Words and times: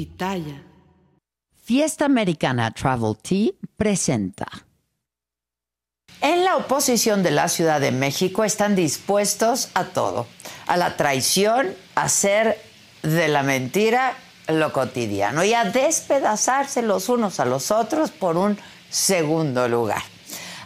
pitaya. 0.00 0.62
Fiesta 1.62 2.06
Americana 2.06 2.70
Travel 2.70 3.14
Tea 3.18 3.50
presenta. 3.76 4.46
En 6.22 6.42
la 6.42 6.56
oposición 6.56 7.22
de 7.22 7.30
la 7.30 7.48
Ciudad 7.48 7.82
de 7.82 7.92
México 7.92 8.44
están 8.44 8.74
dispuestos 8.74 9.68
a 9.74 9.84
todo, 9.84 10.26
a 10.66 10.78
la 10.78 10.96
traición, 10.96 11.74
a 11.94 12.04
hacer 12.04 12.58
de 13.02 13.28
la 13.28 13.42
mentira 13.42 14.14
lo 14.48 14.72
cotidiano 14.72 15.44
y 15.44 15.52
a 15.52 15.64
despedazarse 15.64 16.80
los 16.80 17.10
unos 17.10 17.38
a 17.38 17.44
los 17.44 17.70
otros 17.70 18.10
por 18.10 18.38
un 18.38 18.58
segundo 18.88 19.68
lugar. 19.68 20.02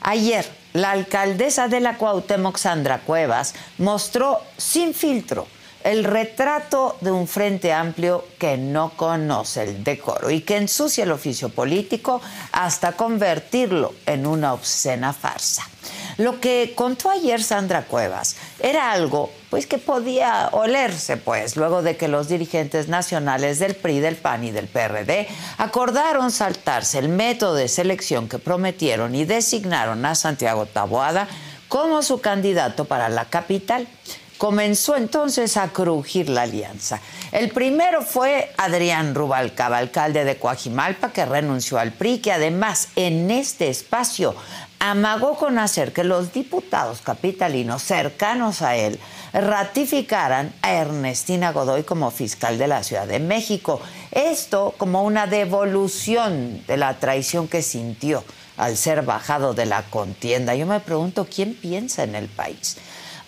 Ayer, 0.00 0.46
la 0.74 0.92
alcaldesa 0.92 1.66
de 1.66 1.80
la 1.80 1.98
Cuauhtémoc, 1.98 2.56
Sandra 2.56 3.00
Cuevas, 3.00 3.56
mostró 3.78 4.38
sin 4.58 4.94
filtro 4.94 5.48
el 5.84 6.02
retrato 6.02 6.96
de 7.02 7.10
un 7.10 7.28
frente 7.28 7.72
amplio 7.72 8.24
que 8.38 8.56
no 8.56 8.90
conoce 8.96 9.62
el 9.62 9.84
decoro 9.84 10.30
y 10.30 10.40
que 10.40 10.56
ensucia 10.56 11.04
el 11.04 11.12
oficio 11.12 11.50
político 11.50 12.22
hasta 12.52 12.92
convertirlo 12.92 13.94
en 14.06 14.26
una 14.26 14.54
obscena 14.54 15.12
farsa. 15.12 15.68
Lo 16.16 16.40
que 16.40 16.72
contó 16.74 17.10
ayer 17.10 17.42
Sandra 17.42 17.82
Cuevas 17.82 18.36
era 18.60 18.92
algo 18.92 19.30
pues 19.50 19.66
que 19.66 19.78
podía 19.78 20.48
olerse 20.52 21.18
pues 21.18 21.56
luego 21.56 21.82
de 21.82 21.96
que 21.96 22.08
los 22.08 22.28
dirigentes 22.28 22.88
nacionales 22.88 23.58
del 23.58 23.74
PRI, 23.74 24.00
del 24.00 24.16
PAN 24.16 24.44
y 24.44 24.52
del 24.52 24.68
PRD 24.68 25.28
acordaron 25.58 26.30
saltarse 26.30 26.98
el 26.98 27.08
método 27.10 27.56
de 27.56 27.68
selección 27.68 28.28
que 28.28 28.38
prometieron 28.38 29.14
y 29.14 29.24
designaron 29.24 30.06
a 30.06 30.14
Santiago 30.14 30.64
Taboada 30.66 31.28
como 31.68 32.02
su 32.02 32.20
candidato 32.20 32.84
para 32.84 33.08
la 33.08 33.26
capital 33.26 33.86
comenzó 34.44 34.94
entonces 34.94 35.56
a 35.56 35.68
crujir 35.68 36.28
la 36.28 36.42
alianza. 36.42 37.00
El 37.32 37.48
primero 37.48 38.02
fue 38.02 38.52
Adrián 38.58 39.14
Rubalcaba, 39.14 39.78
alcalde 39.78 40.26
de 40.26 40.36
Coajimalpa, 40.36 41.14
que 41.14 41.24
renunció 41.24 41.78
al 41.78 41.92
PRI, 41.92 42.18
que 42.18 42.30
además 42.30 42.88
en 42.94 43.30
este 43.30 43.70
espacio 43.70 44.34
amagó 44.80 45.36
con 45.36 45.58
hacer 45.58 45.94
que 45.94 46.04
los 46.04 46.34
diputados 46.34 47.00
capitalinos 47.00 47.82
cercanos 47.84 48.60
a 48.60 48.76
él 48.76 49.00
ratificaran 49.32 50.52
a 50.60 50.74
Ernestina 50.74 51.52
Godoy 51.52 51.84
como 51.84 52.10
fiscal 52.10 52.58
de 52.58 52.68
la 52.68 52.82
Ciudad 52.82 53.06
de 53.06 53.20
México. 53.20 53.80
Esto 54.10 54.74
como 54.76 55.04
una 55.04 55.26
devolución 55.26 56.62
de 56.66 56.76
la 56.76 56.98
traición 56.98 57.48
que 57.48 57.62
sintió 57.62 58.22
al 58.58 58.76
ser 58.76 59.02
bajado 59.02 59.54
de 59.54 59.64
la 59.64 59.84
contienda. 59.84 60.54
Yo 60.54 60.66
me 60.66 60.80
pregunto, 60.80 61.26
¿quién 61.34 61.54
piensa 61.54 62.02
en 62.02 62.14
el 62.14 62.28
país? 62.28 62.76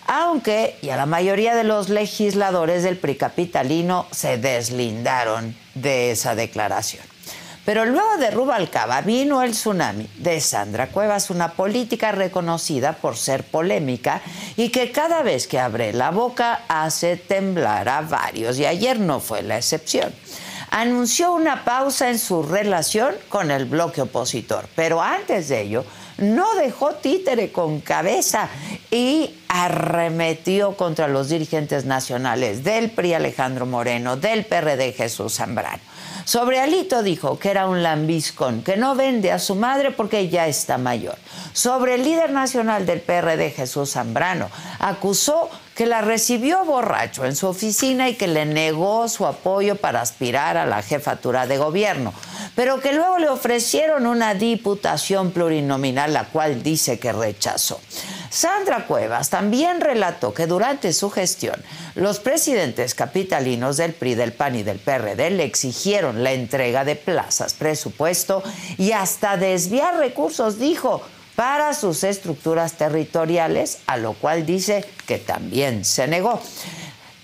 Aunque 0.07 0.77
ya 0.81 0.95
la 0.95 1.05
mayoría 1.05 1.55
de 1.55 1.63
los 1.63 1.89
legisladores 1.89 2.83
del 2.83 2.97
PRI 2.97 3.15
capitalino 3.15 4.07
se 4.11 4.37
deslindaron 4.37 5.55
de 5.75 6.11
esa 6.11 6.33
declaración. 6.33 7.03
Pero 7.65 7.85
luego 7.85 8.15
de 8.17 8.31
Rubalcaba 8.31 9.01
vino 9.01 9.43
el 9.43 9.51
tsunami 9.51 10.07
de 10.15 10.39
Sandra 10.39 10.87
Cuevas, 10.87 11.29
una 11.29 11.51
política 11.51 12.13
reconocida 12.13 12.93
por 12.93 13.17
ser 13.17 13.43
polémica 13.43 14.21
y 14.55 14.69
que 14.69 14.93
cada 14.93 15.21
vez 15.21 15.47
que 15.47 15.59
abre 15.59 15.91
la 15.91 16.11
boca 16.11 16.61
hace 16.69 17.17
temblar 17.17 17.89
a 17.89 18.01
varios, 18.01 18.57
y 18.57 18.65
ayer 18.65 18.99
no 18.99 19.19
fue 19.19 19.41
la 19.41 19.57
excepción 19.57 20.13
anunció 20.69 21.33
una 21.33 21.63
pausa 21.63 22.09
en 22.09 22.19
su 22.19 22.43
relación 22.43 23.15
con 23.29 23.51
el 23.51 23.65
bloque 23.65 24.01
opositor. 24.01 24.67
Pero 24.75 25.01
antes 25.01 25.49
de 25.49 25.61
ello, 25.61 25.85
no 26.17 26.55
dejó 26.55 26.93
títere 26.95 27.51
con 27.51 27.79
cabeza 27.79 28.49
y 28.91 29.35
arremetió 29.47 30.75
contra 30.75 31.07
los 31.07 31.29
dirigentes 31.29 31.85
nacionales 31.85 32.63
del 32.63 32.89
PRI 32.89 33.13
Alejandro 33.13 33.65
Moreno, 33.65 34.17
del 34.17 34.45
PRD 34.45 34.93
Jesús 34.93 35.35
Zambrano. 35.35 35.81
Sobre 36.25 36.59
Alito 36.59 37.03
dijo 37.03 37.39
que 37.39 37.49
era 37.51 37.67
un 37.67 37.83
lambiscón, 37.83 38.61
que 38.61 38.75
no 38.75 38.95
vende 38.95 39.31
a 39.31 39.39
su 39.39 39.55
madre 39.55 39.91
porque 39.91 40.27
ya 40.27 40.47
está 40.47 40.77
mayor. 40.77 41.17
Sobre 41.53 41.95
el 41.95 42.03
líder 42.03 42.31
nacional 42.31 42.85
del 42.85 42.99
PRD 42.99 43.51
Jesús 43.51 43.91
Zambrano, 43.91 44.49
acusó 44.79 45.49
que 45.77 45.85
la 45.85 46.01
recibió 46.01 46.65
borracho 46.65 47.23
en 47.23 47.35
su 47.35 47.47
oficina 47.47 48.09
y 48.09 48.15
que 48.15 48.27
le 48.27 48.47
negó 48.47 49.07
su 49.07 49.27
apoyo 49.27 49.75
para 49.75 50.01
aspirar 50.01 50.57
a 50.57 50.65
la 50.65 50.81
jefatura 50.81 51.45
de 51.45 51.57
gobierno 51.57 52.13
pero 52.57 52.79
que 52.79 52.91
luego 52.91 53.19
le 53.19 53.29
ofrecieron 53.29 54.07
una 54.07 54.33
diputación 54.33 55.29
plurinominal, 55.29 56.11
la 56.11 56.25
cual 56.25 56.63
dice 56.63 56.97
que 56.97 57.13
rechazó. 57.13 57.79
Sandra 58.31 58.87
Cuevas 58.87 59.29
también 59.29 59.79
relató 59.79 60.33
que 60.33 60.47
durante 60.47 60.91
su 60.91 61.11
gestión 61.11 61.63
los 61.93 62.17
presidentes 62.17 62.95
capitalinos 62.95 63.77
del 63.77 63.93
PRI, 63.93 64.15
del 64.15 64.33
PAN 64.33 64.55
y 64.55 64.63
del 64.63 64.79
PRD 64.79 65.29
le 65.29 65.43
exigieron 65.43 66.23
la 66.23 66.33
entrega 66.33 66.83
de 66.83 66.95
plazas, 66.95 67.53
presupuesto 67.53 68.41
y 68.79 68.91
hasta 68.91 69.37
desviar 69.37 69.97
recursos, 69.97 70.57
dijo, 70.57 71.03
para 71.37 71.75
sus 71.75 72.03
estructuras 72.03 72.73
territoriales, 72.73 73.77
a 73.85 73.97
lo 73.97 74.13
cual 74.13 74.43
dice 74.43 74.83
que 75.05 75.19
también 75.19 75.85
se 75.85 76.07
negó. 76.07 76.41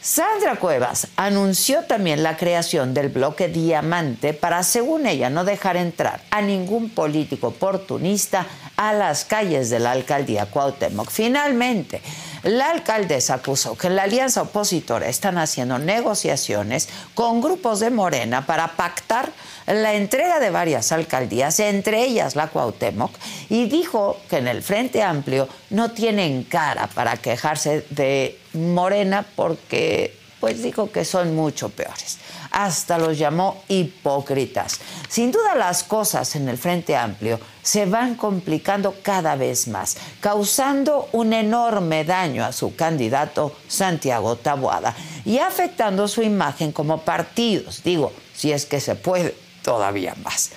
Sandra 0.02 0.58
Cuevas 0.58 1.08
anunció 1.16 1.86
también 1.86 2.22
la 2.22 2.38
creación 2.38 2.94
del 2.94 3.10
bloque 3.10 3.48
Diamante 3.48 4.36
para, 4.36 4.62
según 4.62 5.08
ella, 5.08 5.32
no 5.32 5.46
dejar 5.46 5.78
entrar 5.78 6.22
a 6.30 6.44
ningún 6.44 6.92
político 6.92 7.48
oportunista 7.48 8.46
a 8.78 8.94
las 8.94 9.26
calles 9.26 9.72
de 9.72 9.80
la 9.80 9.94
alcaldía 9.94 10.46
Cuauhtémoc. 10.46 11.10
Finalmente, 11.10 12.04
la 12.44 12.72
alcaldesa 12.72 13.36
acusó 13.36 13.78
que 13.78 13.90
la 13.90 14.04
alianza 14.04 14.42
opositora 14.42 15.08
están 15.08 15.38
haciendo 15.38 15.80
negociaciones 15.80 16.90
con 17.16 17.42
grupos 17.42 17.80
de 17.80 17.90
Morena 17.90 18.46
para 18.46 18.76
pactar 18.76 19.32
la 19.66 19.94
entrega 19.94 20.40
de 20.40 20.50
varias 20.50 20.92
alcaldías, 20.92 21.60
entre 21.60 22.04
ellas 22.04 22.36
la 22.36 22.48
Cuauhtémoc, 22.48 23.12
y 23.50 23.70
dijo 23.70 24.18
que 24.30 24.38
en 24.38 24.48
el 24.48 24.62
Frente 24.62 25.02
Amplio 25.02 25.48
no 25.70 25.92
tienen 25.92 26.44
cara 26.44 26.88
para 26.88 27.18
quejarse 27.18 27.86
de 27.90 28.38
Morena 28.54 29.26
porque 29.36 30.18
pues 30.42 30.62
dijo 30.62 30.92
que 30.92 31.06
son 31.06 31.36
mucho 31.38 31.70
peores. 31.70 32.18
Hasta 32.54 33.00
los 33.00 33.18
llamó 33.18 33.64
hipócritas. 33.68 34.80
Sin 35.10 35.32
duda 35.32 35.56
las 35.56 35.84
cosas 35.84 36.36
en 36.36 36.48
el 36.48 36.60
Frente 36.60 36.96
Amplio 36.96 37.40
se 37.64 37.88
van 37.88 38.14
complicando 38.14 38.94
cada 39.02 39.36
vez 39.36 39.68
más, 39.68 39.98
causando 40.20 41.10
un 41.14 41.34
enorme 41.34 42.06
daño 42.06 42.46
a 42.46 42.54
su 42.54 42.76
candidato 42.76 43.56
Santiago 43.68 44.36
Taboada 44.36 44.96
y 45.26 45.40
afectando 45.40 46.08
su 46.08 46.22
imagen 46.22 46.72
como 46.72 47.00
partidos, 47.00 47.82
digo, 47.84 48.14
si 48.36 48.52
es 48.52 48.68
que 48.68 48.80
se 48.80 48.94
puede 48.94 49.36
todavía 49.64 50.14
más. 50.24 50.52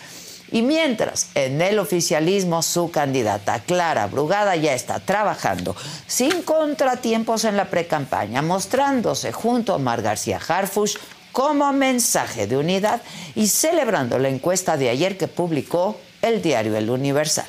Y 0.52 0.62
mientras 0.62 1.30
en 1.34 1.60
el 1.60 1.78
oficialismo 1.78 2.62
su 2.62 2.90
candidata 2.90 3.60
Clara 3.60 4.06
Brugada 4.06 4.54
ya 4.54 4.74
está 4.74 5.00
trabajando 5.00 5.74
sin 6.06 6.42
contratiempos 6.42 7.44
en 7.44 7.56
la 7.56 7.64
precampaña, 7.64 8.42
mostrándose 8.42 9.32
junto 9.32 9.74
a 9.74 9.78
Mar 9.78 10.02
García 10.02 10.38
Harfush 10.46 10.96
como 11.36 11.70
mensaje 11.74 12.46
de 12.46 12.56
unidad 12.56 13.02
y 13.34 13.48
celebrando 13.48 14.18
la 14.18 14.30
encuesta 14.30 14.78
de 14.78 14.88
ayer 14.88 15.18
que 15.18 15.28
publicó 15.28 15.98
el 16.22 16.40
diario 16.40 16.74
El 16.78 16.88
Universal. 16.88 17.44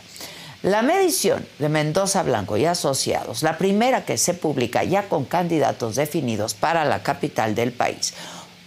La 0.62 0.82
medición 0.82 1.48
de 1.58 1.70
Mendoza 1.70 2.22
Blanco 2.24 2.58
y 2.58 2.66
Asociados, 2.66 3.44
la 3.44 3.58
primera 3.58 4.04
que 4.04 4.18
se 4.18 4.34
publica 4.34 4.84
ya 4.84 5.08
con 5.08 5.24
candidatos 5.24 5.96
definidos 5.96 6.54
para 6.54 6.84
la 6.84 7.02
capital 7.02 7.56
del 7.56 7.72
país, 7.72 8.14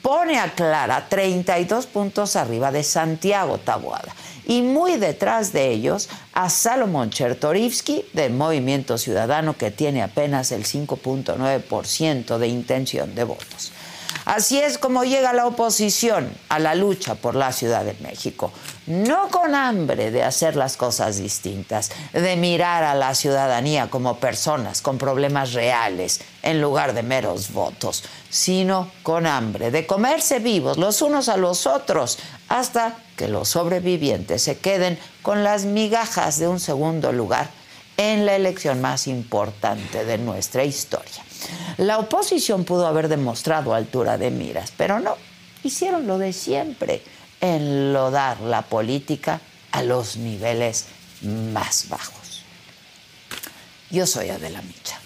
pone 0.00 0.38
a 0.38 0.54
Clara 0.54 1.06
32 1.10 1.84
puntos 1.84 2.34
arriba 2.34 2.72
de 2.72 2.82
Santiago 2.82 3.58
Taboada 3.58 4.14
y 4.46 4.62
muy 4.62 4.96
detrás 4.96 5.52
de 5.52 5.68
ellos 5.68 6.08
a 6.32 6.48
Salomón 6.48 7.10
Chertorivsky 7.10 8.06
del 8.14 8.32
Movimiento 8.32 8.96
Ciudadano 8.96 9.54
que 9.54 9.70
tiene 9.70 10.02
apenas 10.02 10.50
el 10.50 10.64
5.9% 10.64 12.38
de 12.38 12.48
intención 12.48 13.14
de 13.14 13.24
votos. 13.24 13.72
Así 14.24 14.60
es 14.60 14.78
como 14.78 15.04
llega 15.04 15.32
la 15.32 15.46
oposición 15.46 16.30
a 16.48 16.58
la 16.58 16.74
lucha 16.74 17.14
por 17.14 17.34
la 17.34 17.52
Ciudad 17.52 17.84
de 17.84 17.96
México. 18.00 18.52
No 18.86 19.28
con 19.28 19.54
hambre 19.54 20.10
de 20.10 20.22
hacer 20.22 20.56
las 20.56 20.76
cosas 20.76 21.18
distintas, 21.18 21.90
de 22.12 22.36
mirar 22.36 22.84
a 22.84 22.94
la 22.94 23.14
ciudadanía 23.14 23.88
como 23.88 24.18
personas 24.18 24.82
con 24.82 24.98
problemas 24.98 25.52
reales 25.52 26.20
en 26.42 26.60
lugar 26.60 26.92
de 26.92 27.02
meros 27.02 27.52
votos, 27.52 28.04
sino 28.28 28.90
con 29.02 29.26
hambre 29.26 29.70
de 29.70 29.86
comerse 29.86 30.38
vivos 30.38 30.78
los 30.78 31.02
unos 31.02 31.28
a 31.28 31.36
los 31.36 31.66
otros 31.66 32.18
hasta 32.48 32.96
que 33.16 33.28
los 33.28 33.48
sobrevivientes 33.48 34.42
se 34.42 34.58
queden 34.58 34.98
con 35.22 35.44
las 35.44 35.64
migajas 35.64 36.38
de 36.38 36.48
un 36.48 36.60
segundo 36.60 37.12
lugar 37.12 37.48
en 37.96 38.24
la 38.24 38.34
elección 38.34 38.80
más 38.80 39.06
importante 39.06 40.04
de 40.04 40.18
nuestra 40.18 40.64
historia. 40.64 41.22
La 41.76 41.98
oposición 41.98 42.64
pudo 42.64 42.86
haber 42.86 43.08
demostrado 43.08 43.74
altura 43.74 44.18
de 44.18 44.30
miras, 44.30 44.72
pero 44.76 45.00
no, 45.00 45.16
hicieron 45.62 46.06
lo 46.06 46.18
de 46.18 46.32
siempre, 46.32 47.02
enlodar 47.40 48.40
la 48.40 48.62
política 48.62 49.40
a 49.72 49.82
los 49.82 50.16
niveles 50.16 50.86
más 51.22 51.88
bajos. 51.88 52.42
Yo 53.90 54.06
soy 54.06 54.30
Adela 54.30 54.62
Micha. 54.62 55.00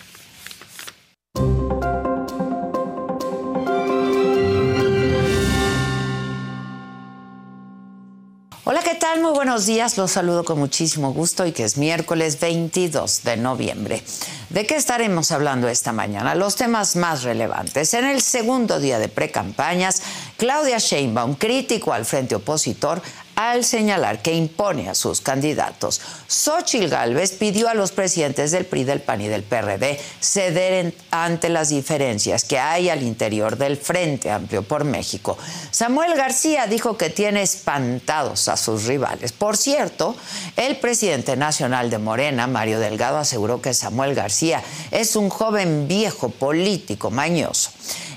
Tal? 8.94 9.20
Muy 9.20 9.32
buenos 9.32 9.66
días. 9.66 9.99
Los 9.99 10.12
saludo 10.12 10.43
con 10.43 10.58
muchísimo 10.58 11.12
gusto 11.12 11.46
y 11.46 11.52
que 11.52 11.64
es 11.64 11.76
miércoles 11.76 12.40
22 12.40 13.22
de 13.22 13.37
noviembre. 13.37 14.02
¿De 14.49 14.66
qué 14.66 14.76
estaremos 14.76 15.32
hablando 15.32 15.69
esta 15.69 15.93
mañana? 15.93 16.34
Los 16.34 16.56
temas 16.56 16.96
más 16.96 17.25
relevantes. 17.25 17.93
En 17.93 18.06
el 18.06 18.22
segundo 18.22 18.81
día 18.81 18.99
de 18.99 19.11
precampañas, 19.11 20.00
Claudia 20.38 20.78
Sheinbaum, 20.78 21.34
crítico 21.34 21.93
al 21.93 22.06
frente 22.06 22.37
opositor, 22.37 23.02
al 23.37 23.65
señalar 23.65 24.23
que 24.23 24.33
impone 24.33 24.89
a 24.89 24.95
sus 24.95 25.21
candidatos. 25.21 26.01
Xochitl 26.29 26.89
Gálvez 26.89 27.33
pidió 27.33 27.69
a 27.69 27.75
los 27.75 27.93
presidentes 27.93 28.51
del 28.51 28.67
PRI, 28.67 28.85
del 28.85 29.01
PAN 29.01 29.21
y 29.21 29.29
del 29.29 29.43
PRD 29.43 29.99
ceder 30.21 30.95
ante 31.11 31.49
las 31.49 31.69
diferencias 31.69 32.45
que 32.45 32.59
hay 32.59 32.89
al 32.89 33.03
interior 33.03 33.57
del 33.57 33.77
Frente 33.77 34.31
Amplio 34.31 34.63
por 34.63 34.85
México. 34.85 35.37
Samuel 35.71 36.15
García 36.15 36.67
dijo 36.67 36.97
que 36.97 37.11
tiene 37.11 37.43
espantados 37.43 38.49
a 38.49 38.57
sus 38.57 38.85
rivales. 38.85 39.33
Por 39.33 39.57
cierto, 39.57 40.17
el 40.57 40.77
presidente 40.77 41.37
nacional 41.37 41.91
de 41.91 41.99
Morena, 41.99 42.47
Mario 42.47 42.81
Delgado, 42.81 43.19
aseguró 43.19 43.61
que 43.61 43.75
Samuel 43.75 44.15
García 44.15 44.63
es 44.91 45.17
un 45.17 45.29
joven 45.29 45.89
viejo 45.89 46.29
político 46.29 47.11
mañoso. 47.11 47.71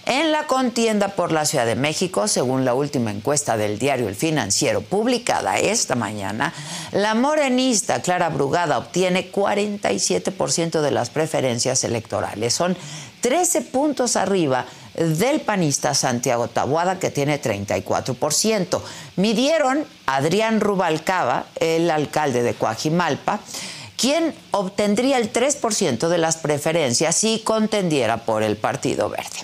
En 0.10 0.32
la 0.32 0.48
contienda 0.48 1.10
por 1.10 1.34
la 1.34 1.44
Ciudad 1.44 1.66
de 1.66 1.76
México, 1.76 2.30
según 2.30 2.64
la 2.64 2.74
última 2.74 3.12
encuesta 3.12 3.58
del 3.58 3.78
diario 3.78 4.08
El 4.08 4.16
Financiero 4.16 4.80
publicada 4.80 5.60
esta 5.60 5.96
mañana, 5.96 6.54
la 6.94 7.14
morenista 7.14 8.02
Clara 8.02 8.30
Brugada 8.30 8.78
obtiene 8.78 9.30
47% 9.30 10.80
de 10.80 10.92
las 10.92 11.10
preferencias 11.10 11.84
electorales. 11.84 12.54
Son 12.54 12.78
13 13.20 13.64
puntos 13.64 14.16
arriba 14.16 14.66
del 14.96 15.42
panista 15.42 15.94
Santiago 15.94 16.48
Tabuada, 16.48 17.00
que 17.00 17.12
tiene 17.12 17.42
34%. 17.42 18.82
Midieron 19.18 19.86
Adrián 20.06 20.62
Rubalcaba, 20.62 21.48
el 21.60 21.92
alcalde 21.92 22.44
de 22.44 22.54
Coajimalpa, 22.54 23.42
quien 23.98 24.34
obtendría 24.52 25.18
el 25.18 25.34
3% 25.34 26.08
de 26.08 26.18
las 26.18 26.38
preferencias 26.38 27.14
si 27.16 27.40
contendiera 27.40 28.24
por 28.24 28.44
el 28.44 28.56
Partido 28.56 29.10
Verde. 29.10 29.40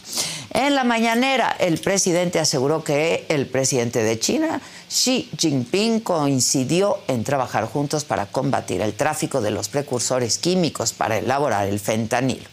En 0.53 0.75
la 0.75 0.83
mañanera, 0.83 1.55
el 1.59 1.79
presidente 1.79 2.39
aseguró 2.39 2.83
que 2.83 3.25
el 3.27 3.47
presidente 3.47 4.03
de 4.03 4.19
China, 4.19 4.61
Xi 4.87 5.27
Jinping, 5.35 5.99
coincidió 6.01 6.99
en 7.07 7.23
trabajar 7.23 7.65
juntos 7.65 8.05
para 8.05 8.27
combatir 8.27 8.81
el 8.81 8.93
tráfico 8.93 9.41
de 9.41 9.49
los 9.49 9.67
precursores 9.67 10.37
químicos 10.37 10.93
para 10.93 11.17
elaborar 11.17 11.67
el 11.67 11.79
fentanil. 11.79 12.47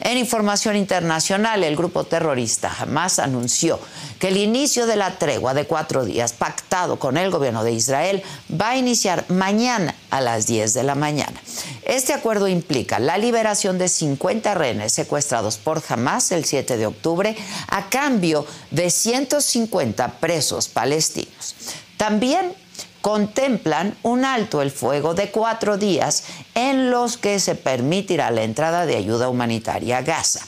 En 0.00 0.16
información 0.16 0.76
internacional, 0.76 1.64
el 1.64 1.76
grupo 1.76 2.04
terrorista 2.04 2.74
Hamas 2.78 3.18
anunció 3.18 3.80
que 4.18 4.28
el 4.28 4.36
inicio 4.36 4.86
de 4.86 4.96
la 4.96 5.18
tregua 5.18 5.54
de 5.54 5.64
cuatro 5.64 6.04
días 6.04 6.32
pactado 6.32 6.98
con 6.98 7.16
el 7.16 7.30
gobierno 7.30 7.64
de 7.64 7.72
Israel 7.72 8.22
va 8.50 8.70
a 8.70 8.76
iniciar 8.76 9.24
mañana 9.28 9.94
a 10.10 10.20
las 10.20 10.46
10 10.46 10.74
de 10.74 10.82
la 10.84 10.94
mañana. 10.94 11.40
Este 11.82 12.12
acuerdo 12.12 12.48
implica 12.48 12.98
la 12.98 13.18
liberación 13.18 13.78
de 13.78 13.88
50 13.88 14.54
rehenes 14.54 14.92
secuestrados 14.92 15.56
por 15.56 15.82
Hamas 15.88 16.30
el 16.32 16.44
7 16.44 16.76
de 16.76 16.86
octubre 16.86 17.36
a 17.68 17.88
cambio 17.88 18.46
de 18.70 18.90
150 18.90 20.20
presos 20.20 20.68
palestinos. 20.68 21.54
También 21.96 22.52
contemplan 23.00 23.96
un 24.02 24.24
alto 24.24 24.62
el 24.62 24.70
fuego 24.70 25.14
de 25.14 25.30
cuatro 25.30 25.78
días 25.78 26.24
en 26.54 26.90
los 26.90 27.16
que 27.16 27.38
se 27.40 27.54
permitirá 27.54 28.30
la 28.30 28.42
entrada 28.42 28.86
de 28.86 28.96
ayuda 28.96 29.28
humanitaria 29.28 29.98
a 29.98 30.02
Gaza. 30.02 30.40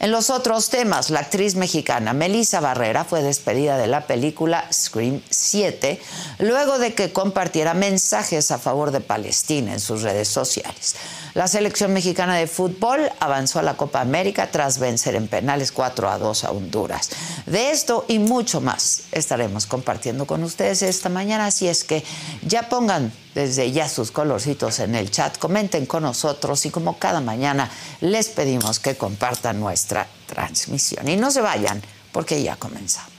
En 0.00 0.10
los 0.10 0.30
otros 0.30 0.70
temas, 0.70 1.10
la 1.10 1.20
actriz 1.20 1.54
mexicana 1.54 2.12
Melissa 2.12 2.60
Barrera 2.60 3.04
fue 3.04 3.22
despedida 3.22 3.76
de 3.76 3.86
la 3.86 4.06
película 4.06 4.66
Scream 4.72 5.20
7 5.28 6.00
luego 6.38 6.78
de 6.78 6.94
que 6.94 7.12
compartiera 7.12 7.74
mensajes 7.74 8.50
a 8.50 8.58
favor 8.58 8.90
de 8.90 9.00
Palestina 9.00 9.72
en 9.72 9.80
sus 9.80 10.02
redes 10.02 10.28
sociales. 10.28 10.96
La 11.38 11.46
selección 11.46 11.92
mexicana 11.92 12.34
de 12.34 12.48
fútbol 12.48 13.12
avanzó 13.20 13.60
a 13.60 13.62
la 13.62 13.76
Copa 13.76 14.00
América 14.00 14.50
tras 14.50 14.80
vencer 14.80 15.14
en 15.14 15.28
penales 15.28 15.70
4 15.70 16.10
a 16.10 16.18
2 16.18 16.42
a 16.42 16.50
Honduras. 16.50 17.10
De 17.46 17.70
esto 17.70 18.04
y 18.08 18.18
mucho 18.18 18.60
más 18.60 19.02
estaremos 19.12 19.66
compartiendo 19.66 20.26
con 20.26 20.42
ustedes 20.42 20.82
esta 20.82 21.08
mañana, 21.08 21.46
así 21.46 21.68
es 21.68 21.84
que 21.84 22.02
ya 22.42 22.68
pongan 22.68 23.12
desde 23.36 23.70
ya 23.70 23.88
sus 23.88 24.10
colorcitos 24.10 24.80
en 24.80 24.96
el 24.96 25.12
chat, 25.12 25.38
comenten 25.38 25.86
con 25.86 26.02
nosotros 26.02 26.66
y 26.66 26.70
como 26.70 26.98
cada 26.98 27.20
mañana 27.20 27.70
les 28.00 28.30
pedimos 28.30 28.80
que 28.80 28.96
compartan 28.96 29.60
nuestra 29.60 30.08
transmisión. 30.26 31.06
Y 31.06 31.14
no 31.14 31.30
se 31.30 31.40
vayan 31.40 31.80
porque 32.10 32.42
ya 32.42 32.56
comenzamos. 32.56 33.17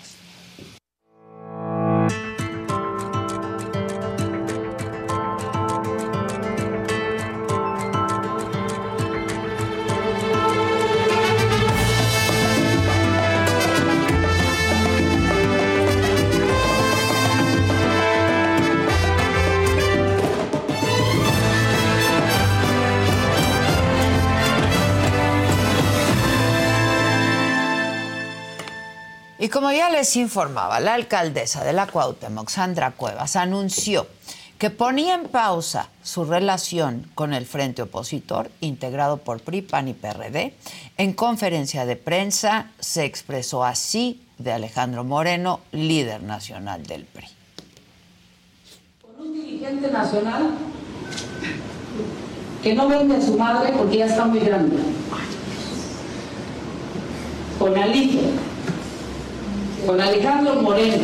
Y 29.42 29.48
como 29.48 29.72
ya 29.72 29.90
les 29.90 30.18
informaba, 30.18 30.82
la 30.82 30.96
alcaldesa 30.96 31.64
de 31.64 31.72
la 31.72 31.88
Cuauhtémoc, 31.88 32.50
Sandra 32.50 32.92
Cuevas, 32.92 33.38
anunció 33.38 34.06
que 34.58 34.70
ponía 34.70 35.16
en 35.16 35.30
pausa 35.30 35.88
su 36.04 36.26
relación 36.26 37.10
con 37.16 37.34
el 37.34 37.46
frente 37.46 37.84
opositor, 37.84 38.52
integrado 38.60 39.16
por 39.16 39.40
PRI, 39.40 39.62
PAN 39.62 39.88
y 39.88 39.94
PRD. 39.94 40.54
En 40.98 41.14
conferencia 41.14 41.86
de 41.86 41.96
prensa 41.96 42.72
se 42.80 43.06
expresó 43.06 43.64
así 43.64 44.22
de 44.38 44.52
Alejandro 44.52 45.06
Moreno, 45.06 45.62
líder 45.72 46.22
nacional 46.22 46.86
del 46.86 47.06
PRI. 47.06 47.28
Con 49.02 49.26
un 49.26 49.34
dirigente 49.34 49.90
nacional 49.90 50.50
que 52.62 52.74
no 52.74 52.90
vende 52.90 53.16
a 53.16 53.22
su 53.22 53.38
madre 53.38 53.72
porque 53.72 54.00
ya 54.00 54.08
está 54.08 54.26
muy 54.26 54.40
grande. 54.40 54.76
Con 57.58 57.78
Alicia 57.78 58.24
con 59.86 60.00
Alejandro 60.00 60.56
Moreno, 60.62 60.98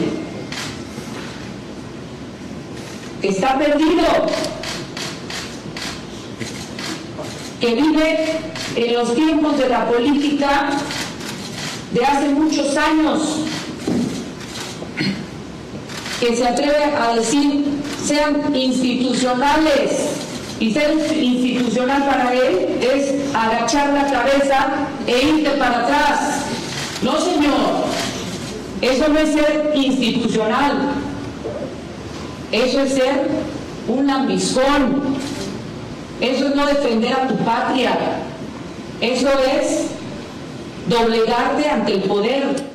está 3.21 3.57
perdido, 3.57 4.03
que 7.59 7.73
vive 7.75 8.39
en 8.75 8.93
los 8.93 9.15
tiempos 9.15 9.57
de 9.57 9.69
la 9.69 9.87
política 9.87 10.71
de 11.91 12.05
hace 12.05 12.29
muchos 12.29 12.75
años, 12.77 13.21
que 16.19 16.35
se 16.35 16.47
atreve 16.47 16.83
a 16.83 17.15
decir 17.15 17.65
sean 18.05 18.55
institucionales. 18.55 19.91
Y 20.57 20.71
ser 20.71 20.95
institucional 21.21 22.05
para 22.05 22.33
él 22.33 22.79
es 22.81 23.35
agachar 23.35 23.89
la 23.89 24.09
cabeza 24.09 24.67
e 25.05 25.21
irte 25.21 25.49
para 25.51 25.79
atrás. 25.81 26.45
No, 27.01 27.19
señor. 27.19 27.85
Eso 28.85 29.07
no 29.07 29.17
es 29.17 29.33
ser 29.33 29.71
institucional, 29.73 30.91
eso 32.51 32.81
es 32.81 32.93
ser 32.93 33.27
un 33.87 34.05
lambiscón, 34.05 35.17
eso 36.21 36.47
es 36.47 36.55
no 36.55 36.67
defender 36.67 37.13
a 37.13 37.27
tu 37.27 37.35
patria, 37.37 37.97
eso 39.01 39.27
es 39.59 39.87
doblegarte 40.87 41.67
ante 41.67 41.93
el 41.95 42.03
poder. 42.03 42.74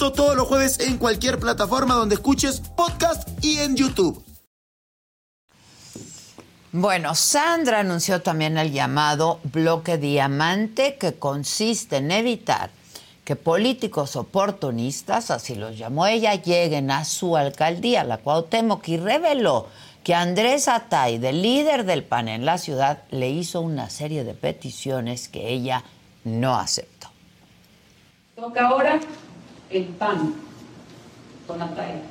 Esto 0.01 0.13
todos 0.13 0.35
los 0.35 0.47
jueves 0.47 0.79
en 0.79 0.97
cualquier 0.97 1.37
plataforma 1.37 1.93
donde 1.93 2.15
escuches 2.15 2.59
podcast 2.59 3.29
y 3.45 3.59
en 3.59 3.75
YouTube. 3.75 4.25
Bueno, 6.71 7.13
Sandra 7.13 7.81
anunció 7.81 8.19
también 8.19 8.57
el 8.57 8.71
llamado 8.71 9.39
bloque 9.43 9.99
diamante 9.99 10.97
que 10.97 11.19
consiste 11.19 11.97
en 11.97 12.09
evitar 12.09 12.71
que 13.23 13.35
políticos 13.35 14.15
oportunistas, 14.15 15.29
así 15.29 15.53
los 15.53 15.77
llamó 15.77 16.07
ella, 16.07 16.33
lleguen 16.33 16.89
a 16.89 17.05
su 17.05 17.37
alcaldía, 17.37 18.03
la 18.03 18.17
Cuauhtémoc, 18.17 18.87
y 18.87 18.97
reveló 18.97 19.67
que 20.03 20.15
Andrés 20.15 20.67
Atay, 20.67 21.19
del 21.19 21.43
líder 21.43 21.85
del 21.85 22.03
PAN 22.03 22.27
en 22.27 22.43
la 22.43 22.57
ciudad, 22.57 23.03
le 23.11 23.29
hizo 23.29 23.61
una 23.61 23.91
serie 23.91 24.23
de 24.23 24.33
peticiones 24.33 25.29
que 25.29 25.49
ella 25.49 25.83
no 26.23 26.55
aceptó. 26.55 27.07
Toca 28.35 28.65
ahora 28.65 28.99
el 29.71 29.85
PAN 29.85 30.33
con 31.47 31.61
Atay. 31.61 32.01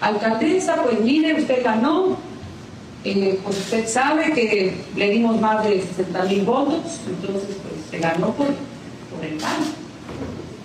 Alcaldesa, 0.00 0.82
pues 0.82 1.00
mire, 1.00 1.34
usted 1.40 1.64
ganó, 1.64 2.16
eh, 3.04 3.38
pues 3.42 3.58
usted 3.58 3.88
sabe 3.88 4.32
que 4.32 4.76
le 4.94 5.10
dimos 5.10 5.40
más 5.40 5.64
de 5.64 5.80
60 5.80 6.24
mil 6.24 6.42
votos, 6.42 7.00
entonces 7.06 7.56
pues 7.62 7.90
se 7.90 7.98
ganó 7.98 8.32
por, 8.32 8.46
por 8.46 9.24
el 9.24 9.36
PAN. 9.38 9.86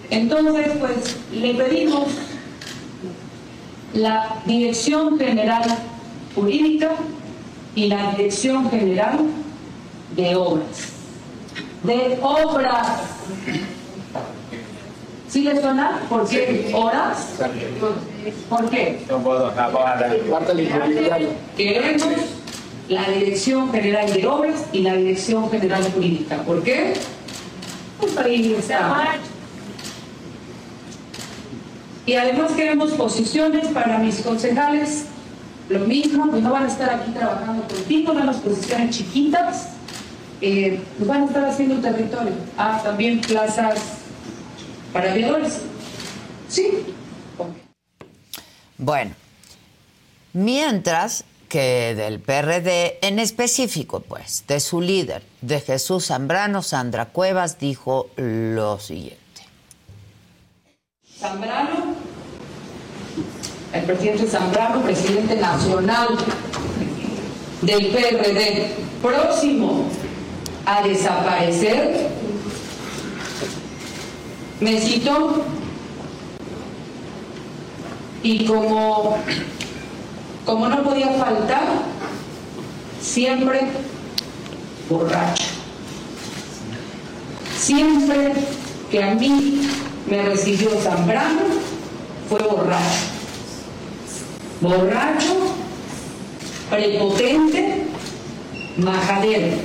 Entonces, 0.10 0.68
pues 0.78 1.18
le 1.32 1.54
pedimos 1.54 2.08
la 3.94 4.42
Dirección 4.46 5.18
General 5.18 5.64
Jurídica 6.36 6.92
y 7.76 7.88
la 7.88 8.12
Dirección 8.12 8.70
General 8.70 9.20
de 10.16 10.36
Obras. 10.36 10.90
De 11.84 12.20
obras. 12.22 12.88
¿Sí 15.32 15.44
le 15.44 15.62
suena? 15.62 16.02
¿Por 16.10 16.28
qué? 16.28 16.72
¿Horas? 16.76 17.36
¿Por 18.50 18.70
qué? 18.70 19.00
Queremos 21.56 22.08
la 22.90 23.10
Dirección 23.10 23.72
General 23.72 24.14
de 24.14 24.28
Obras 24.28 24.66
y 24.74 24.80
la 24.80 24.94
Dirección 24.96 25.50
General 25.50 25.90
Jurídica. 25.94 26.36
¿Por 26.44 26.62
qué? 26.64 26.96
Pues 28.02 28.18
ahí 28.18 28.56
está. 28.60 29.16
Y 32.06 32.16
además 32.16 32.52
queremos 32.52 32.92
posiciones 32.92 33.68
para 33.70 34.00
mis 34.00 34.20
concejales, 34.20 35.06
lo 35.70 35.80
mismo, 35.80 36.30
pues 36.30 36.44
no 36.44 36.52
van 36.52 36.66
a 36.66 36.68
estar 36.68 36.90
aquí 36.90 37.12
trabajando 37.12 37.64
contigo, 37.70 38.12
no 38.12 38.26
las 38.26 38.38
posiciones 38.38 38.98
chiquitas, 38.98 39.70
eh, 40.42 40.82
pues 40.98 41.08
van 41.08 41.22
a 41.22 41.26
estar 41.28 41.46
haciendo 41.46 41.76
territorio. 41.76 42.34
Ah, 42.58 42.82
también 42.84 43.22
plazas 43.22 44.01
para 44.94 45.12
aviadores. 45.12 45.62
Sí. 46.50 46.86
Bueno, 48.78 49.12
mientras 50.34 51.24
que 51.48 51.96
del 51.96 52.20
PRD, 52.20 53.00
en 53.02 53.20
específico, 53.20 54.00
pues, 54.00 54.46
de 54.48 54.60
su 54.60 54.80
líder, 54.80 55.22
de 55.42 55.60
Jesús 55.60 56.08
Zambrano, 56.08 56.62
Sandra 56.62 57.08
Cuevas, 57.08 57.60
dijo 57.60 58.10
lo 58.16 58.80
siguiente. 58.80 59.20
Zambrano, 61.20 61.94
el 63.74 63.84
presidente 63.84 64.28
Zambrano, 64.28 64.82
presidente 64.82 65.36
nacional 65.36 66.08
del 67.62 67.88
PRD, 67.88 68.72
próximo 69.02 69.90
a 70.66 70.82
desaparecer, 70.88 72.08
me 74.62 74.80
citó 74.80 75.44
y 78.24 78.46
como, 78.46 79.18
como 80.46 80.70
no 80.70 80.84
podía 80.84 81.10
faltar, 81.14 81.64
siempre 83.02 83.62
borracho. 84.88 85.46
Siempre 87.58 88.34
que 88.92 89.04
a 89.04 89.16
mí 89.16 89.68
me 90.08 90.22
recibió 90.24 90.70
Zambrano 90.80 91.42
fue 92.30 92.40
borracho. 92.40 93.08
Borracho, 94.62 95.56
prepotente, 96.70 97.88
majadero. 98.78 99.58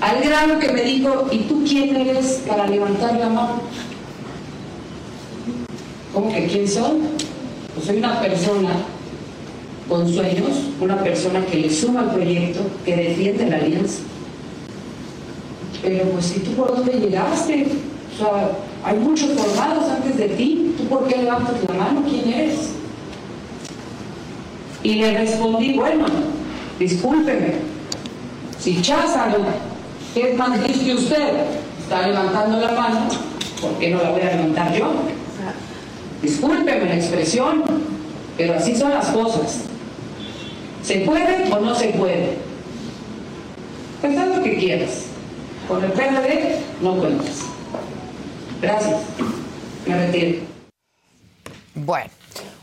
Al 0.00 0.22
grano 0.22 0.58
que 0.58 0.72
me 0.72 0.82
dijo, 0.82 1.26
¿y 1.30 1.38
tú 1.40 1.62
quién 1.66 1.94
eres 1.94 2.42
para 2.48 2.66
levantar 2.66 3.18
la 3.18 3.28
mano? 3.28 3.60
¿Cómo 6.14 6.32
que 6.32 6.46
quién 6.46 6.66
soy? 6.66 7.00
Pues 7.74 7.86
soy 7.86 7.98
una 7.98 8.20
persona 8.20 8.70
con 9.88 10.08
sueños, 10.08 10.50
una 10.80 11.02
persona 11.02 11.44
que 11.44 11.58
le 11.58 11.70
suma 11.70 12.00
al 12.00 12.12
proyecto, 12.12 12.60
que 12.84 12.96
defiende 12.96 13.50
la 13.50 13.56
alianza. 13.56 14.00
Pero 15.82 16.04
pues, 16.10 16.36
¿y 16.36 16.40
tú 16.40 16.52
por 16.52 16.76
dónde 16.76 16.92
llegaste? 16.92 17.66
O 18.14 18.18
sea, 18.18 18.52
hay 18.84 18.98
muchos 18.98 19.30
formados 19.32 19.90
antes 19.90 20.16
de 20.16 20.28
ti. 20.28 20.74
¿Tú 20.78 20.84
por 20.84 21.06
qué 21.08 21.18
levantas 21.18 21.56
la 21.68 21.74
mano? 21.74 22.02
¿Quién 22.08 22.32
eres? 22.32 22.70
Y 24.82 24.94
le 24.94 25.18
respondí, 25.18 25.74
bueno, 25.74 26.06
discúlpeme, 26.78 27.54
si 28.58 28.80
Cházaro, 28.80 29.44
que 30.14 30.30
es 30.30 30.36
más 30.36 30.58
que 30.58 30.94
usted, 30.94 31.44
está 31.80 32.06
levantando 32.06 32.58
la 32.58 32.72
mano, 32.72 33.08
¿por 33.60 33.72
qué 33.78 33.90
no 33.90 34.02
la 34.02 34.10
voy 34.10 34.20
a 34.22 34.36
levantar 34.36 34.74
yo? 34.74 34.92
Discúlpeme 36.22 36.86
la 36.86 36.96
expresión, 36.96 37.64
pero 38.36 38.54
así 38.54 38.76
son 38.76 38.90
las 38.90 39.06
cosas. 39.06 39.60
¿Se 40.82 41.00
puede 41.00 41.50
o 41.52 41.60
no 41.60 41.74
se 41.74 41.88
puede? 41.88 42.38
Haz 44.02 44.36
lo 44.36 44.42
que 44.42 44.56
quieras. 44.56 45.04
Con 45.68 45.84
el 45.84 45.92
PRD 45.92 46.58
no 46.80 46.96
cuentas. 46.96 47.42
Gracias. 48.60 48.96
Me 49.86 50.06
retiro. 50.06 50.38
Bueno, 51.74 52.10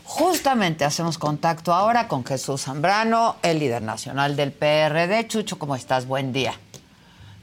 justamente 0.04 0.84
hacemos 0.84 1.16
contacto 1.16 1.72
ahora 1.72 2.06
con 2.06 2.24
Jesús 2.24 2.62
Zambrano, 2.62 3.36
el 3.42 3.60
líder 3.60 3.82
nacional 3.82 4.36
del 4.36 4.52
PRD. 4.52 5.26
Chucho, 5.26 5.58
¿cómo 5.58 5.74
estás? 5.74 6.06
Buen 6.06 6.32
día. 6.32 6.54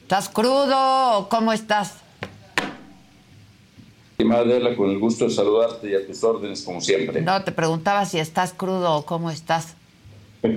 ¿Estás 0.05 0.29
crudo 0.29 1.17
o 1.17 1.29
cómo 1.29 1.51
estás? 1.51 1.95
Estimada 4.11 4.41
Adela, 4.41 4.75
con 4.75 4.91
el 4.91 4.99
gusto 4.99 5.25
de 5.25 5.31
saludarte 5.31 5.89
y 5.89 5.95
a 5.95 6.05
tus 6.05 6.23
órdenes 6.23 6.61
como 6.61 6.79
siempre. 6.79 7.23
No, 7.23 7.43
te 7.43 7.51
preguntaba 7.51 8.05
si 8.05 8.19
estás 8.19 8.53
crudo 8.53 8.97
o 8.97 9.05
cómo 9.05 9.31
estás. 9.31 9.75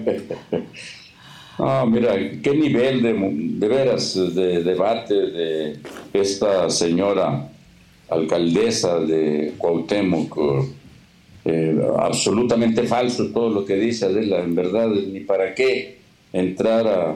Ah, 1.60 1.84
mira, 1.88 2.14
qué 2.40 2.54
nivel 2.54 3.02
de, 3.02 3.14
de 3.58 3.66
veras 3.68 4.14
de 4.14 4.62
debate 4.62 5.12
de 5.12 5.80
esta 6.12 6.70
señora 6.70 7.48
alcaldesa 8.08 9.00
de 9.00 9.54
Cuauhtémoc. 9.58 10.38
Eh, 11.44 11.80
absolutamente 11.98 12.84
falso 12.84 13.32
todo 13.32 13.48
lo 13.48 13.64
que 13.64 13.74
dice 13.74 14.04
Adela, 14.04 14.38
en 14.38 14.54
verdad, 14.54 14.86
ni 14.86 15.18
para 15.18 15.52
qué 15.52 15.98
entrar 16.32 16.86
a, 16.86 17.14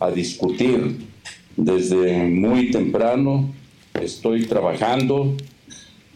a 0.00 0.10
discutir. 0.10 1.12
Desde 1.56 2.24
muy 2.24 2.70
temprano 2.70 3.52
estoy 3.94 4.46
trabajando 4.46 5.36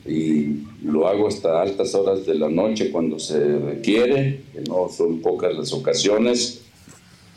y 0.05 0.65
lo 0.83 1.07
hago 1.07 1.29
hasta 1.29 1.63
altas 1.63 1.95
horas 1.95 2.27
de 2.27 2.35
la 2.35 2.49
noche 2.49 2.91
cuando 2.91 3.19
se 3.19 3.59
requiere, 3.59 4.41
que 4.53 4.63
no 4.63 4.89
son 4.89 5.21
pocas 5.21 5.55
las 5.55 5.73
ocasiones. 5.73 6.63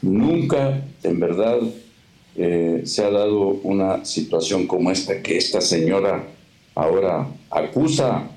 Nunca, 0.02 0.84
en 1.04 1.20
verdad, 1.20 1.60
eh, 2.36 2.82
se 2.86 3.04
ha 3.04 3.12
dado 3.12 3.60
una 3.64 4.04
situación 4.06 4.66
como 4.66 4.90
esta, 4.90 5.22
que 5.22 5.38
esta 5.38 5.62
señora 5.62 6.28
ahora 6.74 7.28
acusa 7.50 8.32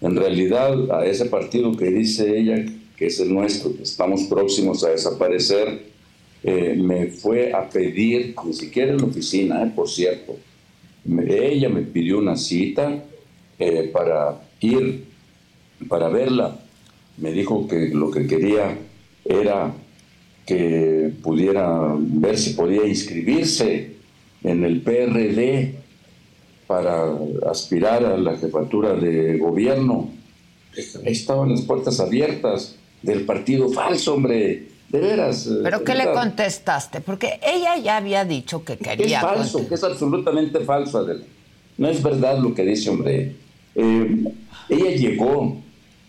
en 0.00 0.16
realidad 0.16 0.90
a 0.90 1.04
ese 1.04 1.26
partido 1.26 1.76
que 1.76 1.86
dice 1.86 2.38
ella 2.38 2.64
que 2.96 3.06
es 3.06 3.18
el 3.20 3.34
nuestro, 3.34 3.74
que 3.76 3.82
estamos 3.82 4.22
próximos 4.22 4.84
a 4.84 4.90
desaparecer, 4.90 5.91
eh, 6.44 6.74
me 6.76 7.06
fue 7.06 7.52
a 7.52 7.68
pedir, 7.68 8.34
ni 8.44 8.52
siquiera 8.52 8.92
en 8.92 8.98
la 8.98 9.04
oficina, 9.04 9.62
eh, 9.62 9.72
por 9.74 9.88
cierto, 9.88 10.36
ella 11.28 11.68
me 11.68 11.82
pidió 11.82 12.18
una 12.18 12.36
cita 12.36 13.04
eh, 13.58 13.90
para 13.92 14.40
ir, 14.60 15.04
para 15.88 16.08
verla. 16.08 16.60
Me 17.18 17.32
dijo 17.32 17.68
que 17.68 17.88
lo 17.88 18.10
que 18.10 18.26
quería 18.26 18.76
era 19.24 19.72
que 20.46 21.12
pudiera 21.22 21.94
ver 21.96 22.36
si 22.38 22.54
podía 22.54 22.86
inscribirse 22.86 23.92
en 24.42 24.64
el 24.64 24.80
PRD 24.80 25.74
para 26.66 27.06
aspirar 27.48 28.04
a 28.04 28.16
la 28.16 28.36
jefatura 28.36 28.94
de 28.94 29.38
gobierno. 29.38 30.10
Estaban 31.04 31.50
las 31.50 31.62
puertas 31.62 32.00
abiertas 32.00 32.76
del 33.02 33.24
partido 33.24 33.68
falso, 33.68 34.14
hombre. 34.14 34.71
De 34.92 35.00
veras. 35.00 35.46
Eh, 35.46 35.60
¿Pero 35.62 35.82
qué 35.82 35.94
le 35.94 36.12
contestaste? 36.12 37.00
Porque 37.00 37.40
ella 37.42 37.78
ya 37.78 37.96
había 37.96 38.24
dicho 38.26 38.62
que 38.62 38.76
quería. 38.76 39.18
Es 39.18 39.22
falso, 39.24 39.66
que 39.66 39.74
es 39.74 39.82
absolutamente 39.82 40.60
falso, 40.60 40.98
Adela. 40.98 41.24
No 41.78 41.88
es 41.88 42.02
verdad 42.02 42.38
lo 42.38 42.54
que 42.54 42.62
dice, 42.62 42.90
hombre. 42.90 43.34
Eh, 43.74 44.24
ella 44.68 44.90
llegó 44.90 45.56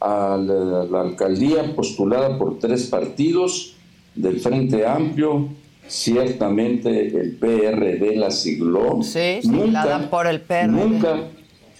a 0.01 0.37
la, 0.37 0.83
la, 0.83 1.01
alcaldía 1.01 1.73
postulada 1.73 2.37
por 2.37 2.59
tres 2.59 2.87
partidos 2.87 3.75
del 4.15 4.41
Frente 4.41 4.85
Amplio, 4.85 5.47
ciertamente 5.87 7.07
el 7.07 7.37
PRD 7.37 8.17
la 8.17 8.31
sigló. 8.31 9.01
Sí, 9.01 9.39
nunca, 9.45 10.09
por 10.09 10.27
el 10.27 10.41
PRD. 10.41 10.67
Nunca, 10.67 11.29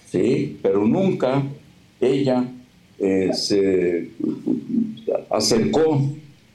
sí, 0.10 0.58
pero 0.62 0.86
nunca 0.86 1.44
ella 2.00 2.46
eh, 2.98 3.32
se 3.34 4.10
acercó 5.30 6.02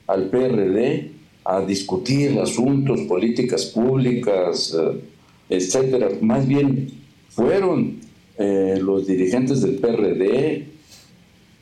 al 0.08 0.28
PRD 0.30 1.12
a 1.44 1.60
discutir 1.60 2.38
asuntos, 2.40 3.00
políticas 3.02 3.66
públicas, 3.66 4.76
eh, 4.76 5.00
etcétera. 5.48 6.08
Más 6.20 6.46
bien 6.46 6.90
fueron 7.30 8.00
eh, 8.36 8.78
los 8.82 9.06
dirigentes 9.06 9.62
del 9.62 9.76
PRD, 9.76 10.66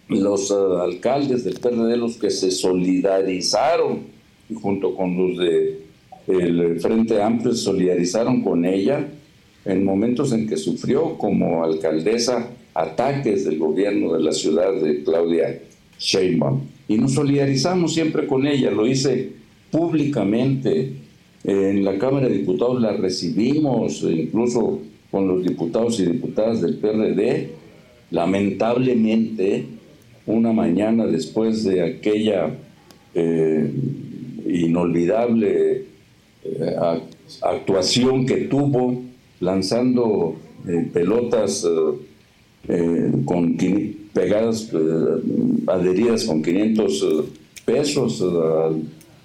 los 0.08 0.50
alcaldes 0.50 1.44
del 1.44 1.60
PRD 1.60 1.96
los 1.96 2.16
que 2.16 2.30
se 2.30 2.50
solidarizaron 2.50 4.00
junto 4.62 4.94
con 4.94 5.16
los 5.16 5.38
de 5.38 5.86
el 6.26 6.80
Frente 6.80 7.22
Amplio 7.22 7.52
se 7.54 7.62
solidarizaron 7.62 8.42
con 8.42 8.64
ella 8.64 9.06
en 9.64 9.84
momentos 9.84 10.32
en 10.32 10.48
que 10.48 10.56
sufrió 10.56 11.16
como 11.18 11.64
alcaldesa 11.64 12.48
ataques 12.74 13.44
del 13.44 13.58
gobierno 13.58 14.12
de 14.14 14.22
la 14.22 14.32
ciudad 14.32 14.72
de 14.74 15.02
Claudia 15.04 15.62
Sheinbaum. 15.98 16.60
Y 16.88 16.96
nos 16.98 17.14
solidarizamos 17.14 17.94
siempre 17.94 18.26
con 18.26 18.46
ella, 18.46 18.70
lo 18.70 18.86
hice 18.86 19.32
públicamente. 19.70 20.92
En 21.44 21.84
la 21.84 21.98
Cámara 21.98 22.28
de 22.28 22.38
Diputados 22.38 22.80
la 22.80 22.96
recibimos, 22.96 24.02
incluso 24.02 24.80
con 25.10 25.28
los 25.28 25.44
diputados 25.44 26.00
y 26.00 26.06
diputadas 26.06 26.60
del 26.60 26.76
PRD. 26.76 27.50
Lamentablemente, 28.10 29.66
una 30.26 30.52
mañana 30.52 31.06
después 31.06 31.64
de 31.64 31.82
aquella 31.82 32.50
eh, 33.14 33.70
inolvidable 34.48 35.84
eh, 36.44 36.76
actuación 37.42 38.26
que 38.26 38.42
tuvo 38.42 39.02
lanzando 39.40 40.36
eh, 40.66 40.88
pelotas 40.92 41.66
eh, 42.68 43.12
con 43.24 43.56
pegadas, 44.16 44.72
adheridas 45.66 46.24
con 46.24 46.42
500 46.42 47.04
pesos 47.66 48.24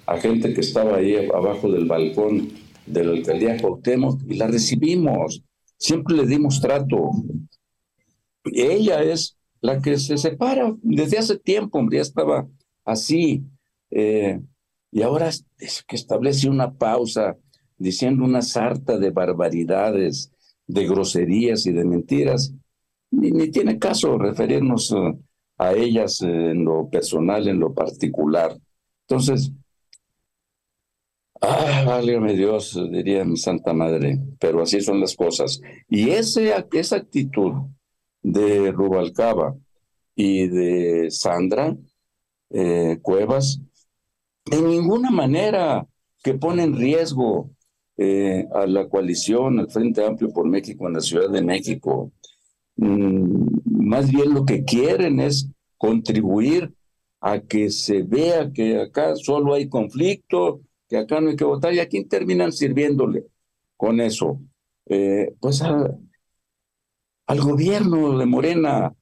a, 0.06 0.18
gente 0.18 0.52
que 0.52 0.60
estaba 0.60 0.96
ahí 0.96 1.16
abajo 1.34 1.72
del 1.72 1.86
balcón 1.86 2.50
de 2.84 3.02
la 3.02 3.12
alcaldía 3.12 3.56
Cuauhtémoc 3.56 4.20
y 4.28 4.34
la 4.34 4.48
recibimos. 4.48 5.42
Siempre 5.78 6.14
le 6.14 6.26
dimos 6.26 6.60
trato. 6.60 7.12
Ella 8.44 9.02
es 9.02 9.38
la 9.62 9.80
que 9.80 9.98
se 9.98 10.18
separa 10.18 10.76
desde 10.82 11.16
hace 11.16 11.38
tiempo, 11.38 11.80
ya 11.90 12.02
estaba 12.02 12.46
así. 12.84 13.42
Y 13.90 15.02
ahora 15.02 15.30
es 15.30 15.82
que 15.88 15.96
establece 15.96 16.50
una 16.50 16.74
pausa 16.74 17.38
diciendo 17.78 18.24
una 18.24 18.42
sarta 18.42 18.98
de 18.98 19.10
barbaridades, 19.10 20.30
de 20.66 20.86
groserías 20.86 21.64
y 21.64 21.72
de 21.72 21.84
mentiras. 21.86 22.52
Ni, 23.12 23.50
tiene 23.50 23.78
caso 23.78 24.18
referirnos 24.18 24.92
eh, 24.92 25.14
a 25.58 25.72
ellas 25.74 26.20
en 26.22 26.64
lo 26.64 26.88
personal, 26.88 27.46
en 27.46 27.60
lo 27.60 27.72
particular. 27.72 28.56
Entonces, 29.06 29.52
ah, 31.40 31.84
válgame 31.86 32.34
Dios, 32.34 32.78
diría 32.90 33.24
mi 33.24 33.36
Santa 33.36 33.72
Madre, 33.72 34.18
pero 34.40 34.62
así 34.62 34.80
son 34.80 35.00
las 35.00 35.14
cosas. 35.14 35.60
Y 35.88 36.10
ese, 36.10 36.52
esa 36.72 36.96
actitud 36.96 37.52
de 38.22 38.72
Rubalcaba 38.72 39.54
y 40.14 40.48
de 40.48 41.10
Sandra 41.10 41.76
eh, 42.50 42.98
Cuevas 43.00 43.60
de 44.44 44.60
ninguna 44.60 45.10
manera 45.10 45.86
que 46.22 46.34
pone 46.34 46.64
en 46.64 46.76
riesgo 46.76 47.50
eh, 47.96 48.46
a 48.54 48.66
la 48.66 48.88
coalición, 48.88 49.58
al 49.58 49.70
Frente 49.70 50.04
Amplio 50.04 50.30
por 50.32 50.46
México 50.46 50.86
en 50.86 50.94
la 50.94 51.00
Ciudad 51.00 51.30
de 51.30 51.42
México. 51.42 52.12
Mm, 52.76 53.46
más 53.64 54.10
bien 54.10 54.32
lo 54.34 54.44
que 54.44 54.64
quieren 54.64 55.20
es 55.20 55.48
contribuir 55.76 56.72
a 57.20 57.40
que 57.40 57.70
se 57.70 58.02
vea 58.02 58.50
que 58.52 58.80
acá 58.80 59.14
solo 59.16 59.54
hay 59.54 59.68
conflicto, 59.68 60.60
que 60.88 60.96
acá 60.98 61.20
no 61.20 61.30
hay 61.30 61.36
que 61.36 61.44
votar, 61.44 61.72
y 61.72 61.78
a 61.80 61.88
quién 61.88 62.08
terminan 62.08 62.52
sirviéndole 62.52 63.26
con 63.76 64.00
eso. 64.00 64.40
Eh, 64.86 65.34
pues 65.40 65.62
al 65.62 67.40
gobierno 67.40 68.18
de 68.18 68.26
Morena, 68.26 68.94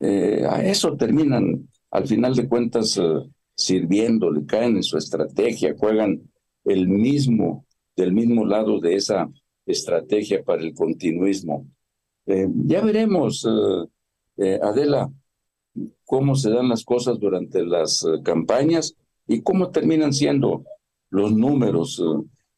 eh, 0.00 0.44
a 0.48 0.64
eso 0.64 0.96
terminan 0.96 1.68
al 1.90 2.06
final 2.06 2.34
de 2.34 2.48
cuentas 2.48 3.00
sirviéndole, 3.54 4.46
caen 4.46 4.76
en 4.76 4.82
su 4.82 4.96
estrategia, 4.96 5.74
juegan 5.76 6.22
el 6.64 6.86
mismo, 6.88 7.66
del 7.96 8.12
mismo 8.12 8.46
lado 8.46 8.78
de 8.78 8.94
esa 8.94 9.28
estrategia 9.66 10.44
para 10.44 10.62
el 10.62 10.74
continuismo. 10.74 11.66
Eh, 12.28 12.46
ya 12.66 12.82
veremos, 12.82 13.42
eh, 13.46 13.88
eh, 14.36 14.60
Adela, 14.62 15.10
cómo 16.04 16.34
se 16.34 16.50
dan 16.50 16.68
las 16.68 16.84
cosas 16.84 17.18
durante 17.18 17.64
las 17.64 18.04
campañas 18.22 18.94
y 19.26 19.40
cómo 19.40 19.70
terminan 19.70 20.12
siendo 20.12 20.64
los 21.10 21.32
números. 21.32 22.02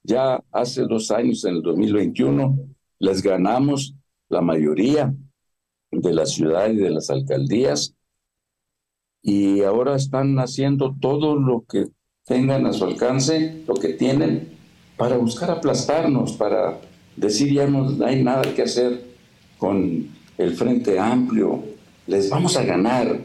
ya 0.03 0.43
hace 0.51 0.83
dos 0.87 1.11
años, 1.11 1.45
en 1.45 1.57
el 1.57 1.63
2021, 1.63 2.59
les 2.99 3.23
ganamos 3.23 3.95
la 4.29 4.41
mayoría 4.41 5.15
de 5.93 6.13
la 6.15 6.27
ciudad 6.27 6.71
y 6.71 6.77
de 6.77 6.91
las 6.91 7.11
alcaldías 7.11 7.95
y 9.23 9.63
ahora 9.63 9.95
están 9.97 10.39
haciendo 10.39 10.97
todo 11.01 11.37
lo 11.37 11.65
que 11.69 11.89
tengan 12.25 12.67
a 12.67 12.73
su 12.73 12.85
alcance, 12.85 13.63
lo 13.69 13.75
que 13.75 13.91
tienen, 13.91 14.49
para 14.97 15.17
buscar 15.19 15.51
aplastarnos, 15.51 16.33
para 16.33 16.81
decir 17.17 17.53
ya 17.53 17.67
no 17.67 18.05
hay 18.05 18.23
nada 18.23 18.43
que 18.55 18.63
hacer 18.63 19.10
con 19.61 20.09
el 20.39 20.55
Frente 20.57 20.99
Amplio, 20.99 21.63
les 22.07 22.29
vamos 22.31 22.57
a 22.57 22.65
ganar 22.65 23.21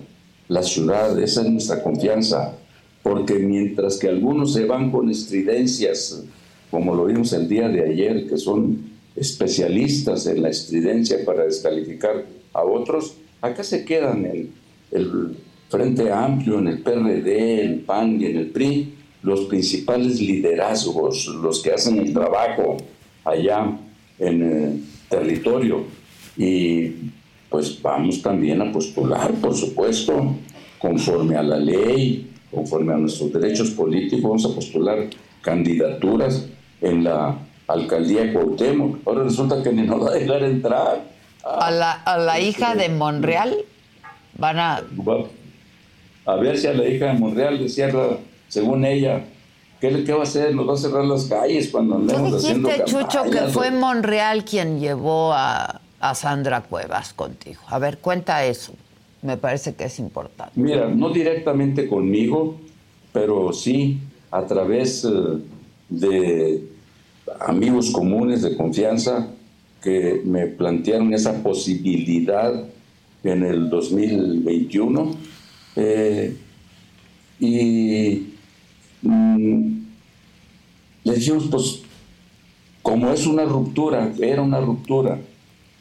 la 0.50 0.62
ciudad, 0.62 1.18
esa 1.18 1.42
es 1.42 1.50
nuestra 1.50 1.82
confianza, 1.82 2.54
porque 3.02 3.36
mientras 3.40 3.98
que 3.98 4.10
algunos 4.10 4.54
se 4.54 4.66
van 4.66 4.92
con 4.92 5.10
estridencias, 5.10 6.24
como 6.70 6.94
lo 6.94 7.06
vimos 7.06 7.34
el 7.34 7.48
día 7.48 7.70
de 7.70 7.84
ayer, 7.84 8.28
que 8.28 8.38
son 8.38 8.94
especialistas 9.16 10.28
en 10.28 10.44
la 10.44 10.50
estridencia 10.50 11.24
para 11.26 11.46
descalificar 11.46 12.26
a 12.54 12.64
otros, 12.64 13.16
acá 13.42 13.64
se 13.64 13.86
quedan 13.86 14.26
en 14.26 14.52
el 14.92 15.38
Frente 15.70 16.12
Amplio, 16.12 16.60
en 16.60 16.68
el 16.68 16.82
PRD, 16.82 17.62
el 17.62 17.80
PAN 17.80 18.22
y 18.22 18.26
en 18.26 18.38
el 18.38 18.48
PRI, 18.48 18.94
los 19.24 19.46
principales 19.46 20.20
liderazgos, 20.20 21.28
los 21.28 21.62
que 21.62 21.72
hacen 21.72 21.98
el 21.98 22.14
trabajo 22.14 22.78
allá 23.24 23.78
en 24.20 24.42
el 24.44 24.84
territorio. 25.10 25.86
Y 26.38 27.12
pues 27.50 27.82
vamos 27.82 28.22
también 28.22 28.62
a 28.62 28.72
postular, 28.72 29.32
por 29.36 29.56
supuesto, 29.56 30.36
conforme 30.80 31.36
a 31.36 31.44
la 31.44 31.58
ley, 31.58 32.30
conforme 32.52 32.94
a 32.94 32.98
nuestros 32.98 33.32
derechos 33.32 33.72
políticos, 33.72 34.24
vamos 34.24 34.46
a 34.46 34.56
postular 34.56 35.08
candidaturas 35.42 36.48
en 36.82 37.04
la 37.04 37.38
alcaldía 37.68 38.26
de 38.26 38.34
Cuauhtémoc. 38.34 39.08
Ahora 39.08 39.24
resulta 39.24 39.64
que 39.64 39.72
ni 39.72 39.84
nos 39.84 40.02
va 40.02 40.10
a 40.10 40.14
dejar 40.14 40.44
entrar. 40.44 41.04
a 41.44 41.72
la, 41.72 41.92
a 41.92 42.18
la 42.18 42.40
hija 42.40 42.76
de 42.76 42.90
Monreal 42.90 43.56
van 44.38 44.60
a 44.60 44.84
a 46.26 46.36
ver 46.36 46.58
si 46.58 46.68
a 46.68 46.74
la 46.74 46.88
hija 46.88 47.08
de 47.08 47.14
Monreal 47.14 47.62
le 47.62 47.70
cierra, 47.70 48.18
según 48.48 48.84
ella, 48.84 49.24
¿qué, 49.80 50.04
qué 50.04 50.14
va 50.14 50.22
a 50.22 50.24
hacer? 50.24 50.56
¿Nos 50.56 50.68
va 50.68 50.74
a 50.74 50.78
cerrar 50.78 51.06
las 51.06 51.26
calles 51.26 51.70
cuando 51.70 51.96
andemos 51.96 52.34
haciendo 52.34 52.68
campañas? 52.70 52.92
Chucho, 52.92 53.24
que 53.30 53.42
fue 53.52 53.70
Monreal 53.72 54.44
quien 54.44 54.80
llevó 54.80 55.34
a, 55.34 55.82
a 56.10 56.14
Sandra 56.14 56.62
Cuevas 56.62 57.14
contigo. 57.14 57.62
A 57.68 57.80
ver, 57.80 57.98
cuenta 57.98 58.46
eso. 58.46 58.74
Me 59.24 59.38
parece 59.38 59.74
que 59.74 59.86
es 59.86 59.98
importante. 59.98 60.52
Mira, 60.56 60.88
no 60.88 61.10
directamente 61.10 61.88
conmigo, 61.88 62.60
pero 63.12 63.52
sí 63.54 64.00
a 64.30 64.46
través 64.46 65.04
eh, 65.04 65.10
de 65.90 66.64
amigos 67.40 67.90
comunes 67.90 68.44
de 68.44 68.56
confianza 68.56 69.30
que 69.82 70.22
me 70.24 70.46
plantearon 70.46 71.12
esa 71.14 71.42
posibilidad 71.42 72.54
en 73.24 73.44
el 73.44 73.70
2021 73.70 75.16
eh, 75.76 76.38
y 77.40 78.28
mm, 79.02 79.78
le 81.04 81.14
dijimos, 81.16 81.48
pues, 81.50 81.82
como 82.84 83.10
es 83.10 83.26
una 83.26 83.46
ruptura, 83.46 84.14
era 84.20 84.44
una 84.44 84.60
ruptura 84.62 85.20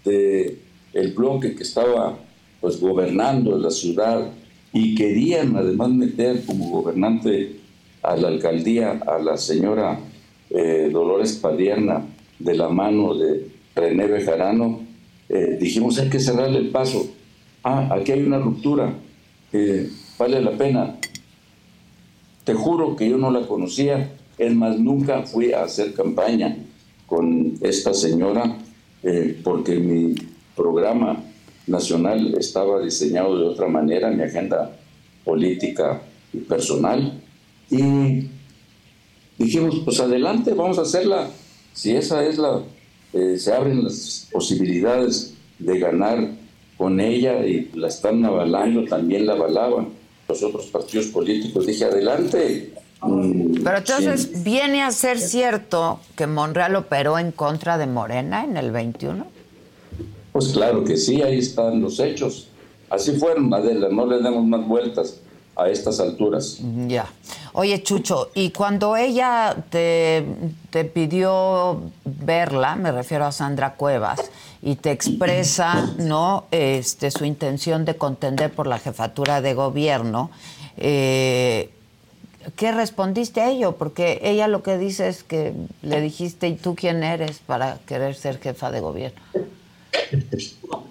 de 0.04 0.58
el 0.92 1.12
bloque 1.12 1.54
que 1.54 1.62
estaba 1.62 2.18
pues 2.60 2.80
gobernando 2.80 3.58
la 3.58 3.70
ciudad 3.70 4.30
y 4.72 4.94
querían 4.94 5.56
además 5.56 5.90
meter 5.90 6.44
como 6.44 6.70
gobernante 6.70 7.56
a 8.02 8.16
la 8.16 8.28
alcaldía 8.28 9.00
a 9.06 9.18
la 9.18 9.36
señora 9.36 9.98
eh, 10.50 10.90
Dolores 10.92 11.34
Padierna 11.34 12.04
de 12.38 12.54
la 12.54 12.68
mano 12.68 13.14
de 13.14 13.48
René 13.74 14.06
Bejarano, 14.06 14.80
eh, 15.28 15.56
dijimos 15.60 15.98
hay 15.98 16.08
que 16.08 16.20
cerrarle 16.20 16.58
el 16.58 16.68
paso. 16.68 17.06
Ah, 17.62 17.88
aquí 17.92 18.12
hay 18.12 18.22
una 18.22 18.38
ruptura 18.38 18.94
vale 20.18 20.40
la 20.40 20.52
pena. 20.52 20.96
Te 22.44 22.54
juro 22.54 22.96
que 22.96 23.08
yo 23.08 23.16
no 23.16 23.30
la 23.30 23.46
conocía 23.46 24.12
Es 24.36 24.54
más, 24.54 24.78
nunca 24.78 25.22
fui 25.22 25.52
a 25.52 25.62
hacer 25.62 25.94
campaña 25.94 26.56
con 27.06 27.54
esta 27.60 27.94
señora 27.94 28.58
eh, 29.04 29.40
porque 29.44 29.76
mi 29.76 30.14
programa 30.56 31.22
nacional 31.66 32.34
estaba 32.38 32.80
diseñado 32.80 33.38
de 33.38 33.44
otra 33.46 33.68
manera, 33.68 34.10
mi 34.10 34.22
agenda 34.22 34.76
política 35.24 36.02
y 36.32 36.38
personal. 36.38 37.20
Y 37.70 38.28
dijimos, 39.38 39.80
pues 39.84 40.00
adelante, 40.00 40.52
vamos 40.54 40.78
a 40.78 40.82
hacerla. 40.82 41.28
Si 41.72 41.92
esa 41.92 42.24
es 42.24 42.38
la, 42.38 42.62
eh, 43.12 43.36
se 43.38 43.52
abren 43.52 43.84
las 43.84 44.28
posibilidades 44.32 45.34
de 45.58 45.78
ganar 45.78 46.30
con 46.76 47.00
ella 47.00 47.46
y 47.46 47.70
la 47.74 47.88
están 47.88 48.24
avalando, 48.24 48.84
también 48.84 49.26
la 49.26 49.34
avalaban 49.34 49.88
los 50.28 50.42
otros 50.42 50.66
partidos 50.66 51.06
políticos. 51.06 51.66
Dije, 51.66 51.84
adelante. 51.84 52.73
Mm, 53.02 53.62
Pero 53.62 53.78
entonces, 53.78 54.42
¿viene 54.42 54.82
a 54.82 54.90
ser 54.90 55.18
cierto 55.18 56.00
que 56.16 56.26
Monreal 56.26 56.76
operó 56.76 57.18
en 57.18 57.32
contra 57.32 57.78
de 57.78 57.86
Morena 57.86 58.44
en 58.44 58.56
el 58.56 58.70
21? 58.70 59.26
Pues 60.32 60.48
claro 60.48 60.84
que 60.84 60.96
sí, 60.96 61.22
ahí 61.22 61.38
están 61.38 61.80
los 61.80 62.00
hechos. 62.00 62.48
Así 62.90 63.12
fueron, 63.12 63.52
Adela, 63.52 63.88
no 63.90 64.06
le 64.06 64.22
demos 64.22 64.44
más 64.44 64.66
vueltas 64.66 65.20
a 65.56 65.68
estas 65.68 66.00
alturas. 66.00 66.58
Ya. 66.88 67.06
Oye, 67.52 67.82
Chucho, 67.82 68.30
y 68.34 68.50
cuando 68.50 68.96
ella 68.96 69.54
te, 69.70 70.24
te, 70.70 70.84
pidió 70.84 71.82
verla, 72.04 72.74
me 72.74 72.90
refiero 72.90 73.24
a 73.26 73.32
Sandra 73.32 73.74
Cuevas, 73.74 74.30
y 74.60 74.76
te 74.76 74.90
expresa 74.90 75.92
no 75.98 76.46
este, 76.50 77.10
su 77.10 77.24
intención 77.24 77.84
de 77.84 77.96
contender 77.96 78.52
por 78.52 78.66
la 78.66 78.78
jefatura 78.78 79.40
de 79.40 79.54
gobierno, 79.54 80.30
eh, 80.76 81.70
¿qué 82.56 82.72
respondiste 82.72 83.40
a 83.40 83.50
ello? 83.50 83.72
Porque 83.72 84.20
ella 84.22 84.48
lo 84.48 84.62
que 84.62 84.78
dice 84.78 85.08
es 85.08 85.22
que 85.22 85.52
le 85.82 86.00
dijiste, 86.00 86.48
¿y 86.48 86.54
tú 86.54 86.74
quién 86.74 87.02
eres 87.02 87.38
para 87.38 87.78
querer 87.86 88.14
ser 88.14 88.38
jefa 88.38 88.70
de 88.70 88.80
gobierno? 88.80 89.20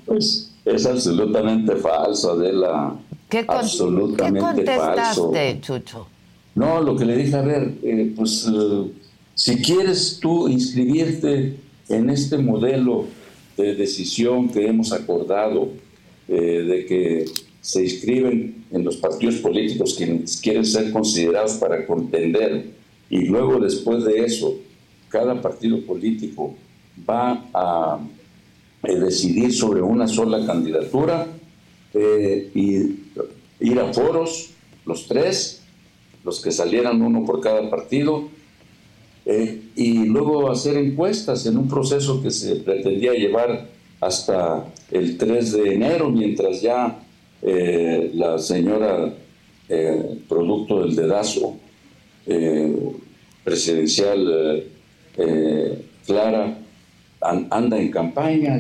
Pues 0.06 0.52
es 0.66 0.86
absolutamente 0.86 1.76
falso, 1.78 2.32
Adela. 2.32 2.96
¿Qué, 3.30 3.46
absolutamente 3.48 4.40
¿qué 4.40 4.46
contestaste, 4.46 5.62
Chucho? 5.62 6.08
No, 6.56 6.82
lo 6.82 6.96
que 6.96 7.06
le 7.06 7.18
dije, 7.18 7.36
a 7.36 7.42
ver, 7.42 7.74
eh, 7.82 8.14
pues 8.16 8.48
eh, 8.48 8.92
si 9.34 9.62
quieres 9.62 10.20
tú 10.22 10.48
inscribirte 10.48 11.58
en 11.90 12.10
este 12.10 12.38
modelo 12.38 13.06
de 13.58 13.76
decisión 13.76 14.50
que 14.50 14.68
hemos 14.68 14.92
acordado 14.92 15.70
eh, 16.28 16.34
de 16.36 16.86
que 16.86 17.26
se 17.64 17.82
inscriben 17.82 18.66
en 18.72 18.84
los 18.84 18.98
partidos 18.98 19.36
políticos 19.36 19.94
quienes 19.98 20.36
quieren 20.42 20.66
ser 20.66 20.92
considerados 20.92 21.54
para 21.54 21.86
contender. 21.88 22.66
Y 23.10 23.26
luego 23.26 23.58
después 23.58 24.04
de 24.04 24.26
eso 24.26 24.60
cada 25.08 25.42
partido 25.42 25.80
político 25.86 26.56
va 27.10 27.46
a 27.54 28.00
decidir 28.84 29.54
sobre 29.54 29.82
una 29.82 30.10
sola 30.10 30.46
candidatura 30.46 31.28
eh, 31.94 32.52
y 32.54 33.66
ir 33.66 33.80
a 33.80 33.94
foros, 33.94 34.50
los 34.86 35.08
tres, 35.08 35.62
los 36.26 36.42
que 36.42 36.52
salieran 36.52 37.02
uno 37.02 37.24
por 37.24 37.40
cada 37.40 37.70
partido, 37.70 38.28
eh, 39.26 39.62
y 39.78 40.04
luego 40.04 40.52
hacer 40.52 40.76
encuestas 40.76 41.46
en 41.46 41.58
un 41.58 41.70
proceso 41.70 42.22
que 42.22 42.30
se 42.30 42.58
pretendía 42.58 43.14
llevar 43.14 43.70
hasta 44.02 44.66
el 44.92 45.18
3 45.18 45.54
de 45.54 45.74
enero, 45.76 46.10
mientras 46.10 46.62
ya 46.62 47.03
eh, 47.46 48.12
la 48.14 48.38
señora, 48.38 49.14
producto 50.28 50.82
del 50.84 50.96
dedazo 50.96 51.58
presidencial, 53.44 54.64
Clara, 56.06 56.58
anda 57.22 57.80
en 57.80 57.92
campaña. 57.92 58.60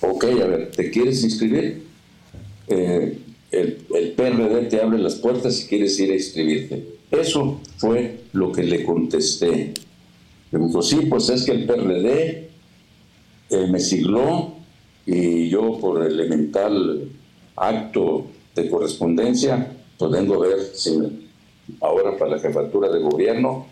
ok, 0.00 0.24
a 0.24 0.46
ver, 0.46 0.70
¿te 0.70 0.90
quieres 0.90 1.22
inscribir? 1.24 1.82
Eh, 2.68 3.18
el, 3.50 3.78
el, 3.94 4.12
PRD 4.12 4.68
te 4.68 4.80
abre 4.80 4.98
las 4.98 5.16
puertas 5.16 5.56
si 5.56 5.68
quieres 5.68 5.98
ir 5.98 6.10
a 6.10 6.14
inscribirte. 6.14 6.84
Eso 7.10 7.60
fue 7.78 8.20
lo 8.32 8.52
que 8.52 8.62
le 8.62 8.84
contesté. 8.84 9.72
Me 10.50 10.66
dijo, 10.66 10.82
sí, 10.82 11.06
pues 11.08 11.28
es 11.30 11.44
que 11.44 11.52
el 11.52 11.66
PRD 11.66 12.48
eh, 13.50 13.66
me 13.70 13.80
sigló 13.80 14.54
y 15.06 15.48
yo 15.48 15.78
por 15.80 16.04
elemental 16.04 17.08
acto 17.60 18.26
de 18.54 18.68
correspondencia, 18.68 19.76
pues 19.96 20.10
vengo 20.10 20.34
a 20.34 20.46
ver 20.46 20.58
si 20.74 21.28
ahora 21.80 22.16
para 22.16 22.32
la 22.32 22.38
jefatura 22.38 22.88
de 22.88 23.00
gobierno, 23.00 23.66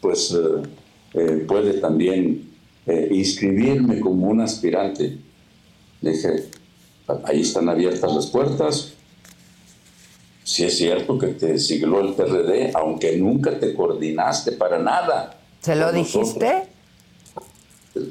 pues 0.00 0.36
eh, 1.14 1.44
puede 1.46 1.74
también 1.74 2.50
eh, 2.86 3.08
inscribirme 3.12 4.00
como 4.00 4.28
un 4.28 4.40
aspirante. 4.40 5.18
Le 6.00 6.12
dije, 6.12 6.48
ahí 7.24 7.42
están 7.42 7.68
abiertas 7.68 8.12
las 8.12 8.26
puertas. 8.26 8.94
Si 10.44 10.64
es 10.64 10.76
cierto 10.76 11.18
que 11.18 11.28
te 11.28 11.58
siguió 11.58 12.00
el 12.00 12.14
PRD, 12.14 12.72
aunque 12.74 13.16
nunca 13.16 13.58
te 13.58 13.74
coordinaste 13.74 14.52
para 14.52 14.78
nada. 14.78 15.38
¿Se 15.60 15.76
lo 15.76 15.92
dijiste? 15.92 16.64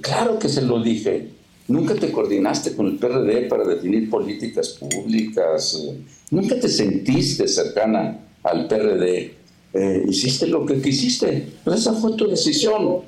Claro 0.02 0.40
que 0.40 0.48
se 0.48 0.62
lo 0.62 0.82
dije. 0.82 1.32
Nunca 1.72 1.96
te 1.96 2.12
coordinaste 2.12 2.76
con 2.76 2.88
el 2.88 2.98
PRD 2.98 3.48
para 3.48 3.64
definir 3.64 4.10
políticas 4.10 4.70
públicas. 4.70 5.82
Nunca 6.30 6.60
te 6.60 6.68
sentiste 6.68 7.48
cercana 7.48 8.20
al 8.44 8.68
PRD. 8.68 9.34
Eh, 9.74 10.06
hiciste 10.10 10.48
lo 10.48 10.66
que 10.66 10.82
quisiste. 10.82 11.48
Pero 11.64 11.76
esa 11.76 11.94
fue 11.94 12.18
tu 12.18 12.28
decisión. 12.28 13.00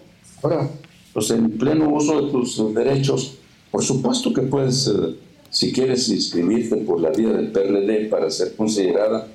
Ahora, 0.41 0.69
pues 1.12 1.30
en 1.32 1.58
pleno 1.58 1.93
uso 1.93 2.21
de 2.21 2.32
tus 2.32 2.73
derechos, 2.73 3.36
por 3.69 3.84
supuesto 3.84 4.34
que 4.34 4.43
puedes, 4.43 4.88
eh, 4.88 5.15
si 5.49 5.73
quieres 5.73 6.08
inscribirte 6.08 6.78
por 6.78 7.02
la 7.02 7.10
vía 7.10 7.34
del 7.34 7.52
PRD 7.52 8.06
para 8.10 8.32
ser 8.32 8.56
considerada, 8.56 9.28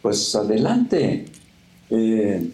pues 0.00 0.32
adelante. 0.36 1.24
Eh, 1.90 2.50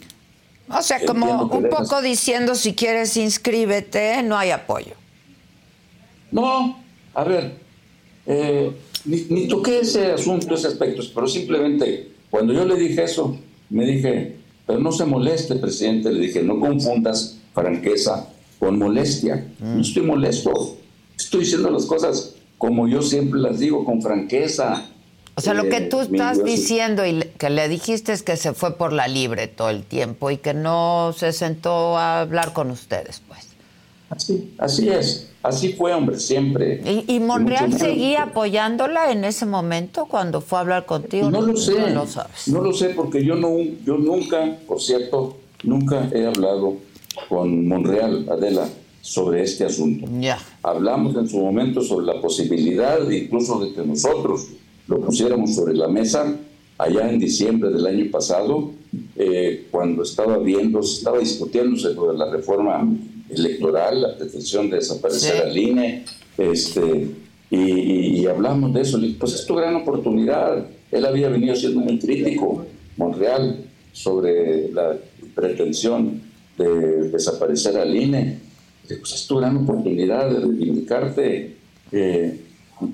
o 0.70 0.80
sea, 0.80 1.04
como 1.04 1.42
un 1.44 1.68
poco 1.68 2.00
diciendo, 2.00 2.54
si 2.54 2.72
quieres 2.72 3.18
inscríbete, 3.18 4.22
no 4.22 4.38
hay 4.38 4.50
apoyo. 4.50 5.01
No, 6.32 6.82
a 7.14 7.24
ver, 7.24 7.52
eh, 8.26 8.72
ni, 9.04 9.26
ni, 9.28 9.48
toqué 9.48 9.80
ese 9.80 10.12
asunto, 10.12 10.54
ese 10.54 10.68
aspecto, 10.68 11.02
pero 11.14 11.28
simplemente 11.28 12.08
cuando 12.30 12.52
yo 12.52 12.64
le 12.64 12.76
dije 12.76 13.04
eso, 13.04 13.38
me 13.70 13.86
dije, 13.86 14.36
pero 14.66 14.78
no 14.78 14.90
se 14.90 15.04
moleste, 15.04 15.56
presidente, 15.56 16.10
le 16.12 16.20
dije, 16.20 16.42
no 16.42 16.58
confundas 16.58 17.38
franqueza 17.54 18.28
con 18.58 18.78
molestia. 18.78 19.46
No 19.60 19.80
estoy 19.80 20.02
molesto, 20.02 20.78
estoy 21.16 21.40
diciendo 21.40 21.70
las 21.70 21.84
cosas 21.84 22.36
como 22.58 22.86
yo 22.86 23.02
siempre 23.02 23.40
las 23.40 23.58
digo, 23.58 23.84
con 23.84 24.00
franqueza. 24.00 24.86
O 25.34 25.40
sea, 25.40 25.52
lo 25.52 25.68
que 25.68 25.80
tú 25.80 25.98
eh, 25.98 26.08
estás 26.12 26.44
diciendo 26.44 27.04
y 27.04 27.20
que 27.36 27.50
le 27.50 27.68
dijiste 27.68 28.12
es 28.12 28.22
que 28.22 28.36
se 28.36 28.52
fue 28.52 28.76
por 28.76 28.92
la 28.92 29.08
libre 29.08 29.48
todo 29.48 29.68
el 29.68 29.82
tiempo 29.82 30.30
y 30.30 30.36
que 30.36 30.54
no 30.54 31.12
se 31.16 31.32
sentó 31.32 31.98
a 31.98 32.20
hablar 32.20 32.52
con 32.52 32.70
ustedes, 32.70 33.20
pues. 33.26 33.48
Así, 34.12 34.54
así 34.58 34.88
es. 34.88 35.28
Así 35.42 35.72
fue, 35.72 35.92
hombre, 35.92 36.18
siempre. 36.20 36.80
¿Y, 37.08 37.18
Monreal 37.18 37.72
seguía 37.76 38.24
apoyándola 38.24 39.10
en 39.10 39.24
ese 39.24 39.44
momento 39.44 40.06
cuando 40.06 40.40
fue 40.40 40.58
a 40.58 40.60
hablar 40.60 40.86
contigo? 40.86 41.30
No, 41.30 41.40
lo 41.40 41.56
sé. 41.56 41.72
No 41.80 41.88
lo 41.88 42.06
sabes. 42.06 42.46
No 42.46 42.60
lo 42.60 42.72
sé 42.72 42.90
porque 42.90 43.24
yo, 43.24 43.34
no, 43.34 43.58
yo 43.84 43.98
nunca, 43.98 44.58
por 44.68 44.80
cierto, 44.80 45.38
nunca 45.64 46.08
he 46.12 46.26
hablado 46.26 46.76
con 47.28 47.66
Monreal, 47.66 48.28
Adela, 48.30 48.68
sobre 49.00 49.42
este 49.42 49.64
asunto. 49.64 50.06
Hablamos 50.62 51.16
en 51.16 51.28
su 51.28 51.38
momento 51.38 51.82
sobre 51.82 52.06
la 52.06 52.20
posibilidad 52.20 53.10
incluso 53.10 53.58
de 53.58 53.72
que 53.74 53.84
nosotros 53.84 54.46
lo 54.86 55.00
pusiéramos 55.00 55.54
sobre 55.54 55.74
la 55.74 55.88
mesa 55.88 56.36
allá 56.78 57.10
en 57.10 57.18
diciembre 57.18 57.70
del 57.70 57.86
año 57.86 58.10
pasado, 58.10 58.70
eh, 59.16 59.66
cuando 59.70 60.02
estaba 60.02 60.38
viendo, 60.38 60.80
estaba 60.80 61.18
discutiéndose 61.18 61.94
sobre 61.94 62.16
la 62.16 62.30
reforma 62.30 62.88
electoral, 63.34 64.02
la 64.02 64.16
pretensión 64.16 64.70
de 64.70 64.76
desaparecer 64.76 65.42
al 65.42 65.56
INE, 65.56 66.04
este, 66.38 67.10
y, 67.50 68.26
hablamos 68.26 68.72
de 68.72 68.80
eso. 68.80 68.98
Pues 69.18 69.34
es 69.34 69.46
tu 69.46 69.54
gran 69.54 69.76
oportunidad. 69.76 70.66
Él 70.90 71.04
había 71.04 71.28
venido 71.28 71.54
siendo 71.54 71.80
muy 71.80 71.98
crítico, 71.98 72.64
Monreal, 72.96 73.64
sobre 73.92 74.70
la 74.72 74.96
pretensión 75.34 76.22
de 76.56 77.10
desaparecer 77.10 77.76
al 77.76 77.94
INE. 77.94 78.38
Pues 78.86 79.12
es 79.12 79.26
tu 79.26 79.38
gran 79.38 79.56
oportunidad 79.58 80.30
de 80.30 80.40
reivindicarte. 80.40 81.56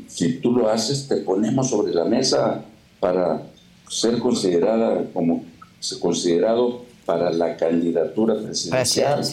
si 0.08 0.32
tú 0.40 0.52
lo 0.52 0.68
haces, 0.68 1.06
te 1.08 1.16
ponemos 1.18 1.70
sobre 1.70 1.94
la 1.94 2.04
mesa 2.04 2.64
para 3.00 3.42
ser 3.88 4.18
considerada 4.18 5.04
como 5.12 5.44
considerado 6.00 6.82
para 7.06 7.30
la 7.30 7.56
candidatura 7.56 8.34
presidencial. 8.34 9.24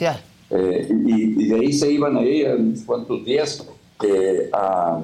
Eh, 0.50 0.88
y, 1.06 1.48
de 1.48 1.56
ahí 1.56 1.74
se 1.74 1.92
iban 1.92 2.18
ahí 2.18 2.42
en 2.42 2.76
cuantos 2.86 3.26
días 3.26 3.66
eh, 4.04 4.50
a, 4.54 5.02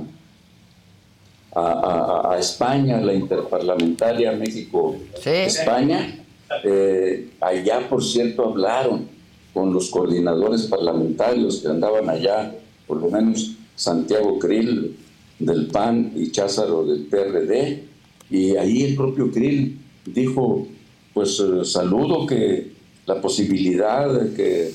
a, 1.54 2.38
España, 2.40 3.02
la 3.02 3.14
interparlamentaria 3.14 4.32
México-España, 4.34 6.18
Eh, 6.64 7.30
allá, 7.40 7.88
por 7.88 8.04
cierto, 8.04 8.50
hablaron 8.50 9.08
con 9.54 9.74
los 9.74 9.90
coordinadores 9.90 10.64
parlamentarios 10.64 11.62
que 11.62 11.70
andaban 11.70 12.10
allá, 12.10 12.54
por 12.88 12.98
lo 13.02 13.10
menos 13.10 13.56
Santiago 13.76 14.38
Krill 14.38 14.98
del 15.40 15.68
PAN 15.68 16.12
y 16.16 16.30
Cházaro 16.32 16.86
del 16.86 17.06
PRD, 17.06 17.84
y 18.30 18.56
ahí 18.56 18.84
el 18.84 18.96
propio 18.96 19.32
Krill 19.32 19.78
dijo, 20.06 20.68
pues 21.14 21.40
eh, 21.40 21.66
saludo 21.66 22.26
que 22.26 22.72
la 23.06 23.20
posibilidad 23.22 24.12
de 24.14 24.34
que 24.34 24.72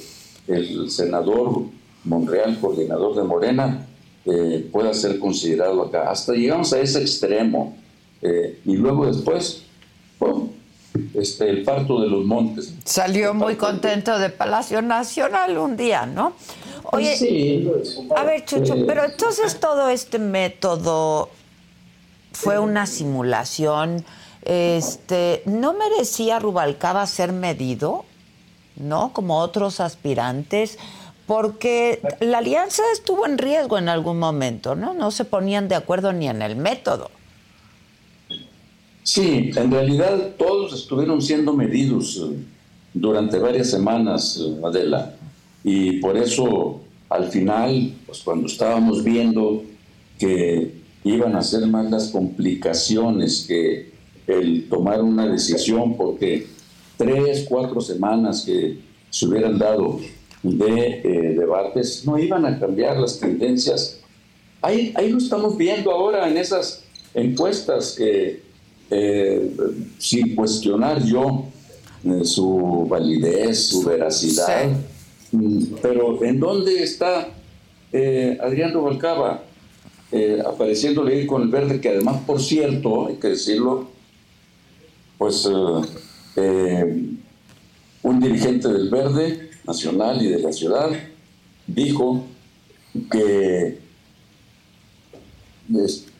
el 0.48 0.90
senador 0.90 1.64
Monreal, 2.04 2.58
coordinador 2.60 3.16
de 3.16 3.22
Morena, 3.24 3.86
eh, 4.24 4.68
pueda 4.72 4.94
ser 4.94 5.18
considerado 5.18 5.82
acá. 5.82 6.10
Hasta 6.10 6.32
llegamos 6.32 6.72
a 6.72 6.80
ese 6.80 7.00
extremo. 7.00 7.76
Eh, 8.22 8.60
y 8.64 8.76
luego 8.76 9.06
después, 9.06 9.62
este, 11.14 11.50
el 11.50 11.62
parto 11.62 12.00
de 12.00 12.08
los 12.08 12.24
montes. 12.24 12.74
Salió 12.84 13.34
muy 13.34 13.56
contento 13.56 14.18
de 14.18 14.30
Palacio 14.30 14.82
Nacional 14.82 15.58
un 15.58 15.76
día, 15.76 16.06
¿no? 16.06 16.32
Oye, 16.92 17.16
sí, 17.16 17.68
a 18.14 18.22
ver, 18.22 18.44
Chucho, 18.44 18.74
pero 18.86 19.04
entonces 19.04 19.58
todo 19.58 19.88
este 19.88 20.18
método 20.18 21.30
fue 22.32 22.58
una 22.58 22.86
simulación. 22.86 24.04
Este, 24.42 25.42
¿no 25.46 25.74
merecía 25.74 26.38
Rubalcaba 26.38 27.04
ser 27.06 27.32
medido? 27.32 28.04
¿No? 28.76 29.12
Como 29.12 29.38
otros 29.38 29.80
aspirantes 29.80 30.78
porque 31.26 32.00
la 32.20 32.38
alianza 32.38 32.82
estuvo 32.92 33.26
en 33.26 33.36
riesgo 33.36 33.78
en 33.78 33.88
algún 33.88 34.18
momento, 34.18 34.74
¿no? 34.74 34.94
No 34.94 35.10
se 35.10 35.24
ponían 35.24 35.68
de 35.68 35.74
acuerdo 35.74 36.12
ni 36.12 36.28
en 36.28 36.40
el 36.40 36.56
método. 36.56 37.10
Sí, 39.02 39.50
en 39.54 39.70
realidad 39.70 40.34
todos 40.38 40.72
estuvieron 40.72 41.20
siendo 41.20 41.52
medidos 41.52 42.16
eh, 42.16 42.36
durante 42.94 43.38
varias 43.38 43.70
semanas, 43.70 44.40
eh, 44.40 44.60
Adela, 44.64 45.14
y 45.62 45.98
por 45.98 46.16
eso 46.16 46.80
al 47.08 47.28
final, 47.28 47.92
pues 48.06 48.20
cuando 48.20 48.46
estábamos 48.46 49.04
viendo 49.04 49.62
que 50.18 50.74
iban 51.04 51.36
a 51.36 51.42
ser 51.42 51.66
más 51.66 51.88
las 51.90 52.08
complicaciones 52.08 53.44
que 53.46 53.92
el 54.26 54.68
tomar 54.68 55.02
una 55.02 55.26
decisión, 55.28 55.96
porque 55.96 56.48
tres, 56.96 57.46
cuatro 57.48 57.80
semanas 57.80 58.42
que 58.44 58.78
se 59.10 59.26
hubieran 59.26 59.58
dado 59.58 60.00
de 60.42 61.00
eh, 61.02 61.34
debates 61.36 62.04
no 62.04 62.18
iban 62.18 62.44
a 62.44 62.58
cambiar 62.58 62.98
las 62.98 63.18
tendencias. 63.18 64.00
Ahí, 64.62 64.92
ahí 64.96 65.10
lo 65.10 65.18
estamos 65.18 65.56
viendo 65.56 65.90
ahora 65.90 66.28
en 66.28 66.36
esas 66.36 66.84
encuestas 67.14 67.94
que 67.96 68.42
eh, 68.90 69.50
sin 69.98 70.36
cuestionar 70.36 71.02
yo 71.04 71.46
eh, 72.04 72.24
su 72.24 72.86
validez, 72.88 73.68
su 73.68 73.84
veracidad. 73.84 74.70
Mm, 75.32 75.64
pero 75.82 76.22
¿en 76.22 76.38
dónde 76.38 76.82
está 76.82 77.28
Adrián 78.40 78.74
Rubalcaba 78.74 79.42
apareciéndole 80.46 81.14
ahí 81.14 81.26
con 81.26 81.42
el 81.42 81.48
verde? 81.48 81.80
Que 81.80 81.88
además, 81.88 82.20
por 82.26 82.40
cierto, 82.42 83.06
hay 83.06 83.16
que 83.16 83.28
decirlo, 83.28 83.88
pues 85.16 85.48
un 86.36 88.20
dirigente 88.20 88.68
del 88.68 88.90
verde 88.90 89.50
nacional 89.66 90.22
y 90.22 90.28
de 90.28 90.38
la 90.38 90.52
ciudad 90.52 90.90
dijo 91.66 92.24
que 93.10 93.78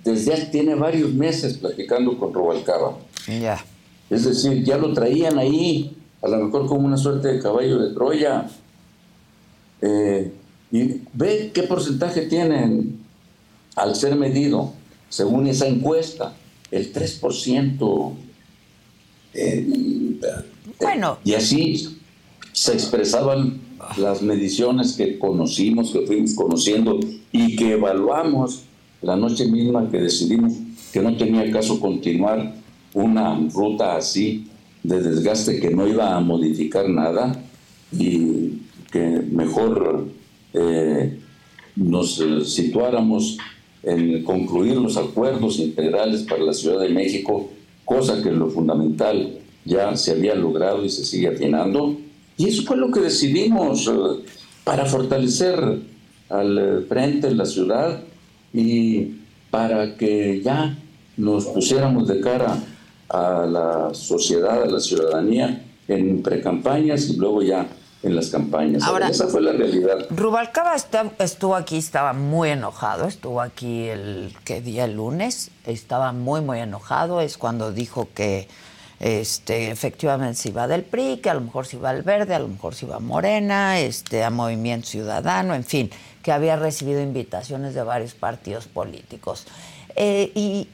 desde 0.04 0.46
tiene 0.46 0.74
varios 0.74 1.12
meses 1.12 1.58
platicando 1.58 2.18
con 2.18 2.32
Robalcaba. 2.32 2.98
Ya. 3.26 3.64
Es 4.10 4.24
decir, 4.24 4.64
ya 4.64 4.76
lo 4.76 4.92
traían 4.92 5.38
ahí, 5.38 5.96
a 6.22 6.28
lo 6.28 6.38
mejor 6.38 6.66
como 6.66 6.86
una 6.86 6.96
suerte 6.96 7.28
de 7.28 7.40
caballo 7.40 7.78
de 7.78 7.94
Troya. 7.94 8.48
Eh, 9.82 10.32
y 10.72 11.02
ve 11.12 11.50
qué 11.52 11.62
porcentaje 11.64 12.22
tienen 12.22 12.98
al 13.74 13.94
ser 13.94 14.16
medido, 14.16 14.72
según 15.08 15.46
esa 15.46 15.66
encuesta, 15.66 16.34
el 16.70 16.92
3%. 16.92 18.12
Eh, 19.36 20.18
bueno. 20.80 21.18
Y 21.24 21.34
así 21.34 21.98
se 22.52 22.72
expresaban 22.72 23.60
las 23.98 24.22
mediciones 24.22 24.94
que 24.94 25.18
conocimos, 25.18 25.90
que 25.90 26.00
fuimos 26.06 26.34
conociendo 26.34 26.98
y 27.30 27.56
que 27.56 27.72
evaluamos 27.72 28.62
la 29.02 29.16
noche 29.16 29.46
misma 29.46 29.90
que 29.90 30.00
decidimos 30.00 30.54
que 30.92 31.02
no 31.02 31.16
tenía 31.16 31.50
caso 31.50 31.78
continuar 31.78 32.54
una 32.94 33.38
ruta 33.52 33.96
así 33.96 34.46
de 34.82 35.02
desgaste 35.02 35.60
que 35.60 35.70
no 35.70 35.86
iba 35.86 36.16
a 36.16 36.20
modificar 36.20 36.88
nada 36.88 37.38
y 37.92 38.62
que 38.90 39.22
mejor 39.30 40.06
eh, 40.54 41.18
nos 41.74 42.22
situáramos 42.46 43.36
en 43.82 44.24
concluir 44.24 44.76
los 44.76 44.96
acuerdos 44.96 45.58
integrales 45.58 46.22
para 46.22 46.42
la 46.42 46.52
Ciudad 46.52 46.80
de 46.80 46.88
México, 46.88 47.50
cosa 47.86 48.22
que 48.22 48.30
lo 48.30 48.50
fundamental 48.50 49.38
ya 49.64 49.96
se 49.96 50.10
había 50.10 50.34
logrado 50.34 50.84
y 50.84 50.90
se 50.90 51.06
sigue 51.06 51.28
afinando. 51.28 51.96
Y 52.36 52.48
eso 52.48 52.64
fue 52.64 52.76
lo 52.76 52.90
que 52.90 53.00
decidimos 53.00 53.86
eh, 53.88 54.24
para 54.64 54.84
fortalecer 54.84 55.56
al 56.28 56.84
frente 56.88 57.28
en 57.28 57.38
la 57.38 57.46
ciudad 57.46 58.02
y 58.52 59.14
para 59.50 59.96
que 59.96 60.42
ya 60.42 60.76
nos 61.16 61.46
pusiéramos 61.46 62.08
de 62.08 62.20
cara 62.20 62.58
a 63.08 63.46
la 63.46 63.94
sociedad, 63.94 64.64
a 64.64 64.66
la 64.66 64.80
ciudadanía 64.80 65.64
en 65.88 66.22
precampañas 66.22 67.08
y 67.08 67.16
luego 67.16 67.42
ya 67.42 67.68
en 68.06 68.16
las 68.16 68.30
campañas. 68.30 68.82
Ahora, 68.82 69.08
Esa 69.08 69.26
fue 69.26 69.42
la 69.42 69.52
realidad. 69.52 70.06
Rubalcaba 70.10 70.74
estuvo 71.18 71.54
aquí, 71.54 71.76
estaba 71.76 72.12
muy 72.12 72.50
enojado, 72.50 73.06
estuvo 73.06 73.40
aquí 73.40 73.88
el 73.88 74.34
que 74.44 74.60
día 74.60 74.84
el 74.84 74.96
lunes, 74.96 75.50
estaba 75.64 76.12
muy 76.12 76.40
muy 76.40 76.60
enojado, 76.60 77.20
es 77.20 77.36
cuando 77.36 77.72
dijo 77.72 78.08
que 78.14 78.48
este 78.98 79.70
efectivamente 79.70 80.36
se 80.36 80.48
iba 80.48 80.66
del 80.68 80.82
PRI, 80.82 81.18
que 81.18 81.28
a 81.28 81.34
lo 81.34 81.42
mejor 81.42 81.66
se 81.66 81.76
iba 81.76 81.90
al 81.90 82.02
Verde, 82.02 82.34
a 82.34 82.38
lo 82.38 82.48
mejor 82.48 82.74
se 82.74 82.86
iba 82.86 82.96
a 82.96 83.00
Morena, 83.00 83.78
este 83.78 84.24
a 84.24 84.30
Movimiento 84.30 84.86
Ciudadano, 84.86 85.54
en 85.54 85.64
fin, 85.64 85.90
que 86.22 86.32
había 86.32 86.56
recibido 86.56 87.02
invitaciones 87.02 87.74
de 87.74 87.82
varios 87.82 88.14
partidos 88.14 88.66
políticos. 88.66 89.46
Eh, 89.96 90.32
y, 90.34 90.68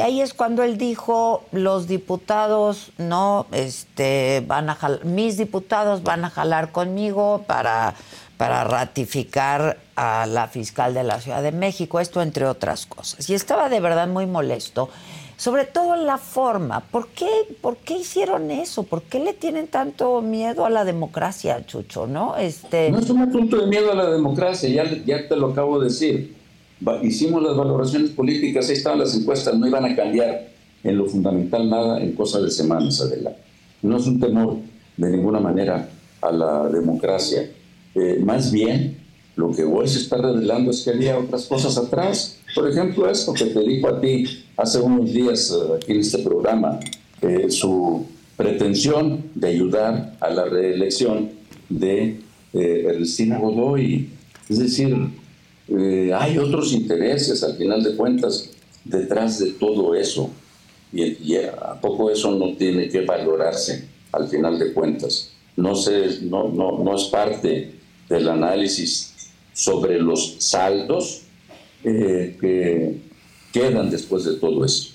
ahí 0.00 0.20
es 0.20 0.34
cuando 0.34 0.62
él 0.62 0.76
dijo, 0.76 1.44
los 1.52 1.86
diputados 1.88 2.92
no, 2.98 3.46
este, 3.52 4.44
van 4.46 4.68
a 4.68 4.78
mis 5.04 5.38
diputados 5.38 6.02
van 6.02 6.24
a 6.24 6.30
jalar 6.30 6.70
conmigo 6.70 7.44
para, 7.46 7.94
para 8.36 8.64
ratificar 8.64 9.78
a 9.96 10.26
la 10.26 10.48
fiscal 10.48 10.92
de 10.92 11.04
la 11.04 11.20
Ciudad 11.20 11.42
de 11.42 11.52
México, 11.52 12.00
esto 12.00 12.20
entre 12.20 12.46
otras 12.46 12.86
cosas. 12.86 13.28
Y 13.30 13.34
estaba 13.34 13.68
de 13.68 13.80
verdad 13.80 14.06
muy 14.08 14.26
molesto 14.26 14.90
sobre 15.36 15.64
todo 15.64 15.96
la 15.96 16.18
forma. 16.18 16.80
¿Por 16.80 17.08
qué, 17.08 17.28
¿Por 17.60 17.76
qué 17.78 17.98
hicieron 17.98 18.50
eso? 18.50 18.84
¿Por 18.84 19.02
qué 19.02 19.18
le 19.18 19.32
tienen 19.32 19.66
tanto 19.66 20.20
miedo 20.20 20.64
a 20.64 20.70
la 20.70 20.84
democracia, 20.84 21.64
Chucho? 21.66 22.06
¿no? 22.06 22.36
Este... 22.36 22.90
no 22.90 22.98
es 22.98 23.10
un 23.10 23.22
asunto 23.22 23.58
de 23.58 23.66
miedo 23.66 23.92
a 23.92 23.94
la 23.94 24.10
democracia, 24.10 24.68
ya, 24.68 24.84
ya 25.04 25.28
te 25.28 25.36
lo 25.36 25.48
acabo 25.48 25.80
de 25.80 25.86
decir. 25.86 26.43
Hicimos 27.02 27.42
las 27.42 27.56
valoraciones 27.56 28.10
políticas, 28.10 28.68
ahí 28.68 28.74
estaban 28.74 28.98
las 28.98 29.14
encuestas, 29.14 29.56
no 29.58 29.66
iban 29.66 29.84
a 29.84 29.94
cambiar 29.96 30.48
en 30.82 30.98
lo 30.98 31.06
fundamental 31.06 31.68
nada 31.70 32.02
en 32.02 32.12
cosas 32.12 32.42
de 32.42 32.50
semanas, 32.50 33.00
adelante. 33.00 33.40
No 33.82 33.96
es 33.96 34.06
un 34.06 34.20
temor 34.20 34.56
de 34.96 35.10
ninguna 35.10 35.40
manera 35.40 35.88
a 36.20 36.32
la 36.32 36.68
democracia. 36.68 37.50
Eh, 37.94 38.18
más 38.22 38.50
bien, 38.50 38.98
lo 39.36 39.50
que 39.50 39.64
hoy 39.64 39.88
se 39.88 39.98
está 39.98 40.16
revelando 40.18 40.70
es 40.70 40.82
que 40.82 40.90
había 40.90 41.18
otras 41.18 41.46
cosas 41.46 41.76
atrás. 41.76 42.38
Por 42.54 42.68
ejemplo, 42.68 43.10
esto 43.10 43.32
que 43.32 43.46
te 43.46 43.60
dijo 43.60 43.88
a 43.88 44.00
ti 44.00 44.24
hace 44.56 44.80
unos 44.80 45.12
días 45.12 45.50
eh, 45.50 45.74
aquí 45.76 45.92
en 45.92 46.00
este 46.00 46.18
programa, 46.18 46.78
eh, 47.20 47.50
su 47.50 48.06
pretensión 48.36 49.24
de 49.34 49.48
ayudar 49.48 50.16
a 50.20 50.30
la 50.30 50.44
reelección 50.44 51.30
de 51.68 52.20
eh, 52.52 52.86
Ernestina 52.88 53.38
Godoy. 53.38 54.10
Es 54.48 54.58
decir, 54.58 54.94
hay 55.68 56.38
otros 56.38 56.72
intereses 56.72 57.42
al 57.42 57.56
final 57.56 57.82
de 57.82 57.96
cuentas 57.96 58.50
detrás 58.84 59.38
de 59.38 59.52
todo 59.52 59.94
eso. 59.94 60.30
Y, 60.92 61.32
y, 61.32 61.36
a 61.36 61.80
poco 61.80 62.10
eso 62.10 62.32
no 62.32 62.54
tiene 62.56 62.88
que 62.88 63.00
valorarse 63.00 63.88
al 64.12 64.28
final 64.28 64.58
de 64.58 64.72
cuentas. 64.72 65.32
No, 65.56 65.74
se, 65.74 66.20
no, 66.22 66.48
no, 66.48 66.78
no 66.82 66.96
es 66.96 67.04
parte 67.04 67.72
del 68.08 68.28
análisis 68.28 69.14
sobre 69.52 69.98
los 69.98 70.36
saldos 70.38 71.22
eh, 71.84 72.36
que 72.40 73.00
quedan 73.52 73.90
después 73.90 74.24
de 74.24 74.34
todo 74.34 74.64
eso. 74.64 74.93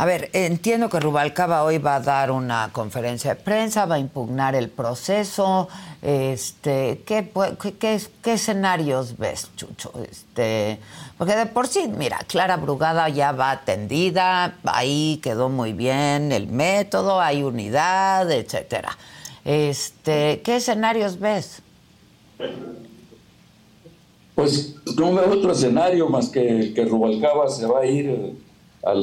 A 0.00 0.06
ver, 0.06 0.30
entiendo 0.32 0.88
que 0.88 0.98
Rubalcaba 0.98 1.62
hoy 1.62 1.76
va 1.76 1.96
a 1.96 2.00
dar 2.00 2.30
una 2.30 2.70
conferencia 2.72 3.34
de 3.34 3.36
prensa, 3.42 3.84
va 3.84 3.96
a 3.96 3.98
impugnar 3.98 4.54
el 4.54 4.70
proceso. 4.70 5.68
Este, 6.00 7.02
¿qué, 7.04 7.30
qué, 7.78 8.00
qué 8.22 8.32
escenarios 8.32 9.18
ves, 9.18 9.50
Chucho? 9.56 9.92
Este, 10.10 10.78
porque 11.18 11.36
de 11.36 11.44
por 11.44 11.66
sí, 11.68 11.86
mira, 11.86 12.16
Clara 12.26 12.56
Brugada 12.56 13.10
ya 13.10 13.32
va 13.32 13.50
atendida, 13.50 14.56
ahí 14.64 15.20
quedó 15.22 15.50
muy 15.50 15.74
bien 15.74 16.32
el 16.32 16.46
método, 16.46 17.20
hay 17.20 17.42
unidad, 17.42 18.30
etcétera. 18.30 18.96
Este, 19.44 20.40
¿qué 20.40 20.56
escenarios 20.56 21.20
ves? 21.20 21.60
Pues 24.34 24.76
no 24.96 25.12
veo 25.12 25.30
otro 25.30 25.52
escenario 25.52 26.08
más 26.08 26.30
que 26.30 26.72
que 26.74 26.86
Rubalcaba 26.86 27.50
se 27.50 27.66
va 27.66 27.80
a 27.80 27.84
ir 27.84 28.48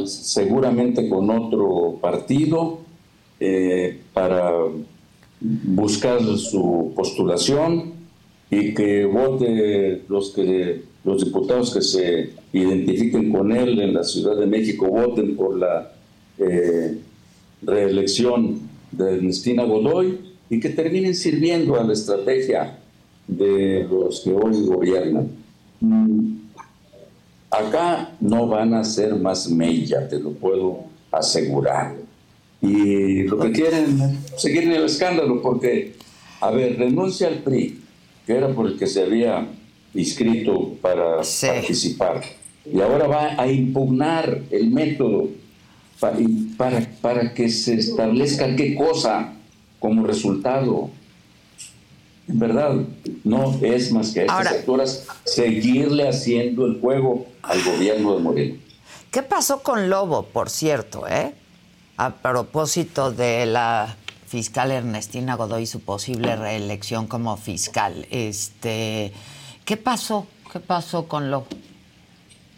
seguramente 0.05 1.07
con 1.07 1.29
otro 1.29 1.97
partido 2.01 2.79
eh, 3.39 3.99
para 4.13 4.51
buscar 5.39 6.21
su 6.37 6.93
postulación 6.95 7.93
y 8.49 8.73
que 8.73 9.05
vote 9.05 10.03
los 10.07 10.31
que 10.31 10.83
los 11.03 11.23
diputados 11.23 11.73
que 11.73 11.81
se 11.81 12.31
identifiquen 12.51 13.31
con 13.31 13.51
él 13.51 13.79
en 13.79 13.93
la 13.93 14.03
Ciudad 14.03 14.35
de 14.35 14.45
México 14.45 14.87
voten 14.87 15.35
por 15.35 15.57
la 15.57 15.93
eh, 16.37 16.97
reelección 17.61 18.59
de 18.91 19.15
Ernestina 19.15 19.63
Godoy 19.63 20.17
y 20.49 20.59
que 20.59 20.69
terminen 20.69 21.15
sirviendo 21.15 21.79
a 21.79 21.83
la 21.83 21.93
estrategia 21.93 22.79
de 23.27 23.87
los 23.89 24.21
que 24.21 24.31
hoy 24.31 24.65
gobiernan. 24.65 25.29
Acá 27.49 28.11
no 28.19 28.47
van 28.47 28.73
a 28.73 28.83
ser 28.83 29.15
más 29.15 29.49
mella, 29.49 30.07
te 30.07 30.19
lo 30.19 30.31
puedo 30.31 30.83
asegurar. 31.11 31.95
Y 32.61 33.23
lo 33.23 33.39
que 33.39 33.51
quieren 33.51 34.19
seguir 34.35 34.63
en 34.63 34.73
el 34.73 34.85
escándalo, 34.85 35.41
porque, 35.41 35.95
a 36.41 36.51
ver, 36.51 36.77
renuncia 36.77 37.27
al 37.27 37.35
PRI, 37.35 37.79
que 38.25 38.33
era 38.33 38.49
por 38.49 38.67
el 38.67 38.77
que 38.77 38.87
se 38.87 39.03
había 39.03 39.47
inscrito 39.93 40.73
para 40.81 41.17
participar, 41.17 42.21
y 42.65 42.81
ahora 42.81 43.07
va 43.07 43.41
a 43.41 43.47
impugnar 43.47 44.41
el 44.51 44.69
método 44.69 45.29
para, 45.99 46.17
para, 46.57 46.81
para 47.01 47.33
que 47.33 47.47
se 47.47 47.75
establezca 47.75 48.55
qué 48.55 48.75
cosa 48.75 49.33
como 49.79 50.05
resultado 50.05 50.89
en 52.27 52.39
verdad, 52.39 52.75
no 53.23 53.57
es 53.61 53.91
más 53.91 54.11
que 54.11 54.21
a 54.21 54.23
estas 54.23 54.47
alturas 54.47 55.07
seguirle 55.23 56.09
haciendo 56.09 56.65
el 56.65 56.79
juego 56.81 57.25
al 57.47 57.63
gobierno 57.63 58.15
de 58.15 58.21
Moreno. 58.21 58.55
¿Qué 59.11 59.23
pasó 59.23 59.63
con 59.63 59.89
Lobo, 59.89 60.23
por 60.23 60.49
cierto, 60.49 61.07
eh? 61.07 61.33
A 61.97 62.15
propósito 62.15 63.11
de 63.11 63.45
la 63.45 63.95
fiscal 64.27 64.71
Ernestina 64.71 65.35
Godoy 65.35 65.63
y 65.63 65.65
su 65.65 65.79
posible 65.79 66.35
reelección 66.35 67.07
como 67.07 67.37
fiscal. 67.37 68.05
Este, 68.11 69.13
¿Qué 69.65 69.77
pasó? 69.77 70.27
¿Qué 70.51 70.59
pasó 70.59 71.07
con 71.07 71.31
Lobo? 71.31 71.47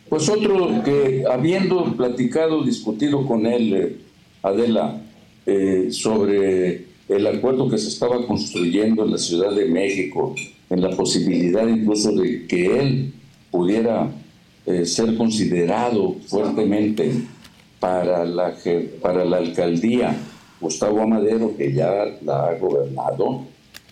Pues 0.09 0.27
otro 0.27 0.83
que 0.83 1.23
habiendo 1.29 1.95
platicado, 1.95 2.63
discutido 2.63 3.27
con 3.27 3.45
él, 3.45 3.73
eh, 3.73 3.97
Adela, 4.41 5.01
eh, 5.45 5.89
sobre 5.91 6.87
el 7.07 7.27
acuerdo 7.27 7.69
que 7.69 7.77
se 7.77 7.89
estaba 7.89 8.25
construyendo 8.25 9.05
en 9.05 9.11
la 9.11 9.17
Ciudad 9.19 9.51
de 9.51 9.65
México, 9.65 10.33
en 10.69 10.81
la 10.81 10.89
posibilidad 10.89 11.67
incluso 11.67 12.11
de 12.11 12.47
que 12.47 12.79
él 12.79 13.13
pudiera 13.51 14.11
eh, 14.65 14.85
ser 14.85 15.15
considerado 15.17 16.15
fuertemente 16.27 17.11
para 17.79 18.25
la, 18.25 18.55
para 19.01 19.25
la 19.25 19.37
alcaldía 19.37 20.15
Gustavo 20.59 21.01
Amadero, 21.01 21.55
que 21.55 21.73
ya 21.73 22.17
la 22.23 22.47
ha 22.47 22.57
gobernado, 22.57 23.45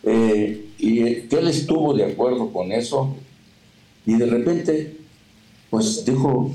eh, 0.04 0.66
y 0.78 1.04
que 1.22 1.36
él 1.40 1.48
estuvo 1.48 1.94
de 1.94 2.06
acuerdo 2.06 2.52
con 2.52 2.72
eso, 2.72 3.16
y 4.06 4.16
de 4.16 4.26
repente, 4.26 4.98
pues 5.70 6.04
dijo, 6.06 6.52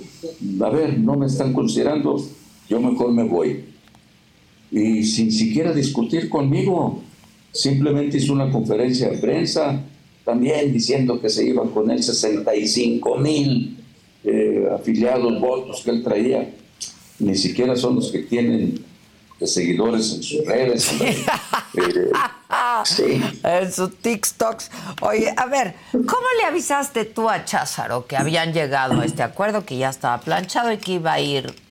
a 0.61 0.71
ver, 0.71 0.99
no 0.99 1.17
me 1.17 1.27
están 1.27 1.53
considerando, 1.53 2.23
yo 2.69 2.81
mejor 2.81 3.13
me 3.13 3.25
voy 3.25 3.73
y 4.73 5.05
sin 5.05 5.31
siquiera 5.31 5.73
discutir 5.73 6.29
conmigo. 6.29 7.03
Simplemente 7.53 8.17
hizo 8.17 8.33
una 8.33 8.51
conferencia 8.51 9.11
de 9.11 9.19
prensa 9.19 9.85
también 10.25 10.73
diciendo 10.73 11.21
que 11.21 11.29
se 11.29 11.47
iban 11.47 11.69
con 11.69 11.91
él 11.91 12.03
65 12.03 13.19
mil 13.19 13.72
eh, 14.25 14.69
afiliados, 14.73 15.41
votos 15.41 15.83
que 15.85 15.91
él 15.91 16.03
traía. 16.03 16.51
Ni 17.19 17.35
siquiera 17.37 17.77
son 17.77 17.97
los 17.97 18.11
que 18.11 18.21
tienen 18.21 18.85
seguidores 19.47 20.13
en 20.15 20.23
sus 20.23 20.45
redes. 20.47 20.93
Eh, 22.99 23.23
en 23.45 23.73
sus 23.73 23.97
TikToks. 23.97 24.71
Oye, 25.01 25.33
a 25.35 25.47
ver, 25.47 25.75
¿cómo 25.91 26.27
le 26.39 26.45
avisaste 26.45 27.07
tú 27.07 27.31
a 27.31 27.47
Cházaro 27.47 28.07
que 28.07 28.15
habían 28.17 28.53
llegado 28.53 29.01
a 29.01 29.07
este 29.07 29.23
acuerdo, 29.23 29.65
que 29.65 29.79
ya 29.79 29.89
estaba 29.89 30.21
planchado 30.21 30.71
y 30.71 30.77
que 30.77 30.93
iba 30.93 31.15
a 31.15 31.21
ir 31.21 31.55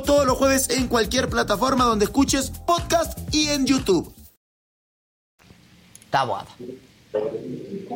Todos 0.00 0.24
los 0.24 0.38
jueves 0.38 0.70
en 0.70 0.88
cualquier 0.88 1.28
plataforma 1.28 1.84
donde 1.84 2.06
escuches 2.06 2.50
podcast 2.66 3.18
y 3.34 3.48
en 3.48 3.66
YouTube. 3.66 4.10
Tabuada. 6.08 6.48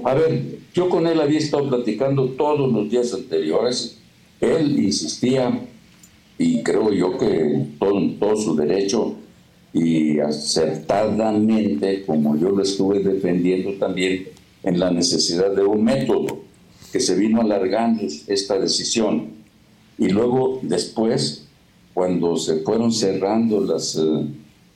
A 0.04 0.14
ver, 0.14 0.58
yo 0.74 0.90
con 0.90 1.06
él 1.06 1.20
había 1.20 1.38
estado 1.38 1.68
platicando 1.68 2.26
todos 2.30 2.70
los 2.70 2.90
días 2.90 3.14
anteriores. 3.14 3.96
Él 4.40 4.78
insistía, 4.78 5.66
y 6.36 6.62
creo 6.62 6.92
yo 6.92 7.16
que 7.16 7.66
todo, 7.78 7.98
todo 8.20 8.36
su 8.36 8.54
derecho, 8.54 9.14
y 9.72 10.18
acertadamente, 10.18 12.04
como 12.04 12.36
yo 12.36 12.50
lo 12.50 12.62
estuve 12.62 13.00
defendiendo 13.00 13.72
también, 13.78 14.28
en 14.62 14.78
la 14.78 14.90
necesidad 14.90 15.54
de 15.54 15.62
un 15.62 15.84
método 15.84 16.40
que 16.92 17.00
se 17.00 17.14
vino 17.14 17.40
alargando 17.40 18.02
esta 18.26 18.58
decisión. 18.58 19.30
Y 19.98 20.08
luego, 20.08 20.60
después, 20.62 21.45
cuando 21.96 22.36
se 22.36 22.56
fueron 22.56 22.92
cerrando 22.92 23.58
las 23.58 23.96
eh, 23.96 24.26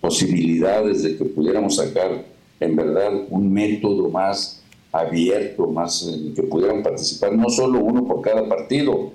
posibilidades 0.01 1.03
de 1.03 1.19
que 1.19 1.27
pudiéramos 1.27 1.77
sacar 1.77 2.25
en 2.59 2.75
verdad 2.75 3.13
un 3.29 3.53
método 3.53 4.09
más 4.09 4.63
abierto, 4.91 5.67
más 5.67 6.03
en 6.09 6.33
que 6.33 6.43
pudieran 6.45 6.83
participar 6.83 7.37
no 7.37 7.51
solo 7.51 7.79
uno 7.81 8.07
por 8.07 8.23
cada 8.23 8.49
partido, 8.49 9.11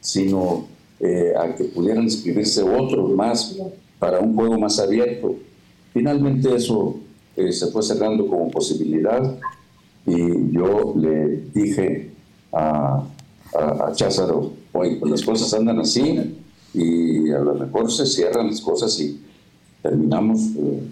sino 0.00 0.68
eh, 1.00 1.34
a 1.38 1.54
que 1.54 1.64
pudieran 1.64 2.04
inscribirse 2.04 2.62
otros 2.62 3.10
más 3.10 3.54
para 3.98 4.20
un 4.20 4.34
juego 4.34 4.58
más 4.58 4.78
abierto. 4.78 5.36
Finalmente 5.92 6.54
eso 6.54 6.96
eh, 7.36 7.52
se 7.52 7.66
fue 7.66 7.82
cerrando 7.82 8.26
como 8.26 8.50
posibilidad 8.50 9.38
y 10.06 10.50
yo 10.50 10.94
le 10.96 11.42
dije 11.52 12.10
a, 12.52 13.04
a, 13.52 13.86
a 13.88 13.92
Cházaro, 13.92 14.50
oye, 14.72 14.96
pues 14.96 15.10
las 15.10 15.22
cosas 15.22 15.52
andan 15.52 15.78
así, 15.78 16.39
y 16.74 17.30
a 17.30 17.38
lo 17.38 17.54
mejor 17.54 17.90
se 17.90 18.06
cierran 18.06 18.48
las 18.48 18.60
cosas 18.60 18.98
y 19.00 19.20
terminamos 19.82 20.40
eh, 20.56 20.82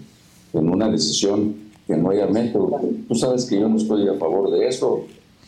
en 0.53 0.69
una 0.69 0.89
decisión 0.89 1.55
que 1.87 1.95
no 1.95 2.09
haya 2.11 2.27
método. 2.27 2.79
Tú 3.07 3.15
sabes 3.15 3.45
que 3.45 3.59
yo 3.59 3.69
no 3.69 3.77
estoy 3.77 4.07
a 4.07 4.13
favor 4.15 4.51
de 4.51 4.67
eso, 4.67 5.05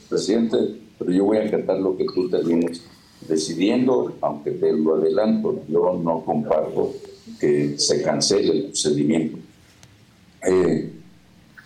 presidente, 0.10 0.58
pero 0.98 1.12
yo 1.12 1.26
voy 1.26 1.38
a 1.38 1.46
acatar 1.46 1.80
lo 1.80 1.96
que 1.96 2.06
tú 2.06 2.30
termines 2.30 2.84
decidiendo, 3.28 4.16
aunque 4.22 4.52
te 4.52 4.74
lo 4.74 4.96
adelanto, 4.96 5.64
yo 5.68 6.00
no 6.04 6.22
comparto 6.22 6.94
que 7.40 7.78
se 7.78 8.02
cancele 8.02 8.52
el 8.52 8.64
procedimiento. 8.66 9.38
Eh, 10.48 10.92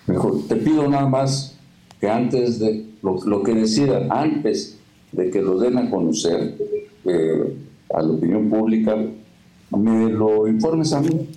mejor, 0.08 0.48
te 0.48 0.58
pido 0.58 0.88
nada 0.90 1.08
más 1.08 1.56
que 2.00 2.10
antes 2.10 2.60
de 2.60 2.86
lo, 3.02 3.24
lo, 3.26 3.44
que 3.44 3.54
decidan, 3.54 4.12
antes 4.12 4.78
de 5.12 5.30
que 5.30 5.42
lo 5.42 5.58
den 5.58 5.78
a 5.78 5.90
conocer, 5.90 6.58
eh, 7.06 7.56
a 7.94 8.02
la 8.02 8.10
opinión 8.10 8.50
pública, 8.50 8.96
me 9.72 10.10
lo 10.10 10.48
informes 10.48 10.94
a 10.94 11.02
mí, 11.02 11.30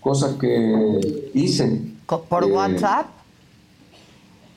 cosa 0.00 0.36
que 0.38 1.30
hice. 1.34 1.82
¿Por 2.06 2.44
eh, 2.44 2.46
WhatsApp? 2.46 3.06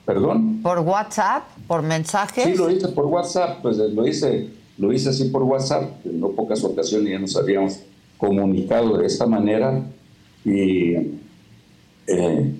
¿Perdón? 0.05 0.61
¿Por 0.61 0.79
WhatsApp? 0.79 1.43
¿Por 1.67 1.83
mensajes? 1.83 2.45
Sí, 2.45 2.55
lo 2.55 2.69
hice 2.69 2.87
por 2.89 3.05
WhatsApp, 3.05 3.61
pues 3.61 3.77
lo 3.77 4.07
hice, 4.07 4.49
lo 4.77 4.91
hice 4.91 5.09
así 5.09 5.25
por 5.25 5.43
WhatsApp, 5.43 6.05
en 6.05 6.19
no 6.19 6.29
pocas 6.29 6.63
ocasiones 6.63 7.11
ya 7.11 7.19
nos 7.19 7.35
habíamos 7.35 7.79
comunicado 8.17 8.97
de 8.97 9.05
esta 9.05 9.25
manera 9.25 9.81
y 10.43 10.93
eh, 12.07 12.53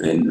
en, 0.00 0.30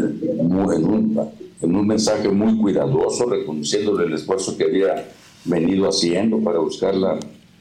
un, 1.62 1.88
mensaje 1.88 2.30
muy 2.30 2.58
cuidadoso, 2.58 3.26
reconociéndole 3.26 4.06
el 4.06 4.14
esfuerzo 4.14 4.58
que 4.58 4.66
había 4.66 5.10
venido 5.48 5.88
haciendo 5.88 6.40
para 6.40 6.60
buscar 6.60 6.96
la 6.96 7.20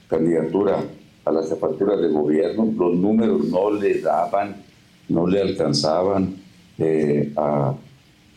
candidatura 0.09 0.85
a 1.25 1.33
la 1.33 1.43
jefatura 1.43 1.97
de 1.97 2.09
gobierno. 2.09 2.73
Los 2.77 2.95
números 2.95 3.45
no 3.47 3.71
le 3.71 4.01
daban, 4.01 4.57
no 5.09 5.27
le 5.27 5.41
alcanzaban 5.41 6.37
eh, 6.79 7.33
a, 7.37 7.75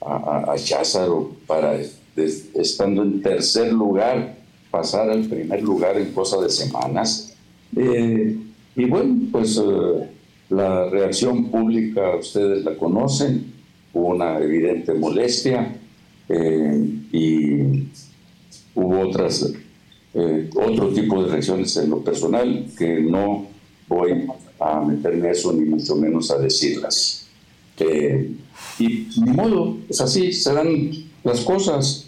a, 0.02 0.56
Cházaro 0.58 1.32
para, 1.45 1.78
estando 2.16 3.04
en 3.04 3.22
tercer 3.22 3.74
lugar, 3.74 4.36
pasar 4.72 5.10
al 5.10 5.26
primer 5.26 5.62
lugar 5.62 5.97
en 5.97 6.14
cosa 6.14 6.41
de 6.41 6.50
semanas. 6.50 7.36
Eh, 7.76 8.38
y 8.76 8.86
bueno, 8.86 9.28
pues 9.32 9.58
eh, 9.58 10.10
la 10.50 10.89
reacción 10.89 11.50
pública, 11.52 12.16
ustedes 12.16 12.64
la 12.64 12.76
conocen, 12.76 13.54
hubo 13.93 14.08
una 14.08 14.39
evidente 14.39 14.93
molestia 14.93 15.76
eh, 16.28 17.00
y 17.12 17.88
hubo 18.76 18.99
otras, 18.99 19.53
eh, 20.13 20.49
otro 20.55 20.89
tipo 20.89 21.24
de 21.24 21.32
reacciones 21.32 21.76
en 21.78 21.89
lo 21.89 22.03
personal 22.03 22.65
que 22.78 23.01
no 23.01 23.47
voy 23.88 24.28
a 24.59 24.82
meterme 24.82 25.32
eso 25.32 25.53
ni 25.53 25.65
mucho 25.65 25.95
menos 25.95 26.32
a 26.32 26.38
decirlas. 26.38 27.28
Eh, 27.80 28.32
y 28.78 29.07
ni 29.24 29.32
modo, 29.32 29.78
es 29.89 30.01
así, 30.01 30.34
se 30.34 30.53
dan 30.53 30.91
las 31.24 31.41
cosas. 31.41 32.05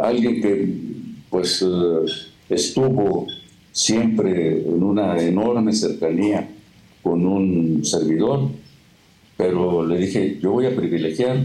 alguien 0.00 0.40
que 0.40 0.68
pues 1.30 1.64
estuvo 2.48 3.26
siempre 3.72 4.62
en 4.62 4.82
una 4.82 5.20
enorme 5.20 5.72
cercanía 5.72 6.48
con 7.02 7.26
un 7.26 7.84
servidor, 7.84 8.48
pero 9.36 9.84
le 9.86 9.98
dije, 9.98 10.38
yo 10.40 10.52
voy 10.52 10.66
a 10.66 10.76
privilegiar 10.76 11.38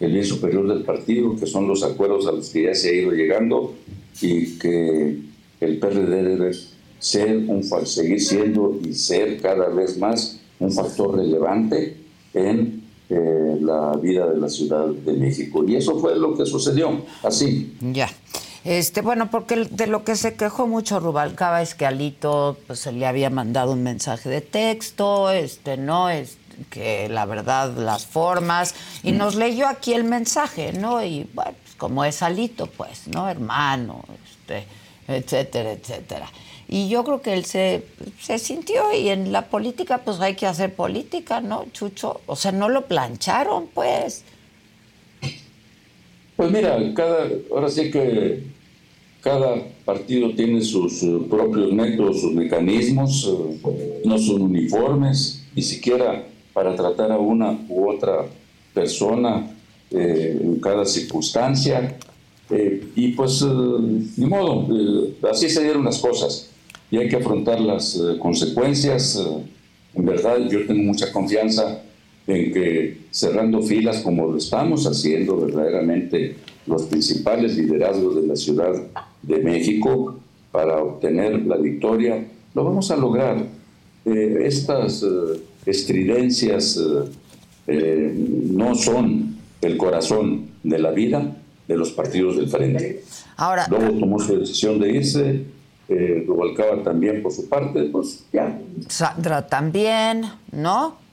el 0.00 0.12
bien 0.12 0.24
superior 0.24 0.68
del 0.68 0.82
partido, 0.82 1.36
que 1.36 1.46
son 1.46 1.66
los 1.68 1.82
acuerdos 1.82 2.26
a 2.26 2.32
los 2.32 2.50
que 2.50 2.64
ya 2.64 2.74
se 2.74 2.90
ha 2.90 2.92
ido 2.92 3.12
llegando 3.12 3.74
y 4.20 4.58
que 4.58 5.18
el 5.60 5.78
PRD 5.78 6.22
debe 6.22 6.52
ser 6.98 7.36
un, 7.36 7.62
seguir 7.86 8.20
siendo 8.20 8.78
y 8.84 8.92
ser 8.94 9.40
cada 9.40 9.68
vez 9.68 9.98
más 9.98 10.40
un 10.58 10.72
factor 10.72 11.16
relevante 11.16 11.96
en 12.34 12.82
eh, 13.08 13.58
la 13.60 13.92
vida 13.96 14.26
de 14.26 14.38
la 14.38 14.48
Ciudad 14.48 14.86
de 14.88 15.12
México. 15.12 15.64
Y 15.66 15.76
eso 15.76 15.98
fue 15.98 16.16
lo 16.16 16.36
que 16.36 16.44
sucedió, 16.44 17.02
así. 17.22 17.74
Ya. 17.80 18.10
Este, 18.64 19.00
bueno, 19.00 19.30
porque 19.30 19.68
de 19.70 19.86
lo 19.86 20.02
que 20.02 20.16
se 20.16 20.34
quejó 20.34 20.66
mucho 20.66 20.98
Rubalcaba 20.98 21.62
es 21.62 21.76
que 21.76 21.86
Alito 21.86 22.56
pues, 22.66 22.80
se 22.80 22.90
le 22.90 23.06
había 23.06 23.30
mandado 23.30 23.72
un 23.72 23.84
mensaje 23.84 24.28
de 24.28 24.40
texto, 24.40 25.30
este, 25.30 25.76
no, 25.76 26.10
es 26.10 26.36
que 26.70 27.08
la 27.08 27.26
verdad 27.26 27.74
las 27.76 28.06
formas 28.06 28.74
y 29.02 29.12
nos 29.12 29.34
leyó 29.34 29.68
aquí 29.68 29.92
el 29.92 30.04
mensaje, 30.04 30.72
¿no? 30.72 31.02
Y 31.04 31.28
bueno, 31.34 31.52
pues, 31.62 31.74
como 31.76 32.04
es 32.04 32.22
Alito, 32.22 32.66
pues, 32.66 33.08
¿no? 33.08 33.28
Hermano, 33.28 34.04
este, 34.24 34.66
etcétera, 35.08 35.72
etcétera. 35.72 36.30
Y 36.68 36.88
yo 36.88 37.04
creo 37.04 37.22
que 37.22 37.32
él 37.32 37.44
se, 37.44 37.84
se 38.20 38.38
sintió 38.38 38.92
y 38.92 39.08
en 39.08 39.30
la 39.30 39.46
política 39.46 39.98
pues 39.98 40.20
hay 40.20 40.34
que 40.34 40.46
hacer 40.46 40.74
política, 40.74 41.40
¿no, 41.40 41.66
Chucho? 41.72 42.20
O 42.26 42.34
sea, 42.34 42.50
no 42.50 42.68
lo 42.68 42.86
plancharon, 42.86 43.68
pues. 43.72 44.24
Pues 46.36 46.50
mira, 46.50 46.76
cada, 46.94 47.28
ahora 47.50 47.70
sí 47.70 47.90
que 47.90 48.42
cada 49.20 49.56
partido 49.84 50.34
tiene 50.34 50.60
sus 50.60 51.02
eh, 51.02 51.18
propios 51.30 51.72
métodos, 51.72 52.20
sus 52.20 52.32
mecanismos, 52.32 53.28
eh, 53.68 54.02
no 54.04 54.18
son 54.18 54.42
uniformes, 54.42 55.44
ni 55.54 55.62
siquiera 55.62 56.26
para 56.56 56.74
tratar 56.74 57.12
a 57.12 57.18
una 57.18 57.54
u 57.68 57.86
otra 57.86 58.24
persona 58.72 59.46
eh, 59.90 60.40
en 60.42 60.58
cada 60.58 60.86
circunstancia. 60.86 61.98
y 62.96 63.08
pues, 63.08 63.44
ni 64.16 64.24
modo, 64.24 64.66
así 65.30 65.50
se 65.50 65.62
dieron 65.62 65.84
las 65.84 65.98
cosas 65.98 66.48
y 66.90 66.96
hay 66.96 67.08
que 67.10 67.16
afrontar 67.16 67.60
las 67.60 68.00
consecuencias. 68.18 69.22
en 69.94 70.06
verdad, 70.06 70.38
yo 70.48 70.66
tengo 70.66 70.82
mucha 70.82 71.12
confianza 71.12 71.82
en 72.26 72.52
que 72.54 73.00
cerrando 73.10 73.60
filas 73.60 74.00
como 74.00 74.26
lo 74.26 74.38
estamos 74.38 74.86
haciendo 74.86 75.36
verdaderamente 75.36 76.36
los 76.66 76.84
principales 76.84 77.54
liderazgos 77.58 78.16
de 78.16 78.26
la 78.28 78.36
Ciudad 78.36 78.72
de 79.22 79.38
México 79.40 80.14
para 80.50 80.82
obtener 80.82 81.44
la 81.44 81.58
victoria, 81.58 82.26
lo 82.54 82.64
vamos 82.64 82.90
a 82.90 82.96
lograr. 82.96 83.44
Eh, 84.06 84.38
estas 84.46 85.02
eh, 85.02 85.42
estridencias 85.66 86.80
eh, 87.66 88.14
no 88.16 88.74
son 88.74 89.36
el 89.60 89.76
corazón 89.76 90.50
de 90.62 90.78
la 90.78 90.92
vida 90.92 91.36
de 91.66 91.76
los 91.76 91.90
partidos 91.90 92.36
del 92.36 92.48
frente. 92.48 93.02
Ahora, 93.36 93.66
Luego 93.68 93.98
tomó 93.98 94.18
su 94.18 94.38
decisión 94.38 94.78
de 94.78 94.90
irse, 94.90 95.44
Rubalcaba 95.88 96.82
también 96.82 97.22
por 97.22 97.32
su 97.32 97.48
parte, 97.48 97.84
pues 97.84 98.24
ya. 98.32 98.58
Sandra 98.88 99.46
también, 99.46 100.24
¿no? 100.50 101.06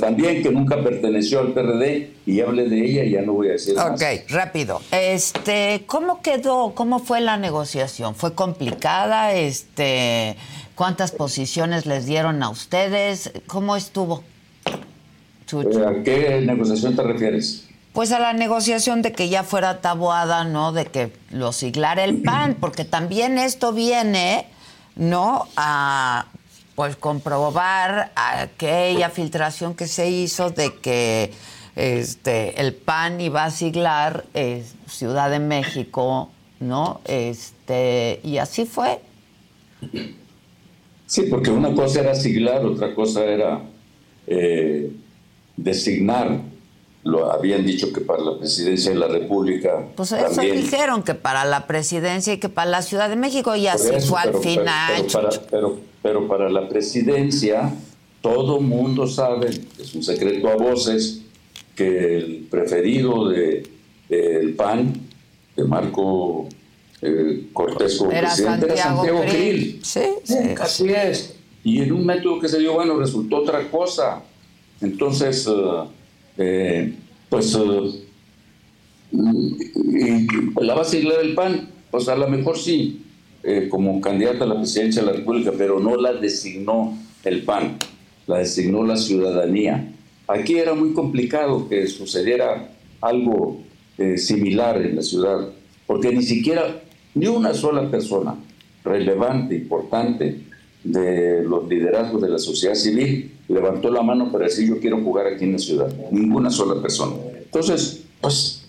también 0.00 0.42
que 0.42 0.50
nunca 0.50 0.82
perteneció 0.82 1.40
al 1.40 1.52
PRD 1.52 2.10
y 2.26 2.40
hable 2.40 2.68
de 2.68 2.84
ella 2.84 3.04
y 3.04 3.10
ya 3.12 3.22
no 3.22 3.32
voy 3.34 3.48
a 3.48 3.52
decir 3.52 3.74
más. 3.74 4.00
Ok, 4.00 4.30
rápido. 4.30 4.80
Este, 4.90 5.82
¿cómo 5.86 6.22
quedó? 6.22 6.72
¿Cómo 6.74 6.98
fue 6.98 7.20
la 7.20 7.36
negociación? 7.36 8.14
¿Fue 8.14 8.34
complicada? 8.34 9.32
Este, 9.34 10.36
¿cuántas 10.76 11.10
posiciones 11.10 11.86
les 11.86 12.06
dieron 12.06 12.44
a 12.44 12.50
ustedes? 12.50 13.32
¿Cómo 13.48 13.74
estuvo? 13.74 14.22
¿A 15.48 16.02
qué 16.04 16.40
negociación 16.44 16.94
te 16.94 17.02
refieres? 17.02 17.64
Pues 17.92 18.12
a 18.12 18.20
la 18.20 18.34
negociación 18.34 19.00
de 19.02 19.12
que 19.12 19.28
ya 19.28 19.42
fuera 19.42 19.80
tabuada, 19.80 20.44
¿no? 20.44 20.72
De 20.72 20.84
que 20.84 21.12
lo 21.30 21.52
siglara 21.52 22.04
el 22.04 22.22
PAN, 22.22 22.54
porque 22.60 22.84
también 22.84 23.38
esto 23.38 23.72
viene, 23.72 24.46
¿no? 24.94 25.48
A 25.56 26.26
pues 26.74 26.94
comprobar 26.94 28.12
aquella 28.14 29.08
filtración 29.08 29.74
que 29.74 29.86
se 29.86 30.10
hizo 30.10 30.50
de 30.50 30.74
que 30.74 31.32
este 31.74 32.60
el 32.60 32.74
PAN 32.74 33.18
iba 33.22 33.44
a 33.44 33.50
siglar 33.50 34.26
eh, 34.34 34.62
Ciudad 34.86 35.30
de 35.30 35.38
México, 35.38 36.28
¿no? 36.60 37.00
Este, 37.06 38.20
y 38.22 38.36
así 38.38 38.66
fue. 38.66 39.00
Sí, 41.06 41.22
porque 41.22 41.50
una 41.50 41.74
cosa 41.74 42.00
era 42.00 42.14
siglar, 42.14 42.64
otra 42.64 42.94
cosa 42.94 43.24
era 43.24 43.62
eh, 44.26 44.90
designar. 45.56 46.40
Lo 47.04 47.30
habían 47.30 47.64
dicho 47.64 47.92
que 47.92 48.00
para 48.00 48.20
la 48.20 48.36
presidencia 48.36 48.90
de 48.90 48.98
la 48.98 49.06
República. 49.06 49.86
Pues 49.94 50.10
eso 50.10 50.40
dijeron 50.40 51.04
que 51.04 51.14
para 51.14 51.44
la 51.44 51.68
presidencia 51.68 52.32
y 52.32 52.38
que 52.38 52.48
para 52.48 52.68
la 52.68 52.82
Ciudad 52.82 53.08
de 53.08 53.14
México, 53.14 53.54
y 53.54 53.68
así 53.68 53.92
fue 54.00 54.20
al 54.20 54.34
final. 54.34 55.06
pero 55.48 55.78
pero 56.06 56.28
para 56.28 56.48
la 56.48 56.68
presidencia 56.68 57.72
todo 58.20 58.60
mundo 58.60 59.08
sabe, 59.08 59.50
es 59.76 59.92
un 59.92 60.04
secreto 60.04 60.48
a 60.48 60.54
voces, 60.54 61.22
que 61.74 62.18
el 62.18 62.46
preferido 62.48 63.28
del 63.28 63.68
de, 64.08 64.54
PAN, 64.56 64.92
de 65.56 65.64
Marco 65.64 66.48
eh, 67.02 67.48
Cortés 67.52 67.96
como 67.96 68.10
presidente, 68.10 68.66
era 68.66 68.76
Santiago 68.76 69.22
Krill. 69.22 69.80
Sí, 69.82 70.00
sí. 70.24 70.34
Así 70.60 70.88
es. 70.90 71.34
Y 71.64 71.82
en 71.82 71.92
un 71.92 72.06
método 72.06 72.38
que 72.40 72.48
se 72.48 72.58
dio, 72.58 72.74
bueno, 72.74 72.98
resultó 72.98 73.38
otra 73.38 73.68
cosa. 73.70 74.22
Entonces, 74.80 75.48
eh, 75.48 75.84
eh, 76.38 76.94
pues, 77.28 77.56
la 80.60 80.74
va 80.74 80.82
a 80.82 80.84
seguir 80.84 81.12
el 81.20 81.34
PAN, 81.34 81.68
pues 81.90 82.08
a 82.08 82.16
lo 82.16 82.28
mejor 82.28 82.58
sí, 82.58 83.02
eh, 83.42 83.68
como 83.68 84.00
candidata 84.00 84.44
a 84.44 84.48
la 84.48 84.56
presidencia 84.56 85.02
de 85.02 85.06
la 85.06 85.14
República, 85.14 85.52
pero 85.56 85.78
no 85.80 85.96
la 85.96 86.12
designó 86.12 86.98
el 87.24 87.42
PAN, 87.42 87.78
la 88.26 88.38
designó 88.38 88.84
la 88.84 88.96
ciudadanía. 88.96 89.92
Aquí 90.26 90.56
era 90.58 90.74
muy 90.74 90.92
complicado 90.92 91.68
que 91.68 91.86
sucediera 91.86 92.72
algo 93.00 93.60
eh, 93.98 94.18
similar 94.18 94.82
en 94.82 94.96
la 94.96 95.02
ciudad, 95.02 95.48
porque 95.86 96.12
ni 96.12 96.22
siquiera 96.22 96.82
ni 97.16 97.26
una 97.26 97.54
sola 97.54 97.90
persona 97.90 98.36
relevante, 98.84 99.56
importante 99.56 100.42
de 100.84 101.42
los 101.42 101.66
liderazgos 101.66 102.20
de 102.22 102.28
la 102.28 102.38
sociedad 102.38 102.74
civil 102.74 103.32
levantó 103.48 103.90
la 103.90 104.02
mano 104.02 104.30
para 104.30 104.44
decir 104.44 104.68
yo 104.68 104.78
quiero 104.78 105.02
jugar 105.02 105.26
aquí 105.26 105.44
en 105.44 105.52
la 105.52 105.58
ciudad. 105.58 105.92
Ninguna 106.10 106.50
sola 106.50 106.80
persona. 106.80 107.16
Entonces, 107.42 108.04
pues 108.20 108.66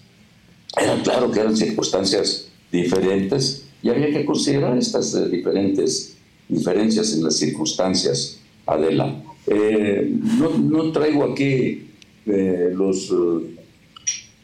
era 0.82 0.96
claro 1.04 1.30
que 1.30 1.42
eran 1.42 1.58
circunstancias 1.58 2.48
diferentes 2.72 3.66
y 3.84 3.90
había 3.90 4.12
que 4.12 4.26
considerar 4.26 4.78
estas 4.78 5.14
eh, 5.14 5.28
diferentes 5.28 6.16
diferencias 6.48 7.14
en 7.14 7.24
las 7.24 7.36
circunstancias, 7.36 8.40
Adela. 8.66 9.24
Eh, 9.46 10.10
no, 10.40 10.92
traigo 10.94 11.26
aquí 11.26 11.90
eh, 12.26 12.72
los, 12.74 13.14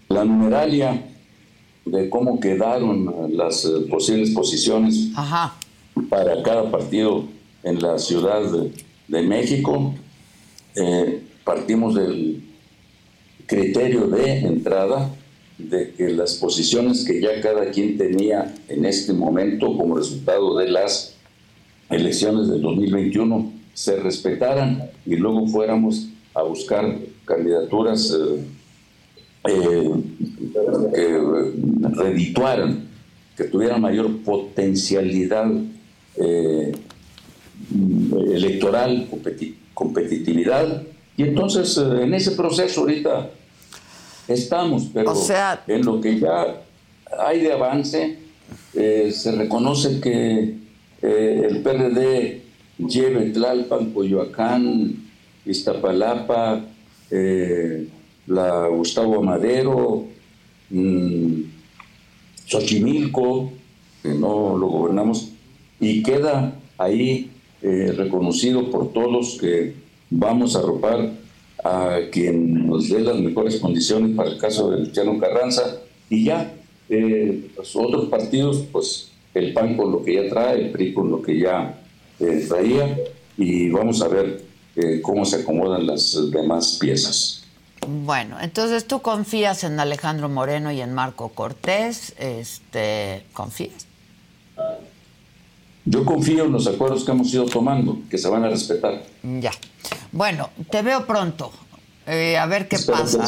la 0.10 0.26
numeralia 0.26 1.13
de 1.86 2.10
cómo 2.10 2.40
quedaron 2.40 3.36
las 3.36 3.66
posibles 3.90 4.32
posiciones. 4.32 5.10
para 6.10 6.42
cada 6.42 6.72
partido 6.72 7.26
en 7.64 7.82
la 7.82 7.98
Ciudad 7.98 8.42
de, 9.08 9.22
México. 9.22 9.94
Eh, 10.76 11.22
partimos 11.44 11.96
del 11.96 12.42
criterio 13.46 14.08
de 14.08 14.40
entrada 14.40 15.14
de 15.58 15.92
que 15.92 16.10
las 16.10 16.36
posiciones 16.36 17.06
que 17.06 17.22
ya 17.22 17.40
cada 17.42 17.70
quien 17.70 17.98
tenía 17.98 18.54
en 18.68 18.86
este 18.86 19.14
momento 19.14 19.78
como 19.78 19.98
resultado 19.98 20.58
de 20.58 20.70
las 20.70 21.16
elecciones 21.90 22.48
del 22.50 22.62
2021 22.62 23.52
se 23.74 23.98
respetaran 23.98 24.90
y 25.06 25.16
luego 25.16 25.48
fuéramos 25.48 26.10
a 26.34 26.42
buscar 26.42 26.98
candidaturas 27.26 28.12
eh, 28.12 28.44
eh, 29.46 29.92
que 30.94 31.20
redituaran, 31.96 32.88
que 33.36 33.44
tuvieran 33.46 33.82
mayor 33.82 34.18
potencialidad 34.24 35.52
eh, 36.18 36.72
electoral, 38.32 39.08
competitividad. 39.74 40.84
Y 41.18 41.24
entonces 41.24 41.78
en 41.78 42.14
ese 42.14 42.32
proceso 42.32 42.82
ahorita 42.82 43.30
estamos, 44.28 44.90
pero 44.94 45.14
en 45.68 45.86
lo 45.86 46.02
que 46.02 46.20
ya 46.20 46.62
hay 47.20 47.42
de 47.42 47.54
avance, 47.54 48.20
se 48.74 49.32
reconoce 49.32 50.00
que 50.00 50.56
el 51.02 51.62
PRD 51.62 52.44
lleve 52.78 53.30
Tlalpan, 53.32 53.92
Coyoacán, 53.92 54.96
Iztapalapa, 55.46 56.62
eh, 57.12 57.88
la 58.28 58.68
Gustavo 58.68 59.20
Amadero, 59.20 60.06
mmm, 60.70 61.42
Xochimilco, 62.46 63.52
que 64.02 64.10
no 64.10 64.58
lo 64.58 64.68
gobernamos, 64.68 65.30
y 65.80 66.04
queda 66.04 66.60
ahí 66.78 67.32
eh, 67.62 67.94
reconocido 67.96 68.70
por 68.70 68.92
todos 68.94 69.38
que 69.40 69.76
vamos 70.10 70.56
a 70.56 70.60
arropar 70.60 71.12
a 71.64 72.00
quien 72.12 72.68
nos 72.68 72.90
dé 72.90 73.00
las 73.00 73.20
mejores 73.20 73.58
condiciones 73.58 74.16
para 74.16 74.30
el 74.30 74.38
caso 74.38 74.72
de 74.72 74.80
Luciano 74.80 75.18
Carranza, 75.18 75.80
y 76.10 76.26
ya 76.26 76.54
eh, 76.90 77.50
los 77.58 77.76
otros 77.76 78.10
partidos, 78.10 78.66
pues 78.72 79.12
el 79.34 79.54
PAN 79.54 79.78
con 79.78 79.92
lo 79.92 80.04
que 80.04 80.16
ya 80.16 80.30
trae, 80.30 80.66
el 80.66 80.72
PRI 80.72 80.94
con 80.94 81.10
lo 81.10 81.22
que 81.22 81.40
ya 81.40 81.80
traía, 82.48 82.98
y 83.38 83.70
vamos 83.70 84.02
a 84.02 84.08
ver 84.08 84.44
eh, 84.76 85.00
cómo 85.02 85.26
se 85.26 85.38
acomodan 85.38 85.88
las 85.88 86.30
demás 86.32 86.78
piezas. 86.80 87.43
Bueno, 87.88 88.38
entonces 88.40 88.88
tú 88.88 89.02
confías 89.02 89.64
en 89.64 89.80
Alejandro 89.80 90.30
Moreno 90.30 90.72
y 90.72 90.82
en 90.82 90.94
Marco 90.94 91.30
Cortés, 91.30 92.14
este, 92.18 93.26
¿confías? 93.34 93.88
Yo 95.86 96.06
confío 96.06 96.46
en 96.46 96.52
los 96.54 96.66
acuerdos 96.68 97.04
que 97.04 97.12
hemos 97.12 97.34
ido 97.34 97.46
tomando, 97.46 97.98
que 98.10 98.18
se 98.18 98.30
van 98.30 98.44
a 98.46 98.50
respetar. 98.50 99.04
Ya. 99.24 99.52
Bueno, 100.12 100.50
te 100.70 100.82
veo 100.82 101.06
pronto. 101.06 101.52
Eh, 102.06 102.38
a 102.38 102.46
ver 102.46 102.68
qué 102.68 102.78
pasa. 102.80 103.28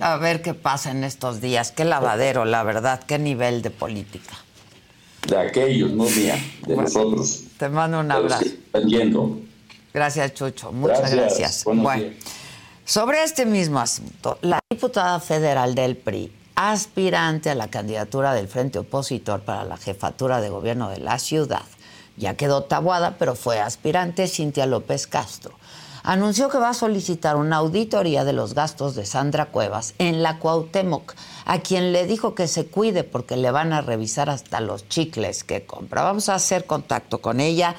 A 0.00 0.16
ver 0.16 0.42
qué 0.42 0.54
pasa 0.54 0.90
en 0.90 1.04
estos 1.04 1.40
días. 1.40 1.72
Qué 1.72 1.84
lavadero, 1.84 2.44
la 2.44 2.62
verdad. 2.62 3.00
Qué 3.06 3.18
nivel 3.18 3.62
de 3.62 3.70
política. 3.70 4.34
De 5.28 5.36
aquellos, 5.36 5.92
no 5.92 6.04
mía, 6.04 6.38
de 6.66 6.76
nosotros. 6.76 7.42
Te 7.58 7.68
mando 7.68 8.00
un 8.00 8.10
abrazo. 8.10 8.44
Gracias, 9.92 10.34
Chucho. 10.34 10.72
Muchas 10.72 11.12
gracias. 11.12 11.64
Bueno, 11.64 11.90
sobre 12.86 13.24
este 13.24 13.46
mismo 13.46 13.80
asunto, 13.80 14.38
la 14.42 14.60
diputada 14.70 15.18
federal 15.18 15.74
del 15.74 15.96
PRI, 15.96 16.32
aspirante 16.54 17.50
a 17.50 17.56
la 17.56 17.68
candidatura 17.68 18.32
del 18.32 18.46
Frente 18.46 18.78
Opositor 18.78 19.40
para 19.40 19.64
la 19.64 19.76
jefatura 19.76 20.40
de 20.40 20.50
gobierno 20.50 20.88
de 20.88 21.00
la 21.00 21.18
ciudad, 21.18 21.64
ya 22.16 22.34
quedó 22.34 22.62
tabuada, 22.62 23.16
pero 23.18 23.34
fue 23.34 23.58
aspirante 23.58 24.28
Cintia 24.28 24.66
López 24.66 25.08
Castro. 25.08 25.58
Anunció 26.04 26.48
que 26.48 26.58
va 26.58 26.68
a 26.68 26.74
solicitar 26.74 27.34
una 27.34 27.56
auditoría 27.56 28.24
de 28.24 28.32
los 28.32 28.54
gastos 28.54 28.94
de 28.94 29.04
Sandra 29.04 29.46
Cuevas 29.46 29.94
en 29.98 30.22
la 30.22 30.38
Cuauhtémoc, 30.38 31.16
a 31.44 31.58
quien 31.58 31.92
le 31.92 32.06
dijo 32.06 32.36
que 32.36 32.46
se 32.46 32.66
cuide 32.66 33.02
porque 33.02 33.36
le 33.36 33.50
van 33.50 33.72
a 33.72 33.80
revisar 33.80 34.30
hasta 34.30 34.60
los 34.60 34.88
chicles 34.88 35.42
que 35.42 35.66
compra. 35.66 36.04
Vamos 36.04 36.28
a 36.28 36.36
hacer 36.36 36.66
contacto 36.66 37.20
con 37.20 37.40
ella. 37.40 37.74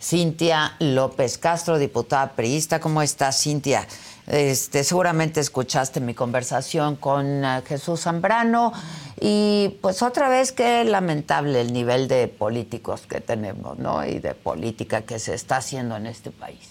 Cintia 0.00 0.74
López 0.80 1.38
Castro, 1.38 1.78
diputada 1.78 2.32
priista. 2.32 2.80
¿Cómo 2.80 3.02
estás, 3.02 3.40
Cintia? 3.40 3.86
Este, 4.32 4.82
seguramente 4.82 5.40
escuchaste 5.40 6.00
mi 6.00 6.14
conversación 6.14 6.96
con 6.96 7.44
eh, 7.44 7.60
Jesús 7.68 8.00
Zambrano 8.00 8.72
y 9.20 9.76
pues 9.82 10.00
otra 10.00 10.30
vez 10.30 10.52
qué 10.52 10.82
lamentable 10.84 11.60
el 11.60 11.74
nivel 11.74 12.08
de 12.08 12.28
políticos 12.28 13.02
que 13.06 13.20
tenemos, 13.20 13.78
¿no? 13.78 14.06
Y 14.06 14.20
de 14.20 14.32
política 14.32 15.02
que 15.02 15.18
se 15.18 15.34
está 15.34 15.58
haciendo 15.58 15.98
en 15.98 16.06
este 16.06 16.30
país. 16.30 16.70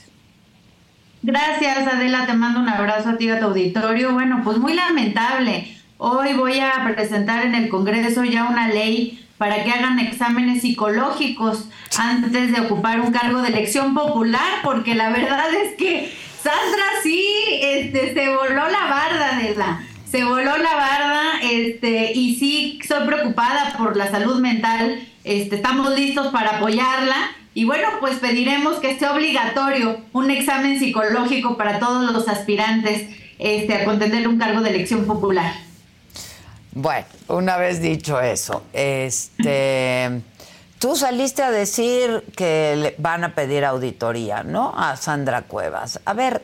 Gracias, 1.22 1.88
Adela. 1.88 2.26
Te 2.26 2.34
mando 2.34 2.62
un 2.62 2.68
abrazo 2.68 3.09
a 3.09 3.18
ti 3.18 3.30
a 3.30 3.39
tu 3.39 3.45
auditorio. 3.45 4.12
Bueno, 4.12 4.41
pues 4.43 4.57
muy 4.57 4.74
lamentable. 4.74 5.78
Hoy 5.99 6.34
voy 6.34 6.59
a 6.59 6.84
presentar 6.95 7.45
en 7.45 7.53
el 7.53 7.70
Congreso 7.70 8.24
ya 8.24 8.45
una 8.45 8.70
ley 8.70 9.24
para 9.38 9.64
que 9.64 9.70
hagan 9.70 9.99
exámenes 9.99 10.64
psicológicos 10.64 11.66
antes 11.95 12.53
de 12.53 12.62
ocupar 12.62 13.01
un 13.01 13.12
cargo 13.12 13.43
de 13.43 13.49
elección 13.49 13.93
popular, 13.93 14.62
porque 14.64 14.95
la 14.95 15.12
verdad 15.12 15.53
es 15.53 15.76
que 15.78 16.12
Sandra 16.44 16.86
sí 17.04 17.28
este, 17.62 18.14
se 18.14 18.30
voló 18.30 18.68
la 18.70 18.86
barda 18.89 19.39
de 19.39 19.56
la 19.56 19.82
se 20.12 20.26
voló 20.26 20.58
la 20.58 20.76
barda 20.76 21.42
este 21.42 22.12
y 22.14 22.36
sí 22.36 22.80
soy 22.86 23.06
preocupada 23.08 23.76
por 23.78 23.96
la 23.96 24.12
salud 24.12 24.42
mental. 24.42 25.08
Este 25.24 25.56
estamos 25.56 25.96
listos 25.98 26.28
para 26.34 26.58
apoyarla. 26.58 27.32
Y 27.54 27.64
bueno 27.64 27.88
pues 28.02 28.20
pediremos 28.20 28.80
que 28.80 29.00
sea 29.00 29.14
obligatorio 29.14 30.02
un 30.12 30.30
examen 30.30 30.80
psicológico 30.80 31.56
para 31.56 31.80
todos 31.80 32.12
los 32.12 32.28
aspirantes 32.28 33.08
este 33.39 33.74
a 33.74 33.86
contender 33.86 34.28
un 34.28 34.38
cargo 34.38 34.62
de 34.62 34.72
elección 34.72 35.06
popular. 35.06 35.54
Bueno, 36.74 37.06
una 37.28 37.58
vez 37.58 37.82
dicho 37.82 38.22
eso, 38.22 38.64
este, 38.72 40.22
tú 40.82 40.96
saliste 40.96 41.44
a 41.44 41.52
decir 41.52 42.24
que 42.36 42.76
le 42.76 42.96
van 42.98 43.24
a 43.24 43.36
pedir 43.36 43.64
auditoría, 43.64 44.42
¿no? 44.44 44.74
A 44.76 44.98
Sandra 44.98 45.44
Cuevas. 45.44 46.02
A 46.06 46.14
ver, 46.14 46.42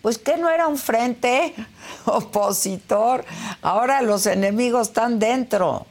pues 0.00 0.16
que 0.16 0.38
no 0.38 0.48
era 0.48 0.66
un 0.66 0.78
frente 0.78 1.54
opositor, 2.06 3.24
ahora 3.60 4.00
los 4.00 4.26
enemigos 4.26 4.88
están 4.88 5.18
dentro. 5.18 5.86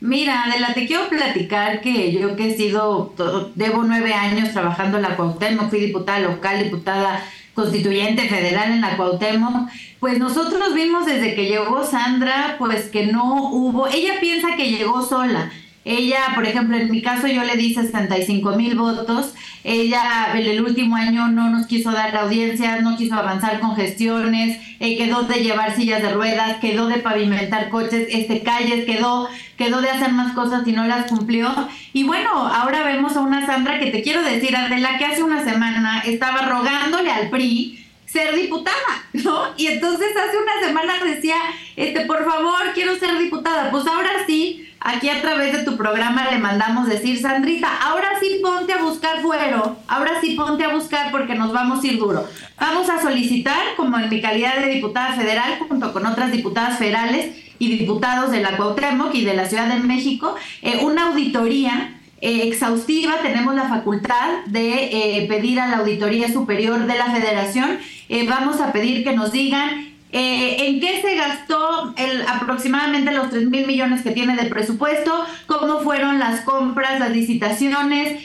Mira, 0.00 0.44
Adela, 0.44 0.74
te 0.74 0.86
quiero 0.86 1.08
platicar 1.08 1.80
que 1.80 2.12
yo 2.12 2.36
que 2.36 2.50
he 2.50 2.56
sido, 2.56 3.14
debo 3.54 3.82
nueve 3.82 4.12
años 4.12 4.52
trabajando 4.52 4.98
en 4.98 5.04
la 5.04 5.16
Cuauhtémoc, 5.16 5.70
fui 5.70 5.80
diputada 5.80 6.18
local, 6.18 6.62
diputada 6.62 7.24
constituyente 7.54 8.28
federal 8.28 8.72
en 8.72 8.82
la 8.82 8.98
Cuauhtémoc, 8.98 9.70
pues 9.98 10.18
nosotros 10.18 10.74
vimos 10.74 11.06
desde 11.06 11.34
que 11.34 11.46
llegó 11.46 11.86
Sandra, 11.86 12.56
pues 12.58 12.90
que 12.90 13.06
no 13.06 13.50
hubo, 13.50 13.88
ella 13.88 14.20
piensa 14.20 14.56
que 14.56 14.68
llegó 14.68 15.00
sola. 15.00 15.50
Ella, 15.88 16.32
por 16.34 16.44
ejemplo, 16.44 16.76
en 16.76 16.90
mi 16.90 17.00
caso 17.00 17.28
yo 17.28 17.44
le 17.44 17.56
di 17.56 17.72
65 17.72 18.56
mil 18.56 18.74
votos. 18.74 19.34
Ella 19.62 20.32
en 20.34 20.44
el 20.44 20.60
último 20.60 20.96
año 20.96 21.28
no 21.28 21.48
nos 21.48 21.68
quiso 21.68 21.92
dar 21.92 22.12
la 22.12 22.22
audiencia, 22.22 22.80
no 22.80 22.96
quiso 22.96 23.14
avanzar 23.14 23.60
con 23.60 23.76
gestiones, 23.76 24.58
eh, 24.80 24.98
quedó 24.98 25.22
de 25.22 25.44
llevar 25.44 25.76
sillas 25.76 26.02
de 26.02 26.12
ruedas, 26.12 26.56
quedó 26.56 26.88
de 26.88 26.98
pavimentar 26.98 27.68
coches, 27.68 28.08
este 28.10 28.42
calles, 28.42 28.84
quedó, 28.84 29.28
quedó 29.56 29.80
de 29.80 29.90
hacer 29.90 30.12
más 30.12 30.32
cosas 30.32 30.66
y 30.66 30.72
no 30.72 30.88
las 30.88 31.06
cumplió. 31.06 31.54
Y 31.92 32.02
bueno, 32.02 32.30
ahora 32.48 32.82
vemos 32.82 33.16
a 33.16 33.20
una 33.20 33.46
Sandra 33.46 33.78
que 33.78 33.92
te 33.92 34.02
quiero 34.02 34.24
decir, 34.24 34.56
Adela, 34.56 34.98
que 34.98 35.04
hace 35.04 35.22
una 35.22 35.44
semana 35.44 36.00
estaba 36.00 36.42
rogándole 36.42 37.12
al 37.12 37.30
PRI 37.30 37.85
ser 38.16 38.34
diputada, 38.34 39.04
¿no? 39.12 39.42
Y 39.58 39.66
entonces 39.66 40.08
hace 40.16 40.38
una 40.38 40.66
semana 40.66 40.94
decía, 41.04 41.36
este, 41.76 42.06
por 42.06 42.24
favor, 42.24 42.72
quiero 42.72 42.96
ser 42.96 43.18
diputada. 43.18 43.70
Pues 43.70 43.86
ahora 43.86 44.10
sí, 44.26 44.72
aquí 44.80 45.10
a 45.10 45.20
través 45.20 45.52
de 45.52 45.64
tu 45.64 45.76
programa 45.76 46.30
le 46.30 46.38
mandamos 46.38 46.88
decir, 46.88 47.20
Sandrita, 47.20 47.68
ahora 47.82 48.18
sí 48.20 48.40
ponte 48.42 48.72
a 48.72 48.82
buscar 48.82 49.20
fuero, 49.20 49.76
ahora 49.86 50.18
sí 50.22 50.34
ponte 50.34 50.64
a 50.64 50.74
buscar 50.74 51.10
porque 51.10 51.34
nos 51.34 51.52
vamos 51.52 51.84
a 51.84 51.86
ir 51.86 51.98
duro. 51.98 52.26
Vamos 52.58 52.88
a 52.88 53.02
solicitar, 53.02 53.74
como 53.76 53.98
en 53.98 54.08
mi 54.08 54.22
calidad 54.22 54.56
de 54.60 54.68
diputada 54.68 55.12
federal, 55.14 55.58
junto 55.68 55.92
con 55.92 56.06
otras 56.06 56.32
diputadas 56.32 56.78
federales 56.78 57.36
y 57.58 57.76
diputados 57.76 58.30
de 58.30 58.40
la 58.40 58.56
Cuauhtémoc 58.56 59.14
y 59.14 59.26
de 59.26 59.34
la 59.34 59.46
Ciudad 59.46 59.68
de 59.68 59.80
México, 59.80 60.36
eh, 60.62 60.80
una 60.82 61.08
auditoría 61.08 61.92
eh, 62.22 62.48
exhaustiva, 62.48 63.18
tenemos 63.20 63.54
la 63.54 63.68
facultad 63.68 64.46
de 64.46 64.84
eh, 64.84 65.26
pedir 65.28 65.60
a 65.60 65.68
la 65.68 65.78
Auditoría 65.78 66.32
Superior 66.32 66.86
de 66.86 66.96
la 66.96 67.10
Federación, 67.10 67.78
eh, 68.08 68.26
vamos 68.26 68.60
a 68.60 68.72
pedir 68.72 69.04
que 69.04 69.14
nos 69.14 69.32
digan 69.32 69.94
en 70.18 70.80
qué 70.80 71.02
se 71.02 71.14
gastó 71.14 71.92
el, 71.98 72.22
aproximadamente 72.22 73.12
los 73.12 73.28
3 73.28 73.50
mil 73.50 73.66
millones 73.66 74.00
que 74.00 74.12
tiene 74.12 74.34
de 74.34 74.48
presupuesto, 74.48 75.26
cómo 75.46 75.80
fueron 75.80 76.18
las 76.18 76.40
compras, 76.40 76.98
las 77.00 77.10
licitaciones, 77.10 78.24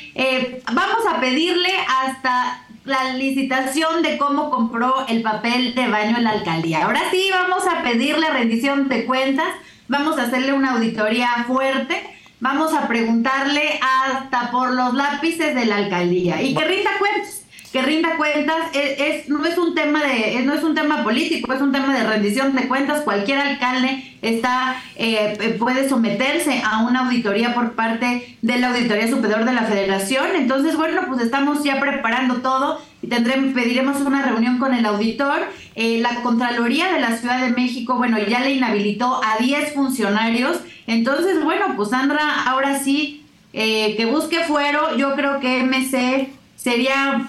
vamos 0.72 1.06
a 1.12 1.20
pedirle 1.20 1.70
hasta 2.06 2.64
la 2.86 3.14
licitación 3.16 4.04
de 4.04 4.18
cómo 4.18 4.50
compró 4.50 5.06
el 5.10 5.22
papel 5.22 5.76
de 5.76 5.88
baño 5.90 6.16
en 6.18 6.24
la 6.24 6.30
alcaldía. 6.30 6.86
Ahora 6.86 7.02
sí, 7.12 7.30
vamos 7.30 7.64
a 7.68 7.84
pedirle 7.84 8.30
rendición 8.30 8.88
de 8.88 9.06
cuentas, 9.06 9.50
vamos 9.90 10.18
a 10.18 10.24
hacerle 10.24 10.54
una 10.54 10.74
auditoría 10.74 11.44
fuerte 11.46 12.02
vamos 12.42 12.74
a 12.74 12.88
preguntarle 12.88 13.80
hasta 13.82 14.52
por 14.52 14.74
los 14.74 14.94
lápices 14.94 15.56
de 15.56 15.66
la 15.66 15.78
alcaldía 15.78 16.42
y 16.42 16.54
que 16.54 16.66
rinda 16.66 16.90
cuentas 17.00 17.41
que 17.72 17.82
rinda 17.82 18.18
cuentas 18.18 18.58
es, 18.74 19.30
no 19.30 19.46
es 19.46 19.58
un 19.58 19.74
tema 19.74 20.04
de 20.04 20.42
no 20.44 20.54
es 20.54 20.64
un 20.64 20.76
tema 20.76 21.04
político 21.04 21.54
es 21.54 21.62
un 21.62 21.72
tema 21.72 21.98
de 21.98 22.04
rendición 22.04 22.54
de 22.54 22.68
cuentas. 22.68 23.02
Cualquier 23.02 23.40
alcalde 23.40 24.18
está 24.22 24.76
eh, 24.98 25.38
eh, 25.40 25.56
puede 25.58 25.88
someterse 25.88 26.62
a 26.66 26.84
una 26.84 27.06
auditoría 27.06 27.54
por 27.54 27.74
parte 27.74 28.38
de 28.42 28.58
la 28.58 28.70
auditoría 28.70 29.08
superior 29.08 29.46
de 29.46 29.54
la 29.54 29.64
Federación. 29.64 30.36
Entonces 30.36 30.76
bueno 30.76 31.04
pues 31.08 31.22
estamos 31.22 31.64
ya 31.64 31.80
preparando 31.80 32.42
todo 32.42 32.82
y 33.02 33.08
tendremos 33.08 33.54
pediremos 33.54 34.02
una 34.02 34.22
reunión 34.22 34.58
con 34.58 34.74
el 34.74 34.86
auditor. 34.86 35.40
Eh, 35.76 36.00
la 36.00 36.16
contraloría 36.24 36.92
de 36.92 37.00
la 37.00 37.16
Ciudad 37.16 37.40
de 37.40 37.52
México 37.52 37.96
bueno 37.96 38.18
ya 38.20 38.42
le 38.42 38.52
inhabilitó 38.52 39.22
a 39.24 39.38
10 39.42 39.74
funcionarios. 39.74 40.60
Entonces 40.88 41.42
bueno 41.42 41.74
pues 41.78 41.90
Sandra 41.90 42.44
ahora 42.44 42.80
sí 42.80 43.20
que 43.54 44.08
busque 44.12 44.40
fuero. 44.44 44.98
Yo 44.98 45.16
creo 45.16 45.40
que 45.40 45.64
MC 45.64 46.30
sería 46.56 47.28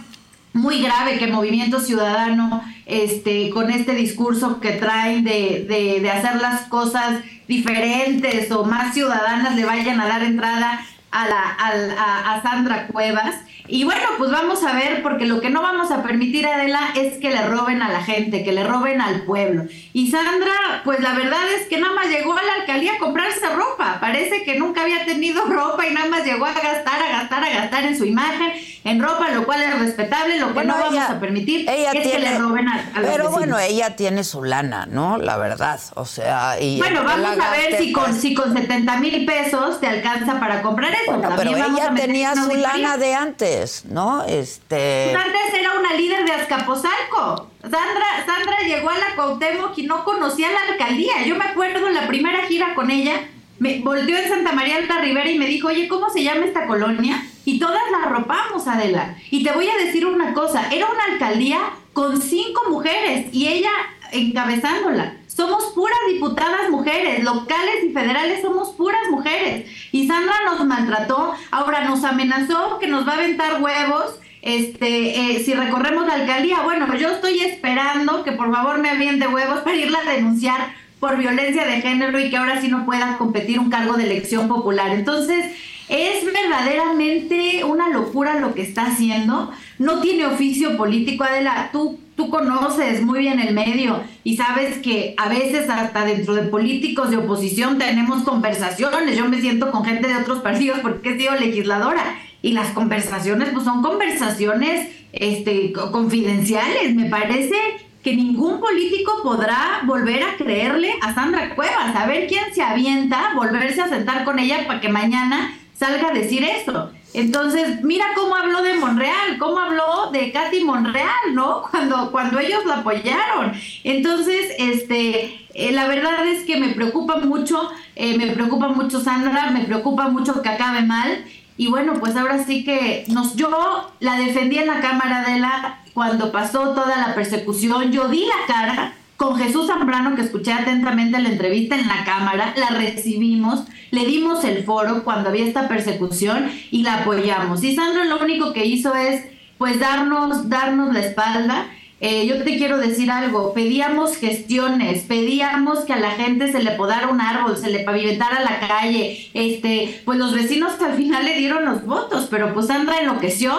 muy 0.53 0.83
grave 0.83 1.19
que 1.19 1.27
movimiento 1.27 1.81
ciudadano, 1.81 2.63
este, 2.87 3.51
con 3.51 3.71
este 3.71 3.95
discurso 3.95 4.61
que 4.61 4.73
traen 4.73 5.25
de, 5.25 5.65
de, 5.69 6.01
de, 6.01 6.11
hacer 6.11 6.41
las 6.41 6.63
cosas 6.63 7.21
diferentes 7.49 8.51
o 8.53 8.65
más 8.65 8.95
ciudadanas, 8.95 9.57
le 9.57 9.65
vayan 9.65 10.01
a 10.01 10.09
dar 10.09 10.23
entrada 10.23 10.85
a, 11.13 11.29
la, 11.29 11.57
a, 11.59 12.35
a 12.35 12.43
Sandra 12.43 12.87
Cuevas. 12.89 13.37
Y 13.69 13.85
bueno, 13.85 14.03
pues 14.19 14.31
vamos 14.31 14.65
a 14.65 14.73
ver, 14.73 15.03
porque 15.03 15.25
lo 15.25 15.41
que 15.41 15.49
no 15.49 15.63
vamos 15.63 15.91
a 15.93 16.03
permitir, 16.03 16.47
Adela, 16.47 16.91
es 16.97 17.19
que 17.19 17.31
le 17.31 17.47
roben 17.47 17.81
a 17.81 17.91
la 17.91 18.03
gente, 18.03 18.43
que 18.43 18.53
le 18.53 18.65
roben 18.65 19.01
al 19.01 19.23
pueblo. 19.23 19.65
Y 19.93 20.11
Sandra, 20.11 20.83
pues 20.85 21.01
la 21.01 21.15
verdad 21.15 21.41
es 21.59 21.69
que 21.69 21.79
nada 21.79 21.95
más 21.95 22.09
llegó 22.09 22.33
a 22.37 22.43
la 22.43 22.55
alcaldía 22.61 22.95
a 22.95 22.99
comprarse 22.99 23.47
ropa. 23.55 23.99
Parece 24.01 24.43
que 24.43 24.59
nunca 24.59 24.83
había 24.83 25.05
tenido 25.05 25.45
ropa 25.47 25.87
y 25.87 25.95
nada 25.95 26.09
más 26.09 26.25
llegó 26.25 26.45
a 26.45 26.53
gastar, 26.53 27.03
a 27.03 27.09
gastar, 27.21 27.45
a 27.45 27.51
gastar 27.51 27.85
en 27.85 27.97
su 27.97 28.05
imagen, 28.05 28.53
en 28.85 29.01
ropa, 29.01 29.31
lo 29.31 29.45
cual 29.45 29.63
es 29.63 29.79
respetable. 29.79 30.39
Lo 30.39 30.53
que 30.55 30.65
no 30.65 30.75
vamos 30.75 30.99
a 30.99 31.21
permitir 31.21 31.69
es 31.69 31.93
que 31.93 32.19
le 32.19 32.39
roben 32.39 32.69
a, 32.69 32.91
a 32.95 33.01
Pero 33.01 33.31
bueno, 33.31 33.59
ella 33.59 33.95
tiene 33.97 34.25
su 34.25 34.43
lana, 34.43 34.87
¿no? 34.87 35.19
La 35.19 35.37
verdad. 35.37 35.81
O 35.95 36.05
sea, 36.05 36.61
y. 36.61 36.79
Bueno, 36.79 37.05
vamos 37.05 37.39
a 37.39 37.51
ver 37.53 37.79
si 37.79 37.93
con, 37.93 38.13
si 38.15 38.35
con 38.35 38.53
70 38.53 38.97
mil 38.97 39.25
pesos 39.25 39.81
te 39.81 39.87
alcanza 39.87 40.41
para 40.41 40.63
comprar 40.63 40.93
eso. 40.93 41.02
Bueno, 41.07 41.31
pero 41.37 41.51
ella 41.57 41.93
tenía 41.95 42.35
su 42.35 42.55
lana 42.55 42.97
de 42.97 43.15
antes. 43.15 43.85
¿no? 43.87 44.25
Este... 44.25 45.11
Pues 45.13 45.25
antes 45.25 45.55
era 45.55 45.79
una 45.79 45.95
líder 45.95 46.25
de 46.25 46.33
Azcapotzalco. 46.33 47.51
Sandra, 47.63 48.27
Sandra 48.27 48.59
llegó 48.67 48.91
a 48.91 48.99
la 48.99 49.15
Cuauhtémoc 49.15 49.77
y 49.79 49.85
no 49.85 50.05
conocía 50.05 50.51
la 50.51 50.73
alcaldía. 50.73 51.25
Yo 51.27 51.37
me 51.37 51.45
acuerdo 51.45 51.89
la 51.91 52.07
primera 52.07 52.43
gira 52.47 52.75
con 52.75 52.91
ella, 52.91 53.15
me 53.59 53.79
volteó 53.81 54.17
en 54.17 54.29
Santa 54.29 54.53
María 54.53 54.77
Alta 54.77 55.01
Rivera 55.01 55.31
y 55.31 55.39
me 55.39 55.47
dijo, 55.47 55.69
oye, 55.69 55.89
¿cómo 55.89 56.11
se 56.11 56.23
llama 56.23 56.47
esta 56.47 56.67
colonia? 56.67 57.25
Y 57.45 57.59
todas 57.59 57.83
la 57.91 58.09
arropamos, 58.09 58.67
Adela. 58.67 59.17
Y 59.31 59.43
te 59.45 59.53
voy 59.53 59.69
a 59.69 59.77
decir 59.77 60.07
una 60.07 60.33
cosa, 60.35 60.69
era 60.73 60.87
una 60.87 61.13
alcaldía 61.13 61.61
con 61.93 62.21
cinco 62.21 62.63
mujeres 62.71 63.27
y 63.33 63.49
ella 63.49 63.71
encabezándola. 64.13 65.17
Somos 65.35 65.73
puras 65.73 65.99
diputadas 66.13 66.69
mujeres, 66.71 67.25
locales 67.25 67.85
y 67.85 67.93
federales 67.93 68.43
somos 68.43 68.71
puras 68.75 69.01
mujeres. 69.11 69.67
Y 69.91 70.07
Sandra 70.07 70.35
nos 70.45 70.65
maltrató, 70.67 71.33
ahora 71.51 71.85
nos 71.85 72.05
amenazó 72.05 72.79
que 72.79 72.87
nos 72.87 73.09
va 73.09 73.13
a 73.13 73.17
aventar 73.17 73.63
huevos 73.63 74.21
este, 74.43 75.37
eh, 75.37 75.43
si 75.43 75.55
recorremos 75.55 76.07
la 76.07 76.15
alcaldía. 76.15 76.61
Bueno, 76.63 76.95
yo 76.97 77.09
estoy 77.09 77.41
esperando 77.41 78.25
que 78.25 78.33
por 78.33 78.53
favor 78.53 78.79
me 78.79 78.91
aviente 78.91 79.27
huevos 79.27 79.61
para 79.61 79.77
irla 79.77 80.01
a 80.01 80.13
denunciar 80.13 80.75
por 81.01 81.17
violencia 81.17 81.65
de 81.65 81.81
género 81.81 82.21
y 82.21 82.29
que 82.29 82.37
ahora 82.37 82.61
sí 82.61 82.69
no 82.69 82.85
pueda 82.85 83.17
competir 83.17 83.59
un 83.59 83.71
cargo 83.71 83.95
de 83.95 84.05
elección 84.05 84.49
popular. 84.49 84.91
Entonces, 84.91 85.47
es 85.89 86.25
verdaderamente 86.25 87.65
una 87.65 87.89
locura 87.89 88.39
lo 88.39 88.55
que 88.55 88.63
está 88.63 88.87
haciendo. 88.87 89.51
No 89.79 90.01
tiene 90.01 90.27
oficio 90.27 90.77
político, 90.77 91.25
Adela. 91.25 91.71
Tú 91.73 91.99
tú 92.17 92.31
conoces 92.31 93.03
muy 93.03 93.21
bien 93.21 93.41
el 93.41 93.55
medio 93.55 94.03
y 94.25 94.37
sabes 94.37 94.79
que 94.79 95.15
a 95.17 95.29
veces 95.29 95.69
hasta 95.69 96.05
dentro 96.05 96.35
de 96.35 96.43
políticos 96.43 97.11
de 97.11 97.19
oposición 97.19 97.79
tenemos 97.79 98.23
conversaciones. 98.23 99.17
Yo 99.17 99.29
me 99.29 99.41
siento 99.41 99.71
con 99.71 99.85
gente 99.85 100.09
de 100.09 100.17
otros 100.17 100.41
partidos 100.41 100.81
porque 100.81 101.11
he 101.11 101.19
sido 101.19 101.35
legisladora 101.35 102.19
y 102.43 102.53
las 102.53 102.69
conversaciones 102.73 103.51
pues 103.51 103.65
son 103.65 103.83
conversaciones 103.83 104.89
este, 105.13 105.73
confidenciales. 105.73 106.95
Me 106.95 107.09
parece 107.09 107.57
que 108.03 108.17
ningún 108.17 108.61
político 108.61 109.21
podrá 109.23 109.83
volver 109.85 110.25
a 110.25 110.37
creerle 110.37 110.93
a 111.01 111.15
Sandra 111.15 111.55
Cuevas, 111.55 111.95
a 111.95 112.07
ver 112.07 112.27
quién 112.27 112.53
se 112.53 112.63
avienta, 112.63 113.33
volverse 113.37 113.81
a 113.81 113.89
sentar 113.89 114.25
con 114.25 114.39
ella 114.39 114.67
para 114.67 114.81
que 114.81 114.89
mañana 114.89 115.57
salga 115.79 116.09
a 116.09 116.13
decir 116.13 116.43
esto. 116.43 116.91
Entonces, 117.15 117.83
mira 117.83 118.07
cómo 118.15 118.35
habló 118.35 118.63
de 118.63 118.75
Monreal, 118.75 119.39
cómo 119.39 119.59
habló 119.59 120.11
de 120.13 120.33
Katy 120.33 120.65
Monreal, 120.65 121.35
¿no? 121.35 121.63
Cuando, 121.71 122.11
cuando 122.11 122.39
ellos 122.39 122.65
la 122.65 122.77
apoyaron. 122.79 123.53
Entonces, 123.85 124.53
este, 124.59 125.47
eh, 125.55 125.73
la 125.73 125.87
verdad 125.89 126.27
es 126.27 126.45
que 126.45 126.57
me 126.59 126.71
preocupa 126.71 127.17
mucho, 127.17 127.71
eh, 127.97 128.17
me 128.17 128.29
preocupa 128.29 128.69
mucho 128.69 129.01
Sandra, 129.01 129.51
me 129.51 129.65
preocupa 129.65 130.09
mucho 130.09 130.41
que 130.43 130.49
acabe 130.49 130.83
mal. 130.83 131.25
Y 131.57 131.69
bueno, 131.69 131.95
pues 132.01 132.17
ahora 132.17 132.45
sí 132.45 132.65
que 132.65 133.05
nos, 133.09 133.37
yo 133.37 133.93
la 134.01 134.17
defendí 134.17 134.59
en 134.59 134.67
la 134.67 134.81
cámara 134.81 135.23
de 135.29 135.39
la, 135.39 135.81
cuando 135.93 136.33
pasó 136.33 136.71
toda 136.71 136.97
la 136.97 137.15
persecución, 137.15 137.93
yo 137.93 138.09
di 138.09 138.25
la 138.25 138.47
cara 138.47 138.95
con 139.23 139.37
Jesús 139.37 139.69
Zambrano, 139.69 140.17
que 140.17 140.23
escuché 140.23 140.53
atentamente 140.53 141.21
la 141.21 141.29
entrevista 141.29 141.79
en 141.79 141.87
la 141.87 142.05
cámara, 142.05 142.55
la 142.57 142.71
recibimos, 142.71 143.63
le 143.93 144.05
dimos 144.05 144.43
el 144.43 144.65
foro 144.65 145.05
cuando 145.05 145.29
había 145.29 145.47
esta 145.47 145.69
persecución 145.69 146.51
y 146.73 146.83
la 146.83 147.03
apoyamos. 147.03 147.63
Y 147.63 147.77
Sandra 147.77 148.05
lo 148.05 148.19
único 148.19 148.53
que 148.53 148.67
hizo 148.67 148.97
es, 148.97 149.25
pues, 149.59 149.79
darnos, 149.79 150.49
darnos 150.49 150.93
la 150.93 151.07
espalda. 151.07 151.67
Eh, 152.01 152.27
yo 152.27 152.43
te 152.43 152.57
quiero 152.57 152.79
decir 152.79 153.13
algo, 153.13 153.55
pedíamos 153.55 154.17
gestiones, 154.17 155.05
pedíamos 155.05 155.81
que 155.85 155.93
a 155.93 156.01
la 156.01 156.11
gente 156.11 156.51
se 156.51 156.61
le 156.61 156.73
podara 156.73 157.07
un 157.07 157.21
árbol, 157.21 157.57
se 157.57 157.71
le 157.71 157.85
pavimentara 157.85 158.41
la 158.41 158.59
calle, 158.59 159.31
este, 159.35 160.03
pues 160.05 160.19
los 160.19 160.35
vecinos 160.35 160.73
al 160.83 160.95
final 160.95 161.25
le 161.25 161.39
dieron 161.39 161.65
los 161.65 161.87
votos, 161.87 162.27
pero 162.29 162.53
pues 162.53 162.67
Sandra 162.67 162.99
enloqueció 162.99 163.53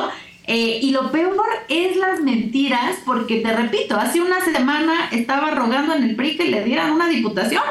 eh, 0.46 0.80
y 0.82 0.92
lo 0.92 1.12
peor 1.12 1.46
es 1.70 1.96
las 1.96 2.20
mentiras, 2.22 2.98
porque 3.06 3.38
te 3.38 3.54
repito, 3.54 3.96
hace 3.98 4.20
una 4.20 4.42
semana 4.44 5.10
estaba 5.12 5.52
rogando 5.52 5.96
en 5.96 6.04
el 6.04 6.16
PRI 6.16 6.36
que 6.36 6.46
le 6.46 6.64
dieran 6.64 6.92
una 6.92 7.08
diputación. 7.08 7.64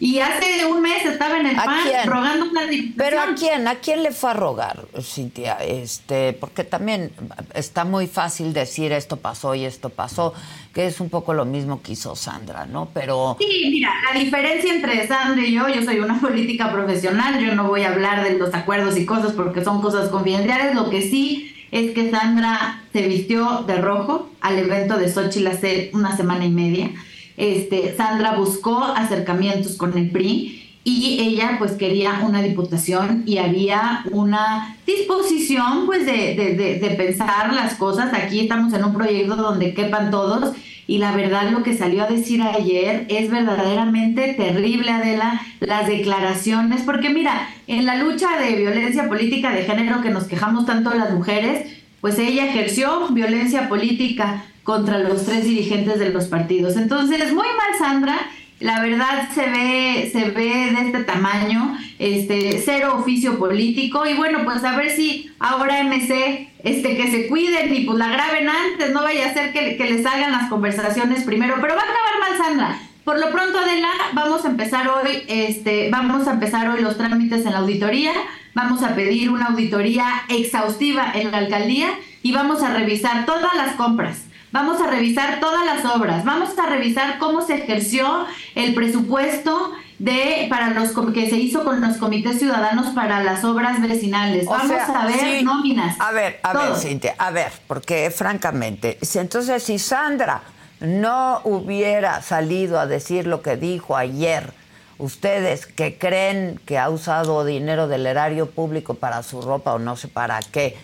Y 0.00 0.20
hace 0.20 0.64
un 0.64 0.80
mes 0.80 1.04
estaba 1.04 1.40
en 1.40 1.46
el 1.46 1.56
PAN 1.56 1.88
rogando 2.06 2.48
una 2.48 2.66
diputación. 2.66 2.94
¿Pero 2.96 3.20
a 3.20 3.34
quién? 3.34 3.66
¿A 3.66 3.74
quién 3.76 4.04
le 4.04 4.12
fue 4.12 4.30
a 4.30 4.34
rogar, 4.34 4.86
Cintia? 5.02 5.54
Este, 5.54 6.34
porque 6.34 6.62
también 6.62 7.10
está 7.52 7.84
muy 7.84 8.06
fácil 8.06 8.52
decir 8.52 8.92
esto 8.92 9.16
pasó 9.16 9.56
y 9.56 9.64
esto 9.64 9.88
pasó, 9.88 10.34
que 10.72 10.86
es 10.86 11.00
un 11.00 11.10
poco 11.10 11.34
lo 11.34 11.44
mismo 11.44 11.82
que 11.82 11.92
hizo 11.92 12.14
Sandra, 12.14 12.64
¿no? 12.64 12.88
Pero... 12.94 13.36
Sí, 13.40 13.70
mira, 13.72 13.92
la 14.12 14.20
diferencia 14.20 14.72
entre 14.72 15.08
Sandra 15.08 15.44
y 15.44 15.52
yo, 15.52 15.66
yo 15.68 15.82
soy 15.82 15.98
una 15.98 16.20
política 16.20 16.70
profesional, 16.70 17.44
yo 17.44 17.56
no 17.56 17.64
voy 17.64 17.82
a 17.82 17.88
hablar 17.88 18.22
de 18.22 18.38
los 18.38 18.54
acuerdos 18.54 18.96
y 18.96 19.04
cosas 19.04 19.32
porque 19.32 19.64
son 19.64 19.82
cosas 19.82 20.10
confidenciales, 20.10 20.76
lo 20.76 20.90
que 20.90 21.02
sí 21.02 21.57
es 21.70 21.92
que 21.92 22.10
Sandra 22.10 22.82
se 22.92 23.06
vistió 23.06 23.64
de 23.66 23.76
rojo 23.76 24.30
al 24.40 24.58
evento 24.58 24.96
de 24.96 25.10
Xochitl 25.10 25.46
hace 25.48 25.90
una 25.92 26.16
semana 26.16 26.44
y 26.44 26.50
media. 26.50 26.90
Este, 27.36 27.94
Sandra 27.96 28.32
buscó 28.36 28.82
acercamientos 28.82 29.76
con 29.76 29.96
el 29.96 30.10
PRI 30.10 30.80
y 30.84 31.20
ella 31.20 31.56
pues 31.58 31.72
quería 31.72 32.22
una 32.24 32.42
diputación 32.42 33.22
y 33.26 33.38
había 33.38 34.04
una 34.10 34.76
disposición 34.86 35.84
pues 35.86 36.06
de, 36.06 36.34
de, 36.34 36.78
de, 36.78 36.90
pensar 36.96 37.52
las 37.52 37.74
cosas. 37.74 38.12
Aquí 38.14 38.40
estamos 38.40 38.72
en 38.72 38.84
un 38.84 38.94
proyecto 38.94 39.36
donde 39.36 39.74
quepan 39.74 40.10
todos 40.10 40.54
y 40.88 40.96
la 40.96 41.14
verdad 41.14 41.50
lo 41.50 41.62
que 41.62 41.76
salió 41.76 42.02
a 42.02 42.08
decir 42.08 42.42
ayer 42.42 43.04
es 43.10 43.30
verdaderamente 43.30 44.32
terrible, 44.32 44.90
Adela, 44.90 45.42
las 45.60 45.86
declaraciones, 45.86 46.80
porque 46.80 47.10
mira, 47.10 47.46
en 47.66 47.84
la 47.84 47.96
lucha 47.96 48.38
de 48.38 48.56
violencia 48.56 49.06
política 49.06 49.52
de 49.52 49.64
género 49.64 50.00
que 50.00 50.08
nos 50.08 50.24
quejamos 50.24 50.64
tanto 50.64 50.94
las 50.94 51.12
mujeres, 51.12 51.70
pues 52.00 52.18
ella 52.18 52.46
ejerció 52.46 53.08
violencia 53.10 53.68
política 53.68 54.44
contra 54.62 54.98
los 54.98 55.26
tres 55.26 55.44
dirigentes 55.44 55.98
de 55.98 56.08
los 56.08 56.24
partidos. 56.24 56.78
Entonces, 56.78 57.34
muy 57.34 57.46
mal, 57.46 57.78
Sandra, 57.78 58.18
la 58.60 58.80
verdad 58.80 59.28
se 59.32 59.48
ve, 59.48 60.08
se 60.12 60.30
ve 60.30 60.72
de 60.72 60.86
este 60.86 61.04
tamaño, 61.04 61.78
este, 61.98 62.60
cero 62.64 62.96
oficio 62.98 63.38
político, 63.38 64.04
y 64.06 64.14
bueno, 64.14 64.40
pues 64.44 64.64
a 64.64 64.76
ver 64.76 64.90
si 64.90 65.30
ahora 65.38 65.84
MC, 65.84 66.48
este, 66.64 66.96
que 66.96 67.10
se 67.10 67.28
cuiden 67.28 67.74
y 67.74 67.80
pues 67.84 67.98
la 67.98 68.08
graben 68.08 68.48
antes, 68.48 68.92
no 68.92 69.02
vaya 69.02 69.30
a 69.30 69.34
ser 69.34 69.52
que, 69.52 69.76
que 69.76 69.90
les 69.90 70.04
hagan 70.04 70.32
las 70.32 70.48
conversaciones 70.48 71.22
primero, 71.22 71.56
pero 71.60 71.76
va 71.76 71.82
a 71.82 71.84
acabar 71.84 72.20
mal 72.20 72.38
Sandra. 72.38 72.78
Por 73.04 73.18
lo 73.18 73.30
pronto, 73.30 73.58
Adela, 73.58 73.88
vamos 74.12 74.44
a 74.44 74.48
empezar 74.48 74.88
hoy, 74.88 75.22
este, 75.28 75.88
vamos 75.90 76.26
a 76.26 76.32
empezar 76.32 76.68
hoy 76.68 76.82
los 76.82 76.98
trámites 76.98 77.46
en 77.46 77.52
la 77.52 77.58
auditoría, 77.58 78.12
vamos 78.54 78.82
a 78.82 78.94
pedir 78.94 79.30
una 79.30 79.46
auditoría 79.46 80.24
exhaustiva 80.28 81.12
en 81.14 81.30
la 81.30 81.38
alcaldía 81.38 81.88
y 82.22 82.32
vamos 82.32 82.62
a 82.62 82.74
revisar 82.74 83.24
todas 83.24 83.54
las 83.54 83.76
compras 83.76 84.27
Vamos 84.50 84.80
a 84.80 84.86
revisar 84.86 85.40
todas 85.40 85.64
las 85.66 85.84
obras, 85.84 86.24
vamos 86.24 86.58
a 86.58 86.66
revisar 86.66 87.18
cómo 87.18 87.42
se 87.42 87.56
ejerció 87.56 88.26
el 88.54 88.74
presupuesto 88.74 89.72
de 89.98 90.46
para 90.48 90.70
los 90.70 90.92
que 91.12 91.28
se 91.28 91.36
hizo 91.36 91.64
con 91.64 91.80
los 91.80 91.96
comités 91.96 92.38
ciudadanos 92.38 92.94
para 92.94 93.22
las 93.22 93.44
obras 93.44 93.80
vecinales. 93.80 94.46
Vamos 94.46 94.70
a 94.70 95.06
ver 95.06 95.42
nóminas. 95.44 95.96
A 96.00 96.12
ver, 96.12 96.40
a 96.42 96.52
ver, 96.52 96.76
Cintia, 96.76 97.14
a 97.18 97.30
ver, 97.30 97.52
porque 97.66 98.10
francamente, 98.10 98.98
si 99.02 99.18
entonces 99.18 99.62
si 99.62 99.78
Sandra 99.78 100.42
no 100.80 101.40
hubiera 101.44 102.22
salido 102.22 102.78
a 102.78 102.86
decir 102.86 103.26
lo 103.26 103.42
que 103.42 103.56
dijo 103.56 103.96
ayer, 103.96 104.52
ustedes 104.98 105.66
que 105.66 105.98
creen 105.98 106.60
que 106.64 106.78
ha 106.78 106.88
usado 106.90 107.44
dinero 107.44 107.88
del 107.88 108.06
erario 108.06 108.50
público 108.50 108.94
para 108.94 109.22
su 109.22 109.42
ropa 109.42 109.74
o 109.74 109.78
no 109.78 109.96
sé 109.96 110.08
para 110.08 110.40
qué, 110.40 110.76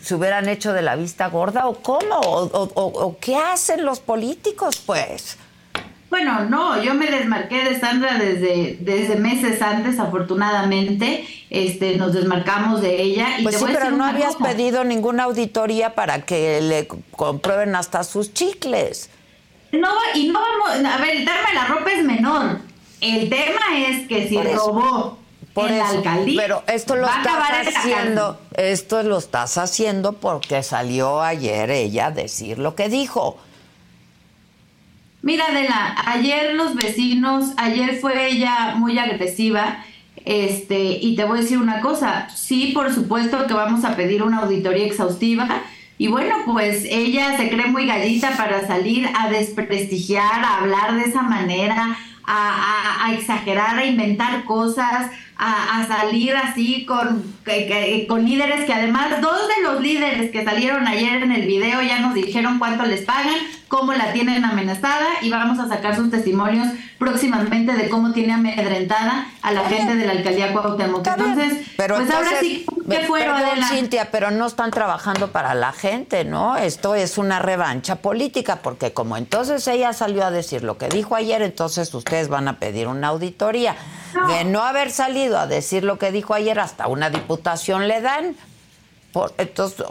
se 0.00 0.14
hubieran 0.14 0.48
hecho 0.48 0.72
de 0.72 0.82
la 0.82 0.96
vista 0.96 1.28
gorda 1.28 1.66
o 1.66 1.74
cómo 1.74 2.18
o 2.20 3.16
qué 3.20 3.36
hacen 3.36 3.84
los 3.84 4.00
políticos 4.00 4.82
pues. 4.84 5.38
Bueno, 6.14 6.44
no, 6.44 6.80
yo 6.80 6.94
me 6.94 7.10
desmarqué 7.10 7.64
de 7.64 7.80
Sandra 7.80 8.16
desde, 8.16 8.78
desde 8.78 9.16
meses 9.16 9.60
antes, 9.60 9.98
afortunadamente. 9.98 11.26
Este, 11.50 11.96
nos 11.96 12.12
desmarcamos 12.12 12.82
de 12.82 13.02
ella. 13.02 13.40
Y 13.40 13.42
pues 13.42 13.56
sí, 13.56 13.64
pero 13.66 13.90
no 13.90 14.04
habías 14.04 14.36
pedido 14.36 14.84
ninguna 14.84 15.24
auditoría 15.24 15.96
para 15.96 16.20
que 16.20 16.60
le 16.60 16.86
comprueben 17.16 17.74
hasta 17.74 18.04
sus 18.04 18.32
chicles. 18.32 19.10
No, 19.72 19.88
y 20.14 20.28
no 20.28 20.38
vamos, 20.38 20.86
a 20.88 20.98
ver, 20.98 21.16
el 21.16 21.24
tema 21.24 21.48
de 21.48 21.54
la 21.54 21.66
ropa 21.66 21.90
es 21.90 22.04
menor. 22.04 22.60
El 23.00 23.28
tema 23.28 23.60
es 23.76 24.06
que 24.06 24.28
si 24.28 24.40
robó 24.40 25.18
por 25.54 25.70
en 25.70 25.78
la 25.78 25.88
alcaldía. 25.88 26.42
Pero 26.42 26.62
esto 26.66 26.96
lo 26.96 27.06
estás 27.06 27.76
haciendo, 27.76 28.40
esto 28.56 29.02
lo 29.04 29.18
estás 29.18 29.56
haciendo 29.56 30.14
porque 30.14 30.62
salió 30.62 31.22
ayer 31.22 31.70
ella 31.70 32.06
a 32.06 32.10
decir 32.10 32.58
lo 32.58 32.74
que 32.74 32.88
dijo. 32.88 33.38
Mira, 35.22 35.46
Adela, 35.46 35.96
ayer 36.06 36.52
los 36.52 36.74
vecinos, 36.74 37.52
ayer 37.56 37.98
fue 37.98 38.28
ella 38.28 38.74
muy 38.76 38.98
agresiva, 38.98 39.82
este, 40.26 40.98
y 41.00 41.16
te 41.16 41.24
voy 41.24 41.38
a 41.38 41.42
decir 41.42 41.56
una 41.56 41.80
cosa, 41.80 42.28
sí, 42.34 42.72
por 42.74 42.92
supuesto 42.92 43.46
que 43.46 43.54
vamos 43.54 43.86
a 43.86 43.96
pedir 43.96 44.22
una 44.22 44.40
auditoría 44.40 44.84
exhaustiva, 44.84 45.62
y 45.96 46.08
bueno, 46.08 46.34
pues 46.44 46.84
ella 46.84 47.38
se 47.38 47.48
cree 47.48 47.66
muy 47.68 47.86
gallita 47.86 48.36
para 48.36 48.66
salir 48.66 49.08
a 49.18 49.30
desprestigiar, 49.30 50.44
a 50.44 50.58
hablar 50.58 50.94
de 50.96 51.04
esa 51.04 51.22
manera, 51.22 51.96
a, 52.26 53.06
a 53.06 53.14
exagerar, 53.14 53.78
a 53.78 53.86
inventar 53.86 54.44
cosas, 54.44 55.10
a, 55.36 55.86
salir 55.86 56.34
así 56.36 56.84
con, 56.86 57.22
con 58.08 58.24
líderes 58.24 58.64
que 58.64 58.72
además 58.72 59.20
dos 59.20 59.48
de 59.48 59.62
los 59.62 59.80
líderes 59.80 60.30
que 60.30 60.44
salieron 60.44 60.86
ayer 60.86 61.22
en 61.22 61.32
el 61.32 61.46
video 61.46 61.82
ya 61.82 62.00
nos 62.00 62.14
dijeron 62.14 62.58
cuánto 62.58 62.84
les 62.86 63.02
pagan, 63.02 63.34
cómo 63.68 63.92
la 63.92 64.12
tienen 64.12 64.44
amenazada 64.44 65.06
y 65.22 65.30
vamos 65.30 65.58
a 65.58 65.68
sacar 65.68 65.96
sus 65.96 66.10
testimonios 66.10 66.68
próximamente 66.98 67.72
de 67.72 67.88
cómo 67.88 68.12
tiene 68.12 68.34
amedrentada 68.34 69.26
a 69.42 69.52
la 69.52 69.68
gente 69.68 69.96
de 69.96 70.06
la 70.06 70.12
alcaldía 70.12 70.52
Cuauhtémoc. 70.52 71.06
Entonces, 71.06 71.66
pero 71.76 71.96
pues 71.96 72.10
ahora 72.10 72.30
sí, 72.40 72.64
¿qué 72.88 73.00
fueron 73.00 73.34
Cintia, 73.68 74.10
pero 74.10 74.30
no 74.30 74.46
están 74.46 74.70
trabajando 74.70 75.32
para 75.32 75.54
la 75.54 75.72
gente, 75.72 76.24
¿no? 76.24 76.56
Esto 76.56 76.94
es 76.94 77.18
una 77.18 77.40
revancha 77.40 77.96
política 77.96 78.60
porque 78.62 78.92
como 78.92 79.16
entonces 79.16 79.66
ella 79.66 79.92
salió 79.92 80.24
a 80.24 80.30
decir 80.30 80.62
lo 80.62 80.78
que 80.78 80.88
dijo 80.88 81.16
ayer, 81.16 81.42
entonces 81.42 81.92
ustedes 81.92 82.28
van 82.28 82.48
a 82.48 82.58
pedir 82.58 82.86
una 82.86 83.08
auditoría. 83.08 83.76
De 84.28 84.44
no 84.44 84.62
haber 84.62 84.92
salido 84.92 85.23
a 85.32 85.46
decir 85.46 85.84
lo 85.84 85.98
que 85.98 86.12
dijo 86.12 86.34
ayer, 86.34 86.58
hasta 86.58 86.86
una 86.86 87.10
diputación 87.10 87.88
le 87.88 88.00
dan. 88.00 88.36
Por, 89.12 89.32
entonces, 89.38 89.86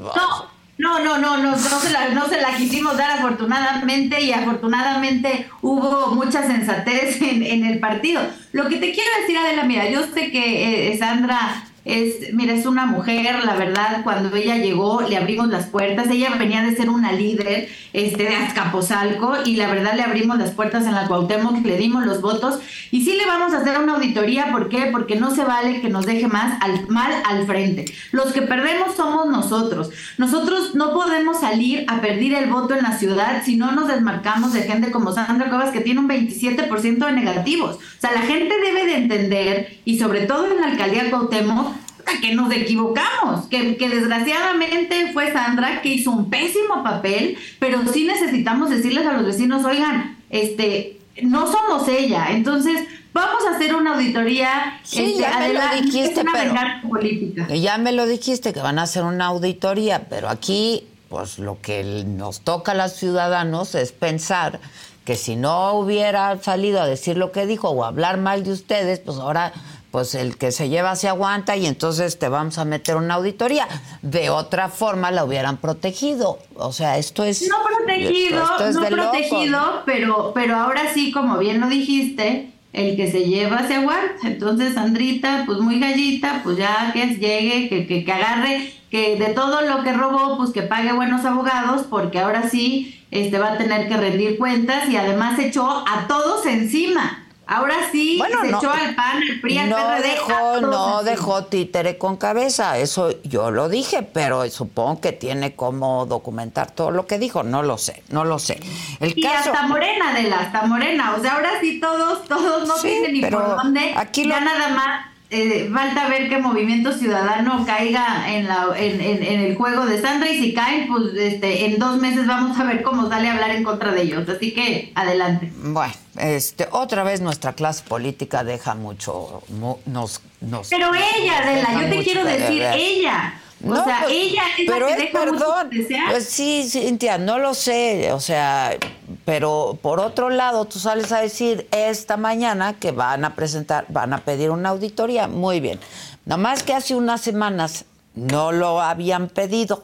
no, 0.77 0.99
no, 0.99 1.17
no, 1.17 1.38
no, 1.38 1.38
no, 1.38 1.57
se 1.57 1.89
la, 1.91 2.09
no 2.09 2.27
se 2.27 2.41
la 2.41 2.57
quisimos 2.57 2.97
dar 2.97 3.11
afortunadamente 3.11 4.21
y 4.21 4.34
afortunadamente 4.34 5.49
hubo 5.61 6.07
mucha 6.07 6.45
sensatez 6.45 7.21
en, 7.21 7.63
el 7.63 7.79
partido. 7.79 8.21
Lo 8.51 8.67
que 8.67 8.77
te 8.77 8.91
quiero 8.91 9.09
decir, 9.21 9.38
Adela, 9.38 9.63
mira, 9.63 9.89
yo 9.89 10.03
sé 10.13 10.31
que 10.31 10.91
eh, 10.91 10.97
Sandra 10.97 11.63
es, 11.86 12.34
mira, 12.34 12.53
es 12.53 12.65
una 12.65 12.86
mujer, 12.86 13.43
la 13.43 13.55
verdad, 13.55 14.03
cuando 14.03 14.34
ella 14.36 14.57
llegó 14.57 15.01
le 15.01 15.17
abrimos 15.17 15.49
las 15.49 15.65
puertas, 15.65 16.09
ella 16.09 16.29
venía 16.39 16.61
de 16.61 16.75
ser 16.75 16.89
una 16.89 17.11
líder 17.11 17.67
este, 17.91 18.23
de 18.23 18.36
Azcapotzalco 18.36 19.36
y 19.45 19.57
la 19.57 19.67
verdad 19.67 19.93
le 19.95 20.03
abrimos 20.03 20.38
las 20.38 20.51
puertas 20.51 20.86
en 20.86 20.93
la 20.93 21.07
Cuauhtémoc, 21.07 21.65
le 21.65 21.77
dimos 21.77 22.05
los 22.05 22.21
votos 22.21 22.59
y 22.89 23.03
sí 23.03 23.17
le 23.17 23.25
vamos 23.25 23.53
a 23.53 23.57
hacer 23.57 23.77
una 23.79 23.95
auditoría, 23.95 24.51
¿por 24.51 24.69
qué? 24.69 24.88
Porque 24.91 25.17
no 25.17 25.36
se 25.36 25.43
vale 25.43 25.81
que 25.81 25.89
nos 25.89 26.05
deje 26.05 26.27
más 26.27 26.57
al, 26.61 26.88
mal 26.88 27.11
al 27.25 27.45
frente. 27.45 27.86
Los 28.11 28.31
que 28.31 28.43
perdemos 28.43 28.95
somos 28.95 29.27
nosotros. 29.27 29.89
Nosotros 30.17 30.75
no 30.75 30.93
podemos 30.93 31.41
salir 31.41 31.84
a 31.88 31.99
perder 31.99 32.34
el 32.36 32.49
voto 32.49 32.75
en 32.75 32.84
la 32.84 32.97
ciudad 32.97 33.43
si 33.43 33.57
no 33.57 33.73
nos 33.73 33.89
desmarcamos 33.89 34.53
de 34.53 34.63
gente 34.63 34.91
como 34.91 35.11
Sandra 35.11 35.49
Cuevas 35.49 35.71
que 35.71 35.81
tiene 35.81 35.99
un 35.99 36.07
27% 36.07 37.05
de 37.05 37.11
negativos. 37.11 37.75
O 37.75 37.99
sea, 37.99 38.13
la 38.13 38.21
gente 38.21 38.53
debe 38.57 38.86
de 38.86 38.95
entender 38.95 39.77
y 39.84 39.99
sobre 39.99 40.21
todo 40.21 40.49
en 40.49 40.61
la 40.61 40.67
alcaldía 40.67 41.09
Cuauhtémoc 41.09 41.72
que 42.21 42.35
nos 42.35 42.51
equivocamos, 42.51 43.45
que, 43.47 43.75
desgraciadamente 43.77 45.11
fue 45.13 45.31
Sandra 45.31 45.81
que 45.81 45.89
hizo 45.89 46.11
un 46.11 46.29
pésimo 46.29 46.83
papel, 46.83 47.37
pero 47.59 47.81
sí 47.91 48.05
necesitamos 48.05 48.69
decirles 48.69 49.05
a 49.05 49.13
los 49.13 49.25
vecinos, 49.25 49.65
oigan, 49.65 50.17
este, 50.29 50.99
no 51.21 51.51
somos 51.51 51.87
ella, 51.87 52.27
entonces 52.31 52.81
vamos 53.13 53.43
a 53.45 53.55
hacer 53.55 53.75
una 53.75 53.95
auditoría. 53.95 54.79
Sí, 54.83 55.03
este, 55.03 55.21
ya 55.21 55.39
me 55.39 55.53
lo 55.53 55.81
dijiste, 55.81 56.23
pero 56.31 56.89
política. 56.89 57.47
ya 57.55 57.77
me 57.77 57.91
lo 57.91 58.05
dijiste 58.05 58.53
que 58.53 58.59
van 58.59 58.79
a 58.79 58.83
hacer 58.83 59.03
una 59.03 59.27
auditoría, 59.27 60.07
pero 60.09 60.29
aquí, 60.29 60.83
pues 61.09 61.39
lo 61.39 61.61
que 61.61 62.03
nos 62.05 62.41
toca 62.41 62.73
a 62.73 62.75
los 62.75 62.93
ciudadanos 62.93 63.75
es 63.75 63.91
pensar 63.91 64.59
que 65.05 65.15
si 65.15 65.35
no 65.35 65.73
hubiera 65.73 66.41
salido 66.41 66.81
a 66.81 66.87
decir 66.87 67.17
lo 67.17 67.31
que 67.31 67.45
dijo 67.45 67.69
o 67.69 67.83
hablar 67.83 68.17
mal 68.17 68.43
de 68.43 68.51
ustedes, 68.51 68.99
pues 68.99 69.17
ahora 69.17 69.51
pues 69.93 70.15
el 70.15 70.37
que 70.37 70.51
se 70.51 70.69
lleva 70.69 70.95
se 70.95 71.07
aguanta 71.07 71.55
y 71.55 71.67
entonces 71.67 72.17
te 72.17 72.27
vamos 72.27 72.57
a 72.57 72.65
meter 72.65 72.95
una 72.95 73.13
auditoría. 73.13 73.67
De 74.01 74.31
otra 74.31 74.69
forma 74.69 75.11
la 75.11 75.23
hubieran 75.23 75.57
protegido. 75.57 76.39
O 76.55 76.73
sea, 76.73 76.97
esto 76.97 77.23
es... 77.23 77.47
No 77.47 77.57
protegido, 77.63 78.43
no 78.73 78.87
protegido, 78.87 79.83
pero, 79.85 80.31
pero 80.33 80.55
ahora 80.55 80.91
sí, 80.95 81.11
como 81.11 81.37
bien 81.37 81.61
lo 81.61 81.67
dijiste, 81.67 82.51
el 82.73 82.95
que 82.95 83.11
se 83.11 83.25
lleva 83.25 83.67
se 83.67 83.75
aguanta. 83.75 84.27
Entonces, 84.27 84.73
Sandrita, 84.73 85.43
pues 85.45 85.59
muy 85.59 85.79
gallita, 85.79 86.41
pues 86.43 86.57
ya 86.57 86.89
que 86.91 87.05
llegue, 87.17 87.69
que, 87.69 87.85
que, 87.85 88.03
que 88.03 88.11
agarre, 88.11 88.73
que 88.89 89.15
de 89.17 89.27
todo 89.27 89.61
lo 89.61 89.83
que 89.83 89.93
robó, 89.93 90.37
pues 90.37 90.49
que 90.49 90.63
pague 90.63 90.91
buenos 90.91 91.23
abogados, 91.23 91.85
porque 91.87 92.17
ahora 92.17 92.49
sí 92.49 92.99
este, 93.11 93.37
va 93.37 93.53
a 93.53 93.57
tener 93.59 93.87
que 93.87 93.95
rendir 93.95 94.39
cuentas 94.39 94.89
y 94.89 94.97
además 94.97 95.37
echó 95.37 95.67
a 95.87 96.07
todos 96.07 96.47
encima. 96.47 97.22
Ahora 97.45 97.75
sí, 97.91 98.21
se 98.41 98.49
echó 98.49 98.71
al 98.71 98.95
PAN, 98.95 99.21
el 99.21 99.41
PRI, 99.41 99.59
no 99.67 100.01
Dejó, 100.01 100.61
no 100.61 101.03
dejó 101.03 101.45
títere 101.45 101.97
con 101.97 102.17
cabeza, 102.17 102.77
eso 102.77 103.21
yo 103.23 103.51
lo 103.51 103.69
dije, 103.69 104.01
pero 104.01 104.49
supongo 104.49 105.01
que 105.01 105.11
tiene 105.11 105.55
como 105.55 106.05
documentar 106.05 106.71
todo 106.71 106.91
lo 106.91 107.05
que 107.05 107.19
dijo, 107.19 107.43
no 107.43 107.61
lo 107.61 107.77
sé, 107.77 108.03
no 108.09 108.23
lo 108.23 108.39
sé. 108.39 108.59
El 108.99 109.13
y 109.17 109.25
hasta 109.25 109.67
Morena, 109.67 110.13
de 110.13 110.23
la, 110.23 110.39
hasta 110.39 110.65
Morena, 110.65 111.15
o 111.17 111.21
sea, 111.21 111.35
ahora 111.35 111.51
sí 111.59 111.79
todos, 111.79 112.25
todos 112.25 112.67
no 112.67 112.75
tienen 112.75 113.13
ni 113.13 113.21
por 113.21 113.55
dónde, 113.57 113.93
aquí 113.95 114.27
ya 114.27 114.39
nada 114.39 114.69
más 114.69 115.12
eh, 115.34 115.69
falta 115.73 116.07
ver 116.07 116.29
que 116.29 116.38
Movimiento 116.38 116.93
Ciudadano 116.93 117.65
caiga 117.65 118.31
en, 118.31 118.47
la, 118.47 118.67
en, 118.77 119.01
en, 119.01 119.39
el 119.39 119.55
juego 119.55 119.86
de 119.86 119.99
Sandra 119.99 120.29
y 120.29 120.39
si 120.39 120.53
caen, 120.53 120.88
pues 120.88 121.15
este, 121.15 121.65
en 121.65 121.79
dos 121.79 121.97
meses 121.97 122.27
vamos 122.27 122.59
a 122.59 122.63
ver 122.63 122.84
cómo 122.84 123.09
sale 123.09 123.29
a 123.29 123.34
hablar 123.34 123.51
en 123.51 123.63
contra 123.63 123.91
de 123.91 124.03
ellos. 124.03 124.29
Así 124.29 124.53
que 124.53 124.91
adelante. 124.95 125.51
Bueno, 125.57 125.93
este, 126.17 126.67
otra 126.71 127.03
vez 127.03 127.19
nuestra 127.21 127.53
clase 127.53 127.84
política 127.88 128.43
deja 128.43 128.75
mucho, 128.75 129.41
nos, 129.86 130.21
nos 130.41 130.69
Pero 130.69 130.91
ella, 130.93 131.39
Adela, 131.39 131.81
yo 131.81 131.89
te 131.89 132.03
quiero 132.03 132.23
decir, 132.23 132.61
ella. 132.61 133.39
O 133.66 133.76
sea, 133.76 134.01
pues, 134.03 134.14
ella 134.14 134.41
es 134.57 134.66
pero 134.68 134.89
la 134.89 134.95
que 134.95 135.01
deja 135.03 135.20
perdón, 135.20 135.70
pues 136.09 136.30
sí, 136.30 136.68
Cintia, 136.70 137.18
no 137.18 137.39
lo 137.39 137.53
sé, 137.53 138.11
o 138.11 138.20
sea, 138.20 138.78
pero 139.24 139.78
por 139.82 140.01
otro 140.01 140.30
lado, 140.30 140.66
tú 140.66 140.80
sales 140.80 141.11
a 141.14 141.22
decir 141.22 141.68
esta 141.72 142.18
mañana 142.18 142.74
que 142.74 142.91
van 142.91 143.24
a 143.24 143.36
presentar, 143.36 143.86
van 143.88 144.14
a 144.14 144.18
pedir 144.18 144.49
una 144.49 144.70
auditoría. 144.70 145.28
Muy 145.28 145.61
bien. 145.61 145.80
Nada 146.26 146.41
más 146.41 146.64
que 146.64 146.74
hace 146.74 146.95
unas 146.95 147.22
semanas 147.22 147.86
no 148.16 148.51
lo 148.51 148.82
habían 148.82 149.30
pedido. 149.30 149.84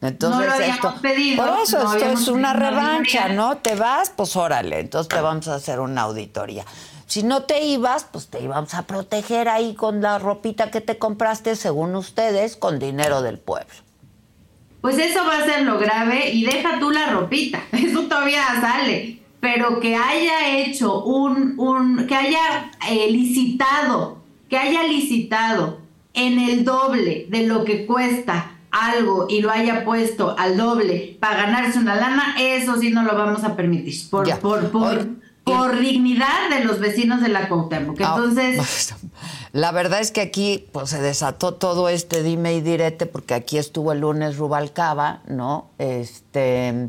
Entonces, 0.00 0.50
no 0.50 0.56
lo 0.58 0.64
esto, 0.64 0.94
pedido, 1.00 1.44
por 1.44 1.62
eso, 1.62 1.94
esto 1.94 2.10
es 2.10 2.28
una 2.28 2.52
revancha, 2.52 3.28
¿no? 3.28 3.56
Te 3.56 3.74
vas, 3.74 4.10
pues 4.14 4.36
órale, 4.36 4.80
entonces 4.80 5.08
te 5.08 5.20
vamos 5.20 5.48
a 5.48 5.54
hacer 5.54 5.80
una 5.80 6.02
auditoría. 6.02 6.64
Si 7.06 7.22
no 7.22 7.42
te 7.42 7.64
ibas, 7.64 8.04
pues 8.10 8.28
te 8.28 8.42
íbamos 8.42 8.74
a 8.74 8.86
proteger 8.86 9.48
ahí 9.48 9.74
con 9.74 10.00
la 10.00 10.18
ropita 10.18 10.70
que 10.70 10.80
te 10.80 10.98
compraste, 10.98 11.56
según 11.56 11.94
ustedes, 11.96 12.56
con 12.56 12.78
dinero 12.78 13.22
del 13.22 13.38
pueblo. 13.38 13.74
Pues 14.80 14.98
eso 14.98 15.24
va 15.24 15.38
a 15.38 15.44
ser 15.44 15.62
lo 15.62 15.78
grave 15.78 16.30
y 16.30 16.44
deja 16.44 16.78
tú 16.78 16.90
la 16.90 17.10
ropita, 17.10 17.62
eso 17.72 18.02
todavía 18.02 18.44
sale, 18.60 19.18
pero 19.40 19.80
que 19.80 19.96
haya 19.96 20.58
hecho 20.58 21.02
un, 21.04 21.54
un 21.58 22.06
que 22.06 22.14
haya 22.14 22.70
eh, 22.90 23.10
licitado, 23.10 24.18
que 24.48 24.58
haya 24.58 24.82
licitado 24.82 25.78
en 26.12 26.38
el 26.38 26.64
doble 26.64 27.26
de 27.28 27.46
lo 27.46 27.64
que 27.64 27.86
cuesta 27.86 28.58
algo 28.70 29.26
y 29.28 29.40
lo 29.40 29.50
haya 29.50 29.84
puesto 29.84 30.36
al 30.38 30.56
doble 30.56 31.16
para 31.20 31.44
ganarse 31.44 31.78
una 31.78 31.94
lana, 31.94 32.34
eso 32.38 32.76
sí 32.76 32.90
no 32.90 33.04
lo 33.04 33.16
vamos 33.16 33.44
a 33.44 33.56
permitir. 33.56 33.94
Por, 34.10 34.38
por, 34.40 34.70
por, 34.70 35.06
por 35.44 35.78
dignidad 35.78 36.48
de 36.50 36.64
los 36.64 36.80
vecinos 36.80 37.20
de 37.20 37.28
la 37.28 37.48
Cuauhtémoc. 37.48 38.00
Ah, 38.00 38.14
Entonces, 38.16 38.94
la 39.52 39.72
verdad 39.72 40.00
es 40.00 40.10
que 40.10 40.22
aquí 40.22 40.66
pues 40.72 40.90
se 40.90 41.00
desató 41.00 41.54
todo 41.54 41.88
este 41.88 42.22
dime 42.22 42.54
y 42.54 42.60
direte 42.60 43.06
porque 43.06 43.34
aquí 43.34 43.58
estuvo 43.58 43.92
el 43.92 44.00
lunes 44.00 44.38
Rubalcaba, 44.38 45.20
¿no? 45.28 45.70
Este 45.78 46.88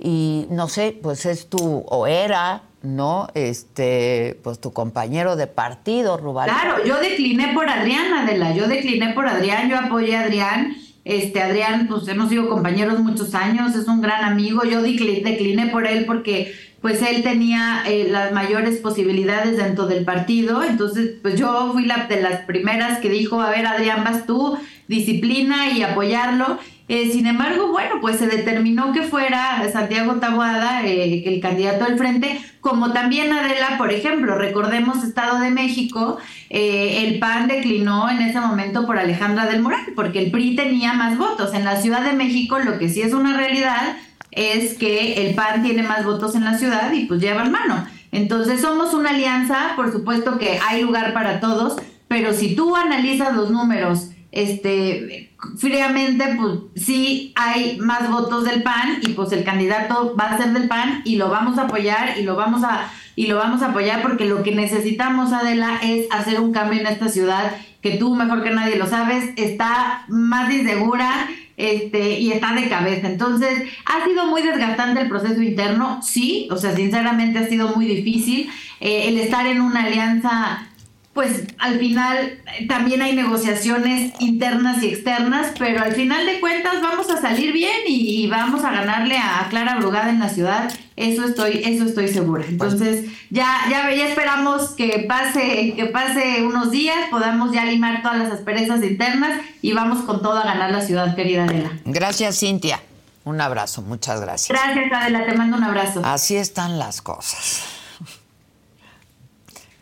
y 0.00 0.46
no 0.50 0.68
sé, 0.68 0.98
pues 1.00 1.26
es 1.26 1.48
tu 1.48 1.84
o 1.88 2.06
era 2.06 2.62
¿no? 2.82 3.28
Este, 3.34 4.40
pues 4.42 4.60
tu 4.60 4.72
compañero 4.72 5.36
de 5.36 5.46
partido, 5.46 6.16
Rubalcaba. 6.16 6.60
Claro, 6.60 6.84
yo 6.84 6.98
decliné 6.98 7.52
por 7.54 7.68
Adrián, 7.68 8.12
Adela, 8.12 8.54
yo 8.54 8.66
decliné 8.66 9.12
por 9.14 9.26
Adrián, 9.28 9.70
yo 9.70 9.78
apoyé 9.78 10.16
a 10.16 10.22
Adrián. 10.22 10.76
Este, 11.04 11.42
Adrián, 11.42 11.86
pues 11.88 12.06
hemos 12.08 12.28
sido 12.28 12.48
compañeros 12.48 13.00
muchos 13.00 13.34
años, 13.34 13.74
es 13.74 13.88
un 13.88 14.00
gran 14.00 14.24
amigo. 14.24 14.64
Yo 14.64 14.82
decliné 14.82 15.68
por 15.68 15.86
él 15.86 16.04
porque 16.06 16.54
pues 16.82 17.00
él 17.00 17.22
tenía 17.22 17.84
eh, 17.86 18.08
las 18.10 18.32
mayores 18.32 18.78
posibilidades 18.80 19.56
dentro 19.56 19.86
del 19.86 20.04
partido. 20.04 20.64
Entonces, 20.64 21.12
pues 21.22 21.36
yo 21.36 21.70
fui 21.72 21.86
la 21.86 22.06
de 22.08 22.20
las 22.20 22.40
primeras 22.40 22.98
que 22.98 23.08
dijo, 23.08 23.40
a 23.40 23.50
ver, 23.50 23.66
Adrián, 23.66 24.02
vas 24.02 24.26
tú, 24.26 24.58
disciplina 24.88 25.70
y 25.70 25.84
apoyarlo. 25.84 26.58
Eh, 26.88 27.10
sin 27.12 27.28
embargo, 27.28 27.68
bueno, 27.68 28.00
pues 28.00 28.16
se 28.18 28.26
determinó 28.26 28.92
que 28.92 29.02
fuera 29.02 29.62
Santiago 29.72 30.14
Taboada 30.16 30.84
eh, 30.84 31.22
el 31.24 31.40
candidato 31.40 31.84
al 31.84 31.96
frente, 31.96 32.40
como 32.60 32.92
también 32.92 33.32
Adela, 33.32 33.78
por 33.78 33.92
ejemplo, 33.92 34.36
recordemos 34.36 35.04
Estado 35.04 35.38
de 35.38 35.50
México, 35.50 36.18
el 36.50 37.18
PAN 37.18 37.48
declinó 37.48 38.10
en 38.10 38.20
ese 38.20 38.40
momento 38.40 38.84
por 38.84 38.98
Alejandra 38.98 39.46
del 39.46 39.62
Moral, 39.62 39.86
porque 39.94 40.18
el 40.18 40.30
PRI 40.30 40.54
tenía 40.54 40.92
más 40.92 41.16
votos. 41.16 41.54
En 41.54 41.64
la 41.64 41.80
Ciudad 41.80 42.02
de 42.02 42.12
México, 42.12 42.58
lo 42.58 42.78
que 42.78 42.88
sí 42.88 43.00
es 43.00 43.14
una 43.14 43.36
realidad 43.36 43.96
es 44.32 44.74
que 44.74 45.26
el 45.26 45.34
PAN 45.34 45.62
tiene 45.62 45.82
más 45.82 46.04
votos 46.04 46.34
en 46.34 46.44
la 46.44 46.58
ciudad 46.58 46.92
y 46.92 47.04
pues 47.04 47.20
lleva 47.20 47.44
mano. 47.44 47.86
Entonces 48.10 48.60
somos 48.60 48.92
una 48.94 49.10
alianza, 49.10 49.72
por 49.76 49.92
supuesto 49.92 50.38
que 50.38 50.58
hay 50.66 50.82
lugar 50.82 51.14
para 51.14 51.40
todos, 51.40 51.76
pero 52.08 52.34
si 52.34 52.54
tú 52.54 52.76
analizas 52.76 53.34
los 53.34 53.50
números 53.50 54.10
este 54.32 55.30
fríamente, 55.58 56.36
pues 56.36 56.84
sí 56.86 57.32
hay 57.36 57.78
más 57.78 58.10
votos 58.10 58.44
del 58.44 58.62
PAN 58.62 58.98
y 59.02 59.10
pues 59.10 59.32
el 59.32 59.44
candidato 59.44 60.16
va 60.18 60.24
a 60.24 60.38
ser 60.38 60.52
del 60.52 60.68
PAN 60.68 61.02
y 61.04 61.16
lo 61.16 61.28
vamos 61.28 61.58
a 61.58 61.62
apoyar 61.62 62.18
y 62.18 62.22
lo 62.22 62.36
vamos 62.36 62.64
a 62.64 62.90
y 63.14 63.26
lo 63.26 63.36
vamos 63.36 63.60
a 63.60 63.68
apoyar 63.68 64.00
porque 64.00 64.24
lo 64.24 64.42
que 64.42 64.54
necesitamos 64.54 65.32
Adela 65.32 65.80
es 65.82 66.06
hacer 66.10 66.40
un 66.40 66.52
cambio 66.52 66.80
en 66.80 66.86
esta 66.86 67.08
ciudad 67.08 67.52
que 67.82 67.96
tú 67.96 68.14
mejor 68.14 68.42
que 68.42 68.50
nadie 68.50 68.76
lo 68.76 68.86
sabes, 68.86 69.30
está 69.36 70.04
más 70.08 70.52
insegura, 70.52 71.28
este, 71.56 72.18
y 72.18 72.32
está 72.32 72.54
de 72.54 72.68
cabeza. 72.68 73.08
Entonces, 73.08 73.62
ha 73.84 74.04
sido 74.04 74.26
muy 74.26 74.42
desgastante 74.42 75.00
el 75.00 75.08
proceso 75.08 75.42
interno, 75.42 76.00
sí, 76.02 76.48
o 76.50 76.56
sea, 76.56 76.74
sinceramente 76.74 77.38
ha 77.38 77.48
sido 77.48 77.74
muy 77.76 77.86
difícil. 77.86 78.50
Eh, 78.80 79.08
el 79.08 79.18
estar 79.18 79.46
en 79.46 79.60
una 79.60 79.84
alianza 79.84 80.66
pues 81.12 81.42
al 81.58 81.78
final 81.78 82.40
eh, 82.58 82.66
también 82.66 83.02
hay 83.02 83.14
negociaciones 83.14 84.14
internas 84.18 84.82
y 84.82 84.88
externas, 84.88 85.52
pero 85.58 85.82
al 85.82 85.92
final 85.92 86.24
de 86.24 86.40
cuentas 86.40 86.80
vamos 86.80 87.10
a 87.10 87.20
salir 87.20 87.52
bien 87.52 87.80
y, 87.86 88.26
vamos 88.28 88.64
a 88.64 88.70
ganarle 88.70 89.18
a 89.18 89.46
Clara 89.50 89.76
Brugada 89.76 90.08
en 90.08 90.20
la 90.20 90.30
ciudad. 90.30 90.72
Eso 90.96 91.24
estoy, 91.24 91.62
eso 91.64 91.84
estoy 91.84 92.08
segura. 92.08 92.44
Entonces, 92.48 93.10
ya, 93.28 93.58
ya, 93.68 93.92
ya 93.94 94.08
esperamos 94.08 94.70
que 94.70 95.04
pase, 95.06 95.74
que 95.76 95.86
pase 95.86 96.42
unos 96.46 96.70
días, 96.70 96.96
podamos 97.10 97.52
ya 97.52 97.66
limar 97.66 98.00
todas 98.02 98.18
las 98.18 98.32
asperezas 98.32 98.82
internas 98.82 99.42
y 99.60 99.74
vamos 99.74 100.04
con 100.04 100.22
todo 100.22 100.38
a 100.38 100.44
ganar 100.44 100.70
la 100.70 100.80
ciudad, 100.80 101.14
querida 101.14 101.44
Adela. 101.44 101.72
Gracias, 101.84 102.38
Cintia. 102.38 102.80
Un 103.24 103.40
abrazo, 103.40 103.82
muchas 103.82 104.20
gracias. 104.20 104.48
Gracias, 104.48 104.90
Adela, 104.92 105.26
te 105.26 105.34
mando 105.34 105.58
un 105.58 105.64
abrazo. 105.64 106.00
Así 106.04 106.36
están 106.36 106.78
las 106.78 107.02
cosas. 107.02 107.64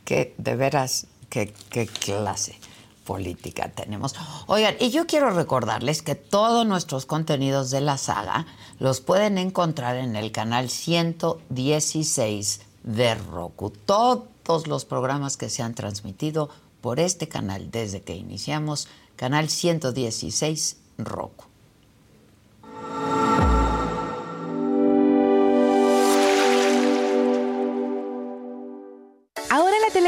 Que 0.05 0.35
de 0.39 0.57
veras 0.57 1.07
qué, 1.31 1.53
clase 1.87 2.59
política 3.05 3.71
tenemos. 3.71 4.15
Oigan, 4.47 4.75
y 4.79 4.91
yo 4.91 5.07
quiero 5.07 5.31
recordarles 5.31 6.03
que 6.03 6.15
todos 6.15 6.67
nuestros 6.67 7.07
contenidos 7.07 7.71
de 7.71 7.81
la 7.81 7.97
saga 7.97 8.47
los 8.79 9.01
pueden 9.01 9.39
encontrar 9.39 9.97
en 9.97 10.15
el 10.17 10.31
canal 10.33 10.69
116 10.69 12.61
de 12.83 13.15
Roku. 13.15 13.71
Todos 13.71 14.67
los 14.67 14.85
programas 14.85 15.37
que 15.37 15.49
se 15.49 15.63
han 15.63 15.75
transmitido 15.75 16.51
por 16.81 17.01
este 17.01 17.29
canal 17.29 17.71
desde 17.71 18.03
que 18.03 18.15
iniciamos, 18.15 18.89
canal 19.17 19.49
116 19.49 20.77
Roku. 20.99 21.50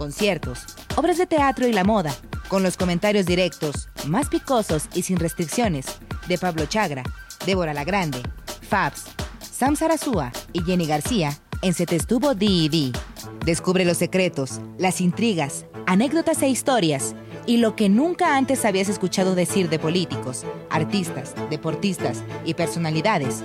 conciertos, 0.00 0.60
obras 0.96 1.18
de 1.18 1.26
teatro 1.26 1.68
y 1.68 1.74
la 1.74 1.84
moda, 1.84 2.14
con 2.48 2.62
los 2.62 2.78
comentarios 2.78 3.26
directos, 3.26 3.90
más 4.06 4.30
picosos 4.30 4.84
y 4.94 5.02
sin 5.02 5.18
restricciones, 5.18 5.84
de 6.26 6.38
Pablo 6.38 6.64
Chagra, 6.64 7.02
Débora 7.44 7.74
La 7.74 7.84
Grande, 7.84 8.22
Fabs, 8.66 9.04
Sam 9.42 9.76
Sarasúa 9.76 10.32
y 10.54 10.62
Jenny 10.62 10.86
García 10.86 11.36
en 11.60 11.74
Se 11.74 11.84
Te 11.84 11.96
Estuvo 11.96 12.34
D&D. 12.34 12.92
Descubre 13.44 13.84
los 13.84 13.98
secretos, 13.98 14.62
las 14.78 15.02
intrigas, 15.02 15.66
anécdotas 15.86 16.40
e 16.40 16.48
historias 16.48 17.14
y 17.44 17.58
lo 17.58 17.76
que 17.76 17.90
nunca 17.90 18.38
antes 18.38 18.64
habías 18.64 18.88
escuchado 18.88 19.34
decir 19.34 19.68
de 19.68 19.78
políticos, 19.78 20.46
artistas, 20.70 21.34
deportistas 21.50 22.22
y 22.46 22.54
personalidades 22.54 23.44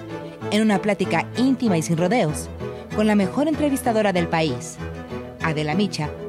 en 0.52 0.62
una 0.62 0.82
plática 0.82 1.28
íntima 1.36 1.78
y 1.78 1.82
sin 1.82 1.98
rodeos 1.98 2.48
con 2.96 3.08
la 3.08 3.16
mejor 3.16 3.50
entrevistadora 3.50 4.14
del 4.14 4.30
país, 4.30 4.78
Adela 5.42 5.76
Micha, 5.76 6.10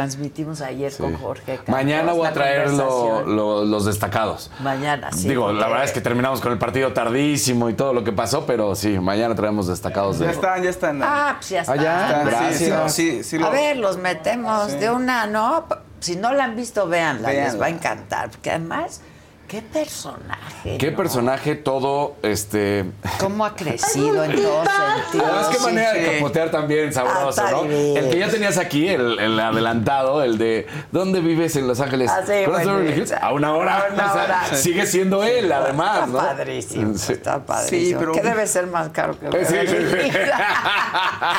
Transmitimos 0.00 0.62
ayer 0.62 0.90
con 0.96 1.14
Jorge. 1.14 1.60
Mañana 1.66 2.14
voy 2.14 2.26
a 2.26 2.32
traer 2.32 2.70
los 2.70 3.84
destacados. 3.84 4.50
Mañana, 4.60 5.12
sí. 5.12 5.28
Digo, 5.28 5.52
la 5.52 5.68
verdad 5.68 5.84
es 5.84 5.92
que 5.92 6.00
terminamos 6.00 6.40
con 6.40 6.52
el 6.52 6.58
partido 6.58 6.94
tardísimo 6.94 7.68
y 7.68 7.74
todo 7.74 7.92
lo 7.92 8.02
que 8.02 8.10
pasó, 8.10 8.46
pero 8.46 8.74
sí, 8.74 8.98
mañana 8.98 9.34
traemos 9.34 9.66
destacados. 9.66 10.18
De... 10.18 10.24
Ya 10.24 10.30
están, 10.30 10.62
ya 10.62 10.70
están. 10.70 11.02
Ah, 11.02 11.34
pues 11.36 11.50
ya 11.50 11.60
están. 11.60 11.78
Ah, 11.80 12.22
Gracias. 12.24 12.94
Sí, 12.94 13.22
sí, 13.22 13.42
a 13.42 13.50
ver, 13.50 13.76
los 13.76 13.98
metemos 13.98 14.72
de 14.80 14.90
una, 14.90 15.26
¿no? 15.26 15.66
Si 15.98 16.16
no 16.16 16.32
la 16.32 16.44
han 16.44 16.56
visto, 16.56 16.88
véanla, 16.88 17.30
les 17.30 17.60
va 17.60 17.66
a 17.66 17.68
encantar. 17.68 18.30
Porque 18.30 18.50
además 18.52 19.02
Qué 19.50 19.62
personaje. 19.62 20.78
Qué 20.78 20.92
¿no? 20.92 20.96
personaje 20.96 21.56
todo, 21.56 22.14
este... 22.22 22.84
¿Cómo 23.18 23.44
ha 23.44 23.56
crecido 23.56 24.22
en 24.22 24.36
todos 24.40 24.68
sentidos? 24.68 25.26
Además, 25.28 25.48
qué 25.48 25.58
Sí, 25.58 25.64
manera 25.64 25.92
sí. 25.92 25.98
de 25.98 26.12
capotear 26.18 26.50
también 26.52 26.92
sabroso, 26.92 27.42
Ah, 27.44 27.50
¿no? 27.50 27.64
El 27.64 28.10
que 28.10 28.18
ya 28.20 28.28
tenías 28.28 28.58
aquí, 28.58 28.86
el, 28.86 29.18
el 29.18 29.40
adelantado, 29.40 30.22
el 30.22 30.38
de 30.38 30.68
¿dónde 30.92 31.20
vives 31.20 31.56
en 31.56 31.66
Los 31.66 31.80
Ángeles? 31.80 32.12
Ah, 32.14 32.22
sí. 32.24 32.32
A 33.20 33.32
una 33.32 33.54
hora. 33.56 33.78
a 33.88 33.92
una 33.92 34.10
O 34.10 34.12
sea, 34.14 34.24
hora. 34.24 34.54
Sigue 34.54 34.86
siendo 34.86 35.24
él, 35.24 35.50
además, 35.50 36.08
¿no? 36.08 36.18
Está 36.20 36.36
padrísimo, 36.36 36.96
Sí. 36.96 37.12
está 37.14 37.44
padrísimo. 37.44 37.98
pero- 37.98 38.12
¿Qué 38.12 38.20
debe 38.22 38.46
ser 38.46 38.68
más 38.68 38.90
caro 38.90 39.18
que 39.18 39.26
Sí, 39.26 39.46
sí, 39.46 39.52
Beverly 39.54 40.10
sí. 40.12 40.16
Hills? 40.16 40.30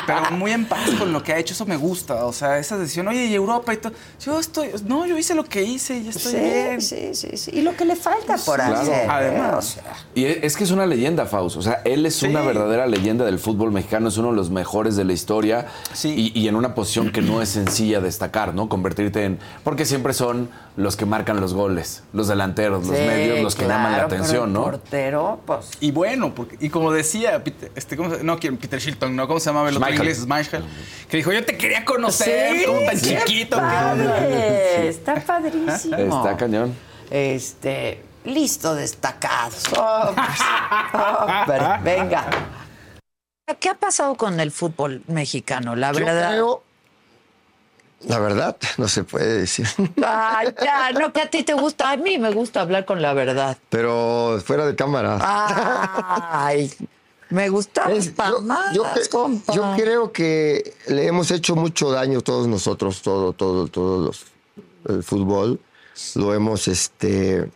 Pero 0.06 0.30
muy 0.32 0.52
en 0.52 0.66
paz 0.66 0.90
con 0.98 1.14
lo 1.14 1.22
que 1.22 1.32
ha 1.32 1.38
hecho, 1.38 1.54
eso 1.54 1.64
me 1.64 1.76
gusta. 1.78 2.26
O 2.26 2.32
sea, 2.34 2.58
esa 2.58 2.76
decisión, 2.76 3.08
oye, 3.08 3.24
y 3.24 3.34
Europa 3.34 3.72
y 3.72 3.78
todo. 3.78 3.94
Yo 4.20 4.38
estoy, 4.38 4.70
no, 4.84 5.06
yo 5.06 5.16
hice 5.16 5.34
lo 5.34 5.44
que 5.44 5.62
hice 5.62 5.96
y 5.96 6.08
estoy 6.08 6.34
bien. 6.34 6.82
Sí, 6.82 7.14
sí, 7.14 7.28
sí, 7.30 7.36
sí. 7.38 7.50
Y 7.54 7.62
lo 7.62 7.74
que 7.74 7.86
le 7.86 7.96
falta 8.02 8.36
por 8.44 8.56
Claro. 8.56 8.74
hacer. 8.80 8.94
¿eh? 9.04 9.06
Además. 9.08 9.54
O 9.56 9.62
sea, 9.62 9.82
Y 10.14 10.24
es 10.26 10.38
es 10.42 10.56
que 10.56 10.64
es 10.64 10.70
una 10.70 10.84
leyenda, 10.86 11.24
Faust. 11.26 11.56
O 11.56 11.62
sea, 11.62 11.80
él 11.84 12.04
es 12.04 12.22
una 12.22 12.42
verdadera 12.42 12.86
leyenda 12.86 13.24
del 13.24 13.38
fútbol 13.38 13.72
mexicano, 13.72 14.08
es 14.08 14.16
uno 14.18 14.30
de 14.30 14.36
los 14.36 14.50
mejores 14.50 14.96
de 14.96 15.04
la 15.04 15.12
historia. 15.12 15.66
Sí. 15.94 16.32
Y, 16.34 16.38
y 16.38 16.48
en 16.48 16.56
una 16.56 16.74
posición 16.74 17.10
que 17.12 17.22
no 17.22 17.40
es 17.40 17.48
sencilla 17.50 18.00
destacar, 18.00 18.54
¿no? 18.54 18.68
Convertirte 18.68 19.24
en. 19.24 19.38
Porque 19.64 19.84
siempre 19.84 20.12
son 20.12 20.50
los 20.76 20.96
que 20.96 21.04
marcan 21.06 21.38
los 21.40 21.52
goles, 21.54 22.02
los 22.14 22.28
delanteros, 22.28 22.86
los 22.86 22.96
sí, 22.96 23.02
medios, 23.04 23.40
los 23.40 23.54
que 23.54 23.66
llaman 23.66 23.92
la 23.92 24.06
pero 24.06 24.06
atención, 24.06 24.48
el 24.48 24.52
¿no? 24.54 24.62
portero, 24.64 25.40
pues. 25.46 25.70
Y 25.80 25.90
bueno, 25.90 26.34
porque, 26.34 26.56
y 26.60 26.70
como 26.70 26.90
decía, 26.92 27.44
Peter, 27.44 27.70
este, 27.74 27.96
¿cómo 27.96 28.14
se- 28.14 28.24
no, 28.24 28.38
¿quién? 28.38 28.56
Peter 28.56 28.80
Shilton, 28.80 29.14
¿no? 29.14 29.28
¿Cómo 29.28 29.38
se 29.38 29.50
llamaba 29.50 29.68
el 29.68 29.76
otro 29.76 29.86
Schmeichel. 29.86 30.06
inglés? 30.08 30.22
Schmeichel. 30.24 30.64
Que 31.10 31.16
dijo, 31.18 31.30
yo 31.32 31.44
te 31.44 31.56
quería 31.58 31.84
conocer, 31.84 32.64
como 32.66 32.80
tan 32.86 32.98
chiquito. 33.00 33.56
que- 33.56 33.62
padre, 33.62 34.88
Está 34.88 35.14
padrísimo. 35.16 35.96
Está 35.98 36.36
cañón. 36.38 36.74
Este, 37.12 38.02
listo, 38.24 38.74
destacados. 38.74 39.64
Hombre, 39.76 40.24
hombre, 41.18 41.78
venga. 41.84 42.24
¿Qué 43.60 43.68
ha 43.68 43.74
pasado 43.74 44.14
con 44.14 44.40
el 44.40 44.50
fútbol 44.50 45.02
mexicano? 45.08 45.76
La 45.76 45.92
Yo 45.92 46.06
verdad. 46.06 46.30
creo, 46.30 46.62
la 48.08 48.18
verdad, 48.18 48.56
no 48.78 48.88
se 48.88 49.04
puede 49.04 49.40
decir. 49.40 49.66
Ay, 50.02 50.54
ya, 50.64 50.92
no, 50.92 51.12
que 51.12 51.20
a 51.20 51.28
ti 51.28 51.42
te 51.42 51.52
gusta. 51.52 51.90
A 51.90 51.98
mí 51.98 52.16
me 52.16 52.32
gusta 52.32 52.62
hablar 52.62 52.86
con 52.86 53.02
la 53.02 53.12
verdad. 53.12 53.58
Pero 53.68 54.40
fuera 54.42 54.64
de 54.64 54.74
cámara. 54.74 55.18
Ay, 55.20 56.72
me 57.28 57.50
gusta 57.50 57.92
yo, 57.92 58.40
más, 58.40 58.74
yo 58.74 58.84
yo 59.52 59.74
creo 59.76 60.12
que 60.12 60.74
le 60.88 61.08
hemos 61.08 61.30
hecho 61.30 61.56
mucho 61.56 61.90
daño 61.90 62.22
todos 62.22 62.48
nosotros, 62.48 63.02
todo, 63.02 63.34
todo, 63.34 63.68
todos 63.68 64.00
los 64.00 64.96
el 64.96 65.02
fútbol. 65.02 65.60
Lo 66.14 66.34
hemos, 66.34 66.68
este, 66.68 67.50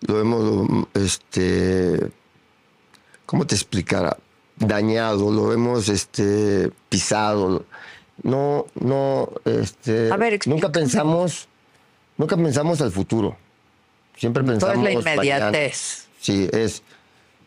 lo 0.00 0.20
hemos, 0.20 0.86
este, 0.94 2.10
¿cómo 3.26 3.46
te 3.46 3.54
explicara? 3.54 4.16
Dañado, 4.56 5.30
lo 5.30 5.52
hemos, 5.52 5.88
este, 5.88 6.70
pisado. 6.88 7.64
No, 8.22 8.66
no, 8.74 9.30
este, 9.44 10.12
A 10.12 10.16
ver, 10.16 10.38
nunca 10.46 10.70
pensamos, 10.70 11.48
nunca 12.18 12.36
pensamos 12.36 12.80
al 12.80 12.92
futuro. 12.92 13.36
Siempre 14.16 14.42
Todo 14.42 14.52
es 14.52 14.58
pensamos 14.64 14.84
la 14.84 15.00
mañana. 15.00 15.12
inmediatez. 15.48 16.06
Sí, 16.20 16.48
es. 16.52 16.82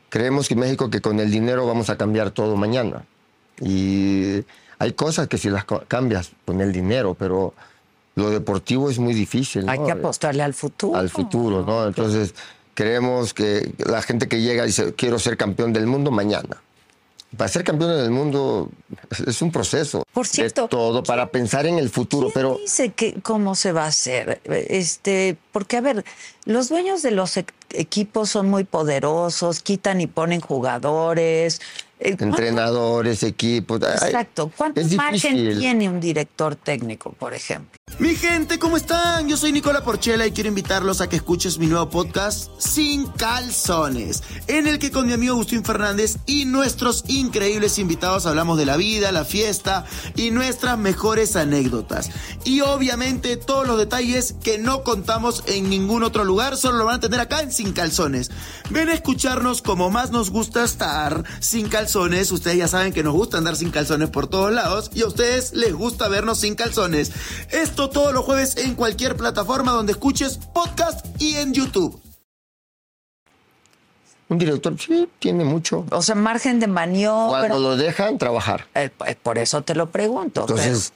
Creemos 0.09 0.47
que 0.47 0.55
México 0.55 0.89
que 0.89 1.01
con 1.01 1.19
el 1.19 1.29
dinero 1.29 1.67
vamos 1.67 1.89
a 1.89 1.97
cambiar 1.97 2.31
todo 2.31 2.55
mañana. 2.55 3.05
Y 3.61 4.43
hay 4.79 4.93
cosas 4.93 5.27
que 5.27 5.37
si 5.37 5.49
las 5.49 5.65
cambias 5.87 6.31
con 6.45 6.61
el 6.61 6.71
dinero, 6.71 7.15
pero 7.17 7.53
lo 8.15 8.29
deportivo 8.29 8.89
es 8.89 8.99
muy 8.99 9.13
difícil. 9.13 9.67
Hay 9.67 9.79
¿no? 9.79 9.85
que 9.85 9.91
apostarle 9.91 10.43
al 10.43 10.53
futuro. 10.53 10.97
Al 10.97 11.09
futuro, 11.09 11.65
¿no? 11.65 11.87
Entonces, 11.87 12.33
creemos 12.73 13.33
que 13.33 13.73
la 13.79 14.01
gente 14.01 14.27
que 14.27 14.41
llega 14.41 14.65
dice, 14.65 14.93
quiero 14.93 15.19
ser 15.19 15.37
campeón 15.37 15.73
del 15.73 15.87
mundo 15.87 16.11
mañana. 16.11 16.61
Para 17.35 17.47
ser 17.47 17.63
campeón 17.63 17.97
del 17.97 18.11
mundo 18.11 18.69
es- 19.25 19.41
un 19.41 19.51
proceso. 19.51 20.03
Por 20.13 20.27
cierto, 20.27 20.63
De 20.63 20.67
todo, 20.67 21.01
para 21.01 21.29
pensar 21.31 21.65
en 21.65 21.79
el 21.79 21.89
futuro, 21.89 22.27
¿Quién 22.27 22.33
pero 22.35 22.57
dice 22.61 22.89
que 22.91 23.15
cómo 23.23 23.55
se 23.55 23.71
va 23.71 23.85
a 23.85 23.87
hacer? 23.87 24.39
Este, 24.45 25.35
porque 25.51 25.77
a 25.77 25.81
ver, 25.81 26.05
los 26.45 26.69
dueños 26.69 27.01
de 27.01 27.09
los 27.09 27.35
e- 27.37 27.47
equipos 27.71 28.29
son 28.29 28.49
muy 28.51 28.65
poderosos, 28.65 29.61
quitan 29.61 29.99
y 29.99 30.05
ponen 30.05 30.41
jugadores. 30.41 31.59
Eh, 31.99 32.17
¿cuánto- 32.17 32.25
entrenadores, 32.25 33.23
equipos. 33.23 33.81
Exacto. 33.81 34.51
¿Cuánto 34.57 34.81
es 34.81 34.91
margen 34.93 35.35
difícil. 35.35 35.59
tiene 35.59 35.87
un 35.89 35.99
director 36.01 36.55
técnico, 36.55 37.13
por 37.13 37.33
ejemplo? 37.33 37.79
Mi 37.99 38.15
gente, 38.15 38.57
¿cómo 38.59 38.75
están? 38.75 39.29
Yo 39.29 39.37
soy 39.37 39.51
Nicola 39.51 39.83
Porchela 39.83 40.25
y 40.25 40.31
quiero 40.31 40.49
invitarlos 40.49 40.99
a 40.99 41.07
que 41.07 41.15
escuches 41.15 41.59
mi 41.59 41.67
nuevo 41.67 41.89
podcast 41.89 42.49
Sin 42.59 43.05
Calzones, 43.05 44.23
en 44.47 44.67
el 44.67 44.79
que 44.79 44.89
con 44.91 45.05
mi 45.05 45.13
amigo 45.13 45.33
Agustín 45.33 45.63
Fernández 45.63 46.17
y 46.25 46.45
nuestros 46.45 47.03
increíbles 47.07 47.77
invitados 47.77 48.25
hablamos 48.25 48.57
de 48.57 48.65
la 48.65 48.77
vida, 48.77 49.11
la 49.11 49.23
fiesta 49.25 49.85
y 50.15 50.31
nuestras 50.31 50.77
mejores 50.77 51.35
anécdotas. 51.35 52.09
Y 52.43 52.61
obviamente 52.61 53.37
todos 53.37 53.67
los 53.67 53.77
detalles 53.77 54.35
que 54.43 54.57
no 54.57 54.83
contamos 54.83 55.43
en 55.45 55.69
ningún 55.69 56.03
otro 56.03 56.23
lugar, 56.25 56.57
solo 56.57 56.79
lo 56.79 56.85
van 56.85 56.95
a 56.95 56.99
tener 56.99 57.19
acá 57.19 57.41
en 57.41 57.51
Sin 57.51 57.73
Calzones. 57.73 58.31
Ven 58.71 58.89
a 58.89 58.93
escucharnos 58.93 59.61
como 59.61 59.91
más 59.91 60.09
nos 60.11 60.31
gusta 60.31 60.63
estar 60.63 61.23
sin 61.39 61.69
calzones. 61.69 61.92
Ustedes 61.95 62.57
ya 62.57 62.67
saben 62.67 62.91
que 62.93 63.03
nos 63.03 63.13
gusta 63.13 63.37
andar 63.37 63.55
sin 63.55 63.69
calzones 63.71 64.09
por 64.09 64.27
todos 64.27 64.51
lados 64.51 64.89
y 64.93 65.01
a 65.03 65.07
ustedes 65.07 65.53
les 65.53 65.73
gusta 65.73 66.07
vernos 66.07 66.39
sin 66.39 66.55
calzones. 66.55 67.11
Esto 67.51 67.89
todos 67.89 68.13
los 68.13 68.25
jueves 68.25 68.57
en 68.57 68.75
cualquier 68.75 69.15
plataforma 69.15 69.71
donde 69.71 69.91
escuches 69.93 70.37
podcast 70.53 71.05
y 71.21 71.35
en 71.35 71.53
YouTube. 71.53 71.99
un 74.29 74.37
director, 74.39 74.75
sí, 74.79 75.07
tiene 75.19 75.43
mucho. 75.43 75.85
O 75.91 76.01
sea, 76.01 76.15
margen 76.15 76.59
de 76.59 76.65
maniobra. 76.67 77.39
Cuando 77.47 77.59
lo 77.59 77.77
dejan 77.77 78.17
trabajar. 78.17 78.65
Eh, 78.73 78.89
pues, 78.97 79.15
por 79.15 79.37
eso 79.37 79.61
te 79.61 79.75
lo 79.75 79.91
pregunto. 79.91 80.41
Entonces, 80.41 80.91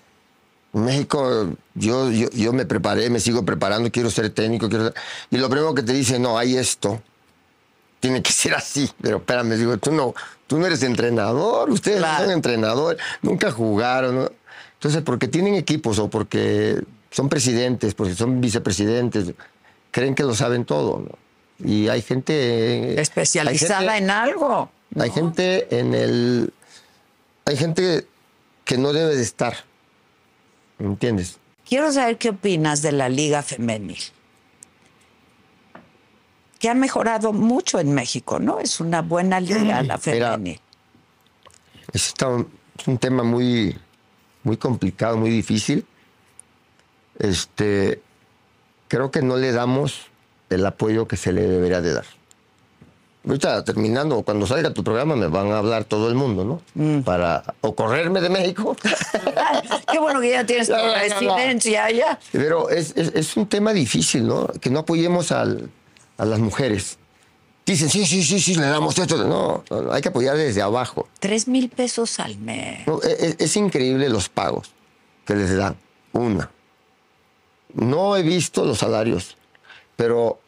en 0.74 0.86
México, 0.86 1.50
yo, 1.76 2.10
yo, 2.10 2.30
yo 2.32 2.52
me 2.54 2.66
preparé, 2.66 3.12
me 3.12 3.20
sigo 3.20 3.46
preparando, 3.46 3.92
quiero 3.92 4.10
ser 4.10 4.32
técnico, 4.32 4.70
quiero 4.70 4.86
ser- 4.86 4.96
Y 5.30 5.38
lo 5.38 5.50
primero 5.50 5.76
que 5.76 5.84
te 5.84 5.94
dice, 5.94 6.18
no, 6.18 6.38
hay 6.40 6.58
esto. 6.58 7.00
Tiene 8.00 8.22
que 8.22 8.32
ser 8.32 8.54
así. 8.54 8.90
Pero 9.02 9.18
espérame, 9.18 9.56
digo, 9.56 9.78
tú 9.78 9.92
no, 9.92 10.14
tú 10.46 10.58
no 10.60 10.66
eres 10.66 10.84
entrenador, 10.84 11.70
ustedes 11.70 12.00
no 12.02 12.18
son 12.18 12.32
entrenadores, 12.32 13.02
nunca 13.22 13.52
jugaron. 13.52 14.16
¿no? 14.16 14.32
Entonces, 14.74 15.02
porque 15.04 15.28
tienen 15.28 15.56
equipos 15.56 15.98
o 16.00 16.10
porque 16.10 16.82
son 17.12 17.30
presidentes, 17.30 17.94
porque 17.96 18.14
son 18.14 18.40
vicepresidentes, 18.42 19.34
creen 19.92 20.14
que 20.16 20.24
lo 20.24 20.36
saben 20.36 20.66
todo. 20.66 21.00
¿no? 21.00 21.68
Y 21.68 21.88
hay 21.88 22.02
gente... 22.02 22.84
pero 22.90 23.02
especializada 23.02 23.80
hay 23.80 23.88
gente- 23.88 24.04
en 24.04 24.10
algo. 24.12 24.70
hay 25.00 25.10
gente 25.10 25.80
en 25.80 25.94
el. 25.96 26.54
Hay 27.46 27.58
gente 27.58 28.06
que 28.66 28.78
no 28.78 28.94
debe 28.94 29.16
de 29.16 29.24
estar. 29.24 29.56
¿Me 30.78 30.88
entiendes? 30.88 31.38
Quiero 31.68 31.92
saber 31.92 32.18
qué 32.18 32.30
opinas 32.30 32.82
de 32.82 32.92
la 32.92 33.10
Liga 33.10 33.42
Femenil. 33.42 33.98
Que 36.60 36.70
ha 36.70 36.74
mejorado 36.74 37.34
mucho 37.34 37.80
en 37.80 37.94
México, 37.94 38.40
¿no? 38.40 38.60
Es 38.60 38.80
una 38.80 39.02
buena 39.02 39.40
liga 39.40 39.82
la 39.84 39.98
femenil. 39.98 40.60
Es, 41.94 42.14
un- 42.26 42.98
tema 43.00 43.24
muy, 43.24 43.78
muy 44.44 44.58
complicado, 44.58 45.18
muy 45.18 45.30
difícil. 45.30 45.86
Este, 47.20 48.02
creo 48.88 49.12
que 49.12 49.22
no 49.22 49.38
le 49.38 49.52
damos 49.52 50.08
el 50.50 50.66
apoyo 50.66 51.08
que 51.08 51.18
se 51.18 51.32
le 51.34 51.42
debería 51.42 51.82
de 51.82 51.94
dar. 51.94 52.06
Ahorita 53.26 53.64
terminando, 53.66 54.22
cuando 54.22 54.48
salga 54.48 54.72
tu 54.74 54.84
programa 54.84 55.16
me 55.18 55.28
van 55.28 55.52
a 55.52 55.58
hablar 55.58 55.84
todo 55.84 56.08
el 56.08 56.16
mundo, 56.16 56.62
¿no? 56.76 57.02
Para 57.04 57.44
o 57.62 57.76
correrme 57.76 58.22
de 58.22 58.30
México. 58.30 58.76
Qué 59.92 60.00
bueno 60.00 60.22
que 60.22 60.30
ya 60.30 60.46
tienes 60.46 60.68
tu 60.70 60.76
residencia 60.76 61.86
allá. 61.86 62.20
Pero 62.32 62.70
es, 62.70 62.94
es- 62.96 63.14
es 63.14 63.36
un 63.36 63.48
tema 63.48 63.74
difícil, 63.74 64.26
¿no? 64.28 64.48
Que 64.62 64.70
no 64.70 64.80
apoyemos 64.80 65.32
al- 65.34 65.70
a 66.18 66.26
las 66.26 66.40
mujeres. 66.40 66.98
Dicen, 67.66 67.90
sí, 67.90 68.06
sí, 68.06 68.24
sí, 68.24 68.40
sí, 68.40 68.56
le 68.56 68.68
damos 68.68 68.98
esto. 68.98 69.18
No, 69.26 69.64
hay 69.92 70.02
que 70.02 70.08
apoyar 70.08 70.38
desde 70.38 70.62
abajo. 70.62 71.08
Tres 71.20 71.48
mil 71.48 71.70
pesos 71.70 72.20
al 72.20 72.38
mes. 72.38 72.88
No, 72.88 73.02
e- 73.04 73.28
e- 73.28 73.36
es, 73.40 73.56
increíble 73.58 74.08
los 74.10 74.30
pagos 74.30 74.72
que 75.26 75.36
les 75.36 75.56
dan. 75.56 75.76
Una. 76.14 76.50
No 77.74 78.16
he 78.16 78.24
visto 78.24 78.64
los 78.64 78.80
salarios, 78.80 79.36
pero 79.98 80.40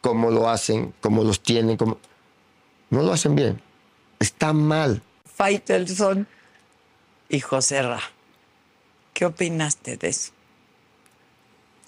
cómo 0.00 0.30
lo 0.30 0.48
hacen, 0.48 0.94
cómo 1.00 1.24
los 1.24 1.42
tienen, 1.42 1.76
cómo... 1.76 1.98
no 2.90 3.02
lo 3.02 3.12
hacen 3.12 3.34
bien. 3.34 3.60
Está 4.20 4.52
mal. 4.52 5.02
Faitelson 5.34 6.28
y 7.28 7.40
José 7.40 7.82
Ra. 7.82 8.00
¿Qué 9.12 9.26
opinaste 9.26 9.96
de 9.96 10.08
eso? 10.08 10.30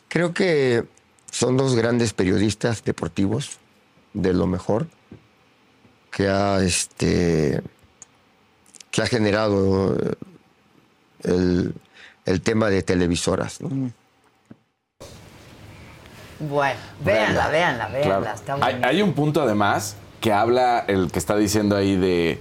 Creo 0.09 0.35
que 0.35 0.85
son 1.35 1.57
dos 1.57 1.75
grandes 1.75 2.13
periodistas 2.13 2.85
deportivos 2.85 3.59
de 4.13 4.33
lo 4.33 4.47
mejor 4.47 4.87
que 6.13 6.29
ha 6.29 6.63
este 6.63 7.61
que 8.93 9.03
ha 9.03 9.07
generado 9.07 9.97
el, 11.25 11.75
el 12.25 12.41
tema 12.41 12.71
de 12.71 12.83
televisoras. 12.85 13.61
¿no? 13.61 13.91
Bueno, 16.39 16.79
véanla, 17.01 17.49
véanla, 17.49 17.89
véanla. 17.89 18.19
Claro. 18.21 18.35
Está 18.37 18.55
Hay, 18.61 18.81
hay 18.85 19.03
un 19.03 19.13
punto 19.13 19.43
además 19.43 19.97
que 20.21 20.33
habla 20.33 20.85
el 20.87 21.11
que 21.11 21.19
está 21.19 21.35
diciendo 21.35 21.77
ahí 21.77 21.97
de 21.97 22.39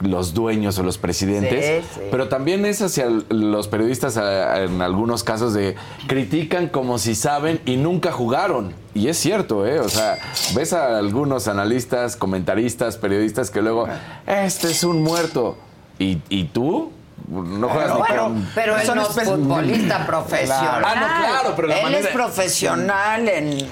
los 0.00 0.34
dueños 0.34 0.78
o 0.78 0.82
los 0.82 0.98
presidentes, 0.98 1.84
Sí, 1.84 1.88
sí. 1.94 2.00
pero 2.10 2.28
también 2.28 2.64
es 2.64 2.80
hacia 2.82 3.06
los 3.28 3.68
periodistas 3.68 4.16
en 4.16 4.80
algunos 4.82 5.22
casos 5.24 5.52
de 5.54 5.76
critican 6.06 6.68
como 6.68 6.98
si 6.98 7.14
saben 7.14 7.60
y 7.66 7.76
nunca 7.76 8.10
jugaron. 8.12 8.72
Y 8.94 9.08
es 9.08 9.18
cierto, 9.18 9.66
¿eh? 9.66 9.78
O 9.78 9.88
sea, 9.88 10.18
ves 10.54 10.72
a 10.72 10.98
algunos 10.98 11.48
analistas, 11.48 12.16
comentaristas, 12.16 12.96
periodistas 12.96 13.50
que 13.50 13.62
luego, 13.62 13.86
este 14.26 14.70
es 14.70 14.82
un 14.84 15.02
muerto. 15.02 15.56
¿Y, 15.98 16.18
y 16.30 16.44
tú? 16.44 16.90
No 17.30 17.68
juegas 17.68 17.92
ni 17.94 17.98
Bueno, 18.00 18.22
con- 18.24 18.48
pero 18.56 18.76
él 18.76 18.90
no 18.92 19.02
es 19.02 19.08
futbolista 19.24 20.04
profesional. 20.06 20.82
Ah, 20.84 20.94
no, 20.96 21.24
claro, 21.28 21.52
pero 21.54 21.68
la 21.68 21.76
él 21.76 21.82
manera- 21.84 22.00
es 22.08 22.14
profesional 22.14 23.28
en, 23.28 23.68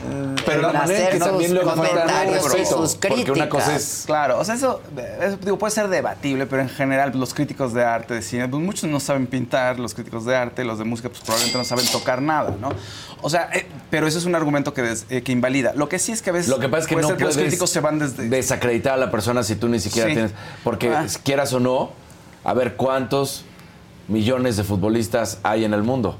Pero 0.46 0.62
la 0.62 0.72
manera 0.72 0.84
hacer 0.84 1.12
que 1.14 1.18
también 1.18 1.50
sus 1.50 1.60
comentarios 1.60 2.54
y 2.56 2.64
sus 2.66 2.94
porque 2.94 3.08
críticas. 3.08 3.36
una 3.36 3.48
cosa 3.48 3.74
es 3.74 4.02
Claro, 4.06 4.38
o 4.38 4.44
sea, 4.44 4.54
eso, 4.54 4.80
eso, 5.20 5.36
digo, 5.42 5.58
puede 5.58 5.72
ser 5.72 5.88
debatible, 5.88 6.46
pero 6.46 6.62
en 6.62 6.68
general 6.68 7.10
los 7.18 7.34
críticos 7.34 7.74
de 7.74 7.84
arte, 7.84 8.14
de 8.14 8.22
cine, 8.22 8.46
pues 8.48 8.62
muchos 8.62 8.88
no 8.88 9.00
saben 9.00 9.26
pintar, 9.26 9.80
los 9.80 9.92
críticos 9.92 10.24
de 10.24 10.36
arte, 10.36 10.62
los 10.64 10.78
de 10.78 10.84
música, 10.84 11.08
pues 11.08 11.20
probablemente 11.22 11.58
no 11.58 11.64
saben 11.64 11.86
tocar 11.86 12.22
nada, 12.22 12.54
¿no? 12.60 12.68
O 13.22 13.28
sea, 13.28 13.50
eh, 13.52 13.66
pero 13.90 14.06
eso 14.06 14.18
es 14.18 14.24
un 14.24 14.36
argumento 14.36 14.72
que, 14.72 14.82
des- 14.82 15.06
eh, 15.10 15.22
que 15.22 15.32
invalida. 15.32 15.72
Lo 15.74 15.88
que 15.88 15.98
sí 15.98 16.12
es 16.12 16.22
que 16.22 16.30
a 16.30 16.32
veces 16.32 16.48
Lo 16.48 16.60
que 16.60 16.68
pasa 16.68 16.82
es 16.82 16.86
que 16.86 16.94
puede 16.94 17.02
no 17.02 17.08
ser 17.08 17.16
que 17.16 17.24
los 17.24 17.36
críticos 17.36 17.70
se 17.70 17.80
van 17.80 17.98
desde... 17.98 18.28
desacreditar 18.28 18.92
a 18.94 18.96
la 18.98 19.10
persona 19.10 19.42
si 19.42 19.56
tú 19.56 19.68
ni 19.68 19.80
siquiera 19.80 20.06
Sí. 20.08 20.14
tienes. 20.14 20.32
Porque 20.62 20.88
Ah. 20.94 21.06
quieras 21.24 21.52
o 21.52 21.58
no, 21.58 21.90
a 22.44 22.52
ver 22.54 22.76
cuántos 22.76 23.44
millones 24.08 24.56
de 24.56 24.64
futbolistas 24.64 25.38
hay 25.42 25.64
en 25.64 25.74
el 25.74 25.82
mundo. 25.82 26.16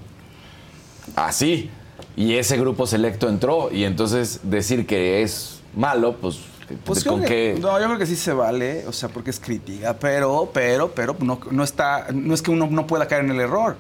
Así. 1.17 1.71
Y 2.17 2.35
ese 2.35 2.57
grupo 2.59 2.87
selecto 2.87 3.29
entró. 3.29 3.71
Y 3.73 3.85
entonces 3.85 4.41
decir 4.43 4.87
que 4.87 5.23
es 5.23 5.61
malo, 5.75 6.17
pues. 6.17 6.39
Pues 6.85 7.03
¿con 7.03 7.23
que- 7.23 7.27
qué? 7.55 7.59
No, 7.61 7.81
yo 7.81 7.87
creo 7.87 7.99
que 7.99 8.05
sí 8.05 8.15
se 8.15 8.33
vale, 8.33 8.87
o 8.87 8.93
sea, 8.93 9.09
porque 9.09 9.31
es 9.31 9.41
crítica, 9.41 9.97
pero, 9.99 10.51
pero, 10.53 10.91
pero 10.91 11.17
no, 11.21 11.41
no 11.51 11.65
está, 11.65 12.09
no 12.13 12.35
es 12.35 12.43
que 12.43 12.51
uno 12.51 12.67
no 12.71 12.87
pueda 12.87 13.09
caer 13.09 13.25
en 13.25 13.31
el 13.31 13.41
error. 13.41 13.75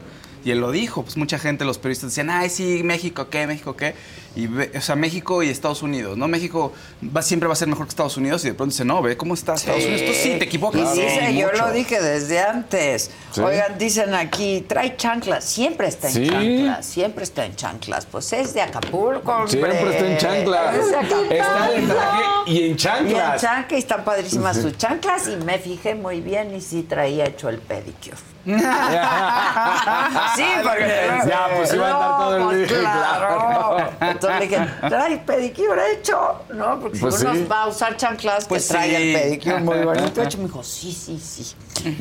Y 0.45 0.51
él 0.53 0.61
lo 0.61 0.71
dijo, 0.71 1.03
pues 1.03 1.17
mucha 1.17 1.39
gente, 1.39 1.65
los 1.65 1.79
periodistas 1.79 2.11
decían, 2.11 2.31
ay, 2.31 2.49
sí, 2.49 2.83
México, 2.85 3.29
¿qué? 3.29 3.47
México, 3.47 3.75
¿qué? 3.77 3.95
Y, 4.37 4.47
ve- 4.47 4.71
o 4.77 4.81
sea, 4.81 4.95
México 4.95 5.43
y 5.43 5.49
Estados 5.49 5.83
Unidos, 5.83 6.17
¿no? 6.17 6.29
México 6.29 6.73
va, 7.05 7.23
siempre 7.23 7.49
va 7.49 7.55
a 7.55 7.57
ser 7.57 7.67
mejor 7.67 7.87
que 7.87 7.91
Estados 7.91 8.17
Unidos 8.17 8.45
y 8.45 8.49
de 8.49 8.55
pronto 8.55 8.73
dice, 8.73 8.85
no, 8.85 9.03
ve 9.03 9.17
cómo 9.17 9.35
está 9.35 9.55
Estados 9.55 9.85
Unidos. 9.85 10.03
Tú 10.07 10.13
sí, 10.15 10.37
te 10.39 10.45
equivocas. 10.45 10.97
Y 10.97 11.01
dice, 11.03 11.27
Sí, 11.29 11.39
yo 11.39 11.49
mucho. 11.49 11.67
lo 11.67 11.73
dije 11.73 12.01
desde 12.01 12.41
antes. 12.41 13.11
Sí. 13.33 13.41
Oigan, 13.41 13.77
dicen 13.79 14.15
aquí, 14.15 14.65
trae 14.69 14.97
chanclas. 14.97 15.45
Siempre 15.45 15.89
está 15.89 16.09
en 16.09 16.15
Sí. 16.15 16.29
chanclas. 16.29 16.87
Siempre 16.87 17.25
está 17.25 17.45
en 17.47 17.57
chanclas. 17.57 18.07
Pues 18.07 18.33
es 18.33 18.55
de 18.55 18.63
Acapulco, 18.63 19.33
hombre. 19.33 19.51
Siempre 19.51 19.91
está 19.91 20.07
en 20.07 20.19
chanclas. 20.19 20.77
Es 20.77 20.91
de 20.91 20.97
Acapulco. 20.97 21.33
Está 21.35 21.75
en 21.75 21.89
traje 21.89 22.23
y 22.47 22.57
en 22.59 22.65
Y 22.65 22.71
en 22.71 22.77
chanclas. 22.77 23.41
chancla, 23.43 23.77
y 23.77 23.81
están 23.81 24.05
padrísimas 24.05 24.57
sus 24.57 24.77
chanclas. 24.79 25.27
Y 25.29 25.37
me 25.37 25.59
fijé 25.59 25.97
muy 25.97 26.21
bien 26.21 26.55
y 26.55 26.61
sí 26.61 26.83
traía 26.89 27.25
hecho 27.27 27.49
el 27.49 27.59
pedicure. 27.59 28.17
sí, 30.37 30.45
porque... 30.63 31.11
Ya, 31.29 31.49
pues 31.57 31.75
iba 31.75 31.89
a 31.89 31.93
andar 31.95 32.19
todo 32.19 32.51
el 32.53 32.59
día, 32.59 32.67
pues, 32.69 32.81
claro. 32.81 33.29
claro. 33.29 33.91
Entonces 34.01 34.41
le 34.41 34.47
dije, 34.47 34.67
trae 34.89 35.19
pedicure 35.19 35.93
hecho, 35.93 36.41
¿no? 36.55 36.81
Porque 36.81 36.99
Pues 36.99 37.17
si 37.17 37.25
uno 37.27 37.35
sí. 37.35 37.45
va 37.51 37.63
a 37.63 37.67
usar 37.69 37.97
chanclas, 37.97 38.47
Pues 38.47 38.67
que 38.67 38.75
traiga 38.75 38.99
sí. 38.99 39.15
el 39.15 39.21
pedicure 39.21 39.59
muy 39.61 39.79
bonito 39.85 40.23
hecho. 40.23 40.39
Me 40.39 40.45
dijo, 40.45 40.63
sí, 40.63 40.93
sí, 40.93 41.19
sí. 41.19 41.55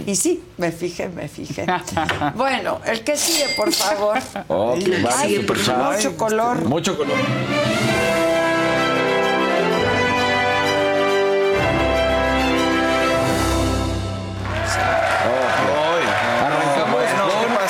Y 0.08 0.16
sí, 0.16 0.44
me 0.58 0.72
fijé, 0.72 1.08
me 1.10 1.28
fijé. 1.28 1.66
Bueno, 2.36 2.80
el 2.86 3.04
que 3.04 3.16
sigue, 3.16 3.54
por 3.56 3.72
favor. 3.72 4.18
Oh, 4.48 4.76
va, 4.76 5.12
Ay, 5.20 5.46
chat. 5.64 5.78
mucho 5.78 6.18
color. 6.18 6.58
Mucho 6.66 6.98
color. 6.98 7.16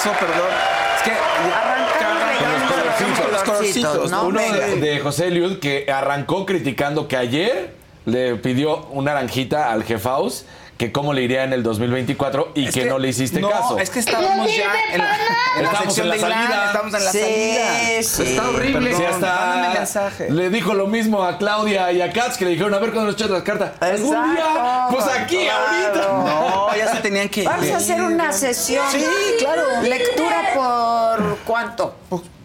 Bueno, 0.08 0.20
con- 0.20 0.28
¿qué 0.28 0.34
pasó? 0.34 0.34
Perdón. 0.34 0.50
Es 0.98 1.04
que... 1.04 1.12
Arrancamos 1.54 3.32
los 3.32 3.44
colorcitos, 3.44 4.12
¿no? 4.12 4.28
Uno 4.28 4.42
de, 4.42 4.76
de 4.80 5.00
José 5.00 5.28
Eliud 5.28 5.60
que 5.60 5.92
arrancó 5.92 6.46
criticando 6.46 7.08
que 7.08 7.18
ayer 7.18 7.74
le 8.06 8.36
pidió 8.36 8.86
una 8.92 9.14
naranjita 9.14 9.72
al 9.72 9.84
jefaus 9.84 10.46
que 10.78 10.92
cómo 10.92 11.12
le 11.14 11.24
iría 11.24 11.44
en 11.44 11.54
el 11.54 11.64
2024 11.64 12.52
y 12.56 12.68
Es 12.68 12.74
que, 12.74 12.86
no 12.86 13.00
le 13.00 13.10
hiciste 13.10 13.40
no, 13.42 13.50
caso. 13.50 13.80
es 13.80 13.90
que 13.90 14.00
estábamos 14.00 14.48
ya 14.56 14.66
en 14.92 15.00
la, 15.00 15.16
en 15.58 15.64
la 15.64 15.72
Estamos 15.72 15.94
sección 15.96 16.06
en 16.06 16.10
la 16.10 16.16
de 16.16 16.22
salida. 16.22 16.66
estamos 16.68 16.94
en 16.94 17.04
la 17.06 17.12
Sí, 17.12 17.20
salida. 17.20 18.04
sí. 18.04 18.24
Está 18.24 18.50
horrible. 18.50 18.92
Mándame 18.92 19.70
mensaje. 19.80 20.30
le 20.32 20.50
dijo 20.50 20.74
lo 20.76 20.88
mismo 20.88 21.24
a 21.24 21.38
Claudia 21.38 21.92
y 21.92 22.02
a 22.02 22.12
Katz 22.14 22.38
que 22.38 22.46
le 22.46 22.52
dijeron 22.52 22.74
a 22.76 22.78
ver 22.80 22.92
cuándo 22.92 23.12
nos 23.12 23.16
echas 23.16 23.30
las 23.32 23.42
cartas. 23.44 23.72
¿Algún 23.80 24.12
día? 24.34 24.44
Exacto, 24.46 24.96
Pues 24.96 25.06
aquí, 25.18 25.38
claro. 25.46 26.12
ahorita. 26.12 26.48
No, 26.50 26.76
ya 26.78 26.96
se 26.96 27.02
tenían 27.02 27.30
que 27.30 27.44
Vamos 27.44 27.66
ir. 27.66 27.74
a 27.74 27.78
hacer 27.78 28.02
una 28.02 28.32
sesión. 28.32 28.86
Sí, 28.92 29.04
claro. 29.40 29.64
Lectura 29.82 30.42
por 30.54 31.38
cuánto. 31.46 31.96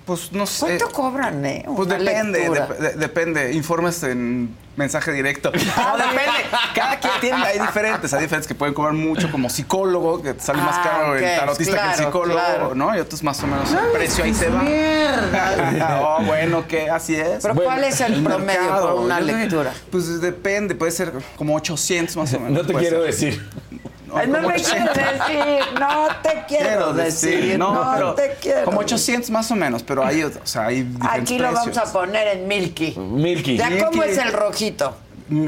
Pues, 0.04 0.32
no 0.32 0.46
sé. 0.46 0.66
¿Cuánto 0.78 0.90
cobran, 0.90 1.44
eh? 1.46 1.64
Pues 1.76 1.88
depende, 1.88 2.40
de- 2.50 2.92
depende. 2.96 3.52
Informes 3.52 4.02
en 4.02 4.52
mensaje 4.76 5.12
directo. 5.12 5.52
No, 5.76 5.96
depende. 5.96 6.40
Cada 6.74 6.98
quien 6.98 7.12
tiene, 7.20 7.36
hay 7.44 7.58
diferentes. 7.60 8.12
Hay 8.12 8.22
diferentes 8.22 8.48
que 8.48 8.54
pueden 8.54 8.74
cobrar 8.74 8.94
mucho 8.94 9.30
como 9.30 9.48
psicólogo, 9.48 10.20
que 10.20 10.34
te 10.34 10.40
sale 10.40 10.60
más 10.60 10.76
Ah, 10.78 10.82
caro 10.82 11.16
el 11.16 11.22
tarotista 11.36 11.82
que 11.82 11.88
el 11.90 11.94
psicólogo, 12.06 12.32
claro. 12.40 12.74
¿no? 12.74 12.96
Y 12.96 13.00
otros 13.00 13.22
más 13.22 13.40
o 13.42 13.46
menos 13.46 13.70
el 13.72 13.92
precio 13.92 14.24
ahí 14.24 14.34
se 14.34 14.48
va. 14.48 14.62
oh, 16.18 16.22
bueno, 16.24 16.66
que 16.66 16.90
así 16.90 17.14
es. 17.14 17.40
Pero 17.42 17.54
Bueno, 17.54 17.70
¿cuál 17.70 17.84
es 17.84 18.00
el, 18.00 18.14
El 18.14 18.24
promedio 18.24 18.60
mercado, 18.60 18.94
por 18.96 19.04
una 19.04 19.20
lectura? 19.20 19.72
Pues 19.90 20.20
depende, 20.20 20.74
puede 20.74 20.92
ser 20.92 21.12
como 21.36 21.54
800 21.56 22.16
más 22.16 22.34
o 22.34 22.40
menos. 22.40 22.62
No 22.62 22.66
te 22.66 22.74
quiero 22.74 22.98
ser. 22.98 23.06
decir. 23.06 23.50
No 24.12 24.34
como 24.36 24.48
me 24.48 24.54
800. 24.54 24.92
quiero 24.92 25.12
decir, 25.12 25.64
no 25.80 26.08
te 26.22 26.44
quiero 26.48 26.92
decir, 26.92 27.58
no, 27.58 27.90
pero 27.94 28.14
te 28.14 28.34
quiero. 28.40 28.64
Como 28.64 28.80
800 28.80 29.30
más 29.30 29.50
o 29.50 29.56
menos, 29.56 29.82
pero 29.82 30.04
hay, 30.04 30.22
o 30.24 30.30
sea, 30.44 30.66
hay 30.66 30.82
diferentes 30.82 31.20
Aquí 31.22 31.38
lo 31.38 31.44
vamos 31.44 31.64
precios. 31.64 31.88
a 31.88 31.92
poner 31.92 32.28
en 32.28 32.48
Milky. 32.48 32.94
Milky. 32.98 33.56
¿Ya 33.56 33.68
cómo 33.84 34.02
Milky. 34.02 34.10
es 34.10 34.18
el 34.18 34.32
rojito? 34.32 34.96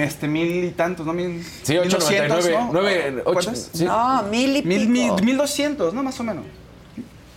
Este, 0.00 0.26
mil 0.28 0.64
y 0.64 0.70
tantos, 0.70 1.04
¿no? 1.04 1.12
Mil, 1.12 1.44
Sí, 1.62 1.72
mil 1.72 1.80
899. 1.94 2.56
¿no? 2.58 2.70
nueve, 2.72 3.12
¿Cu- 3.22 3.30
ocho, 3.30 3.32
¿Cuántas? 3.34 3.70
sí. 3.74 3.84
No, 3.84 4.22
mil 4.30 4.56
y 4.56 4.62
pico. 4.62 4.68
Mil, 4.68 4.88
mil, 4.88 5.12
mil 5.22 5.36
doscientos, 5.36 5.92
¿no? 5.92 6.02
Más 6.02 6.18
o 6.20 6.24
menos. 6.24 6.44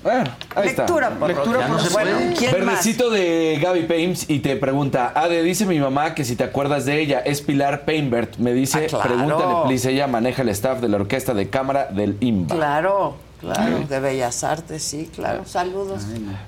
Bueno, 0.08 0.24
ahí 0.56 0.70
está. 0.70 0.84
Lectura 0.84 1.10
por 1.10 1.28
Lectura 1.28 1.68
por 1.68 1.92
Bueno, 1.92 2.18
¿quién 2.38 2.52
más? 2.52 2.66
Verdecito 2.66 3.10
de 3.10 3.60
Gaby 3.62 3.84
Paims 3.84 4.30
y 4.30 4.40
te 4.40 4.56
pregunta, 4.56 5.12
Ade, 5.14 5.44
dice 5.44 5.66
mi 5.66 5.80
mamá 5.82 6.16
que 6.16 6.24
si 6.24 6.38
te 6.38 6.46
acuerdas 6.46 6.86
de 6.86 7.02
ella, 7.02 7.20
es 7.20 7.42
Pilar 7.42 7.84
Painbert. 7.84 8.38
Me 8.38 8.54
dice, 8.54 8.86
Ah, 8.86 8.88
claro. 8.88 9.04
pregúntale, 9.10 9.54
please, 9.66 9.92
ella 9.92 10.08
maneja 10.08 10.44
el 10.44 10.50
staff 10.50 10.80
de 10.80 10.88
la 10.88 10.96
orquesta 10.96 11.34
de 11.34 11.50
cámara 11.50 11.88
del 11.92 12.16
IMBA. 12.22 12.56
Claro, 12.56 13.16
claro, 13.42 13.80
de 13.80 14.00
Bellas 14.00 14.46
Artes, 14.46 14.82
sí, 14.82 15.12
claro. 15.14 15.44
Saludos. 15.46 16.04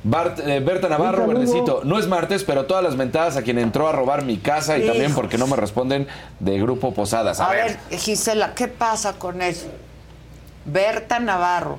Bart- 0.06 0.40
eh, 0.40 0.62
Berta 0.62 0.88
Navarro, 0.88 1.28
Verdecito, 1.28 1.82
no 1.84 2.00
es 2.00 2.08
martes, 2.08 2.46
pero 2.46 2.64
todas 2.66 2.82
las 2.82 2.96
mentadas 2.96 3.36
a 3.36 3.42
quien 3.42 3.60
entró 3.60 3.90
a 3.90 3.92
robar 3.92 4.24
mi 4.24 4.38
casa 4.38 4.78
y 4.78 4.88
también 4.88 5.14
porque 5.14 5.38
no 5.38 5.48
me 5.48 5.58
responden 5.58 6.08
de 6.40 6.58
Grupo 6.62 6.94
Posadas. 6.94 7.42
A 7.42 7.50
ver, 7.50 7.78
Gisela, 7.92 8.54
¿qué 8.56 8.70
pasa 8.70 9.20
con 9.20 9.42
eso? 9.42 9.68
Berta 10.64 11.20
Navarro, 11.20 11.78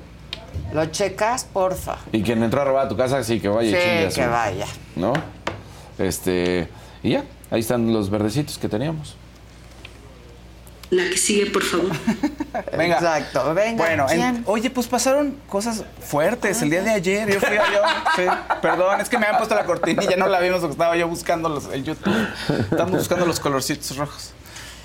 ¿lo 0.73 0.85
checas, 0.87 1.43
porfa? 1.45 1.97
Y 2.11 2.21
quien 2.23 2.41
entró 2.43 2.61
a 2.61 2.65
robar 2.65 2.85
a 2.85 2.89
tu 2.89 2.97
casa, 2.97 3.23
sí, 3.23 3.39
que 3.39 3.47
vaya 3.49 3.69
y 3.69 3.73
chingue 3.73 4.05
a 4.05 4.09
Sí, 4.09 4.15
su- 4.15 4.21
que 4.21 4.27
vaya. 4.27 4.67
¿No? 4.95 5.13
Este, 5.97 6.67
y 7.03 7.11
ya, 7.11 7.23
ahí 7.49 7.59
están 7.59 7.91
los 7.93 8.09
verdecitos 8.09 8.57
que 8.57 8.67
teníamos. 8.69 9.15
La 10.89 11.03
que 11.09 11.15
sigue, 11.15 11.45
por 11.51 11.63
favor. 11.63 11.91
Venga. 12.77 12.95
Exacto, 12.95 13.53
venga, 13.53 13.77
Bueno, 13.85 14.09
en- 14.09 14.17
¿quién? 14.19 14.43
oye, 14.45 14.69
pues 14.69 14.87
pasaron 14.87 15.37
cosas 15.47 15.85
fuertes 16.01 16.61
el 16.61 16.69
día 16.69 16.81
de 16.81 16.89
ayer. 16.89 17.31
Yo 17.31 17.39
fui 17.39 17.55
a 17.55 17.71
yo. 17.71 17.79
sí, 18.17 18.23
perdón, 18.61 18.99
es 18.99 19.07
que 19.07 19.17
me 19.17 19.25
habían 19.25 19.37
puesto 19.37 19.55
la 19.55 19.63
cortinilla, 19.63 20.17
no 20.17 20.27
la 20.27 20.41
vimos 20.41 20.59
porque 20.59 20.73
estaba 20.73 20.97
yo 20.97 21.07
buscando 21.07 21.47
los, 21.47 21.71
el 21.71 21.85
YouTube. 21.85 22.13
Estamos 22.71 22.91
buscando 22.91 23.25
los 23.25 23.39
colorcitos 23.39 23.95
rojos. 23.95 24.31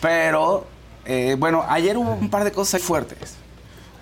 Pero, 0.00 0.64
eh, 1.06 1.34
bueno, 1.36 1.64
ayer 1.68 1.96
hubo 1.98 2.12
un 2.12 2.30
par 2.30 2.44
de 2.44 2.52
cosas 2.52 2.82
fuertes. 2.82 3.34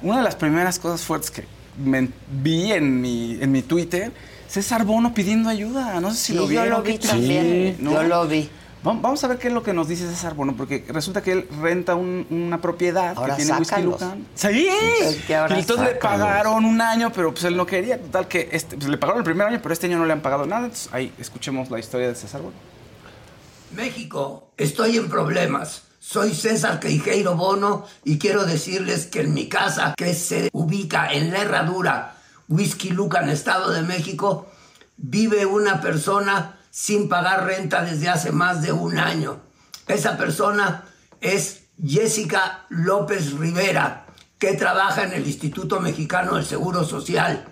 Una 0.02 0.18
de 0.18 0.24
las 0.24 0.36
primeras 0.36 0.78
cosas 0.78 1.00
fuertes 1.00 1.30
que 1.30 1.46
me 1.78 2.08
vi 2.42 2.72
en 2.72 3.00
mi, 3.00 3.38
en 3.40 3.50
mi 3.52 3.62
Twitter, 3.62 4.12
César 4.48 4.84
Bono 4.84 5.12
pidiendo 5.14 5.48
ayuda. 5.48 6.00
No 6.00 6.10
sé 6.10 6.16
si 6.16 6.24
Sí, 6.32 6.34
lo 6.34 6.42
yo 6.42 6.48
vieron. 6.48 6.70
lo 6.70 6.82
vi 6.82 6.98
también, 6.98 7.76
chido, 7.78 7.92
yo 7.92 8.02
lo 8.04 8.26
vi. 8.28 8.48
Vam- 8.84 9.00
Vamos 9.00 9.24
a 9.24 9.28
ver 9.28 9.38
qué 9.38 9.48
es 9.48 9.54
lo 9.54 9.62
que 9.62 9.72
nos 9.72 9.88
dice 9.88 10.06
César 10.06 10.34
Bono, 10.34 10.54
porque 10.54 10.84
resulta 10.88 11.22
que 11.22 11.32
él 11.32 11.48
renta 11.62 11.94
un- 11.94 12.26
una 12.28 12.60
propiedad 12.60 13.14
Ahora 13.16 13.34
que 13.34 13.42
tiene 13.42 13.58
Whisky. 13.58 13.80
Lucan. 13.82 14.26
¡Sí! 14.34 14.68
Es 15.00 15.24
que 15.26 15.34
ahora 15.34 15.56
y 15.56 15.60
entonces 15.60 15.86
le 15.86 15.94
pagaron 15.94 16.66
un 16.66 16.80
año, 16.82 17.10
pero 17.10 17.32
pues 17.32 17.44
él 17.44 17.56
no 17.56 17.64
quería. 17.64 17.98
Total 17.98 18.28
que 18.28 18.50
este, 18.52 18.76
pues, 18.76 18.88
le 18.90 18.98
pagaron 18.98 19.20
el 19.20 19.24
primer 19.24 19.46
año, 19.46 19.58
pero 19.62 19.72
este 19.72 19.86
año 19.86 19.96
no 19.98 20.04
le 20.04 20.12
han 20.12 20.20
pagado 20.20 20.44
nada. 20.44 20.64
Entonces 20.66 20.90
ahí 20.92 21.10
escuchemos 21.18 21.70
la 21.70 21.78
historia 21.78 22.08
de 22.08 22.14
César 22.14 22.42
Bono. 22.42 22.52
México, 23.74 24.50
estoy 24.56 24.98
en 24.98 25.08
problemas. 25.08 25.83
Soy 26.06 26.34
César 26.34 26.80
Queijeiro 26.80 27.34
Bono 27.34 27.86
y 28.04 28.18
quiero 28.18 28.44
decirles 28.44 29.06
que 29.06 29.22
en 29.22 29.32
mi 29.32 29.48
casa, 29.48 29.94
que 29.96 30.12
se 30.12 30.50
ubica 30.52 31.10
en 31.10 31.32
la 31.32 31.40
herradura 31.40 32.16
Whisky 32.46 32.90
Lucan, 32.90 33.30
Estado 33.30 33.72
de 33.72 33.80
México, 33.80 34.46
vive 34.98 35.46
una 35.46 35.80
persona 35.80 36.60
sin 36.70 37.08
pagar 37.08 37.46
renta 37.46 37.82
desde 37.82 38.10
hace 38.10 38.32
más 38.32 38.60
de 38.60 38.70
un 38.70 38.98
año. 38.98 39.40
Esa 39.88 40.18
persona 40.18 40.84
es 41.22 41.68
Jessica 41.82 42.66
López 42.68 43.32
Rivera, 43.32 44.04
que 44.38 44.52
trabaja 44.52 45.04
en 45.04 45.14
el 45.14 45.26
Instituto 45.26 45.80
Mexicano 45.80 46.34
del 46.34 46.44
Seguro 46.44 46.84
Social. 46.84 47.46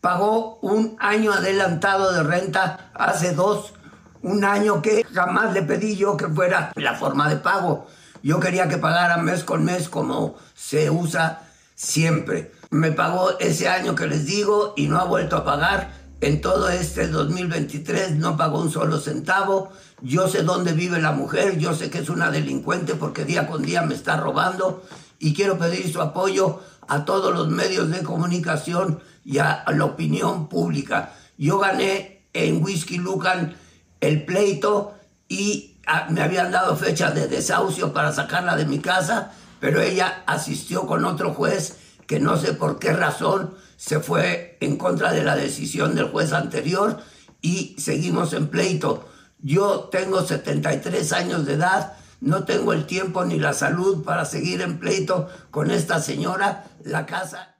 Pagó 0.00 0.60
un 0.60 0.96
año 1.00 1.32
adelantado 1.32 2.12
de 2.12 2.22
renta 2.22 2.92
hace 2.94 3.34
dos, 3.34 3.74
un 4.22 4.44
año 4.44 4.80
que 4.80 5.04
jamás 5.12 5.52
le 5.52 5.62
pedí 5.62 5.96
yo 5.96 6.16
que 6.16 6.28
fuera 6.28 6.70
la 6.76 6.94
forma 6.94 7.28
de 7.28 7.36
pago. 7.36 7.88
Yo 8.22 8.40
quería 8.40 8.68
que 8.68 8.78
pagara 8.78 9.18
mes 9.18 9.44
con 9.44 9.64
mes 9.64 9.88
como 9.88 10.36
se 10.54 10.90
usa 10.90 11.42
siempre. 11.74 12.52
Me 12.70 12.92
pagó 12.92 13.38
ese 13.38 13.68
año 13.68 13.94
que 13.94 14.06
les 14.06 14.26
digo 14.26 14.74
y 14.76 14.88
no 14.88 14.98
ha 14.98 15.04
vuelto 15.04 15.36
a 15.36 15.44
pagar. 15.44 15.92
En 16.20 16.40
todo 16.40 16.70
este 16.70 17.08
2023 17.08 18.16
no 18.16 18.36
pagó 18.36 18.60
un 18.60 18.70
solo 18.70 18.98
centavo. 18.98 19.70
Yo 20.00 20.28
sé 20.28 20.42
dónde 20.42 20.72
vive 20.72 21.00
la 21.00 21.12
mujer, 21.12 21.58
yo 21.58 21.74
sé 21.74 21.90
que 21.90 21.98
es 21.98 22.08
una 22.08 22.30
delincuente 22.30 22.94
porque 22.94 23.24
día 23.24 23.46
con 23.46 23.62
día 23.62 23.82
me 23.82 23.94
está 23.94 24.16
robando 24.16 24.82
y 25.18 25.34
quiero 25.34 25.58
pedir 25.58 25.90
su 25.92 26.00
apoyo 26.00 26.60
a 26.88 27.04
todos 27.04 27.34
los 27.34 27.48
medios 27.48 27.90
de 27.90 28.02
comunicación 28.02 29.00
y 29.24 29.38
a 29.38 29.64
la 29.68 29.84
opinión 29.84 30.48
pública. 30.48 31.12
Yo 31.36 31.58
gané 31.58 32.22
en 32.32 32.62
Whisky 32.62 32.98
Lucan 32.98 33.56
el 34.00 34.24
pleito 34.24 34.94
y 35.28 35.75
me 36.10 36.22
habían 36.22 36.50
dado 36.50 36.76
fecha 36.76 37.10
de 37.10 37.28
desahucio 37.28 37.92
para 37.92 38.12
sacarla 38.12 38.56
de 38.56 38.66
mi 38.66 38.80
casa, 38.80 39.32
pero 39.60 39.80
ella 39.80 40.22
asistió 40.26 40.86
con 40.86 41.04
otro 41.04 41.32
juez 41.34 41.76
que 42.06 42.20
no 42.20 42.36
sé 42.36 42.52
por 42.52 42.78
qué 42.78 42.92
razón 42.92 43.54
se 43.76 44.00
fue 44.00 44.56
en 44.60 44.76
contra 44.76 45.12
de 45.12 45.22
la 45.22 45.36
decisión 45.36 45.94
del 45.94 46.10
juez 46.10 46.32
anterior 46.32 46.98
y 47.40 47.76
seguimos 47.78 48.32
en 48.32 48.48
pleito. 48.48 49.08
Yo 49.40 49.88
tengo 49.92 50.22
73 50.22 51.12
años 51.12 51.46
de 51.46 51.54
edad, 51.54 51.92
no 52.20 52.44
tengo 52.44 52.72
el 52.72 52.86
tiempo 52.86 53.24
ni 53.24 53.38
la 53.38 53.52
salud 53.52 54.02
para 54.02 54.24
seguir 54.24 54.62
en 54.62 54.78
pleito 54.78 55.28
con 55.50 55.70
esta 55.70 56.00
señora. 56.00 56.64
La 56.84 57.06
casa... 57.06 57.54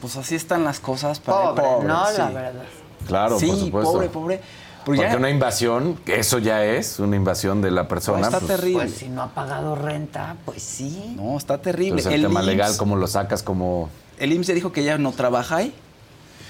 Pues 0.00 0.16
así 0.16 0.34
están 0.34 0.62
las 0.62 0.78
cosas 0.78 1.20
para 1.20 1.54
Pobre, 1.54 1.62
el 1.62 1.68
pobre. 1.70 1.88
¿no? 1.88 2.06
sí. 2.06 2.18
La 2.18 2.28
verdad. 2.28 2.64
Claro, 3.06 3.38
sí, 3.38 3.46
por 3.46 3.58
supuesto. 3.58 3.92
pobre, 3.92 4.08
pobre. 4.08 4.40
Pero 4.86 4.98
Porque 4.98 5.10
ya- 5.10 5.16
una 5.16 5.30
invasión, 5.30 5.98
eso 6.06 6.38
ya 6.38 6.64
es 6.64 7.00
una 7.00 7.16
invasión 7.16 7.60
de 7.60 7.72
la 7.72 7.88
persona. 7.88 8.20
está 8.20 8.38
pues, 8.38 8.52
terrible. 8.52 8.84
Pues 8.84 8.94
si 8.94 9.08
no 9.08 9.20
ha 9.20 9.34
pagado 9.34 9.74
renta, 9.74 10.36
pues 10.44 10.62
sí. 10.62 11.12
No, 11.16 11.36
está 11.36 11.58
terrible. 11.58 11.98
Entonces, 12.02 12.12
el, 12.12 12.22
tema 12.22 12.38
IMSS 12.38 12.46
legal, 12.46 12.76
¿cómo 12.76 12.94
lo 12.94 13.08
sacas? 13.08 13.42
Como 13.42 13.90
el 14.20 14.32
IMSS 14.32 14.46
ya 14.46 14.54
dijo 14.54 14.70
que 14.70 14.82
ella 14.82 14.96
no 14.96 15.10
trabaja 15.10 15.56
ahí. 15.56 15.74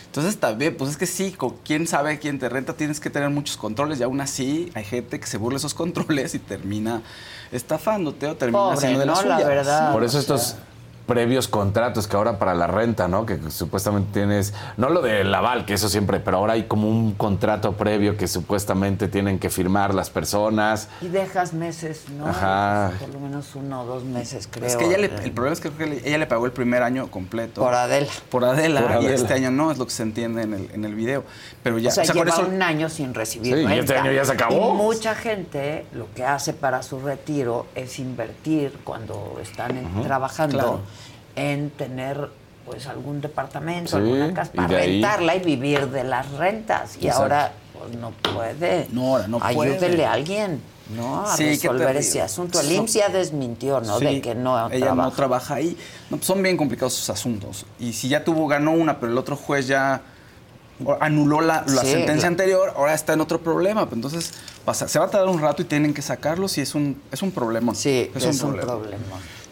Entonces 0.04 0.38
también, 0.38 0.76
pues 0.76 0.90
es 0.90 0.96
que 0.98 1.06
sí, 1.06 1.32
con 1.32 1.56
quién 1.64 1.86
sabe 1.86 2.18
quién 2.18 2.38
te 2.38 2.50
renta, 2.50 2.74
tienes 2.74 3.00
que 3.00 3.08
tener 3.08 3.30
muchos 3.30 3.56
controles 3.56 4.00
y 4.00 4.02
aún 4.02 4.20
así 4.20 4.70
hay 4.74 4.84
gente 4.84 5.18
que 5.18 5.26
se 5.26 5.38
burla 5.38 5.54
de 5.54 5.58
esos 5.58 5.72
controles 5.74 6.34
y 6.34 6.38
termina 6.38 7.00
estafándote 7.52 8.26
o 8.26 8.36
termina 8.36 8.58
Pobre, 8.58 8.76
haciendo 8.76 9.00
de 9.00 9.06
las 9.06 9.22
¿no? 9.22 9.28
La 9.30 9.38
verdad. 9.46 9.92
Por 9.92 10.04
eso 10.04 10.18
o 10.18 10.38
sea. 10.38 10.58
Previos 11.06 11.46
contratos 11.48 12.06
que 12.08 12.16
ahora 12.16 12.38
para 12.38 12.54
la 12.54 12.66
renta, 12.66 13.06
¿no? 13.08 13.24
Que 13.26 13.38
supuestamente 13.50 14.10
tienes, 14.12 14.52
no 14.76 14.88
lo 14.90 15.02
del 15.02 15.32
aval, 15.34 15.64
que 15.64 15.74
eso 15.74 15.88
siempre, 15.88 16.18
pero 16.20 16.38
ahora 16.38 16.54
hay 16.54 16.64
como 16.64 16.88
un 16.88 17.12
contrato 17.14 17.72
previo 17.72 18.16
que 18.16 18.26
supuestamente 18.26 19.08
tienen 19.08 19.38
que 19.38 19.48
firmar 19.48 19.94
las 19.94 20.10
personas. 20.10 20.88
Y 21.00 21.08
dejas 21.08 21.52
meses, 21.52 22.04
¿no? 22.18 22.26
Ajá. 22.26 22.90
Por 22.98 23.10
lo 23.10 23.20
menos 23.20 23.54
uno 23.54 23.82
o 23.82 23.86
dos 23.86 24.04
meses, 24.04 24.48
creo. 24.50 24.66
Es 24.66 24.76
que 24.76 24.84
ella 24.86 24.98
le- 24.98 25.06
el 25.24 25.30
problema 25.32 25.52
es 25.52 25.60
que 25.60 25.70
creo 25.70 25.88
que 25.90 26.02
ella 26.08 26.18
le 26.18 26.26
pagó 26.26 26.44
el 26.46 26.52
primer 26.52 26.82
año 26.82 27.08
completo. 27.10 27.60
Por 27.60 27.74
Adela. 27.74 28.08
Por 28.28 28.44
Adela, 28.44 28.80
Por 28.94 29.02
y 29.04 29.06
este 29.06 29.32
año 29.34 29.50
no, 29.50 29.70
es 29.70 29.78
lo 29.78 29.84
que 29.86 29.92
se 29.92 30.02
entiende 30.02 30.42
en 30.42 30.54
el, 30.54 30.70
en 30.72 30.84
el 30.84 30.94
video. 30.94 31.24
Pero 31.62 31.78
ya, 31.78 31.90
o 31.90 31.92
sea, 31.92 32.02
o 32.02 32.06
sea, 32.06 32.14
lleva 32.14 32.30
eso- 32.30 32.46
un 32.46 32.62
año 32.62 32.88
sin 32.88 33.14
recibir 33.14 33.54
Sí, 33.56 33.62
y 33.64 33.78
este 33.78 33.96
año 33.96 34.10
ya 34.12 34.24
se 34.24 34.32
acabó. 34.32 34.70
Y 34.70 34.76
mucha 34.76 35.14
gente 35.14 35.86
lo 35.92 36.12
que 36.14 36.24
hace 36.24 36.52
para 36.52 36.82
su 36.82 36.98
retiro 37.00 37.66
es 37.76 37.98
invertir 38.00 38.78
cuando 38.84 39.38
están 39.40 39.76
en- 39.76 40.02
trabajando 40.02 40.56
Claro. 40.58 40.80
En 41.36 41.70
tener 41.70 42.28
pues 42.64 42.86
algún 42.88 43.20
departamento, 43.20 43.90
Sí, 43.90 43.96
alguna 43.96 44.34
casa 44.34 44.50
y 44.52 44.56
para 44.56 44.78
ahí- 44.78 45.00
rentarla 45.00 45.36
y 45.36 45.40
vivir 45.40 45.88
de 45.88 46.02
las 46.02 46.28
rentas. 46.32 46.96
Y 47.00 47.06
Exacto. 47.06 47.22
ahora 47.22 47.52
pues 47.78 47.94
no 47.96 48.10
puede. 48.10 48.88
No, 48.90 49.12
ahora 49.16 49.28
no 49.28 49.38
Ayúdele 49.40 49.78
puede. 49.78 50.04
a 50.06 50.12
alguien, 50.14 50.60
¿no? 50.96 51.24
A 51.26 51.36
Sí, 51.36 51.44
resolver 51.44 51.94
ese 51.96 52.20
asunto. 52.22 52.58
El 52.60 52.72
IMSS 52.72 52.94
ya 52.94 53.08
desmintió, 53.10 53.80
¿no? 53.82 53.98
Sí, 54.00 54.04
de 54.06 54.20
que 54.20 54.34
no 54.34 54.68
ella 54.70 54.86
trabaja. 54.86 55.08
no 55.10 55.12
trabaja 55.12 55.54
ahí. 55.54 55.76
No, 56.10 56.16
pues 56.16 56.26
son 56.26 56.42
bien 56.42 56.56
complicados 56.56 56.94
sus 56.94 57.08
asuntos. 57.10 57.66
Y 57.78 57.92
si 57.92 58.08
ya 58.08 58.24
tuvo, 58.24 58.48
ganó 58.48 58.72
una, 58.72 58.98
pero 58.98 59.12
el 59.12 59.18
otro 59.18 59.36
juez 59.36 59.68
ya 59.68 60.00
anuló 61.00 61.40
la, 61.40 61.64
la 61.66 61.82
Sí, 61.82 61.92
sentencia 61.92 62.26
anterior, 62.28 62.72
ahora 62.76 62.94
está 62.94 63.12
en 63.12 63.20
otro 63.20 63.40
problema. 63.40 63.84
Pues 63.86 63.94
Entonces, 63.94 64.32
pasa- 64.64 64.88
se 64.88 64.98
va 64.98 65.04
a 65.06 65.08
tardar 65.10 65.28
un 65.28 65.40
rato 65.40 65.62
y 65.62 65.64
tienen 65.66 65.94
que 65.94 66.02
sacarlos 66.02 66.58
y 66.58 66.62
es 66.62 66.74
un, 66.74 67.00
es 67.12 67.22
un 67.22 67.30
problema. 67.30 67.74
Sí, 67.74 68.10
es, 68.14 68.24
es, 68.24 68.42
un, 68.42 68.48
un 68.50 68.56
problema. 68.56 68.72
problema. 68.78 69.04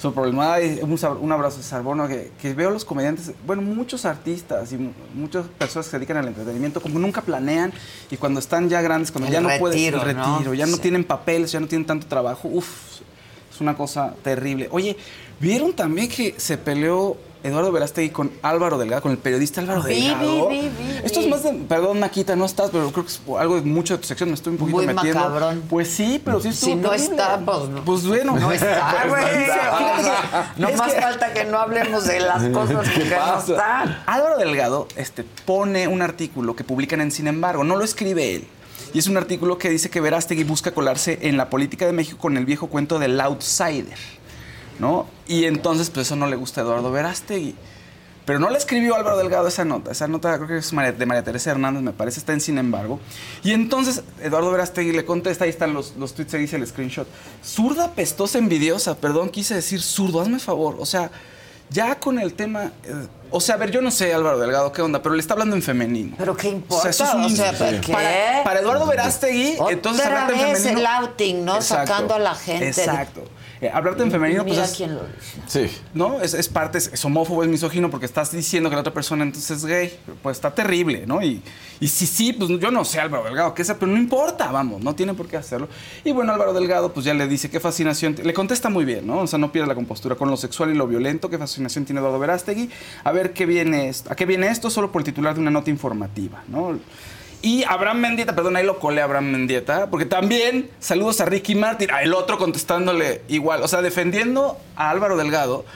Es 0.04 0.06
un 0.08 0.12
problema. 0.12 0.52
Ay, 0.52 0.80
un, 0.82 1.32
abrazo 1.32 1.56
de 1.56 1.62
Sarbono 1.62 2.06
que, 2.06 2.30
que 2.38 2.52
veo 2.52 2.68
los 2.70 2.84
comediantes, 2.84 3.32
bueno, 3.46 3.62
muchos 3.62 4.04
artistas 4.04 4.70
y 4.72 4.76
mu- 4.76 4.92
muchas 5.14 5.46
personas 5.46 5.86
que 5.86 5.92
se 5.92 5.98
dedican 5.98 6.18
al 6.18 6.28
entretenimiento, 6.28 6.82
como 6.82 6.98
nunca 6.98 7.22
planean 7.22 7.72
y 8.10 8.18
cuando 8.18 8.38
están 8.38 8.68
ya 8.68 8.82
grandes, 8.82 9.10
cuando 9.10 9.28
El 9.28 9.32
ya 9.32 9.40
no 9.40 9.48
pueden, 9.58 9.78
retiro, 9.78 10.02
el 10.06 10.14
¿no? 10.14 10.32
retiro, 10.34 10.52
ya 10.52 10.66
no 10.66 10.76
tienen 10.76 11.04
papeles, 11.04 11.52
ya 11.52 11.60
no 11.60 11.66
tienen 11.68 11.86
tanto 11.86 12.06
trabajo, 12.06 12.48
uff, 12.48 13.00
es 13.50 13.60
una 13.62 13.74
cosa 13.74 14.12
terrible. 14.22 14.68
Oye, 14.72 14.94
¿vieron 15.40 15.72
también 15.72 16.10
que 16.10 16.34
se 16.36 16.58
peleó 16.58 17.16
Eduardo 17.44 17.70
Verástegui 17.70 18.10
con 18.10 18.32
Álvaro 18.42 18.78
Delgado, 18.78 19.02
con 19.02 19.12
el 19.12 19.18
periodista 19.18 19.60
Álvaro 19.60 19.82
Vi, 19.82 19.94
Delgado? 20.08 20.48
vi, 20.48 20.60
vi, 20.60 20.68
vi, 20.70 20.98
Esto 21.04 21.20
es 21.20 21.28
más 21.28 21.42
de, 21.42 21.52
perdón, 21.52 22.00
Maquita, 22.00 22.34
no 22.34 22.46
estás, 22.46 22.70
pero 22.70 22.90
creo 22.90 23.04
que 23.04 23.10
es 23.12 23.20
algo 23.38 23.56
de 23.56 23.62
mucho 23.62 23.94
de 23.94 23.98
tu 24.00 24.06
sección, 24.08 24.30
me 24.30 24.34
estoy 24.34 24.52
un 24.54 24.58
poquito 24.58 24.78
Muy 24.78 24.86
metiendo. 24.86 25.20
macabrón. 25.20 25.62
Pues 25.68 25.88
sí, 25.88 26.20
pero 26.24 26.40
sí 26.40 26.48
estuvo 26.48 26.70
Si 26.70 26.74
no 26.76 26.90
terrible. 26.90 27.10
está, 27.12 27.38
pues 27.44 27.68
no. 27.68 27.84
Pues 27.84 28.06
bueno. 28.06 28.36
No 28.36 28.50
está, 28.50 29.04
güey. 29.08 29.22
Fíjate 29.44 30.02
que- 30.02 30.60
No 30.62 30.72
más 30.72 30.92
que- 30.94 31.00
falta 31.00 31.32
que 31.34 31.44
no 31.44 31.58
hablemos 31.58 32.06
de 32.06 32.20
las 32.20 32.42
cosas 32.48 32.88
que 32.88 33.04
no 33.04 33.38
están. 33.38 34.02
Álvaro 34.06 34.38
Delgado 34.38 34.88
este, 34.96 35.22
pone 35.44 35.86
un 35.86 36.00
artículo 36.02 36.56
que 36.56 36.64
publican 36.64 37.00
en 37.02 37.10
Sin 37.10 37.26
embargo, 37.26 37.62
no 37.62 37.76
lo 37.76 37.84
escribe 37.84 38.34
él. 38.36 38.46
Y 38.94 38.98
es 39.00 39.06
un 39.08 39.16
artículo 39.16 39.58
que 39.58 39.68
dice 39.68 39.90
que 39.90 40.00
Verástegui 40.00 40.44
busca 40.44 40.70
colarse 40.70 41.18
en 41.22 41.36
la 41.36 41.50
política 41.50 41.84
de 41.84 41.92
México 41.92 42.16
con 42.16 42.36
el 42.36 42.46
viejo 42.46 42.68
cuento 42.68 42.98
del 42.98 43.20
outsider. 43.20 43.98
¿No? 44.78 45.06
Y 45.26 45.44
entonces, 45.44 45.90
pues 45.90 46.06
eso 46.06 46.16
no 46.16 46.26
le 46.26 46.36
gusta 46.36 46.60
a 46.60 46.64
Eduardo 46.64 46.90
Verástegui. 46.90 47.54
Pero 48.26 48.38
no 48.38 48.48
le 48.48 48.56
escribió 48.56 48.94
Álvaro 48.94 49.18
Delgado 49.18 49.46
esa 49.48 49.66
nota. 49.66 49.92
Esa 49.92 50.08
nota 50.08 50.34
creo 50.36 50.48
que 50.48 50.56
es 50.56 50.70
de 50.70 51.06
María 51.06 51.22
Teresa 51.22 51.50
Hernández, 51.50 51.82
me 51.82 51.92
parece, 51.92 52.20
está 52.20 52.32
en 52.32 52.40
Sin 52.40 52.56
embargo. 52.56 52.98
Y 53.42 53.52
entonces 53.52 54.02
Eduardo 54.22 54.50
Verástegui 54.50 54.92
le 54.92 55.04
contesta, 55.04 55.44
ahí 55.44 55.50
están 55.50 55.74
los, 55.74 55.94
los 55.98 56.14
tweets, 56.14 56.32
ahí 56.32 56.40
dice 56.40 56.56
el 56.56 56.66
screenshot. 56.66 57.06
Zurda 57.44 57.90
pestosa 57.92 58.38
envidiosa, 58.38 58.96
perdón, 58.96 59.28
quise 59.28 59.54
decir 59.54 59.82
zurdo, 59.82 60.22
hazme 60.22 60.38
favor. 60.38 60.76
O 60.80 60.86
sea, 60.86 61.10
ya 61.68 62.00
con 62.00 62.18
el 62.18 62.32
tema... 62.32 62.72
eh, 62.84 63.06
o 63.30 63.40
sea, 63.40 63.56
a 63.56 63.58
ver, 63.58 63.70
yo 63.70 63.82
no 63.82 63.90
sé 63.90 64.14
Álvaro 64.14 64.38
Delgado 64.38 64.72
qué 64.72 64.80
onda, 64.80 65.02
pero 65.02 65.14
le 65.14 65.20
está 65.20 65.34
hablando 65.34 65.54
en 65.54 65.62
femenino. 65.62 66.14
Pero 66.16 66.34
qué 66.34 66.48
importa, 66.48 66.88
eso 66.88 67.04
es 67.04 67.14
un- 67.14 67.24
o 67.24 67.28
sea, 67.28 67.52
¿para 67.52 67.80
qué? 67.80 67.92
Para, 67.92 68.44
para 68.44 68.60
Eduardo 68.60 68.86
Verástegui, 68.86 69.56
Otra 69.58 69.72
entonces 69.74 70.06
en 70.06 70.56
femenino... 70.56 70.80
el 70.80 70.86
outing, 70.86 71.44
¿no? 71.44 71.60
Sacando 71.60 72.14
a 72.14 72.18
la 72.18 72.34
gente. 72.34 72.68
Exacto. 72.68 73.24
Eh, 73.60 73.70
hablarte 73.72 74.02
en 74.02 74.10
femenino, 74.10 74.42
pues 74.42 74.54
Mira 74.54 74.64
es- 74.66 74.72
quién 74.76 74.94
lo 74.94 75.02
dice. 75.04 75.68
Sí. 75.70 75.76
¿no? 75.94 76.20
Es, 76.20 76.34
es 76.34 76.48
parte, 76.48 76.78
es, 76.78 76.90
es 76.92 77.04
homófobo, 77.04 77.42
es 77.42 77.48
misógino 77.48 77.90
porque 77.90 78.06
estás 78.06 78.32
diciendo 78.32 78.68
que 78.68 78.74
la 78.76 78.80
otra 78.80 78.92
persona 78.92 79.22
entonces 79.24 79.58
es 79.58 79.64
gay. 79.64 79.96
Pues 80.22 80.36
está 80.36 80.52
terrible, 80.54 81.04
¿no? 81.06 81.22
Y, 81.22 81.40
y 81.80 81.88
si 81.88 82.06
sí, 82.06 82.32
pues 82.32 82.50
yo 82.60 82.70
no 82.70 82.84
sé 82.84 83.00
Álvaro 83.00 83.24
Delgado 83.24 83.54
qué 83.54 83.64
sea, 83.64 83.76
pero 83.78 83.90
no 83.92 83.98
importa, 83.98 84.50
vamos, 84.50 84.82
no 84.82 84.94
tiene 84.94 85.14
por 85.14 85.26
qué 85.28 85.36
hacerlo. 85.36 85.68
Y 86.04 86.12
bueno, 86.12 86.32
Álvaro 86.32 86.52
Delgado 86.52 86.92
pues 86.92 87.06
ya 87.06 87.14
le 87.14 87.26
dice 87.28 87.48
qué 87.50 87.60
fascinación, 87.60 88.16
le 88.22 88.34
contesta 88.34 88.68
muy 88.70 88.84
bien, 88.84 89.06
¿no? 89.06 89.20
O 89.20 89.26
sea, 89.26 89.38
no 89.38 89.50
pierde 89.52 89.68
la 89.68 89.74
compostura 89.74 90.14
con 90.16 90.30
lo 90.30 90.36
sexual 90.36 90.70
y 90.70 90.74
lo 90.74 90.86
violento, 90.86 91.30
qué 91.30 91.38
fascinación 91.38 91.84
tiene 91.84 92.00
Eduardo 92.00 92.18
Verástegui. 92.18 92.68
A 93.04 93.12
ver 93.12 93.32
qué 93.32 93.46
viene 93.46 93.88
esto, 93.88 94.12
a 94.12 94.16
qué 94.16 94.26
viene 94.26 94.48
esto 94.48 94.68
solo 94.68 94.90
por 94.92 95.00
el 95.02 95.04
titular 95.06 95.34
de 95.34 95.40
una 95.40 95.50
nota 95.50 95.70
informativa, 95.70 96.42
¿no? 96.48 96.78
Y 97.44 97.62
Abraham 97.64 97.98
Mendieta, 97.98 98.34
perdón, 98.34 98.56
ahí 98.56 98.64
lo 98.64 98.78
colé 98.78 99.02
a 99.02 99.04
Abraham 99.04 99.26
Mendieta, 99.30 99.88
porque 99.90 100.06
también 100.06 100.70
saludos 100.80 101.20
a 101.20 101.26
Ricky 101.26 101.54
Martin, 101.54 101.90
a 101.90 102.00
el 102.02 102.14
otro 102.14 102.38
contestándole 102.38 103.20
igual, 103.28 103.62
o 103.62 103.68
sea, 103.68 103.82
defendiendo 103.82 104.58
a 104.76 104.88
Álvaro 104.88 105.18
Delgado 105.18 105.66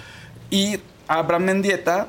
y 0.48 0.76
a 1.08 1.18
Abraham 1.18 1.42
Mendieta, 1.44 2.06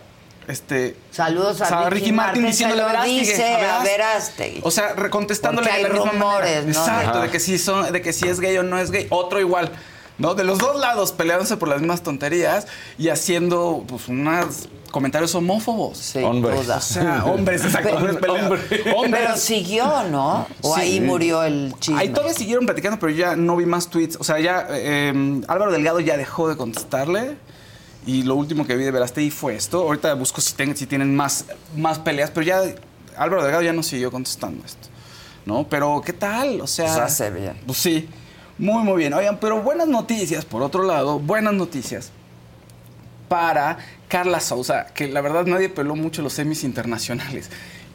este... 0.47 0.95
Saludos 1.11 1.59
a 1.61 1.89
Ricky 1.89 2.13
Martin, 2.13 2.43
se 2.43 2.47
diciéndole 2.47 2.83
Verástegui, 2.83 3.19
dice 3.19 3.53
a 3.53 3.57
Verás- 3.59 3.83
Verástegui. 3.83 4.59
O 4.63 4.71
sea, 4.71 4.95
contestándole 5.09 5.67
Porque 5.67 5.83
de 5.83 5.89
la 5.89 5.95
hay 6.03 6.09
rumores. 6.09 6.63
¿no? 6.63 6.71
Exacto, 6.71 7.09
Ajá. 7.09 7.21
de 7.23 7.29
que, 7.29 7.39
si 7.41 7.59
son, 7.59 7.91
de 7.91 8.01
que 8.01 8.13
si 8.13 8.29
es 8.29 8.39
gay 8.39 8.57
o 8.57 8.63
no 8.63 8.79
es 8.79 8.91
gay, 8.91 9.07
otro 9.09 9.41
igual. 9.41 9.71
¿No? 10.17 10.35
De 10.35 10.45
los 10.45 10.57
dos 10.57 10.79
lados 10.79 11.11
peleándose 11.11 11.57
por 11.57 11.67
las 11.67 11.79
mismas 11.79 12.01
tonterías 12.01 12.65
y 12.97 13.09
haciendo 13.09 13.83
pues 13.87 14.07
unos 14.07 14.69
comentarios 14.91 15.33
homófobos. 15.35 15.97
Sin 15.97 16.23
Hombres. 16.23 16.63
duda. 16.65 16.77
O 16.77 16.81
sea, 16.81 17.25
hombres, 17.25 17.63
exacto. 17.65 17.95
hombres 17.95 18.17
peleando. 18.17 18.55
Hombres. 18.95 19.21
Pero 19.23 19.37
siguió, 19.37 20.03
¿no? 20.09 20.47
O 20.61 20.75
Sí. 20.75 20.81
ahí 20.81 21.01
murió 21.01 21.43
el 21.43 21.73
chisme. 21.79 21.99
Ahí 21.99 22.09
todavía 22.09 22.33
siguieron 22.33 22.65
platicando, 22.65 22.99
pero 22.99 23.11
ya 23.11 23.35
no 23.35 23.55
vi 23.55 23.65
más 23.65 23.89
tweets. 23.89 24.17
O 24.19 24.23
sea, 24.23 24.39
ya 24.39 24.67
eh, 24.71 25.41
Álvaro 25.47 25.71
Delgado 25.71 25.99
ya 25.99 26.17
dejó 26.17 26.47
de 26.49 26.57
contestarle. 26.57 27.37
Y 28.05 28.23
lo 28.23 28.35
último 28.35 28.65
que 28.65 28.75
vi 28.75 28.85
de 28.85 28.91
Verástegui 28.91 29.29
fue 29.29 29.55
esto. 29.55 29.81
Ahorita 29.83 30.13
busco 30.15 30.41
si, 30.41 30.53
ten- 30.53 30.75
si 30.75 30.87
tienen 30.87 31.15
más, 31.15 31.45
más 31.75 31.99
peleas, 31.99 32.31
pero 32.31 32.45
ya 32.45 32.61
Álvaro 33.17 33.43
Delgado 33.43 33.61
ya 33.63 33.73
no 33.73 33.83
siguió 33.83 34.09
contestando 34.11 34.65
esto. 34.65 34.87
¿no? 35.45 35.65
Pero, 35.67 36.01
¿qué 36.05 36.13
tal? 36.13 36.61
O 36.61 36.67
sea... 36.67 36.85
Pues 36.85 36.97
hace 36.97 37.29
bien. 37.31 37.59
Pues 37.65 37.77
sí, 37.79 38.07
muy, 38.57 38.83
muy 38.83 38.97
bien. 38.97 39.13
Oigan, 39.13 39.37
pero 39.39 39.61
buenas 39.61 39.87
noticias, 39.87 40.45
por 40.45 40.61
otro 40.61 40.83
lado, 40.83 41.17
buenas 41.19 41.53
noticias 41.53 42.11
para 43.27 43.77
Carla 44.09 44.41
Souza, 44.41 44.87
que 44.87 45.07
la 45.07 45.21
verdad 45.21 45.45
nadie 45.45 45.69
peló 45.69 45.95
mucho 45.95 46.21
los 46.21 46.33
semis 46.33 46.65
internacionales. 46.65 47.49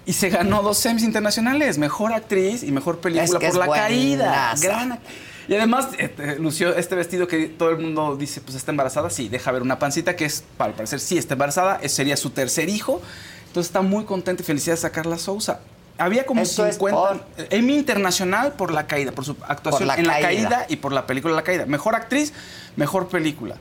Y 0.06 0.14
se 0.14 0.30
ganó 0.30 0.62
dos 0.62 0.78
semis 0.78 1.02
internacionales, 1.02 1.76
mejor 1.76 2.12
actriz 2.14 2.62
y 2.62 2.72
mejor 2.72 2.98
película 3.00 3.24
Es 3.24 3.34
que 3.34 3.48
por 3.48 3.56
la 3.56 3.68
caída. 3.68 4.54
Gran 4.60 5.00
y 5.46 5.54
además 5.54 5.88
este, 5.98 6.38
lució 6.38 6.74
este 6.74 6.94
vestido 6.94 7.26
que 7.26 7.46
todo 7.48 7.70
el 7.70 7.78
mundo 7.78 8.16
dice, 8.16 8.40
pues 8.40 8.56
está 8.56 8.70
embarazada, 8.70 9.10
sí, 9.10 9.28
deja 9.28 9.52
ver 9.52 9.60
una 9.60 9.78
pancita 9.78 10.16
que 10.16 10.24
es, 10.24 10.42
para 10.56 10.72
parecer, 10.72 11.00
sí 11.00 11.18
está 11.18 11.34
embarazada, 11.34 11.86
sería 11.88 12.16
su 12.16 12.30
tercer 12.30 12.68
hijo. 12.70 13.02
Entonces 13.48 13.68
está 13.68 13.82
muy 13.82 14.04
contenta 14.04 14.42
y 14.42 14.46
felicidades 14.46 14.84
a 14.84 14.90
Carla 14.90 15.18
Souza. 15.18 15.60
Había 15.96 16.26
como 16.26 16.40
Esto 16.40 16.66
es 16.66 16.74
50 16.76 16.96
por- 16.98 17.26
Emmy 17.50 17.76
Internacional 17.76 18.54
por 18.54 18.72
La 18.72 18.86
Caída, 18.86 19.12
por 19.12 19.24
su 19.24 19.36
actuación 19.46 19.86
Por 19.86 19.86
La 19.86 19.96
en 19.96 20.06
La. 20.06 20.20
Caída 20.20 20.66
y 20.68 20.76
por 20.76 20.92
la 20.92 21.06
película 21.06 21.34
La 21.34 21.42
Caída. 21.42 21.66
Mejor 21.66 21.94
actriz, 21.94 22.32
mejor 22.74 23.08
película. 23.08 23.56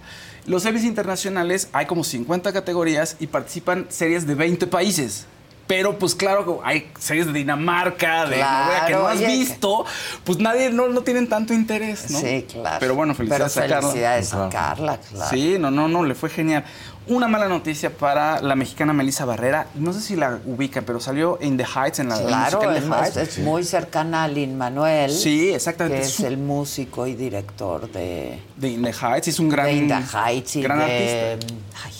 Los 0.46 0.66
Emmys 0.66 0.84
internacionales 0.84 1.70
hay 1.72 1.86
como 1.86 2.04
50 2.04 2.52
categorías 2.52 3.16
y 3.20 3.28
participan 3.28 3.88
series 3.90 4.28
de 4.28 4.36
20 4.36 4.68
países. 4.68 5.26
Pero 5.66 5.98
pues 5.98 6.14
claro, 6.14 6.60
hay 6.66 6.92
series 7.00 7.26
de 7.26 7.32
Dinamarca, 7.32 8.26
de 8.26 8.36
Claro, 8.36 8.66
Noruega 8.66 8.86
que 8.86 8.94
no 8.94 9.08
has 9.08 9.20
visto, 9.26 9.86
pues 10.26 10.38
nadie, 10.40 10.70
no, 10.70 10.90
no 10.90 11.02
tienen 11.02 11.30
tanto 11.30 11.54
interés, 11.54 12.12
¿no? 12.12 12.20
Sí, 12.20 12.46
claro. 12.52 12.78
Pero 12.82 12.96
bueno, 12.96 13.16
felicidades 13.16 13.54
Pero 13.54 13.66
a 13.66 13.70
Carla. 13.70 13.88
felicidades 13.88 14.34
a 14.34 14.50
Carla, 14.50 15.00
claro. 15.10 15.30
Sí, 15.30 15.56
no, 15.58 15.72
no, 15.72 15.88
no, 15.88 16.04
le 16.04 16.16
fue 16.16 16.30
genial. 16.30 16.66
Una 17.08 17.28
mala 17.28 17.50
noticia 17.50 17.90
para 17.90 18.42
la 18.42 18.56
mexicana 18.56 18.94
Melissa 18.94 19.26
Barrera. 19.26 19.68
No 19.76 19.92
sé 19.92 20.00
si 20.00 20.16
la 20.16 20.40
ubica, 20.46 20.82
pero 20.84 21.02
salió 21.02 21.38
in 21.42 21.58
the 21.58 21.66
Heights 21.66 22.00
en 22.00 22.08
la 22.10 22.18
el 22.20 22.28
Claro, 22.28 22.72
es, 22.72 22.82
In 22.84 22.90
the 22.90 22.96
Heights. 22.98 23.18
es 23.18 23.40
muy 23.40 23.64
cercana 23.66 24.24
a 24.24 24.28
Lin 24.30 24.58
Manuel. 24.58 25.12
Sí, 25.12 25.52
exactamente. 25.54 26.00
Que 26.00 26.06
es 26.08 26.20
el 26.22 26.38
músico 26.38 27.06
y 27.06 27.16
director 27.16 27.92
de, 27.92 28.40
De 28.56 28.70
In 28.70 28.84
the 28.84 28.94
Heights, 28.94 29.28
es 29.28 29.40
un 29.40 29.50
gran, 29.50 29.66
de 29.66 29.74
In 29.74 29.88
the 29.90 29.96
Heights 29.96 30.56
y 30.56 30.62
gran 30.62 30.80
de. 30.80 31.32
artista. 31.34 31.56
Ay, 31.86 31.94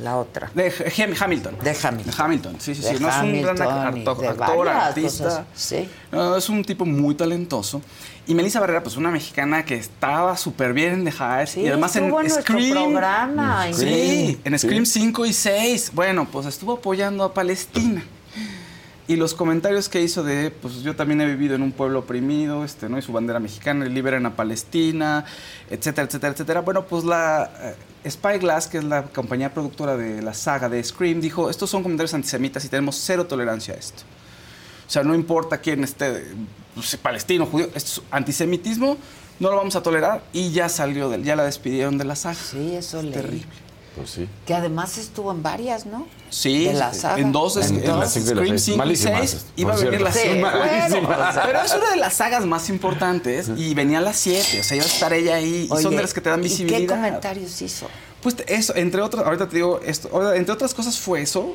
la 0.00 0.16
otra. 0.18 0.50
De 0.54 0.72
Ham- 0.72 1.14
Hamilton. 1.20 1.56
De 1.62 1.76
Hamilton. 1.80 2.14
Hamilton, 2.18 2.56
sí, 2.58 2.74
sí, 2.74 2.82
sí. 2.82 2.94
De 2.94 2.98
No 3.00 3.08
es 3.10 3.16
un 3.18 3.42
gran 3.42 3.62
actor, 3.62 4.68
artista. 4.68 5.24
cosas, 5.24 5.42
sí. 5.54 5.88
No, 6.10 6.36
es 6.36 6.48
un 6.48 6.64
tipo 6.64 6.84
muy 6.84 7.14
talentoso. 7.14 7.80
Y 8.26 8.34
Melissa 8.34 8.60
Barrera, 8.60 8.82
pues 8.82 8.96
una 8.96 9.10
mexicana 9.10 9.64
que 9.64 9.74
estaba 9.74 10.36
súper 10.36 10.72
bien 10.72 10.92
en 10.94 11.04
The 11.04 11.10
Heights. 11.10 11.50
Sí, 11.50 11.60
y 11.62 11.68
además 11.68 11.96
en 11.96 12.04
en 12.04 12.30
Scream. 12.30 12.70
programa, 12.92 13.64
Sí, 13.72 13.82
increíble. 13.82 14.38
en 14.44 14.58
Scream 14.58 14.86
5 14.86 15.26
y 15.26 15.32
6. 15.32 15.90
Bueno, 15.92 16.28
pues 16.30 16.46
estuvo 16.46 16.74
apoyando 16.74 17.24
a 17.24 17.34
Palestina. 17.34 18.02
Y 19.08 19.16
los 19.16 19.34
comentarios 19.34 19.88
que 19.88 20.00
hizo 20.00 20.22
de, 20.22 20.52
pues 20.52 20.82
yo 20.82 20.94
también 20.94 21.20
he 21.20 21.26
vivido 21.26 21.56
en 21.56 21.62
un 21.62 21.72
pueblo 21.72 21.98
oprimido, 21.98 22.64
este, 22.64 22.88
¿no? 22.88 22.96
Y 22.96 23.02
su 23.02 23.12
bandera 23.12 23.40
mexicana, 23.40 23.84
liberen 23.86 24.24
a 24.26 24.36
Palestina, 24.36 25.24
etcétera, 25.68 26.06
etcétera, 26.06 26.32
etcétera. 26.32 26.60
Bueno, 26.60 26.86
pues 26.86 27.02
la 27.02 27.50
eh, 28.04 28.08
Spyglass, 28.08 28.68
que 28.68 28.78
es 28.78 28.84
la 28.84 29.02
compañía 29.02 29.52
productora 29.52 29.96
de 29.96 30.22
la 30.22 30.32
saga 30.32 30.68
de 30.68 30.82
Scream, 30.82 31.20
dijo, 31.20 31.50
estos 31.50 31.68
son 31.68 31.82
comentarios 31.82 32.14
antisemitas 32.14 32.64
y 32.64 32.68
tenemos 32.68 32.94
cero 32.96 33.26
tolerancia 33.26 33.74
a 33.74 33.76
esto. 33.76 34.04
O 34.86 34.90
sea, 34.90 35.02
no 35.02 35.14
importa 35.16 35.58
quién 35.58 35.82
esté, 35.82 36.28
pues, 36.74 36.96
palestino, 36.96 37.46
judío, 37.46 37.66
esto 37.74 38.00
es 38.00 38.02
antisemitismo, 38.10 38.96
no 39.40 39.50
lo 39.50 39.56
vamos 39.56 39.76
a 39.76 39.82
tolerar 39.82 40.22
y 40.32 40.52
ya 40.52 40.68
salió, 40.68 41.08
del, 41.10 41.24
ya 41.24 41.36
la 41.36 41.44
despidieron 41.44 41.98
de 41.98 42.04
la 42.04 42.16
saga. 42.16 42.34
Sí, 42.36 42.74
eso 42.76 43.02
leí. 43.02 43.12
Terrible. 43.12 43.46
Pues 43.96 44.08
sí. 44.08 44.26
Que 44.46 44.54
además 44.54 44.96
estuvo 44.96 45.30
en 45.32 45.42
varias, 45.42 45.84
¿no? 45.84 46.06
Sí, 46.30 46.64
De 46.64 46.72
la 46.72 46.94
saga. 46.94 47.20
en 47.20 47.30
dos, 47.30 47.58
En- 47.58 47.76
en, 47.76 47.90
en 47.90 47.98
las 48.00 48.14
cinco 48.14 48.28
Scream 48.30 48.46
seis. 48.48 48.62
5 48.64 48.74
y 48.74 48.78
Malísimas, 48.78 49.30
6 49.30 49.34
por 49.34 49.60
iba 49.60 49.72
a 49.72 49.76
venir 49.76 49.90
cierto. 49.90 50.04
la 50.04 50.12
Sí, 50.12 50.18
siete. 50.22 50.40
bueno, 50.40 51.08
pues, 51.08 51.36
Pero 51.44 51.60
es 51.60 51.74
una 51.74 51.90
de 51.90 51.96
las 51.96 52.14
sagas 52.14 52.46
más 52.46 52.68
importantes 52.70 53.50
y 53.54 53.74
venía 53.74 53.98
a 53.98 54.00
las 54.00 54.16
7, 54.16 54.60
o 54.60 54.64
sea, 54.64 54.76
iba 54.78 54.86
a 54.86 54.88
estar 54.88 55.12
ella 55.12 55.34
ahí 55.34 55.68
y 55.70 55.82
son 55.82 55.94
de 55.94 56.00
las 56.00 56.14
que 56.14 56.22
te 56.22 56.30
dan 56.30 56.40
¿y 56.40 56.44
visibilidad. 56.44 56.78
qué 56.80 56.86
comentarios 56.86 57.60
hizo? 57.60 57.86
Pues 58.22 58.36
eso, 58.46 58.74
entre 58.76 59.02
otras, 59.02 59.26
ahorita 59.26 59.46
te 59.48 59.56
digo 59.56 59.78
esto, 59.84 60.32
entre 60.32 60.54
otras 60.54 60.72
cosas 60.72 60.98
fue 60.98 61.20
eso. 61.20 61.54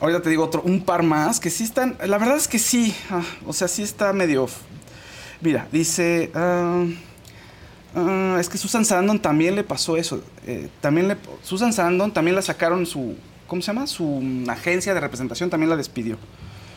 Ahorita 0.00 0.22
te 0.22 0.30
digo 0.30 0.44
otro, 0.44 0.62
un 0.62 0.84
par 0.84 1.02
más 1.02 1.40
que 1.40 1.50
sí 1.50 1.64
están, 1.64 1.96
la 2.06 2.18
verdad 2.18 2.36
es 2.36 2.46
que 2.46 2.60
sí, 2.60 2.94
ah, 3.10 3.22
o 3.46 3.52
sea, 3.52 3.66
sí 3.66 3.82
está 3.82 4.12
medio. 4.12 4.48
Mira, 5.40 5.66
dice, 5.72 6.30
ah, 6.34 6.84
ah, 7.96 8.36
es 8.38 8.48
que 8.48 8.58
Susan 8.58 8.84
Sarandon 8.84 9.18
también 9.18 9.56
le 9.56 9.64
pasó 9.64 9.96
eso. 9.96 10.22
eh, 10.46 10.68
también 10.80 11.08
le, 11.08 11.16
Susan 11.42 11.72
Sarandon 11.72 12.12
también 12.12 12.36
la 12.36 12.42
sacaron 12.42 12.86
su, 12.86 13.16
¿cómo 13.48 13.60
se 13.60 13.68
llama? 13.68 13.88
Su 13.88 14.22
agencia 14.48 14.94
de 14.94 15.00
representación 15.00 15.50
también 15.50 15.70
la 15.70 15.76
despidió. 15.76 16.16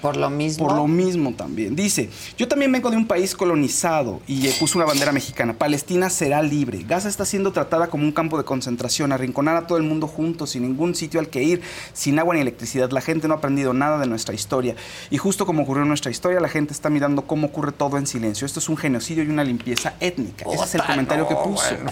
Por 0.02 0.18
lo 0.18 0.30
mismo. 0.30 0.68
Por 0.68 0.76
lo 0.76 0.88
mismo 0.88 1.34
también. 1.34 1.76
Dice, 1.76 2.10
yo 2.38 2.48
también 2.48 2.72
vengo 2.72 2.90
de 2.90 2.98
un 2.98 3.06
país 3.06 3.36
colonizado 3.36 4.22
y 4.28 4.48
eh, 4.48 4.56
puso 4.60 4.78
una 4.78 4.86
bandera 4.86 5.11
mexicana. 5.11 5.53
Palestina 5.53 6.10
será 6.10 6.41
libre. 6.41 6.84
Gaza 6.88 7.07
está 7.07 7.26
siendo 7.26 7.52
tratada 7.52 7.88
como 7.88 8.03
un 8.03 8.11
campo 8.11 8.38
de 8.38 8.44
concentración, 8.44 9.11
arrinconar 9.11 9.56
a 9.56 9.68
todo 9.68 9.78
el 9.78 9.84
mundo 9.84 10.07
juntos, 10.07 10.52
sin 10.52 10.64
ningún 10.64 10.95
sitio 10.95 11.19
al 11.19 11.30
que 11.30 11.44
ir, 11.44 11.61
sin 11.94 12.18
agua 12.19 12.36
ni 12.36 12.41
electricidad. 12.41 12.90
La 12.91 13.02
gente 13.02 13.28
no 13.28 13.36
ha 13.36 13.38
aprendido 13.38 13.73
nada 13.73 13.99
de 13.99 14.07
nuestra 14.07 14.34
historia. 14.34 14.76
Y 15.10 15.18
justo 15.18 15.45
como 15.45 15.64
ocurrió 15.64 15.84
en 15.84 15.90
nuestra 15.90 16.11
historia, 16.11 16.40
la 16.40 16.49
gente 16.49 16.73
está 16.73 16.90
mirando 16.90 17.23
cómo 17.23 17.48
ocurre 17.48 17.72
todo 17.72 17.98
en 17.98 18.07
silencio. 18.07 18.45
Esto 18.45 18.60
es 18.60 18.69
un 18.69 18.78
genocidio 18.78 19.23
y 19.23 19.30
una 19.30 19.44
limpieza 19.44 19.94
étnica. 19.99 20.45
Ese 20.52 20.64
es 20.64 20.76
el 20.76 20.84
comentario 20.84 21.28
que 21.28 21.36
puso. 21.36 21.76
bueno. 21.76 21.91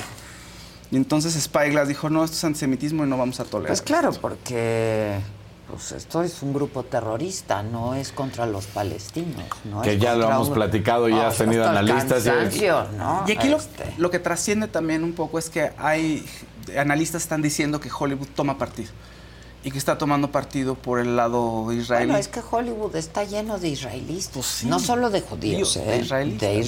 Y 0.92 0.96
entonces 0.96 1.34
Spyglass 1.34 1.88
dijo, 1.88 2.10
no, 2.10 2.24
esto 2.24 2.36
es 2.36 2.44
antisemitismo 2.44 3.06
y 3.06 3.08
no 3.08 3.18
vamos 3.18 3.40
a 3.40 3.46
tolerar. 3.46 3.68
Pues 3.68 3.82
claro, 3.82 4.12
porque 4.14 5.20
pues 5.70 5.92
esto 5.92 6.24
es 6.24 6.42
un 6.42 6.54
grupo 6.54 6.84
terrorista, 6.84 7.62
no 7.64 7.94
es 7.96 8.12
contra 8.12 8.46
los 8.46 8.66
palestinos. 8.68 9.46
¿no? 9.66 9.82
Que 9.82 9.94
Es 9.94 10.00
ya 10.02 10.16
lo 10.16 10.30
hemos 10.30 10.48
un- 10.50 10.54
platicado 10.56 11.08
y 11.08 11.14
No, 11.14 11.22
has 11.22 11.38
tenido 11.38 11.64
hasta 11.64 11.80
el 11.80 11.90
analistas 11.90 12.26
y- 12.26 12.30
¿no? 12.98 13.24
Y 13.28 13.32
aquí 13.32 13.48
lo, 13.50 13.58
Este, 13.58 13.94
lo 13.98 14.10
que 14.12 14.20
trasciende 14.20 14.68
también 14.68 15.04
un 15.04 15.14
poco 15.14 15.40
es 15.40 15.50
que 15.50 15.72
hay 15.78 16.26
analistas 16.78 17.22
están 17.24 17.42
diciendo 17.42 17.80
que 17.80 17.90
Hollywood 17.98 18.28
toma 18.36 18.58
partido 18.58 18.92
y 19.64 19.72
que 19.72 19.78
está 19.78 19.98
tomando 19.98 20.32
partido 20.32 20.76
por 20.76 21.00
el 21.00 21.16
lado 21.18 21.72
israelí. 21.74 22.06
Bueno, 22.08 22.20
es 22.20 22.28
que 22.30 22.42
Hollywood 22.50 22.96
está 22.96 23.24
lleno 23.26 23.60
de 23.60 23.70
israelíes, 23.70 24.30
Pues 24.34 24.46
sí. 24.46 24.68
no 24.68 24.80
solo 24.80 25.10
de 25.10 25.22
judíos, 25.22 25.74
Digo, 25.74 25.86
¿eh? 25.86 25.90
de 25.98 26.02
israelíes 26.02 26.40
de 26.40 26.48
también. 26.48 26.66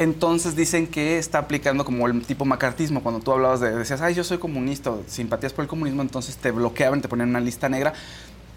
Entonces 0.00 0.56
dicen 0.56 0.86
que 0.86 1.18
está 1.18 1.38
aplicando 1.38 1.84
como 1.84 2.06
el 2.06 2.22
tipo 2.24 2.46
macartismo. 2.46 3.02
Cuando 3.02 3.20
tú 3.20 3.32
hablabas 3.32 3.60
de, 3.60 3.70
decías, 3.76 4.00
ay, 4.00 4.14
yo 4.14 4.24
soy 4.24 4.38
comunista, 4.38 4.90
o 4.90 5.02
simpatías 5.06 5.52
por 5.52 5.62
el 5.62 5.68
comunismo, 5.68 6.00
entonces 6.00 6.36
te 6.38 6.50
bloqueaban, 6.50 7.02
te 7.02 7.06
ponían 7.08 7.28
una 7.28 7.40
lista 7.40 7.68
negra. 7.68 7.92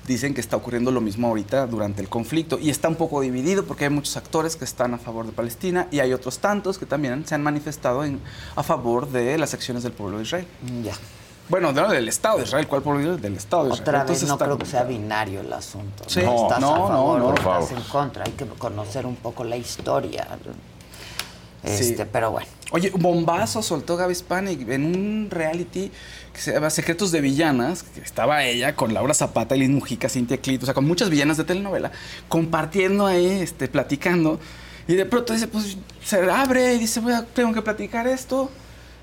Dicen 0.07 0.33
que 0.33 0.39
está 0.39 0.55
ocurriendo 0.55 0.89
lo 0.89 1.01
mismo 1.01 1.27
ahorita 1.27 1.67
durante 1.67 2.01
el 2.01 2.07
conflicto 2.07 2.57
y 2.59 2.69
está 2.69 2.87
un 2.87 2.95
poco 2.95 3.19
dividido 3.21 3.65
porque 3.65 3.83
hay 3.85 3.89
muchos 3.89 4.15
actores 4.17 4.55
que 4.55 4.63
están 4.65 4.93
a 4.93 4.97
favor 4.97 5.25
de 5.25 5.31
Palestina 5.33 5.87
y 5.91 5.99
hay 5.99 6.13
otros 6.13 6.39
tantos 6.39 6.77
que 6.77 6.85
también 6.85 7.25
se 7.27 7.35
han 7.35 7.43
manifestado 7.43 8.03
en- 8.05 8.21
a 8.55 8.63
favor 8.63 9.09
de 9.09 9.37
las 9.37 9.53
acciones 9.53 9.83
del 9.83 9.91
pueblo 9.91 10.17
de 10.17 10.23
Israel. 10.23 10.47
Ya. 10.83 10.93
Bueno, 11.49 11.73
no, 11.73 11.89
del 11.89 12.07
Estado 12.07 12.37
de 12.37 12.43
Israel. 12.43 12.67
¿Cuál 12.67 12.81
pueblo 12.81 12.99
de 12.99 13.05
Israel? 13.05 13.21
Del 13.21 13.35
Estado 13.35 13.63
de 13.63 13.69
Israel. 13.71 13.81
Otra 13.81 14.03
vez 14.05 14.23
no 14.27 14.37
creo 14.37 14.57
que 14.57 14.65
sea 14.65 14.83
binario 14.83 15.41
el 15.41 15.51
asunto. 15.51 16.03
Sí. 16.07 16.21
No, 16.23 16.33
No, 16.33 16.43
estás 16.43 16.59
no, 16.61 16.73
a 16.73 16.87
favor, 16.87 17.19
no, 17.19 17.25
o 17.25 17.29
estás 17.33 17.43
favor. 17.43 17.71
en 17.73 17.83
contra. 17.83 18.23
Hay 18.25 18.31
que 18.31 18.45
conocer 18.45 19.05
un 19.05 19.15
poco 19.17 19.43
la 19.43 19.57
historia. 19.57 20.25
Sí. 21.63 21.91
Este, 21.91 22.05
pero 22.05 22.31
bueno. 22.31 22.47
Oye, 22.71 22.91
bombazo 22.95 23.61
soltó 23.61 23.95
Gaby 23.97 24.15
Spanik 24.15 24.67
en 24.69 24.85
un 24.85 25.27
reality 25.29 25.91
que 26.33 26.41
se 26.41 26.53
llama 26.53 26.69
Secretos 26.69 27.11
de 27.11 27.21
Villanas, 27.21 27.83
que 27.83 28.01
estaba 28.01 28.43
ella 28.43 28.75
con 28.75 28.93
Laura 28.93 29.13
Zapata, 29.13 29.55
Liz 29.55 29.69
Mujica, 29.69 30.09
Cintia 30.09 30.37
Clito, 30.37 30.63
o 30.63 30.65
sea, 30.65 30.73
con 30.73 30.85
muchas 30.85 31.09
villanas 31.09 31.37
de 31.37 31.43
telenovela, 31.43 31.91
compartiendo 32.27 33.05
ahí, 33.05 33.27
este, 33.27 33.67
platicando. 33.67 34.39
Y 34.87 34.95
de 34.95 35.05
pronto 35.05 35.33
dice, 35.33 35.47
pues 35.47 35.77
se 36.03 36.17
abre 36.29 36.73
y 36.73 36.79
dice, 36.79 36.99
voy 36.99 37.13
a, 37.13 37.23
tengo 37.23 37.53
que 37.53 37.61
platicar 37.61 38.07
esto. 38.07 38.49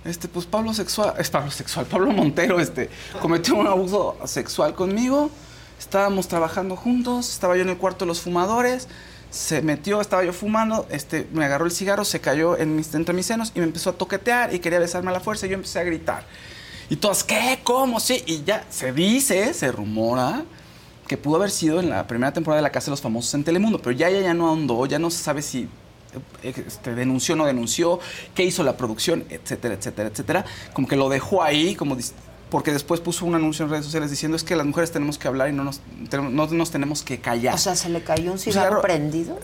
Este, 0.04 0.28
pues 0.28 0.46
Pablo 0.46 0.74
Sexual, 0.74 1.14
es 1.18 1.30
Pablo 1.30 1.50
Sexual, 1.50 1.86
Pablo 1.86 2.10
Montero, 2.10 2.58
este, 2.58 2.88
cometió 3.20 3.54
un 3.54 3.66
abuso 3.66 4.16
sexual 4.24 4.74
conmigo. 4.74 5.30
Estábamos 5.78 6.28
trabajando 6.28 6.76
juntos, 6.76 7.30
estaba 7.30 7.56
yo 7.56 7.62
en 7.62 7.70
el 7.70 7.78
cuarto 7.78 8.04
de 8.04 8.08
los 8.08 8.20
fumadores, 8.20 8.88
se 9.30 9.62
metió, 9.62 10.00
estaba 10.00 10.24
yo 10.24 10.32
fumando, 10.32 10.86
este, 10.90 11.26
me 11.32 11.44
agarró 11.44 11.64
el 11.64 11.70
cigarro, 11.70 12.04
se 12.04 12.20
cayó 12.20 12.58
en 12.58 12.76
mis, 12.76 12.92
entre 12.94 13.14
mis 13.14 13.26
senos 13.26 13.52
y 13.54 13.60
me 13.60 13.64
empezó 13.64 13.90
a 13.90 13.92
toquetear 13.92 14.54
y 14.54 14.58
quería 14.58 14.78
besarme 14.78 15.10
a 15.10 15.12
la 15.12 15.20
fuerza 15.20 15.46
y 15.46 15.50
yo 15.50 15.54
empecé 15.54 15.78
a 15.78 15.84
gritar. 15.84 16.24
Y 16.88 16.96
todas, 16.96 17.22
¿qué? 17.22 17.60
¿Cómo? 17.62 18.00
Sí. 18.00 18.22
Y 18.26 18.42
ya 18.42 18.64
se 18.68 18.92
dice, 18.92 19.54
se 19.54 19.70
rumora 19.70 20.42
que 21.06 21.16
pudo 21.16 21.36
haber 21.36 21.50
sido 21.50 21.80
en 21.80 21.90
la 21.90 22.06
primera 22.06 22.32
temporada 22.32 22.58
de 22.58 22.62
La 22.62 22.72
Casa 22.72 22.86
de 22.86 22.90
los 22.90 23.00
Famosos 23.00 23.32
en 23.34 23.44
Telemundo, 23.44 23.78
pero 23.78 23.92
ya 23.92 24.08
ella 24.08 24.20
ya 24.20 24.34
no 24.34 24.48
ahondó, 24.48 24.86
ya 24.86 24.98
no 24.98 25.10
se 25.10 25.22
sabe 25.22 25.42
si 25.42 25.68
eh, 26.42 26.54
este, 26.66 26.94
denunció 26.94 27.34
o 27.34 27.38
no 27.38 27.46
denunció, 27.46 28.00
qué 28.34 28.44
hizo 28.44 28.64
la 28.64 28.76
producción, 28.76 29.24
etcétera, 29.30 29.74
etcétera, 29.74 30.08
etcétera. 30.08 30.44
Como 30.72 30.88
que 30.88 30.96
lo 30.96 31.08
dejó 31.08 31.42
ahí, 31.42 31.76
como 31.76 31.96
porque 32.50 32.72
después 32.72 33.00
puso 33.00 33.24
un 33.26 33.34
anuncio 33.34 33.64
en 33.64 33.70
redes 33.70 33.84
sociales 33.84 34.10
diciendo 34.10 34.36
es 34.36 34.44
que 34.44 34.56
las 34.56 34.66
mujeres 34.66 34.90
tenemos 34.90 35.18
que 35.18 35.28
hablar 35.28 35.48
y 35.48 35.52
no 35.52 35.64
nos, 35.64 35.80
tenemos- 36.10 36.32
no 36.32 36.46
nos 36.56 36.70
tenemos 36.70 37.02
que 37.02 37.20
callar. 37.20 37.54
O 37.54 37.58
sea, 37.58 37.76
¿se 37.76 37.88
le 37.88 38.02
cayó 38.02 38.32
un 38.32 38.38
cigarro, 38.38 38.76
cigarro- 38.78 38.82
prendido? 38.82 39.38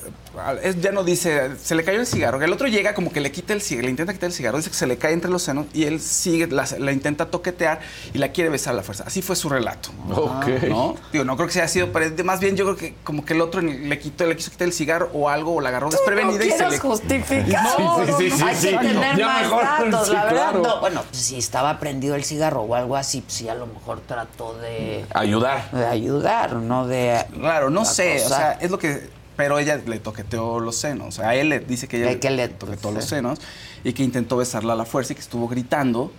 Es- 0.62 0.81
ya 0.81 0.93
no 0.93 1.03
dice, 1.05 1.57
se 1.62 1.74
le 1.74 1.83
cayó 1.85 2.01
el 2.01 2.07
cigarro. 2.07 2.43
El 2.43 2.53
otro 2.53 2.66
llega 2.69 2.95
como 2.95 3.11
que 3.12 3.20
le 3.20 3.33
quita 3.33 3.53
el 3.55 3.62
cigarro, 3.62 3.85
le 3.85 3.91
intenta 3.91 4.12
quitar 4.12 4.27
el 4.28 4.33
cigarro, 4.35 4.59
dice 4.59 4.70
que 4.70 4.77
se 4.77 4.87
le 4.87 4.99
cae 4.99 5.12
entre 5.12 5.31
los 5.31 5.43
senos 5.43 5.66
y 5.73 5.85
él 5.85 6.01
sigue, 6.01 6.47
la, 6.49 6.66
la 6.78 6.93
intenta 6.93 7.31
toquetear 7.31 7.81
y 8.12 8.19
la 8.19 8.33
quiere 8.33 8.51
besar 8.51 8.74
a 8.74 8.77
la 8.77 8.83
fuerza. 8.83 9.05
Así 9.07 9.23
fue 9.23 9.37
su 9.37 9.49
relato. 9.49 9.91
Ok. 10.11 10.47
¿No? 10.69 10.95
Digo, 11.12 11.24
no 11.24 11.37
creo 11.37 11.47
que 11.47 11.53
se 11.55 11.61
haya 11.61 11.69
sido, 11.69 11.93
pero 11.93 12.11
más 12.24 12.41
bien 12.41 12.57
yo 12.57 12.65
creo 12.65 12.77
que 12.77 12.95
como 13.05 13.24
que 13.24 13.33
el 13.35 13.41
otro 13.41 13.62
le 13.62 13.99
quitó, 13.99 14.27
le 14.27 14.37
quiso 14.37 14.51
quitar 14.51 14.66
el 14.66 14.73
cigarro 14.74 15.11
o 15.15 15.28
algo, 15.28 15.55
o 15.55 15.61
la 15.61 15.70
agarró 15.70 15.89
desprevenida 15.91 16.45
y 16.45 16.51
se 16.51 16.69
le. 16.69 16.78
justificar. 16.78 17.78
No, 17.78 18.05
sí, 18.07 18.12
sí, 18.19 18.31
sí, 18.31 18.43
Hay 18.43 18.55
sí. 18.57 18.69
que 18.70 18.77
tener 18.78 19.16
Ya 19.16 19.27
más 19.27 19.43
mejor, 19.43 19.62
datos, 19.65 20.07
sí, 20.09 20.12
la 20.12 20.24
verdad. 20.24 20.51
claro. 20.51 20.62
no. 20.62 20.81
bueno, 20.81 21.03
pues, 21.09 21.23
si 21.23 21.37
estaba 21.37 21.78
prendido 21.78 22.15
el 22.15 22.24
cigarro 22.24 22.62
o 22.62 22.74
algo 22.74 22.95
así, 22.97 23.20
pues 23.20 23.35
sí, 23.35 23.48
a 23.48 23.55
lo 23.55 23.66
mejor 23.66 24.01
trató 24.06 24.55
de, 24.59 25.05
Ayudar. 25.14 25.70
de 25.70 25.86
ayudar, 25.86 26.55
no 26.56 26.86
de. 26.86 27.24
Claro, 27.35 27.70
no 27.70 27.85
sé, 27.85 28.24
o 28.24 28.28
sea, 28.28 28.52
es 28.60 28.70
lo 28.70 28.78
que. 28.78 29.09
Pero 29.36 29.59
ella 29.59 29.77
le 29.85 29.98
toqueteó 29.98 30.60
los 30.60 30.77
senos. 30.77 31.09
O 31.09 31.12
sea, 31.12 31.28
a 31.31 31.35
él 31.35 31.51
le 31.51 31.60
dice 31.60 31.89
que 31.89 31.98
ella 31.98 32.09
Que- 32.12 32.20
que 32.20 32.31
le- 32.31 32.48
toqueteó 32.48 32.90
los 32.90 33.05
senos 33.05 33.39
y 33.85 33.93
que 33.93 34.02
intentó 34.02 34.39
besarla 34.39 34.73
a 34.73 34.77
la 34.77 34.86
fuerza 34.86 35.12
y 35.12 35.16
que 35.16 35.20
estuvo 35.23 35.47
gritando. 35.47 36.10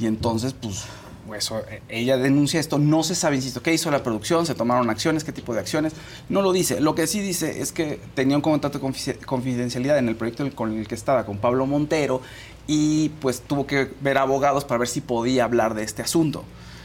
Y 0.00 0.06
entonces, 0.06 0.52
pues, 0.60 0.82
eso, 1.36 1.60
eh, 1.70 1.80
ella 1.88 2.16
denuncia 2.16 2.58
esto. 2.58 2.78
No 2.80 3.04
se 3.04 3.14
sabe, 3.14 3.36
insisto, 3.36 3.62
qué 3.62 3.72
hizo 3.72 3.88
la 3.92 4.02
producción, 4.02 4.46
se 4.46 4.56
tomaron 4.56 4.90
acciones, 4.90 5.22
qué 5.22 5.30
tipo 5.30 5.54
de 5.54 5.60
acciones. 5.60 5.92
No 6.28 6.42
lo 6.42 6.50
dice. 6.52 6.80
Lo 6.80 6.96
que 6.96 7.06
sí 7.06 7.20
dice 7.20 7.60
es 7.60 7.70
que 7.70 8.00
tenía 8.14 8.34
un 8.34 8.42
contrato 8.42 8.80
de 8.80 8.84
confi- 8.84 9.24
confidencialidad 9.24 9.98
en 9.98 10.08
el 10.08 10.16
proyecto 10.16 10.44
con 10.56 10.76
el 10.76 10.88
que 10.88 10.96
estaba, 10.96 11.24
con 11.24 11.38
Pablo 11.38 11.66
Montero, 11.66 12.20
y 12.72 13.08
pues 13.20 13.40
tuvo 13.40 13.66
que 13.66 13.90
ver 14.00 14.16
abogados 14.16 14.64
para 14.64 14.78
ver 14.78 14.86
si 14.86 15.00
podía 15.00 15.42
hablar 15.42 15.74
de 15.74 15.82
este 15.82 16.02
asunto. 16.02 16.44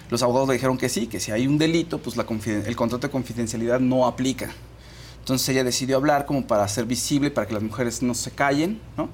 Los 0.10 0.24
abogados 0.24 0.48
le 0.48 0.56
dijeron 0.56 0.80
que 0.80 0.90
sí, 0.90 1.06
que 1.06 1.20
si 1.20 1.32
hay 1.32 1.46
un 1.46 1.60
delito, 1.60 2.00
pues 2.00 2.18
la 2.18 2.26
el 2.26 2.76
contrato 2.76 3.06
de 3.06 3.12
confidencialidad 3.12 3.80
no 3.80 4.08
aplica. 4.08 4.50
Entonces 5.20 5.48
ella 5.50 5.64
decidió 5.64 5.98
hablar 5.98 6.26
como 6.26 6.48
para 6.48 6.64
hacer 6.64 6.86
visible, 6.86 7.30
para 7.30 7.46
que 7.46 7.54
las 7.54 7.62
mujeres 7.62 8.02
no 8.02 8.16
se 8.16 8.32
callen, 8.32 8.82
¿no? 8.98 9.10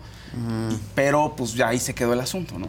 Pero 0.95 1.33
pues 1.35 1.55
ya 1.55 1.67
ahí 1.67 1.77
se 1.77 1.93
quedó 1.93 2.13
el 2.13 2.21
asunto, 2.21 2.57
¿no? 2.57 2.67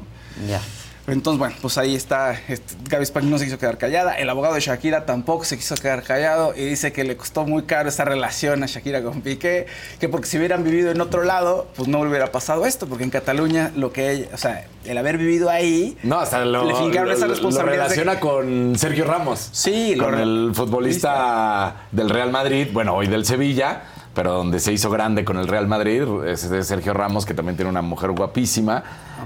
Ya. 0.48 0.60
Entonces, 1.08 1.38
bueno, 1.38 1.54
pues 1.60 1.78
ahí 1.78 1.96
está. 1.96 2.32
este, 2.48 2.74
Gaby 2.88 3.04
Spani 3.06 3.28
no 3.28 3.36
se 3.38 3.44
quiso 3.46 3.58
quedar 3.58 3.76
callada. 3.76 4.14
El 4.14 4.30
abogado 4.30 4.54
de 4.54 4.60
Shakira 4.60 5.04
tampoco 5.04 5.44
se 5.44 5.56
quiso 5.56 5.74
quedar 5.74 6.04
callado 6.04 6.54
y 6.56 6.64
dice 6.64 6.92
que 6.92 7.02
le 7.02 7.16
costó 7.16 7.44
muy 7.44 7.64
caro 7.64 7.88
esa 7.88 8.04
relación 8.04 8.62
a 8.62 8.66
Shakira 8.66 9.02
con 9.02 9.20
Piqué, 9.20 9.66
que 9.98 10.08
porque 10.08 10.26
si 10.28 10.38
hubieran 10.38 10.62
vivido 10.62 10.92
en 10.92 11.00
otro 11.00 11.24
lado, 11.24 11.66
pues 11.74 11.88
no 11.88 11.98
hubiera 12.00 12.30
pasado 12.30 12.66
esto, 12.66 12.86
porque 12.86 13.02
en 13.02 13.10
Cataluña 13.10 13.72
lo 13.74 13.92
que 13.92 14.10
ella, 14.12 14.26
o 14.32 14.36
sea, 14.36 14.66
el 14.84 14.96
haber 14.96 15.18
vivido 15.18 15.50
ahí. 15.50 15.96
No, 16.04 16.20
hasta 16.20 16.44
lo, 16.44 16.66
Le 16.66 16.74
fincaron 16.76 17.08
lo- 17.08 17.14
esa 17.14 17.26
lo 17.26 17.32
responsabilidad 17.32 17.88
de- 17.88 17.94
relaciona 17.96 18.20
con 18.20 18.78
Sergio 18.78 19.04
Ramos. 19.04 19.48
Sí, 19.50 19.96
lo 19.96 20.04
con 20.04 20.14
re- 20.14 20.22
el 20.22 20.52
futbolista 20.54 21.86
del 21.90 22.10
Real 22.10 22.30
Madrid, 22.30 22.68
bueno, 22.72 22.94
hoy 22.94 23.08
del 23.08 23.24
Sevilla, 23.26 23.82
pero 24.14 24.32
donde 24.34 24.60
se 24.60 24.72
hizo 24.72 24.90
grande 24.90 25.24
con 25.24 25.38
el 25.38 25.48
Real 25.48 25.66
Madrid, 25.66 26.02
es 26.26 26.48
de 26.50 26.62
Sergio 26.64 26.92
Ramos, 26.92 27.24
que 27.24 27.34
también 27.34 27.56
tiene 27.56 27.70
una 27.70 27.82
mujer 27.82 28.10
guapísima. 28.10 28.82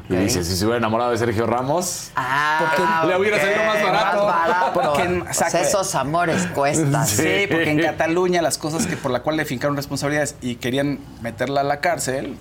Y 0.09 0.15
dice, 0.15 0.45
si 0.45 0.57
se 0.57 0.65
hubiera 0.65 0.79
enamorado 0.79 1.11
de 1.11 1.19
Sergio 1.19 1.47
Ramos, 1.47 2.11
Ah, 2.15 3.05
Le 3.09 3.17
hubiera 3.19 3.41
salido 3.41 3.65
más 3.65 3.83
barato. 3.83 4.27
Más 4.27 4.49
barato. 4.49 4.73
Porque, 4.75 5.23
Pues 5.25 5.55
esos 5.55 5.95
amores 5.95 6.47
cuestan. 6.55 7.07
Sí, 7.07 7.47
porque 7.51 7.71
en 7.71 7.81
Cataluña 7.81 8.43
las 8.43 8.59
cosas 8.59 8.87
que 8.87 8.97
por 8.97 9.11
la 9.11 9.21
cual 9.21 9.37
le 9.37 9.45
fincaron 9.45 9.75
responsabilidades 9.77 10.37
y 10.41 10.57
querían 10.57 11.01
meterla 11.23 11.63
a 11.63 11.65
la 11.65 11.81
cárcel, 11.81 12.37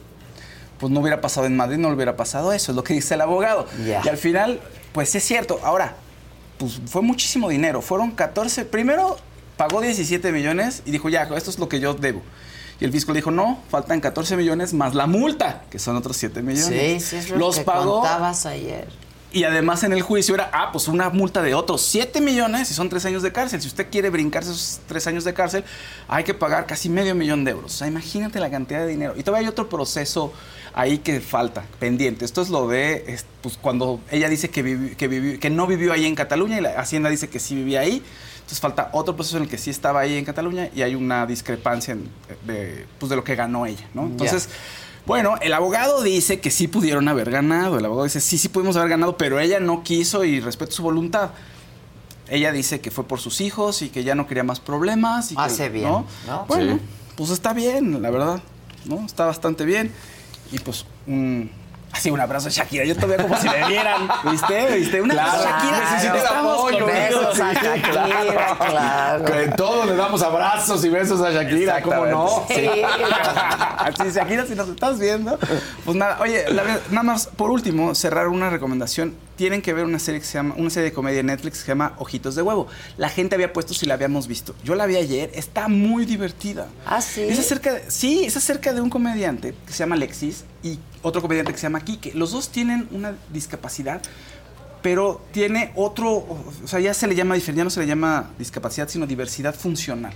pues 0.80 0.92
no 0.92 1.00
hubiera 1.00 1.22
pasado 1.22 1.48
en 1.48 1.56
Madrid, 1.58 1.78
no 1.78 1.88
le 1.90 1.96
hubiera 1.96 2.16
pasado 2.16 2.52
eso, 2.54 2.72
es 2.72 2.76
lo 2.76 2.84
que 2.84 2.94
dice 2.94 3.16
el 3.16 3.22
abogado. 3.22 3.66
Y 3.84 4.08
al 4.08 4.18
final, 4.18 4.60
pues 4.92 5.16
es 5.16 5.24
cierto. 5.24 5.60
Ahora, 5.64 5.96
pues 6.60 6.80
fue 6.86 7.02
muchísimo 7.02 7.50
dinero. 7.50 7.82
Fueron 7.82 8.12
14, 8.12 8.66
primero 8.66 9.18
pagó 9.58 9.82
17 9.82 10.32
millones 10.32 10.82
y 10.86 10.92
dijo, 10.92 11.10
ya, 11.10 11.24
esto 11.36 11.50
es 11.50 11.60
lo 11.60 11.70
que 11.70 11.80
yo 11.80 11.94
debo. 11.94 12.22
Y 12.80 12.86
el 12.86 12.92
fisco 12.92 13.14
le 13.14 13.20
dijo, 13.20 13.32
no, 13.32 13.60
faltan 13.70 14.02
14 14.02 14.36
millones 14.36 14.74
más 14.74 14.96
la 14.96 15.08
multa, 15.08 15.64
que 15.70 15.80
son 15.80 15.96
otros 15.96 16.18
7 16.18 16.42
millones. 16.42 17.00
Sí, 17.02 17.10
sí, 17.10 17.16
es 17.18 17.30
lo 17.30 17.38
Los 17.38 17.58
que 17.60 17.64
pagó 17.64 18.02
contabas 18.02 18.46
ayer. 18.46 18.90
y 19.32 19.46
además 19.46 19.84
en 19.84 19.94
el 19.94 20.02
juicio 20.02 20.36
era, 20.36 20.50
ah, 20.52 20.70
pues 20.74 20.90
una 20.90 21.10
multa 21.10 21.42
de 21.42 21.54
otros 21.54 21.82
7 21.84 22.20
millones 22.20 22.70
y 22.72 22.74
son 22.74 22.90
3 22.90 23.06
años 23.06 23.24
de 23.24 23.32
cárcel. 23.32 23.62
Si 23.62 23.68
usted 23.70 23.88
quiere 23.90 24.10
brincarse 24.10 24.52
esos 24.52 24.82
3 24.88 25.08
años 25.08 25.24
de 25.24 25.34
cárcel, 25.34 25.64
hay 26.10 26.26
que 26.26 26.34
pagar 26.34 26.66
casi 26.66 26.90
medio 26.90 27.16
millón 27.16 27.46
de 27.46 27.52
euros. 27.52 27.74
O 27.74 27.78
sea, 27.78 27.88
imagínate 27.88 28.40
la 28.42 28.50
cantidad 28.52 28.82
de 28.82 28.88
dinero. 28.88 29.14
Y 29.16 29.24
todavía 29.24 29.48
hay 29.48 29.50
otro 29.50 29.70
proceso 29.70 30.34
ahí 30.74 30.98
que 30.98 31.22
falta, 31.22 31.64
pendiente. 31.80 32.26
Esto 32.26 32.42
es 32.42 32.50
lo 32.50 32.68
de, 32.68 33.06
es, 33.08 33.26
pues 33.42 33.58
cuando 33.58 34.02
ella 34.12 34.28
dice 34.28 34.50
que, 34.50 34.62
vivi- 34.66 34.96
que, 34.98 35.10
vivi- 35.10 35.40
que 35.40 35.50
no 35.50 35.66
vivió 35.66 35.94
ahí 35.94 36.06
en 36.06 36.16
Cataluña 36.16 36.58
y 36.58 36.62
la 36.62 36.72
Hacienda 36.78 37.10
dice 37.10 37.30
que 37.30 37.40
sí 37.40 37.56
vivía 37.56 37.80
ahí. 37.80 38.04
Entonces 38.46 38.60
falta 38.60 38.90
otro 38.94 39.16
proceso 39.16 39.38
en 39.38 39.44
el 39.44 39.50
que 39.50 39.58
sí 39.58 39.72
estaba 39.72 40.02
ahí 40.02 40.18
en 40.18 40.24
Cataluña 40.26 40.70
y 40.76 40.84
hay 40.84 40.94
una 40.96 41.26
discrepancia 41.26 41.94
en- 41.94 42.10
de, 42.46 42.86
pues, 43.00 43.10
de 43.10 43.16
lo 43.16 43.24
que 43.24 43.36
ganó 43.36 43.66
ella, 43.66 43.86
¿no? 43.94 44.04
Entonces... 44.06 44.50
Bueno, 45.08 45.36
el 45.40 45.54
abogado 45.54 46.02
dice 46.02 46.40
que 46.40 46.50
sí 46.50 46.68
pudieron 46.68 47.08
haber 47.08 47.30
ganado. 47.30 47.78
El 47.78 47.86
abogado 47.86 48.06
dice, 48.06 48.20
sí, 48.20 48.40
sí 48.40 48.50
pudimos 48.50 48.76
haber 48.76 48.90
ganado, 48.90 49.18
pero 49.18 49.40
ella 49.40 49.60
no 49.60 49.84
quiso 49.84 50.24
y 50.26 50.40
respeto 50.40 50.72
su 50.72 50.82
voluntad. 50.82 51.30
Ella 52.28 52.52
dice 52.52 52.82
que 52.82 52.90
fue 52.90 53.04
por 53.08 53.20
sus 53.20 53.40
hijos 53.40 53.84
y 53.84 53.90
que 53.90 54.04
ya 54.04 54.16
no 54.16 54.26
quería 54.26 54.44
más 54.44 54.60
problemas. 54.60 55.32
Y 55.32 55.36
que, 55.36 55.42
Hace 55.44 55.70
bien, 55.70 55.90
¿no? 56.26 56.46
Bueno, 56.48 56.78
Sí. 56.78 56.82
pues 57.16 57.30
está 57.30 57.54
bien, 57.54 58.02
la 58.02 58.10
verdad. 58.10 58.42
¿no? 58.86 59.06
Está 59.06 59.26
bastante 59.26 59.64
bien. 59.64 59.92
Y 60.52 60.58
pues 60.58 60.88
un... 61.06 61.52
Así, 61.96 62.12
un 62.12 62.20
abrazo 62.20 62.50
a 62.50 62.52
Shakira. 62.52 62.84
Yo 62.84 62.94
todavía 62.96 63.18
como 63.26 63.38
si 63.38 63.48
me 63.48 63.68
vieran. 63.70 64.08
¿Viste? 64.30 64.76
¿Viste? 64.78 65.02
Un 65.02 65.12
abrazo 65.12 65.38
a 65.38 65.42
Claro, 65.42 65.60
Shakira. 65.62 65.80
necesita 65.80 66.12
el 66.14 66.18
Estamos 66.20 66.58
apoyo, 66.60 66.80
con 66.80 66.88
Besos 66.88 67.40
a 67.40 67.54
Shakira, 67.54 68.58
claro. 68.58 69.26
que 69.26 69.48
todos 69.56 69.86
le 69.88 69.96
damos 69.96 70.22
abrazos 70.22 70.84
y 70.84 70.90
besos 70.90 71.22
a 71.22 71.32
Shakira, 71.32 71.82
¿cómo 71.82 72.06
no? 72.06 72.46
Sí. 72.50 72.68
Así, 73.78 74.12
Shakira, 74.14 74.46
si 74.46 74.56
nos 74.56 74.68
estás 74.70 75.00
viendo. 75.00 75.40
Pues 75.86 75.96
nada, 75.98 76.18
oye, 76.22 76.44
la 76.52 76.64
verdad, 76.64 76.82
nada 76.90 77.04
más, 77.04 77.28
por 77.28 77.50
último, 77.50 77.96
cerrar 77.96 78.28
una 78.28 78.50
recomendación. 78.50 79.16
Tienen 79.38 79.62
que 79.62 79.74
ver 79.74 79.84
una 79.86 80.00
serie 80.00 80.20
que 80.22 80.26
se 80.26 80.34
llama, 80.34 80.56
una 80.58 80.70
serie 80.70 80.90
de 80.90 80.94
comedia 80.96 81.20
en 81.20 81.26
Netflix 81.28 81.58
que 81.60 81.64
se 81.66 81.68
llama 81.70 81.94
Ojitos 81.98 82.36
de 82.36 82.42
Huevo. 82.42 82.68
La 82.98 83.10
gente 83.10 83.36
había 83.36 83.52
puesto 83.52 83.74
si 83.74 83.86
la 83.86 83.94
habíamos 83.96 84.28
visto. 84.28 84.56
Yo 84.64 84.76
la 84.76 84.86
vi 84.86 84.96
ayer, 84.96 85.30
está 85.34 85.68
muy 85.68 86.06
divertida. 86.06 86.68
Ah, 86.86 87.02
sí. 87.02 87.22
Es 87.24 87.40
acerca 87.40 87.74
de, 87.74 87.90
sí, 87.92 88.24
es 88.26 88.38
acerca 88.38 88.72
de 88.74 88.80
un 88.82 88.90
comediante 88.90 89.54
que 89.66 89.74
se 89.74 89.80
llama 89.80 89.96
Alexis 89.96 90.46
y 90.66 90.80
otro 91.04 91.22
comediante 91.22 91.52
que 91.52 91.60
se 91.60 91.64
llama 91.68 91.82
Kike. 91.82 92.14
Los 92.16 92.32
dos 92.32 92.50
tienen 92.50 92.88
una 92.90 93.14
discapacidad, 93.32 94.02
pero 94.82 95.22
tiene 95.32 95.72
otro, 95.76 96.12
o 96.12 96.54
sea, 96.66 96.80
ya 96.80 96.96
se 96.96 97.06
le 97.08 97.14
llama 97.14 97.36
diferente, 97.36 97.60
ya 97.60 97.64
no 97.64 97.70
se 97.70 97.82
le 97.82 97.86
llama 97.86 98.32
discapacidad, 98.40 98.90
sino 98.90 99.06
diversidad 99.06 99.54
funcional. 99.54 100.14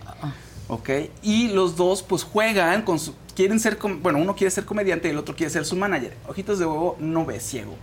¿Ok? 0.67 0.89
Y 1.21 1.49
los 1.49 1.75
dos, 1.75 2.01
pues 2.01 2.23
juegan 2.23 2.81
con 2.81 2.97
su. 2.99 3.13
Quieren 3.35 3.59
ser. 3.59 3.77
Bueno, 4.01 4.19
uno 4.19 4.35
quiere 4.35 4.49
ser 4.49 4.65
comediante 4.65 5.07
y 5.07 5.11
el 5.11 5.17
otro 5.17 5.35
quiere 5.35 5.51
ser 5.51 5.65
su 5.65 5.75
manager. 5.75 6.15
Ojitos 6.27 6.57
de 6.59 6.65
huevo 6.65 6.97
no 6.99 7.25
ve 7.25 7.39
ciego. 7.39 7.75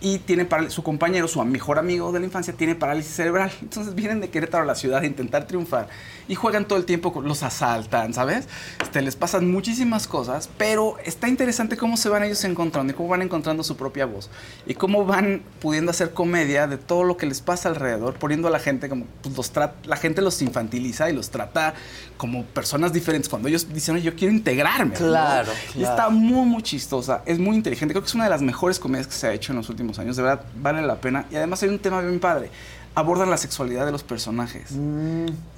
Y 0.00 0.18
tiene 0.18 0.46
su 0.68 0.82
compañero, 0.82 1.26
su 1.28 1.42
mejor 1.44 1.78
amigo 1.78 2.12
de 2.12 2.20
la 2.20 2.26
infancia, 2.26 2.52
tiene 2.52 2.74
parálisis 2.74 3.14
cerebral. 3.14 3.50
Entonces 3.62 3.94
vienen 3.94 4.20
de 4.20 4.28
Querétaro 4.28 4.64
a 4.64 4.66
la 4.66 4.74
ciudad 4.74 5.00
a 5.00 5.06
intentar 5.06 5.46
triunfar. 5.46 5.88
Y 6.28 6.34
juegan 6.34 6.66
todo 6.66 6.78
el 6.78 6.84
tiempo, 6.84 7.12
los 7.24 7.42
asaltan, 7.42 8.14
¿sabes? 8.14 8.48
Este, 8.80 9.02
les 9.02 9.16
pasan 9.16 9.50
muchísimas 9.50 10.06
cosas. 10.06 10.48
Pero 10.56 10.96
está 11.04 11.28
interesante 11.28 11.76
cómo 11.76 11.96
se 11.96 12.08
van 12.08 12.22
ellos 12.24 12.44
encontrando 12.44 12.92
y 12.92 12.96
cómo 12.96 13.08
van 13.08 13.22
encontrando 13.22 13.62
su 13.62 13.76
propia 13.76 14.06
voz. 14.06 14.30
Y 14.66 14.74
cómo 14.74 15.04
van 15.04 15.42
pudiendo 15.60 15.90
hacer 15.90 16.12
comedia 16.12 16.66
de 16.66 16.78
todo 16.78 17.04
lo 17.04 17.16
que 17.16 17.26
les 17.26 17.40
pasa 17.40 17.68
alrededor, 17.68 18.14
poniendo 18.14 18.48
a 18.48 18.50
la 18.50 18.58
gente 18.58 18.88
como. 18.88 19.06
Pues 19.22 19.36
los 19.36 19.52
la 19.84 19.96
gente 19.96 20.22
los 20.22 20.40
infantiliza 20.42 21.10
y 21.10 21.12
los 21.12 21.30
trata 21.30 21.74
como 22.16 22.44
personas 22.44 22.92
diferentes. 22.92 23.28
Cuando 23.28 23.48
ellos 23.48 23.72
dicen, 23.72 23.96
"Oye, 23.96 24.04
yo 24.04 24.14
quiero 24.14 24.32
integrarme. 24.32 24.92
¿no? 24.92 25.06
Claro, 25.06 25.52
Y 25.70 25.78
claro. 25.78 25.90
está 25.94 26.08
muy, 26.08 26.46
muy 26.46 26.62
chistosa. 26.62 27.22
Es 27.26 27.38
muy 27.38 27.56
inteligente. 27.56 27.92
Creo 27.92 28.02
que 28.02 28.08
es 28.08 28.14
una 28.14 28.24
de 28.24 28.30
las 28.30 28.42
mejores 28.42 28.78
comedias 28.78 29.06
que 29.06 29.14
se 29.14 29.26
ha 29.26 29.32
hecho 29.32 29.52
en 29.52 29.58
los 29.58 29.68
últimos 29.68 29.98
años. 29.98 30.16
De 30.16 30.22
verdad, 30.22 30.44
vale 30.56 30.82
la 30.82 30.96
pena. 31.00 31.26
Y 31.30 31.36
además 31.36 31.62
hay 31.62 31.68
un 31.68 31.78
tema 31.78 32.00
bien 32.00 32.18
padre. 32.20 32.50
Abordan 32.96 33.28
la 33.28 33.36
sexualidad 33.38 33.86
de 33.86 33.92
los 33.92 34.04
personajes. 34.04 34.70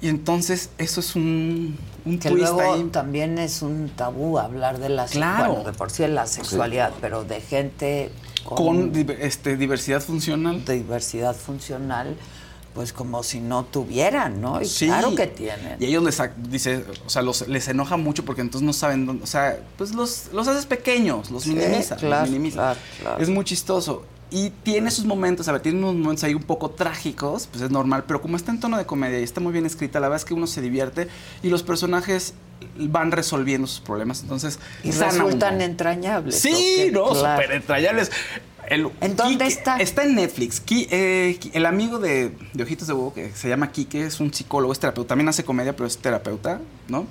Y 0.01 0.07
entonces 0.09 0.69
eso 0.79 0.99
es 1.01 1.15
un, 1.15 1.77
un 2.05 2.15
Mm. 2.15 2.19
Que 2.19 2.29
twist 2.29 2.43
luego 2.53 2.73
ahí. 2.73 2.83
también 2.85 3.37
es 3.37 3.61
un 3.61 3.89
tabú 3.95 4.39
hablar 4.39 4.79
de 4.79 4.89
la 4.89 5.05
Claro. 5.05 5.53
bueno, 5.55 5.69
de 5.69 5.77
por 5.77 5.91
sí 5.91 6.01
de 6.03 6.09
la 6.09 6.25
sexualidad, 6.25 6.93
pero 7.01 7.23
de 7.25 7.41
gente 7.41 8.11
Con 8.43 8.91
diver- 8.93 9.17
este, 9.19 9.55
diversidad 9.57 10.01
funcional. 10.01 10.63
de 10.65 10.75
diversidad 10.75 11.35
funcional, 11.35 12.15
pues 12.73 12.93
como 12.93 13.21
si 13.23 13.39
no 13.39 13.65
tuvieran, 13.65 14.39
¿no? 14.41 14.61
Y 14.61 14.65
Sí. 14.65 14.85
claro 14.87 15.13
que 15.15 15.27
tienen. 15.27 15.75
Y 15.79 15.85
ellos 15.85 16.03
les, 16.03 16.19
dice, 16.49 16.85
o 17.05 17.09
sea, 17.09 17.21
los, 17.21 17.47
les 17.47 17.67
enoja 17.67 17.97
mucho 17.97 18.23
porque 18.25 18.41
entonces 18.41 18.65
no 18.65 18.73
saben 18.73 19.05
dónde, 19.05 19.23
o 19.23 19.27
sea, 19.27 19.59
pues 19.77 19.93
los, 19.93 20.29
los 20.33 20.47
haces 20.47 20.65
pequeños, 20.65 21.29
los 21.29 21.43
Sí, 21.43 21.53
los 21.53 21.63
minimiza. 21.63 21.95
claro, 21.97 22.79
claro. 23.01 23.17
Es 23.21 23.29
muy 23.29 23.43
chistoso. 23.45 24.03
Y 24.29 24.49
tiene 24.49 24.91
sus 24.91 25.05
momentos, 25.05 25.47
a 25.47 25.53
ver, 25.53 25.61
tiene 25.61 25.77
unos 25.79 25.95
momentos 25.95 26.23
ahí 26.25 26.33
un 26.33 26.43
poco 26.43 26.71
trágicos, 26.71 27.47
pues 27.49 27.63
es 27.63 27.71
normal, 27.71 28.03
pero 28.05 28.21
como 28.21 28.35
está 28.35 28.51
en 28.51 28.59
tono 28.59 28.77
de 28.77 28.85
comedia 28.85 29.19
y 29.19 29.23
está 29.23 29.39
muy 29.39 29.53
bien 29.53 29.65
escrita, 29.65 30.01
la 30.01 30.09
verdad 30.09 30.21
es 30.21 30.25
que 30.25 30.33
uno 30.33 30.47
se 30.47 30.61
divierte 30.61 31.07
y 31.43 31.49
los 31.49 31.63
personajes 31.63 32.33
van 32.77 33.11
resolviendo 33.13 33.67
sus 33.67 33.79
problemas, 33.79 34.21
entonces 34.23 34.59
Y 34.83 34.91
resultan 34.91 35.55
uno. 35.55 35.63
entrañables. 35.63 36.39
Sí, 36.39 36.89
no, 36.91 37.11
Claro. 37.11 37.41
súper 37.41 37.55
entrañables. 37.55 38.11
El, 38.67 38.89
¿En 38.99 39.15
dónde 39.15 39.45
Quique- 39.45 39.47
está? 39.47 39.77
Está 39.77 40.03
en 40.03 40.15
Netflix. 40.15 40.61
Eh, 40.69 41.39
el 41.53 41.65
amigo 41.65 41.99
de, 41.99 42.33
de 42.53 42.63
Ojitos 42.63 42.85
de 42.87 42.93
Huevo, 42.93 43.13
que 43.13 43.31
se 43.31 43.47
llama 43.47 43.71
Quique, 43.71 44.03
es 44.05 44.19
un 44.19 44.33
psicólogo, 44.33 44.73
es 44.73 44.79
terapeuta. 44.79 45.07
También 45.07 45.29
hace 45.29 45.45
comedia, 45.45 45.73
pero 45.73 45.87
es 45.87 45.97
terapeuta, 45.99 46.59
¿no? 46.89 47.07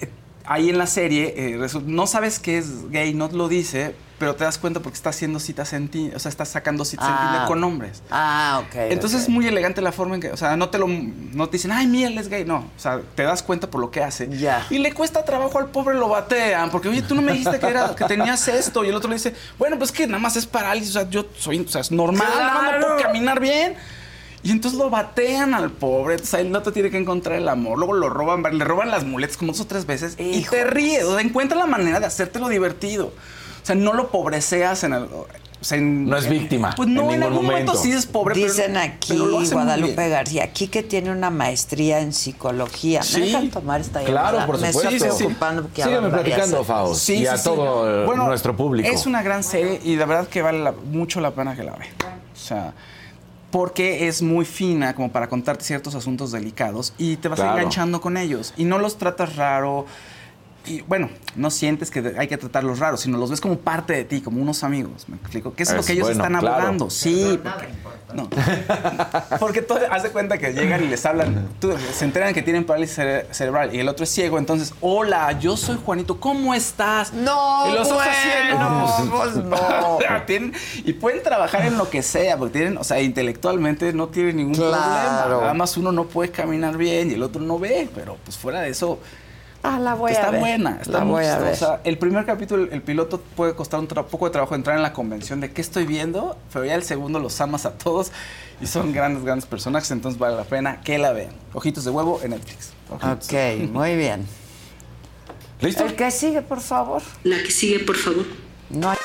Eh, 0.00 0.08
ahí 0.46 0.70
en 0.70 0.78
la 0.78 0.86
serie, 0.86 1.34
eh, 1.36 1.68
no 1.84 2.06
sabes 2.06 2.38
que 2.38 2.56
es 2.56 2.88
gay, 2.90 3.12
no 3.12 3.28
lo 3.28 3.48
dice, 3.48 3.94
pero 4.18 4.34
te 4.34 4.42
das 4.44 4.58
cuenta 4.58 4.80
porque 4.80 4.96
está 4.96 5.10
haciendo 5.10 5.38
citas 5.38 5.72
en 5.72 5.88
ti, 5.88 6.10
o 6.14 6.18
sea, 6.18 6.28
está 6.28 6.44
sacando 6.44 6.84
citas 6.84 7.06
en 7.08 7.14
Ah. 7.14 7.28
Tinder 7.30 7.46
con 7.46 7.62
hombres. 7.62 8.02
Ah, 8.10 8.62
ok. 8.66 8.74
Entonces 8.90 9.22
es 9.22 9.28
muy 9.28 9.46
elegante 9.46 9.80
la 9.80 9.92
forma 9.92 10.16
en 10.16 10.20
que, 10.20 10.32
o 10.32 10.36
sea, 10.36 10.56
no 10.56 10.68
te 10.70 10.78
lo, 10.78 10.86
no 10.88 11.46
te 11.48 11.52
dicen, 11.58 11.70
ay, 11.72 11.86
mira, 11.86 12.08
él 12.08 12.18
es 12.18 12.28
gay, 12.28 12.44
no, 12.44 12.56
o 12.76 12.80
sea, 12.80 13.00
te 13.14 13.22
das 13.22 13.42
cuenta 13.42 13.70
por 13.70 13.80
lo 13.80 13.90
que 13.90 14.02
hace. 14.02 14.28
Ya. 14.36 14.66
Y 14.70 14.78
le 14.78 14.92
cuesta 14.92 15.24
trabajo 15.24 15.58
al 15.58 15.66
pobre, 15.70 15.94
lo 15.96 16.08
batean, 16.08 16.70
porque, 16.70 16.88
oye, 16.88 17.02
tú 17.02 17.14
no 17.14 17.22
me 17.22 17.32
dijiste 17.32 17.58
que, 17.60 17.66
era, 17.68 17.94
que 17.94 18.04
tenías 18.06 18.48
esto, 18.48 18.84
y 18.84 18.88
el 18.88 18.94
otro 18.96 19.08
le 19.08 19.16
dice, 19.16 19.34
bueno, 19.58 19.78
pues 19.78 19.92
que 19.92 20.06
nada 20.06 20.18
más 20.18 20.36
es 20.36 20.46
parálisis, 20.46 20.90
o 20.96 21.00
sea, 21.00 21.08
yo 21.10 21.26
soy, 21.36 21.60
o 21.60 21.68
sea, 21.68 21.80
es 21.80 21.92
normal, 21.92 22.26
más 22.28 22.62
no 22.72 22.80
puedo 22.80 22.96
Claro. 22.96 23.02
caminar 23.02 23.38
bien. 23.40 23.76
Y 24.40 24.52
entonces 24.52 24.78
lo 24.78 24.88
batean 24.88 25.52
al 25.52 25.70
pobre, 25.70 26.14
entonces 26.14 26.34
ahí 26.34 26.48
no 26.48 26.62
te 26.62 26.70
tiene 26.70 26.90
que 26.90 26.96
encontrar 26.96 27.36
el 27.38 27.48
amor, 27.48 27.76
luego 27.76 27.92
lo 27.94 28.08
roban, 28.08 28.42
le 28.56 28.64
roban 28.64 28.88
las 28.88 29.04
muletas 29.04 29.36
como 29.36 29.50
dos 29.52 29.60
o 29.62 29.66
tres 29.66 29.84
veces 29.84 30.14
y 30.16 30.42
te 30.44 30.62
ríes, 30.64 31.02
o 31.04 31.12
sea, 31.14 31.20
encuentra 31.20 31.58
la 31.58 31.66
manera 31.66 31.98
de 31.98 32.06
hacértelo 32.06 32.48
divertido. 32.48 33.12
O 33.68 33.72
sea, 33.72 33.76
no 33.76 33.92
lo 33.92 34.08
pobreceas 34.10 34.82
en 34.84 34.94
el... 34.94 35.02
o 35.02 35.26
sea, 35.60 35.76
en- 35.76 36.06
No 36.06 36.16
es 36.16 36.26
víctima 36.26 36.72
Pues 36.74 36.88
no, 36.88 37.02
en 37.10 37.16
en, 37.16 37.22
algún 37.24 37.44
momento. 37.44 37.72
momento. 37.72 37.82
sí 37.82 37.92
es 37.92 38.06
pobre, 38.06 38.34
pero- 38.34 38.46
Dicen 38.46 38.78
aquí 38.78 39.08
pero 39.10 39.24
hace 39.40 39.54
muy 39.54 39.64
Guadalupe. 39.64 40.08
García, 40.08 40.44
aquí 40.44 40.68
que 40.68 40.82
tiene 40.82 41.10
una 41.10 41.28
maestría 41.28 42.00
en 42.00 42.14
psicología. 42.14 43.02
Sí. 43.02 43.20
¿Me 43.20 43.26
dejan 43.26 43.50
tomar 43.50 43.82
esta 43.82 44.00
Claro, 44.04 44.46
por 44.46 44.58
Me 44.58 44.68
supuesto. 44.72 44.88
estoy 44.94 45.10
Sí, 45.10 45.16
sí. 45.18 45.24
preocupando 45.24 45.62
porque 45.64 45.78
ya 45.80 45.84
Sígueme 45.84 46.08
platicando, 46.08 46.94
Sí, 46.94 47.14
y 47.16 47.26
a 47.26 47.32
sí, 47.32 47.38
sí. 47.38 47.44
todo 47.44 48.06
Bueno, 48.06 48.26
nuestro 48.26 48.56
público. 48.56 48.88
Es 48.88 49.04
una 49.04 49.22
gran 49.22 49.44
serie 49.44 49.80
y 49.84 49.96
la 49.96 50.06
verdad 50.06 50.28
que 50.28 50.40
vale 50.40 50.60
la- 50.60 50.72
mucho 50.72 51.20
la 51.20 51.32
pena 51.32 51.54
que 51.54 51.62
la 51.64 51.72
vean. 51.74 51.90
O 52.32 52.38
sea, 52.38 52.72
porque 53.50 54.08
es 54.08 54.22
muy 54.22 54.44
fina 54.44 54.94
como 54.94 55.10
para 55.10 55.28
contarte 55.28 55.64
ciertos 55.64 55.94
asuntos 55.94 56.32
delicados 56.32 56.92
y 56.98 57.16
te 57.16 57.28
vas 57.28 57.38
Claro. 57.40 57.58
enganchando 57.58 58.00
con 58.00 58.16
ellos 58.16 58.54
y 58.56 58.64
no 58.64 58.78
los 58.78 58.96
tratas 58.96 59.36
raro. 59.36 59.84
Y 60.68 60.82
bueno, 60.82 61.08
no 61.36 61.50
sientes 61.50 61.90
que 61.90 62.14
hay 62.18 62.28
que 62.28 62.36
tratarlos 62.36 62.78
raros, 62.78 63.00
sino 63.00 63.16
los 63.18 63.30
ves 63.30 63.40
como 63.40 63.58
parte 63.58 63.92
de 63.94 64.04
ti, 64.04 64.20
como 64.20 64.40
unos 64.42 64.62
amigos. 64.64 65.08
¿Me 65.08 65.16
explico? 65.16 65.54
Que 65.54 65.62
eso 65.62 65.72
es 65.72 65.78
lo 65.78 65.84
que 65.84 65.92
ellos 65.94 66.08
bueno, 66.08 66.22
están 66.24 66.38
claro. 66.40 66.56
abogando. 66.56 66.90
Sí, 66.90 67.40
porque, 67.42 67.68
no. 68.14 68.28
porque 69.38 69.62
tú 69.62 69.74
haz 69.90 70.02
de 70.02 70.10
cuenta 70.10 70.38
que 70.38 70.52
llegan 70.52 70.82
y 70.82 70.88
les 70.88 71.04
hablan, 71.06 71.48
tú- 71.60 71.74
se 71.92 72.04
enteran 72.04 72.34
que 72.34 72.42
tienen 72.42 72.64
parálisis 72.64 72.98
cere- 72.98 73.26
cerebral 73.32 73.74
y 73.74 73.80
el 73.80 73.88
otro 73.88 74.04
es 74.04 74.10
ciego, 74.10 74.38
entonces, 74.38 74.74
hola, 74.80 75.32
yo 75.38 75.56
soy 75.56 75.78
Juanito, 75.84 76.18
¿cómo 76.20 76.54
estás? 76.54 77.12
No, 77.12 77.68
y 77.68 77.72
los 77.74 77.88
otros 77.88 78.02
así, 78.06 78.28
bueno, 78.52 79.10
pues 79.10 79.34
no. 79.44 79.98
Tienen- 80.26 80.52
y 80.84 80.92
pueden 80.94 81.22
trabajar 81.22 81.64
en 81.66 81.76
lo 81.78 81.88
que 81.88 82.02
sea, 82.02 82.36
porque 82.36 82.52
tienen, 82.58 82.76
o 82.78 82.84
sea, 82.84 83.00
intelectualmente 83.00 83.92
no 83.92 84.08
tienen 84.08 84.36
ningún 84.36 84.54
Claro. 84.54 84.72
problema. 85.20 85.40
Nada 85.42 85.54
más 85.54 85.76
uno 85.76 85.92
no 85.92 86.04
puede 86.04 86.30
caminar 86.30 86.76
bien 86.76 87.10
y 87.10 87.14
el 87.14 87.22
otro 87.22 87.40
no 87.40 87.58
ve, 87.58 87.88
pero 87.94 88.16
pues 88.24 88.36
fuera 88.36 88.60
de 88.60 88.70
eso, 88.70 88.98
Ah, 89.68 89.78
la 89.78 89.94
voy 89.94 90.12
está 90.12 90.28
a 90.28 90.30
ver. 90.30 90.40
buena, 90.40 90.78
está 90.80 90.98
la 90.98 91.04
muy 91.04 91.12
voy 91.14 91.24
a 91.26 91.38
ver. 91.38 91.50
chistosa. 91.52 91.80
El 91.84 91.98
primer 91.98 92.24
capítulo, 92.24 92.68
el 92.70 92.82
piloto 92.82 93.20
puede 93.36 93.54
costar 93.54 93.80
un 93.80 93.86
poco 93.86 94.26
de 94.26 94.30
trabajo 94.32 94.54
entrar 94.54 94.76
en 94.76 94.82
la 94.82 94.92
convención 94.92 95.40
de 95.40 95.50
qué 95.52 95.60
estoy 95.60 95.84
viendo, 95.86 96.36
pero 96.52 96.64
ya 96.64 96.74
el 96.74 96.82
segundo 96.82 97.18
los 97.18 97.40
amas 97.40 97.66
a 97.66 97.72
todos 97.72 98.10
y 98.60 98.66
son 98.66 98.92
grandes, 98.92 99.24
grandes 99.24 99.46
personajes, 99.46 99.90
entonces 99.90 100.18
vale 100.18 100.36
la 100.36 100.44
pena 100.44 100.80
que 100.80 100.98
la 100.98 101.12
vean. 101.12 101.32
Ojitos 101.52 101.84
de 101.84 101.90
huevo 101.90 102.20
en 102.22 102.30
Netflix. 102.30 102.72
Ojitos. 102.90 103.28
Ok, 103.28 103.70
muy 103.72 103.96
bien. 103.96 104.26
¿Listo? 105.60 105.84
El 105.84 105.94
que 105.96 106.10
sigue, 106.10 106.42
por 106.42 106.60
favor. 106.60 107.02
La 107.24 107.36
que 107.38 107.50
sigue, 107.50 107.80
por 107.80 107.96
favor. 107.96 108.24
No 108.70 108.90
hay... 108.90 108.98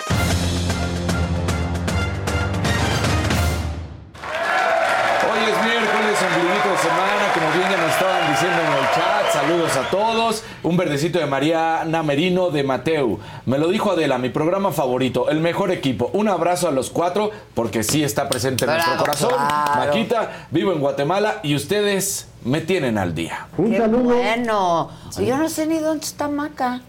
Un 10.64 10.78
verdecito 10.78 11.20
de 11.20 11.26
Mariana 11.26 12.04
Merino 12.04 12.50
de 12.50 12.64
Mateu. 12.64 13.20
Me 13.46 13.58
lo 13.58 13.68
dijo 13.68 13.92
Adela, 13.92 14.18
mi 14.18 14.30
programa 14.30 14.72
favorito, 14.72 15.30
el 15.30 15.40
mejor 15.42 15.72
equipo. 15.72 16.10
Un 16.14 16.30
abrazo 16.30 16.70
a 16.70 16.72
los 16.72 16.90
cuatro, 16.90 17.32
porque 17.54 17.84
sí 17.84 18.04
está 18.04 18.30
presente 18.30 18.64
en 18.66 18.72
nuestro 18.72 18.98
corazón. 18.98 19.30
claro. 19.36 19.86
Maquita, 19.86 20.48
vivo 20.52 20.72
en 20.72 20.80
Guatemala 20.80 21.40
y 21.44 21.56
ustedes 21.56 22.28
me 22.46 22.62
tienen 22.62 22.98
al 22.98 23.14
día. 23.14 23.48
Qué 23.58 23.80
bueno. 23.88 24.90
Yo 25.20 25.38
no 25.38 25.50
sé 25.50 25.68
ni 25.68 25.80
dónde 25.80 26.06
está 26.06 26.28
Maca. 26.30 26.82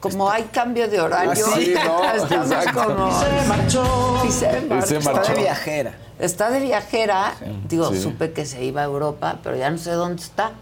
Como 0.00 0.30
hay 0.30 0.44
cambio 0.44 0.88
de 0.88 1.00
horario, 1.00 1.30
Ah, 1.32 1.34
sí, 1.58 1.74
no, 1.84 2.04
estamos 2.14 2.50
exacto. 2.50 2.84
como... 2.84 3.08
Y 3.08 3.12
se 3.12 3.48
marchó. 3.48 4.22
Y 4.26 4.30
se 4.30 4.60
marchó. 4.62 4.86
se 4.86 4.96
Está 4.98 5.22
de 5.34 5.40
viajera. 5.40 5.94
Está 6.18 6.50
de 6.50 6.60
viajera. 6.60 7.34
Digo, 7.68 7.90
Sí. 7.92 8.00
supe 8.00 8.32
que 8.32 8.46
se 8.46 8.64
iba 8.64 8.82
a 8.82 8.84
Europa, 8.84 9.38
pero 9.42 9.56
ya 9.56 9.70
no 9.70 9.78
sé 9.78 9.90
dónde 9.92 10.22
está. 10.22 10.52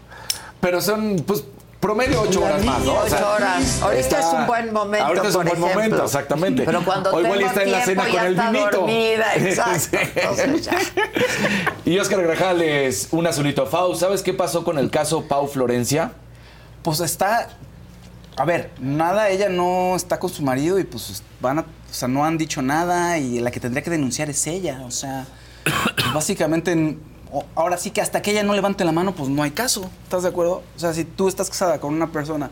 Pero 0.61 0.81
son, 0.81 1.17
pues, 1.27 1.43
promedio 1.83 2.21
ocho 2.21 2.41
horas 2.45 2.63
más, 2.63 2.79
¿no? 2.81 2.93
O 2.93 3.07
sea, 3.09 3.17
Ocho 3.17 3.29
horas. 3.33 3.81
Ahorita 3.81 4.19
es 4.19 4.25
un 4.25 4.47
buen 4.47 4.73
momento, 4.73 5.05
Ahorita 5.05 5.27
es 5.27 5.35
un 5.35 5.43
por 5.43 5.43
buen 5.43 5.57
ejemplo. 5.57 5.81
momento, 5.81 6.05
exactamente. 6.05 6.63
Pero 6.63 6.85
cuando 6.85 7.11
O 7.11 7.19
igual 7.19 7.37
tengo 7.39 7.49
está 7.49 7.63
en 7.63 7.71
la 7.73 7.85
cena 7.85 8.07
con 8.07 8.25
el 8.25 8.35
vinito. 8.35 8.77
dormida, 8.77 9.25
exacto. 9.35 9.97
Entonces. 10.15 10.93
Y 11.85 11.99
Oscar 11.99 12.21
Grajales, 12.23 13.09
un 13.11 13.27
azulito. 13.27 13.65
Fau, 13.65 13.93
¿sabes 13.95 14.23
qué 14.23 14.33
pasó 14.33 14.63
con 14.63 14.77
el 14.77 14.89
caso 14.89 15.27
Pau 15.27 15.45
Florencia? 15.47 16.13
Pues 16.81 17.01
está. 17.01 17.49
A 18.37 18.45
ver, 18.45 18.71
nada, 18.79 19.29
ella 19.29 19.49
no 19.49 19.95
está 19.97 20.17
con 20.19 20.29
su 20.29 20.41
marido 20.41 20.79
y 20.79 20.85
pues 20.85 21.21
van 21.41 21.59
a. 21.59 21.61
O 21.63 21.93
sea, 21.93 22.07
no 22.07 22.23
han 22.23 22.37
dicho 22.37 22.61
nada 22.61 23.17
y 23.17 23.39
la 23.41 23.51
que 23.51 23.59
tendría 23.59 23.83
que 23.83 23.89
denunciar 23.91 24.29
es 24.29 24.47
ella. 24.47 24.81
O 24.85 24.91
sea, 24.91 25.25
pues, 25.65 26.13
básicamente. 26.13 26.97
Ahora 27.55 27.77
sí 27.77 27.91
que 27.91 28.01
hasta 28.01 28.21
que 28.21 28.31
ella 28.31 28.43
no 28.43 28.53
levante 28.53 28.85
la 28.85 28.91
mano, 28.91 29.13
pues 29.13 29.29
no 29.29 29.43
hay 29.43 29.51
caso. 29.51 29.89
¿Estás 30.03 30.23
de 30.23 30.29
acuerdo? 30.29 30.61
O 30.75 30.79
sea, 30.79 30.93
si 30.93 31.03
tú 31.03 31.27
estás 31.27 31.49
casada 31.49 31.79
con 31.79 31.93
una 31.93 32.11
persona 32.11 32.51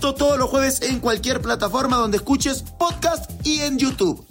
Esto 0.00 0.14
todos 0.14 0.38
los 0.38 0.48
jueves 0.48 0.80
en 0.80 0.98
cualquier 0.98 1.42
plataforma 1.42 1.98
donde 1.98 2.16
escuches 2.16 2.62
podcast 2.78 3.30
y 3.46 3.60
en 3.60 3.76
YouTube. 3.78 4.24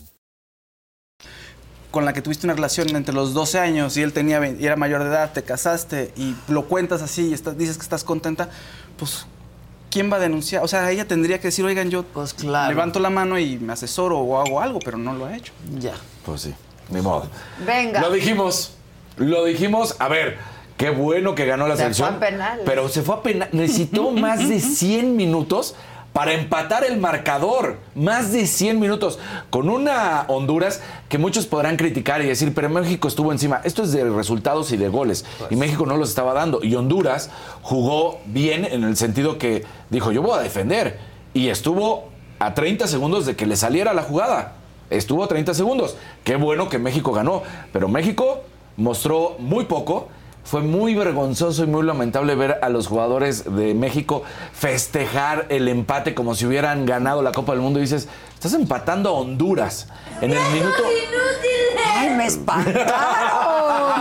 con 1.92 2.06
la 2.06 2.12
que 2.14 2.24
tuviste 2.24 2.48
una 2.48 2.56
relación 2.56 2.96
entre 2.96 3.14
los 3.14 3.36
12 3.36 3.60
años 3.60 3.96
y 3.96 4.02
él 4.02 4.12
tenía 4.12 4.40
20 4.40 4.64
y 4.64 4.66
era 4.66 4.76
mayor 4.76 5.04
de 5.04 5.10
edad, 5.10 5.32
te 5.32 5.44
casaste 5.44 6.12
y 6.18 6.36
lo 6.48 6.66
cuentas 6.66 7.04
así 7.04 7.28
y 7.30 7.34
estás- 7.36 7.56
dices 7.56 7.78
que 7.78 7.84
estás 7.84 8.04
contenta, 8.04 8.50
pues 8.98 9.28
¿quién 9.92 10.12
va 10.12 10.16
a 10.16 10.20
denunciar? 10.20 10.64
O 10.64 10.68
sea, 10.68 10.90
ella 10.90 11.08
tendría 11.08 11.38
que 11.40 11.50
decir, 11.50 11.64
oigan, 11.66 11.92
yo 11.92 12.02
Pues 12.02 12.34
claro. 12.34 12.70
levanto 12.74 13.00
la 13.00 13.12
mano 13.12 13.38
y 13.38 13.60
me 13.60 13.74
asesoro 13.74 14.18
o 14.18 14.40
hago 14.42 14.62
algo, 14.62 14.80
pero 14.80 14.98
no 14.98 15.14
lo 15.14 15.28
ha 15.28 15.38
hecho. 15.38 15.54
Ya. 15.78 15.94
Pues 16.26 16.42
sí, 16.42 16.56
ni 16.90 17.00
modo. 17.02 17.30
Venga. 17.64 18.02
Lo 18.02 18.10
dijimos, 18.12 18.72
lo 19.18 19.46
dijimos. 19.46 19.96
A 20.00 20.08
ver, 20.08 20.38
qué 20.80 20.90
bueno 20.90 21.36
que 21.36 21.46
ganó 21.46 21.68
la 21.68 21.76
Se 21.76 21.84
fue 21.84 21.94
selección. 21.94 22.16
a 22.16 22.20
penales. 22.20 22.64
Pero 22.66 22.90
se 22.90 23.04
fue 23.04 23.16
a 23.16 23.22
penales. 23.22 23.54
Necesitó 23.54 24.10
más 24.26 24.48
de 24.50 24.60
100 24.60 25.16
minutos 25.16 25.76
para 26.14 26.34
empatar 26.34 26.84
el 26.86 26.98
marcador. 26.98 27.78
Más 27.96 28.32
de 28.32 28.48
100 28.48 28.80
minutos. 28.80 29.20
Con 29.50 29.70
una 29.70 30.24
Honduras 30.30 30.82
que 31.10 31.18
muchos 31.18 31.46
podrán 31.48 31.76
criticar 31.76 32.22
y 32.22 32.28
decir, 32.28 32.54
pero 32.56 32.70
México 32.70 33.08
estuvo 33.10 33.32
encima. 33.32 33.62
Esto 33.66 33.84
es 33.84 33.92
de 33.92 34.10
resultados 34.10 34.72
y 34.72 34.78
de 34.78 34.88
goles. 34.88 35.26
Y 35.50 35.58
México 35.58 35.86
no 35.86 35.98
los 35.98 36.10
estaba 36.10 36.34
dando. 36.34 36.64
Y 36.64 36.74
Honduras 36.76 37.30
jugó 37.62 38.20
bien 38.26 38.66
en 38.66 38.84
el 38.86 38.96
sentido 38.96 39.38
que 39.38 39.66
dijo, 39.90 40.12
yo 40.14 40.22
voy 40.22 40.40
a 40.40 40.42
defender. 40.42 40.98
Y 41.34 41.50
estuvo 41.50 42.10
a 42.40 42.54
30 42.54 42.88
segundos 42.88 43.26
de 43.26 43.36
que 43.36 43.46
le 43.46 43.58
saliera 43.58 43.94
la 43.94 44.02
jugada. 44.04 44.54
Estuvo 44.90 45.26
a 45.26 45.28
30 45.28 45.54
segundos. 45.54 45.98
Qué 46.24 46.38
bueno 46.38 46.70
que 46.70 46.80
México 46.80 47.12
ganó. 47.12 47.44
Pero 47.74 47.90
México 47.90 48.44
mostró 48.78 49.36
muy 49.40 49.66
poco. 49.66 50.08
Fue 50.50 50.62
muy 50.62 50.96
vergonzoso 50.96 51.64
y 51.64 51.68
muy 51.68 51.84
lamentable 51.84 52.34
ver 52.34 52.58
a 52.64 52.70
los 52.70 52.88
jugadores 52.88 53.44
de 53.56 53.76
México 53.76 54.24
festejar 54.52 55.46
el 55.50 55.68
empate 55.68 56.16
como 56.16 56.34
si 56.34 56.48
hubieran 56.48 56.88
ganado 56.88 57.22
la 57.22 57.32
Copa 57.32 57.52
del 57.52 57.62
Mundo. 57.62 57.78
Y 57.78 57.84
dices, 57.84 58.08
estás 58.34 58.54
empatando 58.54 59.10
a 59.10 59.14
Honduras 59.14 59.88
en 60.22 60.32
el 60.32 60.40
minuto. 60.52 60.82
¡Ay, 61.96 62.10
me 62.12 62.26
espantaron! 62.26 62.90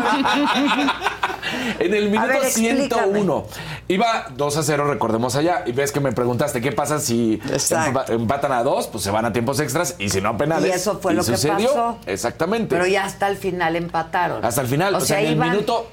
en 1.80 1.94
el 1.94 2.10
minuto 2.10 2.28
ver, 2.28 2.36
explícame. 2.44 2.88
101. 2.88 3.46
Iba 3.88 4.26
2 4.34 4.56
a 4.56 4.62
0, 4.62 4.90
recordemos 4.90 5.36
allá. 5.36 5.62
Y 5.66 5.72
ves 5.72 5.92
que 5.92 6.00
me 6.00 6.12
preguntaste 6.12 6.60
qué 6.60 6.72
pasa 6.72 6.98
si 6.98 7.40
Exacto. 7.50 8.12
empatan 8.12 8.52
a 8.52 8.62
dos, 8.62 8.86
pues 8.88 9.04
se 9.04 9.10
van 9.10 9.24
a 9.24 9.32
tiempos 9.32 9.60
extras 9.60 9.96
y 9.98 10.10
si 10.10 10.20
no 10.20 10.30
a 10.30 10.36
penales. 10.36 10.70
Y 10.70 10.74
eso 10.74 10.98
fue 10.98 11.14
lo 11.14 11.22
que 11.24 11.32
sucedió. 11.32 11.68
pasó. 11.68 11.98
Exactamente. 12.06 12.74
Pero 12.74 12.86
ya 12.86 13.04
hasta 13.04 13.28
el 13.28 13.36
final 13.36 13.76
empataron. 13.76 14.44
Hasta 14.44 14.60
el 14.62 14.66
final. 14.68 14.94
O, 14.94 15.00
sea, 15.00 15.20
en 15.20 15.36
iban- 15.36 15.46
el 15.48 15.50
minuto. 15.52 15.86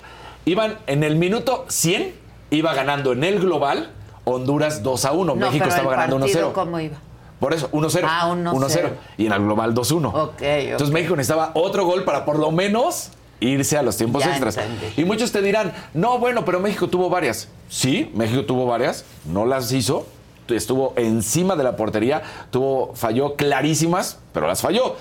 Iban 0.46 0.78
en 0.88 1.04
el 1.04 1.16
minuto 1.16 1.66
100, 1.70 2.14
iba 2.52 2.74
ganando 2.74 3.12
en 3.14 3.24
el 3.24 3.40
global 3.40 3.92
Honduras 4.26 4.84
2 4.84 5.06
a 5.06 5.12
1. 5.12 5.36
No, 5.36 5.36
México 5.36 5.66
estaba 5.68 5.92
ganando 5.92 6.16
1 6.18 6.26
partido, 6.26 6.52
0. 6.52 6.52
¿Cómo 6.54 6.80
iba? 6.80 6.98
Por 7.40 7.54
eso, 7.54 7.70
1-0. 7.72 8.02
Ah, 8.08 8.32
1-0. 8.34 8.54
1-0. 8.54 8.90
Y 9.18 9.26
en 9.26 9.34
el 9.34 9.40
global 9.44 9.74
2-1. 9.76 10.08
Ok, 10.08 10.14
ok. 10.14 10.42
Entonces 10.42 10.92
México 10.92 11.16
necesitaba 11.16 11.52
otro 11.54 11.86
gol 11.86 12.04
para 12.04 12.24
por 12.26 12.40
lo 12.40 12.52
menos 12.52 13.12
irse 13.40 13.78
a 13.78 13.84
los 13.84 13.98
tiempos 13.98 14.24
Ya 14.24 14.32
extras. 14.32 14.58
entendí. 14.58 15.02
Y 15.02 15.04
muchos 15.06 15.32
te 15.32 15.42
dirán, 15.42 15.74
no, 15.94 16.18
bueno, 16.18 16.46
pero 16.46 16.60
México 16.60 16.88
tuvo 16.88 17.10
varias. 17.10 17.50
Sí, 17.70 18.10
México 18.16 18.46
tuvo 18.46 18.66
varias, 18.66 19.04
no 19.26 19.46
las 19.46 19.72
hizo. 19.74 20.08
Estuvo 20.48 20.94
encima 20.96 21.56
de 21.56 21.64
la 21.64 21.76
portería, 21.76 22.22
tuvo, 22.52 22.94
falló 22.96 23.36
clarísimas, 23.36 24.20
pero 24.32 24.48
las 24.48 24.62
falló. 24.62 24.96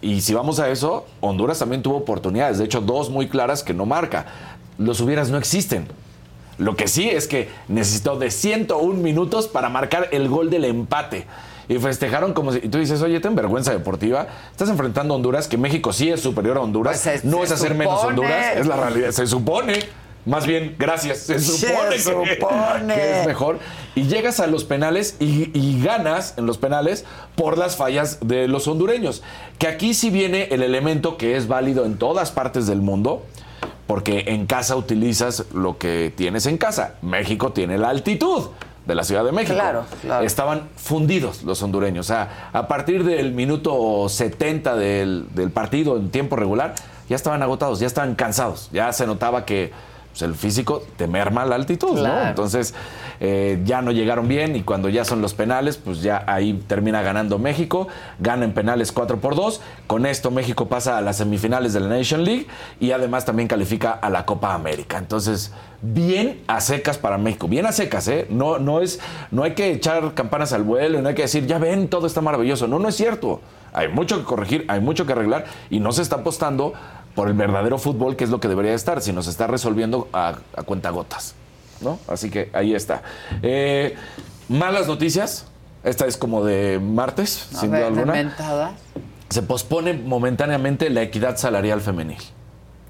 Y 0.00 0.20
si 0.22 0.34
vamos 0.34 0.58
a 0.58 0.68
eso, 0.70 1.06
Honduras 1.20 1.58
también 1.58 1.82
tuvo 1.82 1.98
oportunidades, 1.98 2.58
de 2.58 2.64
hecho, 2.64 2.80
dos 2.80 3.10
muy 3.10 3.28
claras 3.28 3.62
que 3.62 3.74
no 3.74 3.86
marca. 3.86 4.26
Los 4.78 5.00
hubieras 5.00 5.30
no 5.30 5.38
existen. 5.38 5.86
Lo 6.58 6.74
que 6.76 6.88
sí 6.88 7.08
es 7.08 7.26
que 7.28 7.48
necesitó 7.68 8.18
de 8.18 8.30
101 8.30 8.94
minutos 9.02 9.46
para 9.48 9.68
marcar 9.68 10.08
el 10.12 10.28
gol 10.28 10.48
del 10.50 10.64
empate. 10.64 11.26
Y 11.68 11.78
festejaron 11.78 12.32
como 12.32 12.52
si. 12.52 12.58
Y 12.62 12.68
tú 12.68 12.78
dices, 12.78 13.02
oye, 13.02 13.18
ten 13.20 13.34
vergüenza 13.34 13.72
deportiva. 13.72 14.26
Estás 14.52 14.68
enfrentando 14.68 15.14
a 15.14 15.16
Honduras, 15.16 15.48
que 15.48 15.58
México 15.58 15.92
sí 15.92 16.08
es 16.10 16.20
superior 16.20 16.56
a 16.56 16.60
Honduras. 16.60 17.00
Pues 17.02 17.20
se- 17.22 17.26
no 17.26 17.38
se 17.38 17.44
es 17.44 17.52
hacer 17.52 17.74
menos. 17.74 18.02
Honduras, 18.04 18.56
es 18.56 18.66
la 18.66 18.76
realidad. 18.76 19.10
Se 19.10 19.26
supone. 19.26 19.74
Más 20.24 20.44
bien, 20.46 20.74
gracias. 20.78 21.18
Se 21.18 21.38
Se 21.38 21.66
supone, 21.68 21.90
que- 21.96 22.00
supone. 22.00 22.94
que 22.94 23.20
es 23.20 23.26
mejor. 23.26 23.58
Y 23.94 24.04
llegas 24.04 24.40
a 24.40 24.46
los 24.48 24.64
penales 24.64 25.16
y, 25.20 25.50
y 25.58 25.82
ganas 25.82 26.34
en 26.36 26.46
los 26.46 26.58
penales 26.58 27.04
por 27.36 27.58
las 27.58 27.76
fallas 27.76 28.18
de 28.22 28.48
los 28.48 28.66
hondureños. 28.66 29.22
Que 29.58 29.68
aquí 29.68 29.92
sí 29.94 30.10
viene 30.10 30.48
el 30.50 30.62
elemento 30.62 31.16
que 31.16 31.36
es 31.36 31.46
válido 31.48 31.84
en 31.84 31.96
todas 31.98 32.30
partes 32.32 32.66
del 32.66 32.80
mundo 32.80 33.24
porque 33.86 34.24
en 34.28 34.46
casa 34.46 34.76
utilizas 34.76 35.44
lo 35.52 35.78
que 35.78 36.12
tienes 36.14 36.46
en 36.46 36.58
casa. 36.58 36.94
México 37.02 37.52
tiene 37.52 37.78
la 37.78 37.90
altitud 37.90 38.48
de 38.86 38.94
la 38.94 39.04
Ciudad 39.04 39.24
de 39.24 39.32
México. 39.32 39.54
Claro, 39.54 39.84
claro. 40.00 40.24
Estaban 40.24 40.68
fundidos 40.76 41.42
los 41.42 41.62
hondureños. 41.62 42.06
O 42.06 42.08
sea, 42.08 42.50
a 42.52 42.68
partir 42.68 43.04
del 43.04 43.32
minuto 43.32 44.08
70 44.08 44.76
del, 44.76 45.26
del 45.34 45.50
partido 45.50 45.96
en 45.96 46.10
tiempo 46.10 46.36
regular, 46.36 46.74
ya 47.08 47.16
estaban 47.16 47.42
agotados, 47.42 47.80
ya 47.80 47.86
estaban 47.86 48.14
cansados. 48.14 48.68
Ya 48.72 48.92
se 48.92 49.06
notaba 49.06 49.44
que 49.44 49.72
pues, 50.16 50.30
el 50.30 50.34
físico 50.34 50.82
te 50.96 51.06
merma 51.06 51.44
la 51.44 51.56
altitud, 51.56 52.00
¿no? 52.00 52.26
Entonces, 52.26 52.72
eh, 53.20 53.60
ya 53.66 53.82
no 53.82 53.92
llegaron 53.92 54.28
bien 54.28 54.56
y 54.56 54.62
cuando 54.62 54.88
ya 54.88 55.04
son 55.04 55.20
los 55.20 55.34
penales, 55.34 55.76
pues 55.76 56.00
ya 56.00 56.24
ahí 56.26 56.54
termina 56.66 57.02
ganando 57.02 57.38
México. 57.38 57.86
Gana 58.18 58.46
en 58.46 58.54
penales 58.54 58.92
4 58.92 59.18
por 59.18 59.36
2. 59.36 59.60
Con 59.86 60.06
esto 60.06 60.30
México 60.30 60.68
pasa 60.68 60.96
a 60.96 61.02
las 61.02 61.18
semifinales 61.18 61.74
de 61.74 61.80
la 61.80 61.88
Nation 61.88 62.24
League 62.24 62.46
y 62.80 62.92
además 62.92 63.26
también 63.26 63.46
califica 63.46 63.90
a 63.90 64.08
la 64.08 64.24
Copa 64.24 64.54
América. 64.54 64.96
Entonces, 64.96 65.52
bien 65.82 66.42
a 66.46 66.62
secas 66.62 66.96
para 66.96 67.18
México. 67.18 67.46
Bien 67.46 67.66
a 67.66 67.72
secas, 67.72 68.08
¿eh? 68.08 68.26
No, 68.30 68.58
no, 68.58 68.80
es, 68.80 69.00
no 69.30 69.42
hay 69.42 69.52
que 69.52 69.70
echar 69.70 70.14
campanas 70.14 70.54
al 70.54 70.62
vuelo 70.62 71.02
no 71.02 71.10
hay 71.10 71.14
que 71.14 71.22
decir, 71.22 71.46
ya 71.46 71.58
ven, 71.58 71.88
todo 71.88 72.06
está 72.06 72.22
maravilloso. 72.22 72.66
No, 72.66 72.78
no 72.78 72.88
es 72.88 72.96
cierto. 72.96 73.42
Hay 73.74 73.88
mucho 73.88 74.16
que 74.16 74.24
corregir, 74.24 74.64
hay 74.68 74.80
mucho 74.80 75.04
que 75.04 75.12
arreglar 75.12 75.44
y 75.68 75.80
no 75.80 75.92
se 75.92 76.00
está 76.00 76.16
apostando 76.16 76.72
por 77.16 77.26
el 77.28 77.34
verdadero 77.34 77.78
fútbol, 77.78 78.14
que 78.14 78.22
es 78.22 78.30
lo 78.30 78.38
que 78.38 78.46
debería 78.46 78.74
estar, 78.74 79.00
sino 79.00 79.22
se 79.22 79.30
está 79.30 79.48
resolviendo 79.48 80.08
a, 80.12 80.36
a 80.54 80.62
cuentagotas. 80.62 81.34
¿no? 81.80 81.98
Así 82.06 82.30
que 82.30 82.50
ahí 82.52 82.74
está. 82.74 83.02
Eh, 83.42 83.96
malas 84.48 84.86
noticias. 84.86 85.46
Esta 85.82 86.06
es 86.06 86.16
como 86.16 86.44
de 86.44 86.80
martes, 86.80 87.48
A 87.54 87.60
sin 87.60 87.70
ver, 87.70 87.80
duda 87.80 87.88
alguna. 87.88 88.12
Se 89.30 89.42
pospone 89.42 89.94
momentáneamente 89.94 90.90
la 90.90 91.02
equidad 91.02 91.36
salarial 91.36 91.80
femenil. 91.80 92.18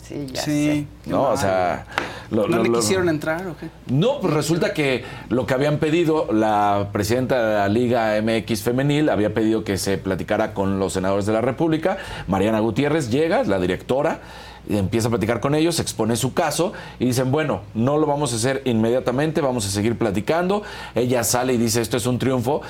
Sí, 0.07 0.27
ya 0.33 0.43
Sí. 0.43 0.87
sé. 1.05 1.11
¿No? 1.11 1.23
O 1.31 1.37
sea. 1.37 1.87
lo- 2.31 2.49
¿No 2.49 2.57
lo- 2.59 2.63
le 2.65 2.69
lo- 2.69 2.79
quisieron 2.81 3.09
entrar 3.09 3.47
o 3.47 3.57
qué? 3.57 3.69
no, 3.87 4.21
pues 4.21 4.33
resulta 4.35 4.73
que 4.73 5.05
lo 5.29 5.47
que 5.47 5.55
habían 5.55 5.79
pedido, 5.79 6.29
la 6.33 6.89
presidenta 6.93 7.45
de 7.45 7.55
la 7.57 7.69
Liga 7.69 8.17
MX 8.21 8.63
Femenil 8.63 9.09
había 9.11 9.33
pedido 9.35 9.63
que 9.65 9.79
se 9.79 9.97
platicara 9.99 10.53
con 10.55 10.79
los 10.79 10.93
senadores 10.93 11.27
de 11.27 11.33
la 11.33 11.41
República. 11.41 11.99
Mariana 12.29 12.61
Gutiérrez 12.61 13.11
llega, 13.11 13.43
la 13.45 13.59
directora, 13.61 14.21
y 14.69 14.77
empieza 14.77 15.07
a 15.07 15.11
platicar 15.11 15.39
con 15.41 15.55
ellos, 15.55 15.79
expone 15.79 16.17
su 16.17 16.35
caso 16.35 16.73
y 16.99 17.05
dicen, 17.07 17.31
bueno, 17.31 17.61
no 17.75 17.97
lo 17.99 18.07
vamos 18.07 18.33
a 18.33 18.37
hacer 18.37 18.63
inmediatamente, 18.65 19.41
vamos 19.41 19.65
a 19.67 19.71
seguir 19.71 19.97
platicando. 19.97 20.63
Ella 20.97 21.23
sale 21.23 21.53
y 21.55 21.57
dice, 21.57 21.81
esto 21.81 21.97
es 21.97 22.07
un 22.07 22.19
triunfo. 22.19 22.63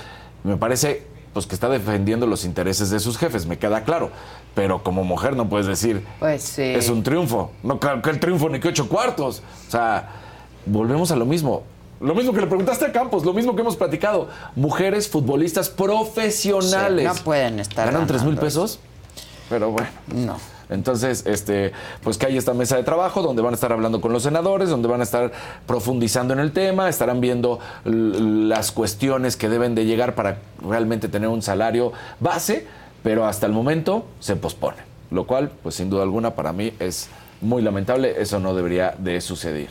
Me 0.45 0.59
parece 0.59 1.03
pues 1.37 1.47
que 1.47 1.55
está 1.55 1.69
defendiendo 1.69 2.27
los 2.27 2.47
intereses 2.47 2.89
de 2.89 2.99
sus 2.99 3.19
jefes, 3.19 3.45
me 3.45 3.59
queda 3.59 3.85
claro. 3.85 4.11
Pero 4.55 4.83
como 4.83 5.05
mujer 5.05 5.37
no 5.37 5.51
puedes 5.51 5.67
decir, 5.67 6.03
Pues 6.19 6.41
sí. 6.43 6.63
es 6.63 6.89
un 6.89 7.03
triunfo. 7.03 7.51
No 7.63 7.79
claro 7.79 8.01
que 8.01 8.09
el 8.09 8.19
triunfo 8.19 8.49
ni 8.49 8.59
que 8.59 8.69
ocho 8.69 8.89
cuartos. 8.89 9.43
O 9.69 9.71
sea, 9.71 10.09
volvemos 10.65 11.11
a 11.11 11.17
lo 11.17 11.27
mismo. 11.27 11.63
Lo 12.01 12.15
mismo 12.15 12.33
que 12.33 12.41
le 12.41 12.47
preguntaste 12.47 12.87
a 12.87 12.93
Campos, 12.93 13.23
lo 13.27 13.35
mismo 13.35 13.55
que 13.55 13.61
hemos 13.61 13.77
platicado. 13.77 14.29
Mujeres 14.55 15.11
futbolistas 15.11 15.69
profesionales. 15.69 17.07
Sí, 17.13 17.19
no 17.19 17.23
pueden 17.25 17.61
estar 17.61 17.85
¿Ganan 17.93 18.07
tres 18.07 18.23
mil 18.25 18.39
pesos? 18.39 18.79
Pero 19.51 19.71
bueno. 19.73 19.89
No. 20.15 20.37
Entonces, 20.69 21.25
este, 21.27 21.73
pues 22.03 22.19
que 22.19 22.27
hay 22.27 22.37
esta 22.37 22.53
mesa 22.55 22.77
de 22.77 22.83
trabajo 22.83 23.23
donde 23.23 23.43
van 23.43 23.53
a 23.53 23.55
estar 23.55 23.73
hablando 23.73 24.01
con 24.01 24.13
los 24.13 24.23
senadores, 24.25 24.69
donde 24.69 24.89
van 24.89 25.01
a 25.01 25.05
estar 25.05 25.31
profundizando 25.67 26.35
en 26.35 26.41
el 26.41 26.53
tema, 26.53 26.89
estarán 26.89 27.21
viendo 27.21 27.59
las 27.85 28.73
cuestiones 28.73 29.37
que 29.37 29.49
deben 29.49 29.75
de 29.75 29.85
llegar 29.85 30.15
para 30.15 30.39
realmente 30.67 31.09
tener 31.09 31.29
un 31.29 31.43
salario 31.43 31.93
base, 32.21 32.67
pero 33.03 33.27
hasta 33.27 33.47
el 33.47 33.53
momento 33.53 34.07
se 34.21 34.37
pospone, 34.37 34.79
lo 35.11 35.27
cual, 35.27 35.51
pues 35.63 35.77
sin 35.77 35.89
duda 35.91 36.03
alguna, 36.03 36.35
para 36.35 36.53
mí 36.53 36.73
es 36.81 37.09
muy 37.41 37.63
lamentable, 37.63 38.15
eso 38.21 38.41
no 38.41 38.55
debería 38.55 38.95
de 38.99 39.21
suceder. 39.21 39.69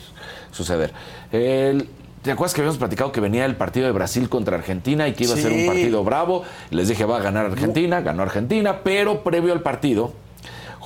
suceder. 0.52 0.92
El- 1.32 1.88
¿Te 2.22 2.32
acuerdas 2.32 2.54
que 2.54 2.60
habíamos 2.62 2.78
platicado 2.78 3.12
que 3.12 3.20
venía 3.20 3.44
el 3.44 3.54
partido 3.54 3.86
de 3.86 3.92
Brasil 3.92 4.28
contra 4.28 4.56
Argentina 4.56 5.06
y 5.06 5.12
que 5.12 5.24
iba 5.24 5.34
a 5.34 5.36
ser 5.36 5.52
un 5.52 5.66
partido 5.66 6.02
bravo? 6.02 6.42
Les 6.70 6.88
dije, 6.88 7.04
va 7.04 7.18
a 7.18 7.20
ganar 7.22 7.46
Argentina, 7.46 8.00
ganó 8.00 8.22
Argentina, 8.24 8.80
pero 8.82 9.22
previo 9.22 9.52
al 9.52 9.60
partido, 9.60 10.12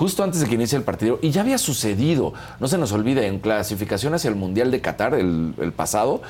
justo 0.01 0.25
antes 0.25 0.41
de 0.41 0.47
que 0.47 0.55
inicie 0.55 0.79
el 0.79 0.83
partido, 0.83 1.19
y 1.21 1.31
ya 1.31 1.43
había 1.43 1.59
sucedido, 1.59 2.33
no 2.59 2.69
se 2.69 2.79
nos 2.79 2.91
olvide, 2.93 3.27
en 3.27 3.39
clasificación 3.39 4.15
hacia 4.15 4.31
el 4.31 4.35
Mundial 4.35 4.71
de 4.71 4.81
Qatar, 4.81 5.13
el, 5.13 5.75
pasado, 5.77 6.23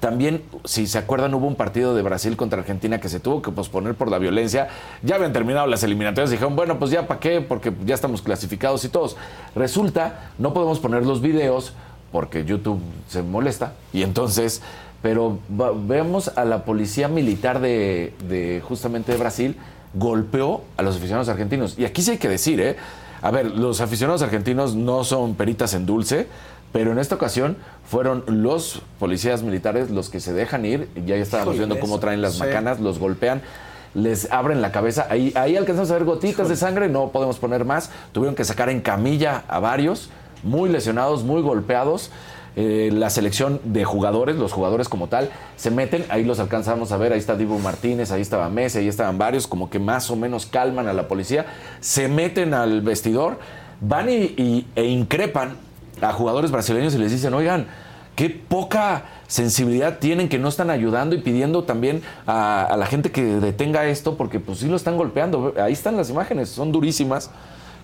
también, 0.00 0.42
si 0.64 0.86
se 0.86 0.96
acuerdan, 0.96 1.34
hubo 1.34 1.46
un 1.46 1.54
partido 1.54 1.94
de 1.94 2.00
Brasil 2.00 2.34
contra 2.38 2.60
Argentina 2.60 2.98
que 2.98 3.10
se 3.10 3.20
tuvo 3.20 3.42
que 3.42 3.50
posponer 3.50 3.94
por 3.94 4.10
la 4.10 4.16
violencia. 4.16 4.68
Ya 5.02 5.16
habían 5.16 5.34
terminado 5.34 5.66
las 5.66 5.82
eliminatorias, 5.82 6.30
dijeron, 6.30 6.56
bueno, 6.56 6.78
pues 6.78 6.90
ya 6.92 7.06
para 7.06 7.20
qué, 7.20 7.42
porque 7.42 7.74
ya 7.84 7.94
estamos 7.94 8.22
clasificados 8.22 8.86
y 8.86 8.88
todos. 8.88 9.18
Resulta, 9.54 10.30
no 10.38 10.54
podemos 10.54 10.78
poner 10.78 11.04
los 11.04 11.20
videos 11.20 11.74
porque 12.12 12.46
YouTube 12.46 12.80
se 13.06 13.22
molesta, 13.22 13.74
y 13.92 14.02
entonces, 14.02 14.62
pero 15.02 15.40
vemos 15.86 16.28
a 16.28 16.46
la 16.46 16.64
policía 16.64 17.08
militar 17.08 17.60
de, 17.60 18.14
de 18.26 18.62
justamente 18.66 19.12
de 19.12 19.18
Brasil 19.18 19.56
golpeó 19.92 20.62
a 20.78 20.82
los 20.82 20.96
aficionados 20.96 21.28
argentinos. 21.28 21.78
Y 21.78 21.84
aquí 21.84 22.00
sí 22.00 22.12
hay 22.12 22.18
que 22.18 22.28
decir, 22.30 22.60
¿eh? 22.62 22.76
A 23.22 23.30
ver, 23.30 23.46
los 23.46 23.80
aficionados 23.80 24.22
argentinos 24.22 24.74
no 24.74 25.04
son 25.04 25.34
peritas 25.34 25.74
en 25.74 25.84
dulce, 25.86 26.26
pero 26.72 26.92
en 26.92 26.98
esta 26.98 27.16
ocasión 27.16 27.56
fueron 27.84 28.24
los 28.26 28.82
policías 28.98 29.42
militares 29.42 29.90
los 29.90 30.08
que 30.08 30.20
se 30.20 30.32
dejan 30.32 30.64
ir. 30.64 30.88
Ya 31.06 31.16
estábamos 31.16 31.56
viendo 31.56 31.78
cómo 31.78 31.98
traen 31.98 32.22
las 32.22 32.34
sí. 32.34 32.40
macanas, 32.40 32.80
los 32.80 32.98
golpean, 32.98 33.42
les 33.94 34.30
abren 34.30 34.62
la 34.62 34.72
cabeza. 34.72 35.06
Ahí, 35.10 35.32
ahí 35.34 35.56
alcanzamos 35.56 35.90
a 35.90 35.94
ver 35.94 36.04
gotitas 36.04 36.48
de 36.48 36.56
sangre, 36.56 36.88
no 36.88 37.08
podemos 37.08 37.38
poner 37.38 37.64
más. 37.64 37.90
Tuvieron 38.12 38.34
que 38.34 38.44
sacar 38.44 38.70
en 38.70 38.80
camilla 38.80 39.44
a 39.48 39.58
varios, 39.58 40.10
muy 40.42 40.70
lesionados, 40.70 41.24
muy 41.24 41.42
golpeados. 41.42 42.10
Eh, 42.56 42.90
la 42.92 43.10
selección 43.10 43.60
de 43.62 43.84
jugadores, 43.84 44.34
los 44.34 44.52
jugadores 44.52 44.88
como 44.88 45.06
tal, 45.06 45.30
se 45.56 45.70
meten, 45.70 46.04
ahí 46.08 46.24
los 46.24 46.40
alcanzamos 46.40 46.90
a 46.90 46.96
ver, 46.96 47.12
ahí 47.12 47.18
está 47.18 47.36
Dibu 47.36 47.60
Martínez, 47.60 48.10
ahí 48.10 48.22
estaba 48.22 48.48
Messi, 48.50 48.78
ahí 48.78 48.88
estaban 48.88 49.18
varios, 49.18 49.46
como 49.46 49.70
que 49.70 49.78
más 49.78 50.10
o 50.10 50.16
menos 50.16 50.46
calman 50.46 50.88
a 50.88 50.92
la 50.92 51.06
policía, 51.06 51.46
se 51.78 52.08
meten 52.08 52.52
al 52.52 52.80
vestidor, 52.80 53.38
van 53.80 54.08
y, 54.10 54.66
e 54.74 54.84
increpan 54.84 55.56
a 56.00 56.12
jugadores 56.12 56.50
brasileños 56.50 56.94
y 56.94 56.98
les 56.98 57.12
dicen, 57.12 57.34
oigan, 57.34 57.68
qué 58.16 58.30
poca 58.30 59.04
sensibilidad 59.28 59.98
tienen 60.00 60.28
que 60.28 60.38
no 60.38 60.48
están 60.48 60.70
ayudando 60.70 61.14
y 61.14 61.20
pidiendo 61.20 61.62
también 61.62 62.02
a, 62.26 62.64
a 62.64 62.76
la 62.76 62.86
gente 62.86 63.12
que 63.12 63.22
detenga 63.22 63.86
esto, 63.86 64.16
porque 64.16 64.40
pues 64.40 64.58
sí 64.58 64.66
lo 64.66 64.74
están 64.74 64.96
golpeando, 64.96 65.54
ahí 65.62 65.72
están 65.72 65.96
las 65.96 66.10
imágenes, 66.10 66.48
son 66.48 66.72
durísimas, 66.72 67.30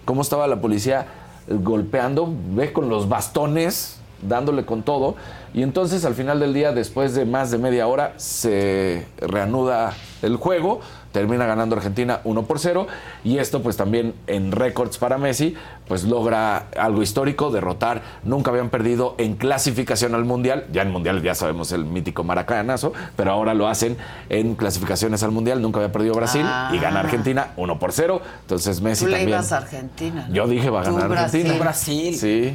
cómo 0.05 0.23
estaba 0.23 0.49
la 0.49 0.61
policía 0.61 1.07
golpeando, 1.49 2.29
ve 2.55 2.73
con 2.73 2.89
los 2.89 3.09
bastones, 3.09 4.01
dándole 4.23 4.65
con 4.65 4.83
todo. 4.83 5.17
Y 5.55 5.63
entonces 5.63 6.05
al 6.05 6.15
final 6.15 6.39
del 6.41 6.53
día, 6.55 6.73
después 6.73 7.15
de 7.15 7.25
más 7.25 7.51
de 7.51 7.59
media 7.59 7.87
hora, 7.87 8.13
se 8.17 9.07
reanuda 9.19 9.93
el 10.23 10.37
juego. 10.37 10.81
termina 11.13 11.47
ganando 11.47 11.77
Argentina 11.77 12.21
1 12.25 12.43
por 12.43 12.59
0 12.59 12.87
y 13.25 13.39
esto 13.39 13.63
pues 13.63 13.79
también 13.79 14.13
en 14.27 14.53
récords 14.53 14.99
para 14.99 15.17
Messi 15.17 15.55
pues 15.89 16.05
logra 16.05 16.67
algo 16.79 17.01
histórico, 17.03 17.51
derrotar, 17.51 18.03
nunca 18.23 18.51
habían 18.51 18.69
perdido 18.69 19.15
en 19.17 19.35
clasificación 19.37 20.15
al 20.15 20.27
Mundial, 20.27 20.67
ya 20.73 20.83
en 20.83 20.91
Mundial 20.91 21.23
ya 21.23 21.35
sabemos 21.35 21.73
el 21.73 21.87
mítico 21.87 22.23
maracanazo, 22.23 22.93
pero 23.17 23.31
ahora 23.33 23.55
lo 23.55 23.67
hacen 23.67 23.97
en 24.29 24.57
clasificaciones 24.57 25.23
al 25.23 25.31
Mundial, 25.31 25.63
nunca 25.63 25.79
había 25.79 25.91
perdido 25.91 26.13
Brasil 26.15 26.45
y 26.73 26.79
gana 26.79 26.99
Ah. 27.01 27.05
Argentina 27.05 27.53
1 27.57 27.79
por 27.79 27.93
0, 27.93 28.21
entonces 28.43 28.83
Messi 28.83 29.05
Tú 29.07 29.11
le 29.13 29.17
también. 29.17 29.39
ibas 29.39 29.53
a 29.53 29.57
Argentina. 29.57 30.29
Yo 30.31 30.47
dije 30.47 30.69
va 30.69 30.83
a 30.83 30.85
Tú, 30.85 30.97
ganar 30.97 31.17
Argentina. 31.17 31.55
Brasil. 31.59 32.15
Sí. 32.15 32.55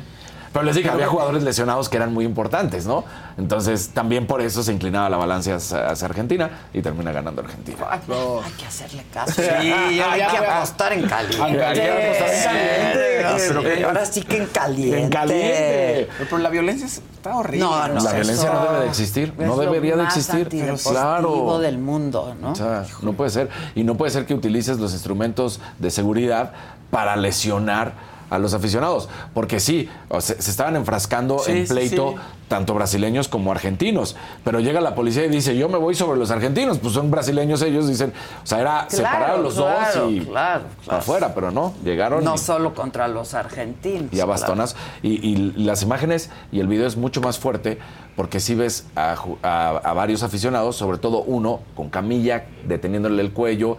Pero 0.53 0.65
les 0.65 0.75
dije 0.75 0.89
había 0.89 1.07
jugadores 1.07 1.43
lesionados 1.43 1.87
que 1.87 1.97
eran 1.97 2.13
muy 2.13 2.25
importantes, 2.25 2.85
¿no? 2.85 3.05
Entonces 3.37 3.91
también 3.93 4.27
por 4.27 4.41
eso 4.41 4.63
se 4.63 4.73
inclinaba 4.73 5.09
la 5.09 5.17
balanza 5.17 5.55
hacia, 5.55 6.05
Argentina 6.05 6.67
y 6.73 6.81
termina 6.81 7.11
ganando 7.11 7.41
Argentina. 7.41 7.77
Hay 7.89 8.51
que 8.57 8.65
hacerle 8.65 9.05
caso. 9.13 9.41
Sí, 9.41 9.41
hay 9.41 9.97
ya 9.97 10.27
que 10.29 10.37
apostar 10.37 10.93
en 10.93 11.07
caliente. 11.07 11.43
Hay 11.43 11.73
que 11.73 11.91
apostar 11.91 12.55
en 12.55 13.23
caliente. 13.23 13.83
Ahora 13.85 14.05
sí 14.05 14.23
que 14.23 14.37
en 14.37 14.45
caliente. 14.47 15.01
En 15.03 15.09
caliente. 15.09 16.09
Pero 16.17 16.37
la 16.37 16.49
violencia 16.49 16.85
está 16.85 17.37
horrible. 17.37 17.65
No, 17.65 17.87
no, 17.87 18.01
la 18.01 18.11
violencia 18.11 18.49
eso 18.49 18.53
no 18.53 18.65
debe 18.65 18.79
de 18.81 18.89
existir, 18.89 19.33
es 19.37 19.47
no 19.47 19.55
lo 19.55 19.61
debería 19.61 19.95
de 19.95 20.03
existir. 20.03 20.49
Claro. 20.83 21.59
del 21.59 21.77
mundo, 21.77 22.35
¿no? 22.39 22.51
O 22.51 22.55
sea, 22.55 22.85
no 23.01 23.13
puede 23.13 23.29
ser. 23.29 23.49
Y 23.75 23.83
no 23.83 23.95
puede 23.95 24.11
ser 24.11 24.25
que 24.25 24.33
utilices 24.33 24.79
los 24.79 24.93
instrumentos 24.93 25.61
de 25.79 25.91
seguridad 25.91 26.51
para 26.89 27.15
lesionar 27.15 28.10
a 28.31 28.39
los 28.39 28.55
aficionados. 28.55 29.07
Porque 29.35 29.59
sí, 29.59 29.87
se, 30.19 30.41
se 30.41 30.49
estaban 30.49 30.75
enfrascando 30.75 31.37
Sí, 31.37 31.51
en 31.51 31.67
sí, 31.67 31.73
pleito 31.73 32.13
sí. 32.13 32.21
tanto 32.47 32.73
brasileños 32.73 33.27
como 33.27 33.51
argentinos. 33.51 34.15
Pero 34.43 34.59
llega 34.59 34.81
la 34.81 34.95
policía 34.95 35.25
y 35.25 35.29
dice, 35.29 35.55
yo 35.55 35.69
me 35.69 35.77
voy 35.77 35.93
sobre 35.93 36.17
los 36.17 36.31
argentinos. 36.31 36.79
Pues 36.79 36.93
son 36.95 37.11
brasileños 37.11 37.61
ellos, 37.61 37.87
dicen, 37.87 38.11
o 38.43 38.47
sea, 38.47 38.59
era 38.61 38.71
Claro, 38.71 38.89
separar 38.89 39.29
a 39.31 39.37
los 39.37 39.53
claro, 39.53 40.01
dos 40.01 40.11
y 40.11 40.19
claro, 40.21 40.63
claro. 40.83 40.99
afuera, 40.99 41.33
pero 41.35 41.51
no, 41.51 41.73
llegaron 41.83 42.23
No 42.23 42.33
y- 42.35 42.37
solo 42.39 42.73
contra 42.73 43.07
los 43.07 43.33
argentinos. 43.35 44.11
y 44.11 44.19
a 44.19 44.25
bastonas. 44.25 44.75
Y, 45.03 45.09
y 45.27 45.35
las 45.57 45.83
imágenes 45.83 46.29
y 46.51 46.59
el 46.61 46.67
video 46.67 46.87
es 46.87 46.97
mucho 46.97 47.21
más 47.21 47.37
fuerte 47.37 47.77
porque 48.15 48.39
si 48.39 48.55
ves 48.55 48.85
a, 48.95 49.15
ju- 49.15 49.37
a- 49.43 49.77
a 49.83 49.93
varios 49.93 50.23
aficionados, 50.23 50.75
sobre 50.77 50.97
todo 50.97 51.21
uno 51.21 51.59
con 51.75 51.89
camilla, 51.89 52.45
deteniéndole 52.65 53.21
el 53.21 53.31
cuello, 53.33 53.77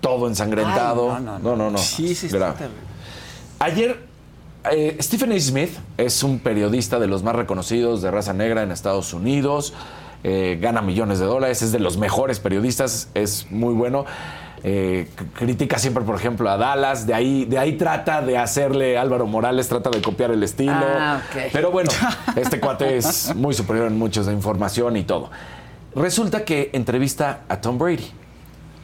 todo 0.00 0.26
ensangrentado. 0.28 1.14
Ay, 1.14 1.22
no, 1.22 1.38
no, 1.38 1.56
no. 1.56 1.70
no. 1.70 1.78
Sí, 1.78 2.14
sí, 2.14 2.26
está 2.26 2.54
terrible. 2.54 2.80
Ayer, 3.64 3.98
eh, 4.70 4.98
Stephen 5.00 5.32
A. 5.32 5.40
Smith 5.40 5.70
es 5.96 6.22
un 6.22 6.38
periodista 6.38 6.98
de 6.98 7.06
los 7.06 7.22
más 7.22 7.34
reconocidos 7.34 8.02
de 8.02 8.10
raza 8.10 8.34
negra 8.34 8.62
en 8.62 8.70
Estados 8.70 9.14
Unidos. 9.14 9.72
eh, 10.22 10.58
gana 10.60 10.82
millones 10.82 11.18
de 11.18 11.24
dólares, 11.24 11.62
es 11.62 11.72
de 11.72 11.78
los 11.78 11.96
mejores 11.96 12.40
periodistas, 12.40 13.08
es 13.14 13.50
muy 13.50 13.72
bueno. 13.72 14.04
eh, 14.64 15.08
critica 15.32 15.78
siempre, 15.78 16.04
por 16.04 16.14
ejemplo, 16.14 16.50
a 16.50 16.58
Dallas. 16.58 17.06
De 17.06 17.14
ahí, 17.14 17.46
de 17.46 17.56
ahí 17.56 17.78
trata 17.78 18.20
de 18.20 18.36
hacerle 18.36 18.98
Álvaro 18.98 19.26
Morales, 19.26 19.66
trata 19.66 19.88
de 19.88 20.02
copiar 20.02 20.30
el 20.30 20.42
estilo. 20.42 20.74
Ah. 20.74 21.22
Pero 21.50 21.70
bueno, 21.70 21.90
este 22.36 22.60
cuate 22.60 22.98
es 22.98 23.34
muy 23.34 23.54
superior 23.54 23.86
en 23.86 23.98
muchos 23.98 24.26
de 24.26 24.34
información 24.34 24.98
y 24.98 25.04
todo. 25.04 25.30
Resulta 25.94 26.44
que 26.44 26.68
entrevista 26.74 27.44
a 27.48 27.62
Tom 27.62 27.78
Brady. 27.78 28.10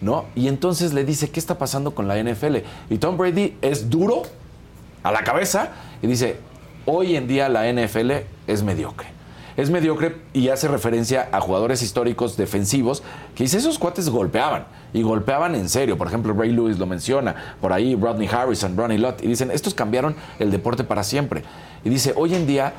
¿no? 0.01 0.25
Y 0.35 0.49
entonces 0.49 0.95
le 0.95 1.05
dice, 1.05 1.29
¿qué 1.29 1.39
está 1.39 1.59
pasando 1.59 1.95
con 1.95 2.09
la 2.09 2.17
NFL? 2.23 2.57
Y 2.89 2.97
Tom 2.97 3.19
Brady 3.19 3.59
es 3.61 3.91
duro 3.91 4.23
a 5.03 5.13
la 5.13 5.25
cabeza 5.25 5.71
y 6.03 6.07
dice, 6.07 6.37
hoy 6.87 7.17
en 7.17 7.27
día 7.27 7.49
la 7.49 7.71
NFL 7.73 8.11
es 8.47 8.63
mediocre. 8.63 9.09
Es 9.57 9.69
mediocre 9.69 10.17
y 10.33 10.49
hace 10.49 10.69
referencia 10.69 11.29
a 11.33 11.41
jugadores 11.41 11.83
históricos 11.83 12.37
defensivos 12.37 13.03
que 13.35 13.45
dice, 13.45 13.59
esos 13.59 13.79
cuates 13.79 14.09
golpeaban 14.09 14.65
y 14.93 15.03
golpeaban 15.03 15.55
en 15.55 15.69
serio. 15.69 15.99
Por 15.99 16.07
ejemplo, 16.07 16.33
Ray 16.33 16.53
Lewis 16.53 16.79
lo 16.79 16.87
menciona, 16.87 17.57
por 17.61 17.73
ahí 17.73 17.95
Rodney 17.95 18.29
Harrison, 18.29 18.77
Ronnie 18.77 18.99
Lott, 18.99 19.23
y 19.23 19.27
dicen, 19.27 19.51
estos 19.51 19.75
cambiaron 19.75 20.15
el 20.39 20.51
deporte 20.51 20.85
para 20.85 21.03
siempre. 21.03 21.43
Y 21.85 21.91
dice, 21.91 22.15
hoy 22.17 22.35
en 22.35 22.47
día 22.47 22.73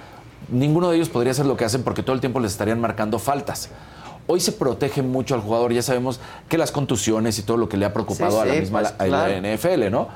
ninguno 0.49 0.89
de 0.89 0.97
ellos 0.97 1.09
podría 1.09 1.31
hacer 1.31 1.45
lo 1.45 1.57
que 1.57 1.65
hacen 1.65 1.83
porque 1.83 2.03
todo 2.03 2.15
el 2.15 2.19
tiempo 2.19 2.39
les 2.39 2.51
estarían 2.51 2.79
marcando 2.79 3.19
faltas. 3.19 3.69
Hoy 4.27 4.39
se 4.39 4.51
protege 4.51 5.01
mucho 5.01 5.35
al 5.35 5.41
jugador, 5.41 5.73
ya 5.73 5.81
sabemos 5.81 6.19
que 6.47 6.57
las 6.57 6.71
contusiones 6.71 7.37
y 7.39 7.43
todo 7.43 7.57
lo 7.57 7.67
que 7.67 7.77
le 7.77 7.85
ha 7.85 7.93
preocupado 7.93 8.31
Sí, 8.31 8.37
a 8.37 8.45
la 8.45 8.53
sí, 8.53 8.59
misma 8.59 8.79
pues, 8.79 8.93
a 8.97 9.07
la 9.07 9.25
claro. 9.27 9.57
NFL, 9.57 9.91
¿no? 9.91 10.07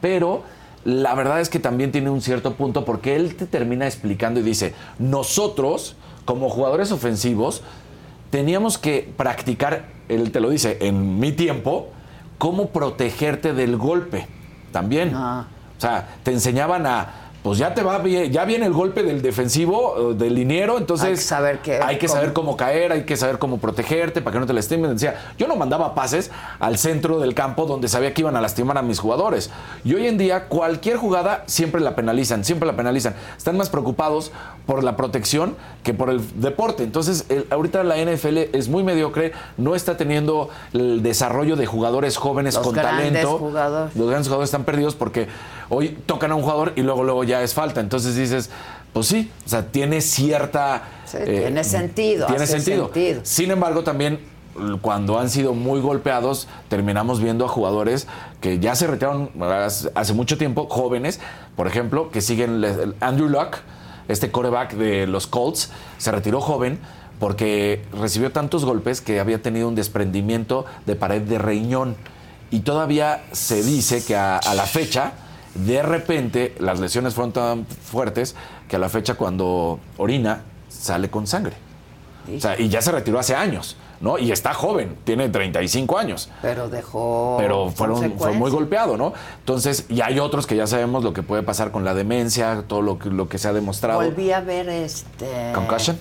Pero 0.00 0.42
la 0.84 1.14
verdad 1.14 1.40
es 1.40 1.48
que 1.48 1.58
también 1.58 1.92
tiene 1.92 2.10
un 2.10 2.22
cierto 2.22 2.54
punto 2.54 2.84
porque 2.84 3.16
él 3.16 3.36
te 3.36 3.46
termina 3.46 3.86
explicando 3.86 4.40
y 4.40 4.42
dice, 4.42 4.74
nosotros 4.98 5.96
como 6.24 6.48
jugadores 6.48 6.92
ofensivos 6.92 7.62
teníamos 8.30 8.78
que 8.78 9.12
practicar, 9.16 9.86
él 10.08 10.30
te 10.32 10.40
lo 10.40 10.50
dice, 10.50 10.78
en 10.80 11.18
mi 11.18 11.32
tiempo, 11.32 11.88
cómo 12.38 12.70
protegerte 12.70 13.52
del 13.52 13.76
golpe 13.76 14.26
también. 14.72 15.12
Ah. 15.14 15.46
O 15.76 15.80
sea, 15.80 16.08
te 16.22 16.30
enseñaban 16.30 16.86
a, 16.86 17.29
pues 17.42 17.58
ya 17.58 17.72
te 17.74 17.82
va 17.82 17.96
bien, 17.98 18.30
ya 18.30 18.44
viene 18.44 18.66
el 18.66 18.72
golpe 18.74 19.02
del 19.02 19.22
defensivo, 19.22 20.10
eh, 20.12 20.14
del 20.14 20.34
liniero, 20.34 20.76
entonces 20.76 21.06
Hay 21.08 21.14
que 21.14 21.20
saber 21.20 21.58
qué- 21.60 21.80
hay 21.82 21.96
que 21.98 22.06
cómo- 22.06 22.16
saber 22.16 22.32
cómo 22.34 22.56
caer, 22.56 22.92
hay 22.92 23.04
que 23.04 23.16
saber 23.16 23.38
cómo 23.38 23.58
protegerte 23.58 24.20
para 24.20 24.34
que 24.34 24.40
no 24.40 24.46
te 24.46 24.52
lastimen. 24.52 24.92
Decía, 24.92 25.32
yo 25.38 25.48
no 25.48 25.56
mandaba 25.56 25.94
pases 25.94 26.30
al 26.58 26.76
centro 26.76 27.18
del 27.18 27.34
campo 27.34 27.64
donde 27.64 27.88
sabía 27.88 28.12
que 28.12 28.20
iban 28.20 28.36
a 28.36 28.40
lastimar 28.42 28.76
a 28.76 28.82
mis 28.82 28.98
jugadores. 28.98 29.50
Y 29.84 29.94
hoy 29.94 30.06
en 30.06 30.18
día 30.18 30.48
cualquier 30.48 30.98
jugada 30.98 31.44
siempre 31.46 31.80
la 31.80 31.96
penalizan, 31.96 32.44
siempre 32.44 32.66
la 32.66 32.76
penalizan. 32.76 33.14
Están 33.38 33.56
más 33.56 33.70
preocupados 33.70 34.32
por 34.66 34.84
la 34.84 34.96
protección 34.96 35.56
que 35.82 35.94
por 35.94 36.10
el 36.10 36.20
deporte. 36.40 36.82
Entonces, 36.84 37.24
el- 37.28 37.46
ahorita 37.50 37.82
la 37.84 37.96
NFL 37.98 38.48
es 38.52 38.68
muy 38.68 38.82
mediocre, 38.84 39.32
no 39.56 39.74
está 39.74 39.96
teniendo 39.96 40.48
el 40.72 41.02
desarrollo 41.02 41.56
de 41.56 41.66
jugadores 41.66 42.16
jóvenes 42.16 42.54
Los 42.54 42.64
con 42.66 42.74
talento. 42.76 43.38
jugadores. 43.38 43.96
Los 43.96 44.08
grandes 44.08 44.28
jugadores 44.28 44.48
están 44.48 44.64
perdidos 44.64 44.94
porque 44.94 45.28
hoy 45.68 45.98
tocan 46.06 46.32
a 46.32 46.34
un 46.36 46.42
jugador 46.42 46.72
y 46.76 46.82
luego 46.82 47.02
luego 47.04 47.24
ya 47.24 47.42
es 47.42 47.54
falta. 47.54 47.80
Entonces 47.80 48.14
dices, 48.16 48.50
pues 48.92 49.06
sí, 49.06 49.30
o 49.46 49.48
sea, 49.48 49.66
tiene 49.66 50.00
cierta 50.00 50.82
Sí, 51.04 51.18
tiene 51.24 51.64
sentido, 51.64 52.26
Tiene 52.26 52.46
sentido. 52.46 52.84
sentido. 52.86 53.20
Sin 53.24 53.50
embargo, 53.50 53.82
también 53.82 54.20
cuando 54.82 55.18
han 55.18 55.30
sido 55.30 55.54
muy 55.54 55.80
golpeados, 55.80 56.46
terminamos 56.68 57.20
viendo 57.20 57.44
a 57.44 57.48
jugadores 57.48 58.06
que 58.40 58.58
ya 58.58 58.74
se 58.74 58.86
retiraron 58.86 59.30
hace 59.42 59.90
hace 59.94 60.12
mucho 60.12 60.36
tiempo, 60.38 60.66
jóvenes, 60.68 61.18
por 61.56 61.66
ejemplo, 61.66 62.10
que 62.10 62.20
siguen 62.20 62.62
Andrew 63.00 63.28
Luck, 63.28 63.56
este 64.12 64.30
coreback 64.30 64.74
de 64.74 65.06
los 65.06 65.26
Colts, 65.26 65.70
se 65.98 66.10
retiró 66.10 66.40
joven 66.40 66.78
porque 67.18 67.84
recibió 67.92 68.32
tantos 68.32 68.64
golpes 68.64 69.00
que 69.00 69.20
había 69.20 69.42
tenido 69.42 69.68
un 69.68 69.74
desprendimiento 69.74 70.64
de 70.86 70.96
pared 70.96 71.22
de 71.22 71.38
riñón. 71.38 71.96
Y 72.50 72.60
todavía 72.60 73.22
se 73.32 73.62
dice 73.62 74.04
que 74.04 74.16
a, 74.16 74.40
la 74.54 74.64
fecha, 74.64 75.12
de 75.54 75.82
repente, 75.82 76.54
las 76.58 76.80
lesiones 76.80 77.14
fueron 77.14 77.32
tan 77.32 77.66
fuertes 77.66 78.34
que 78.68 78.76
a 78.76 78.78
la 78.78 78.88
fecha 78.88 79.14
cuando 79.14 79.78
orina 79.98 80.42
sale 80.68 81.10
con 81.10 81.26
sangre. 81.26 81.52
O 82.34 82.40
sea, 82.40 82.58
y 82.58 82.68
ya 82.68 82.80
se 82.80 82.90
retiró 82.90 83.18
hace 83.18 83.34
años, 83.34 83.76
¿no? 84.00 84.18
Y 84.18 84.32
está 84.32 84.54
joven, 84.54 84.96
tiene 85.04 85.28
35 85.28 85.98
años. 85.98 86.30
Pero 86.42 86.68
dejó. 86.68 87.36
Pero 87.38 87.70
fueron, 87.70 88.18
fue 88.18 88.32
muy 88.32 88.50
golpeado, 88.50 88.96
¿no? 88.96 89.12
Entonces, 89.40 89.86
y 89.88 90.00
hay 90.00 90.18
otros 90.18 90.46
que 90.46 90.56
ya 90.56 90.66
sabemos 90.66 91.04
lo 91.04 91.12
que 91.12 91.22
puede 91.22 91.42
pasar 91.42 91.70
con 91.70 91.84
la 91.84 91.94
demencia, 91.94 92.64
todo 92.66 92.82
lo 92.82 92.98
que, 92.98 93.10
lo 93.10 93.28
que 93.28 93.38
se 93.38 93.48
ha 93.48 93.52
demostrado. 93.52 94.00
Volví 94.00 94.32
a 94.32 94.40
ver 94.40 94.68
este. 94.68 95.52
Concussion. 95.54 95.98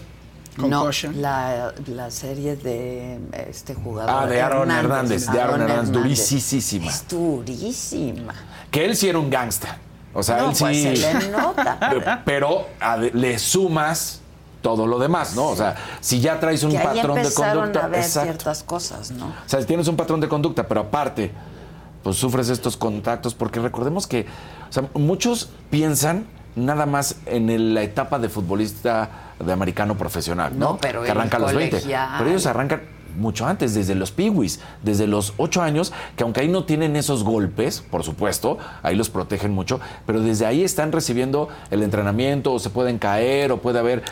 No, 0.57 0.79
Concussion. 0.79 1.21
la, 1.21 1.73
la 1.87 2.11
serie 2.11 2.55
de 2.55 3.19
este 3.49 3.75
jugador. 3.75 4.23
Ah, 4.23 4.27
de 4.27 4.41
Aaron 4.41 4.71
Hernández, 4.71 5.27
de 5.27 5.39
Aaron 5.39 5.61
Hernández, 5.61 5.91
durisísima. 5.91 6.87
Es 6.87 7.07
durísima. 7.07 8.33
Que 8.71 8.85
él 8.85 8.95
sí 8.95 9.07
era 9.07 9.19
un 9.19 9.29
gángster. 9.29 9.69
O 10.13 10.23
sea, 10.23 10.37
no, 10.37 10.49
él 10.49 10.55
sí. 10.55 10.63
pues 10.63 10.99
se 10.99 11.13
le 11.13 11.29
nota. 11.29 12.21
Pero 12.25 12.67
le 13.13 13.39
sumas 13.39 14.21
todo 14.61 14.87
lo 14.87 14.99
demás, 14.99 15.35
¿no? 15.35 15.47
O 15.47 15.55
sea, 15.55 15.75
si 16.01 16.19
ya 16.19 16.39
traes 16.39 16.63
un 16.63 16.71
que 16.71 16.77
ahí 16.77 16.85
patrón 16.97 17.15
de 17.21 17.33
conducta. 17.33 17.85
a 17.85 17.87
ver 17.87 17.99
exacto. 18.01 18.29
ciertas 18.29 18.63
cosas, 18.63 19.11
¿no? 19.11 19.27
O 19.27 19.33
sea, 19.45 19.65
tienes 19.65 19.87
un 19.87 19.95
patrón 19.95 20.19
de 20.19 20.27
conducta, 20.27 20.67
pero 20.67 20.81
aparte, 20.81 21.31
pues 22.03 22.17
sufres 22.17 22.49
estos 22.49 22.75
contactos, 22.77 23.33
porque 23.33 23.59
recordemos 23.59 24.07
que 24.07 24.25
o 24.69 24.71
sea, 24.73 24.83
muchos 24.93 25.49
piensan 25.69 26.25
nada 26.55 26.85
más 26.85 27.15
en 27.25 27.49
el- 27.49 27.73
la 27.73 27.83
etapa 27.83 28.19
de 28.19 28.27
futbolista 28.29 29.09
de 29.39 29.51
americano 29.53 29.97
profesional, 29.97 30.57
¿no? 30.57 30.71
No, 30.71 30.77
pero 30.77 31.03
que 31.03 31.11
arranca 31.11 31.37
a 31.37 31.39
los 31.39 31.53
20. 31.53 31.77
colegial. 31.77 32.09
Pero 32.17 32.29
ellos 32.29 32.45
arrancan 32.45 32.81
mucho 33.17 33.45
antes, 33.45 33.73
desde 33.73 33.95
los 33.95 34.11
piwis, 34.11 34.59
desde 34.83 35.07
los 35.07 35.33
8 35.37 35.61
años, 35.61 35.93
que 36.15 36.23
aunque 36.23 36.41
ahí 36.41 36.47
no 36.47 36.65
tienen 36.65 36.95
esos 36.95 37.23
golpes, 37.23 37.81
por 37.89 38.03
supuesto, 38.03 38.57
ahí 38.83 38.95
los 38.95 39.09
protegen 39.09 39.51
mucho, 39.51 39.79
pero 40.05 40.21
desde 40.21 40.45
ahí 40.45 40.63
están 40.63 40.91
recibiendo 40.91 41.49
el 41.71 41.83
entrenamiento, 41.83 42.53
o 42.53 42.59
se 42.59 42.69
pueden 42.69 42.97
caer, 42.97 43.51
o 43.51 43.57
puede 43.57 43.79
haber, 43.79 44.03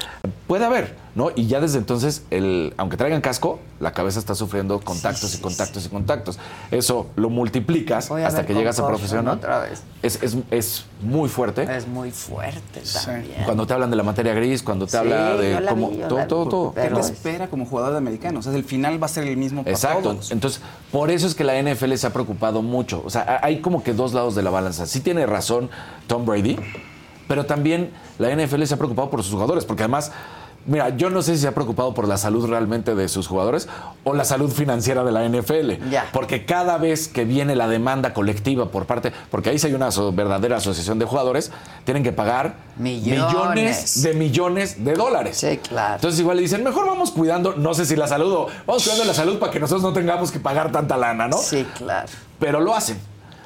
puede 0.48 0.66
haber, 0.66 0.96
¿no? 1.18 1.32
Y 1.36 1.48
ya 1.48 1.60
desde 1.60 1.80
entonces, 1.80 2.22
el, 2.30 2.74
aunque 2.78 2.96
traigan 2.96 3.20
casco, 3.22 3.60
la 3.80 3.92
cabeza 3.92 4.20
está 4.20 4.36
sufriendo 4.36 4.80
contactos 4.80 5.34
y 5.36 5.40
contactos 5.40 5.86
y 5.86 5.90
contactos. 5.90 6.38
Eso 6.72 7.08
lo 7.16 7.30
multiplicas 7.32 8.10
hasta 8.12 8.46
que 8.46 8.54
llegas 8.54 8.80
a 8.80 8.88
profesional. 8.88 9.38
otra 9.38 9.60
vez. 9.60 9.82
Es, 10.04 10.22
es, 10.22 10.38
es 10.52 10.86
muy 11.02 11.28
fuerte. 11.28 11.64
Es 11.76 11.88
muy 11.88 12.12
fuerte 12.12 12.82
también. 13.04 13.44
Cuando 13.46 13.66
te 13.66 13.74
hablan 13.74 13.90
de 13.90 13.96
la 13.96 14.04
materia 14.04 14.34
gris, 14.36 14.62
cuando 14.62 14.86
te 14.86 14.92
Sí, 14.92 14.98
habla 14.98 15.36
de 15.36 15.66
cómo. 15.68 15.90
vi, 15.90 15.98
todo, 15.98 16.18
la 16.20 16.28
todo, 16.28 16.48
todo. 16.48 16.74
¿Qué 16.76 16.82
te 16.88 17.00
espera 17.02 17.48
como 17.48 17.66
jugador 17.66 17.94
de 17.94 17.98
americano? 17.98 18.40
O 18.40 18.42
sea, 18.44 18.54
el 18.54 18.64
final 18.64 19.02
va 19.02 19.08
a 19.08 19.10
ser 19.10 19.26
el 19.28 19.38
mismo 19.38 19.64
para 19.64 19.74
Exacto. 19.76 20.12
todos. 20.14 20.32
Entonces, 20.32 20.62
por 20.92 21.10
eso 21.10 21.26
es 21.26 21.34
que 21.36 21.44
la 21.44 21.58
NFL 21.60 21.96
se 21.96 22.06
ha 22.06 22.14
preocupado 22.14 22.62
mucho. 22.62 23.02
O 23.04 23.10
sea, 23.10 23.24
ha- 23.24 23.46
hay 23.46 23.60
como 23.62 23.84
que 23.84 23.94
dos 23.94 24.14
lados 24.14 24.36
de 24.36 24.44
la 24.44 24.52
balanza. 24.52 24.86
Sí 24.86 25.00
tiene 25.00 25.26
razón 25.26 25.70
Tom 26.06 26.26
Brady, 26.28 26.58
pero 27.28 27.46
también 27.48 27.92
la 28.20 28.30
NFL 28.30 28.64
se 28.66 28.76
ha 28.76 28.78
preocupado 28.78 29.10
por 29.10 29.24
sus 29.24 29.34
jugadores, 29.34 29.66
porque 29.66 29.84
además, 29.84 30.12
mira, 30.68 30.90
yo 30.96 31.10
no 31.10 31.22
sé 31.24 31.36
si 31.36 31.42
se 31.42 31.48
ha 31.48 31.54
preocupado 31.54 31.94
por 31.96 32.08
la 32.08 32.18
salud 32.18 32.48
realmente 32.48 32.94
de 32.94 33.08
sus 33.08 33.28
jugadores 33.28 33.68
o 34.04 34.14
la 34.14 34.24
salud 34.26 34.52
financiera 34.52 35.04
de 35.04 35.12
la 35.12 35.28
NFL. 35.28 35.90
Ya. 35.90 36.08
Porque 36.14 36.46
cada 36.46 36.78
vez 36.78 37.08
que 37.08 37.26
viene 37.26 37.56
la 37.56 37.68
demanda 37.68 38.14
colectiva 38.14 38.70
por 38.70 38.86
parte, 38.86 39.12
porque 39.32 39.50
ahí 39.50 39.58
sí 39.60 39.68
hay 39.68 39.74
una 39.74 39.88
aso- 39.88 40.14
verdadera 40.14 40.58
asociación 40.58 41.00
de 41.00 41.06
jugadores, 41.06 41.52
tienen 41.86 42.04
que 42.04 42.12
pagar 42.12 42.56
Millones. 42.78 43.26
millones 43.34 44.02
de 44.04 44.14
millones 44.14 44.84
de 44.86 44.94
dólares. 44.94 45.38
Sí, 45.38 45.58
claro. 45.58 45.96
Entonces 45.96 46.20
igual 46.20 46.38
le 46.38 46.44
dicen, 46.44 46.64
mejor 46.64 46.86
vamos 46.86 47.10
cuidando, 47.12 47.56
no 47.56 47.74
sé 47.74 47.86
si 47.86 47.96
la 47.96 48.08
salud 48.08 48.32
o 48.32 48.48
vamos 48.68 48.84
cuidando 48.84 49.06
la 49.06 49.14
salud 49.14 49.40
para 49.40 49.52
que 49.52 49.60
nosotros 49.60 49.82
no 49.84 49.94
tengamos 49.94 50.32
que 50.32 50.40
pagar 50.40 50.72
tanta 50.72 50.96
lana, 50.98 51.28
¿no? 51.28 51.38
Sí, 51.38 51.66
claro. 51.78 52.08
Pero 52.40 52.60
lo 52.60 52.76
hacen. 52.76 53.00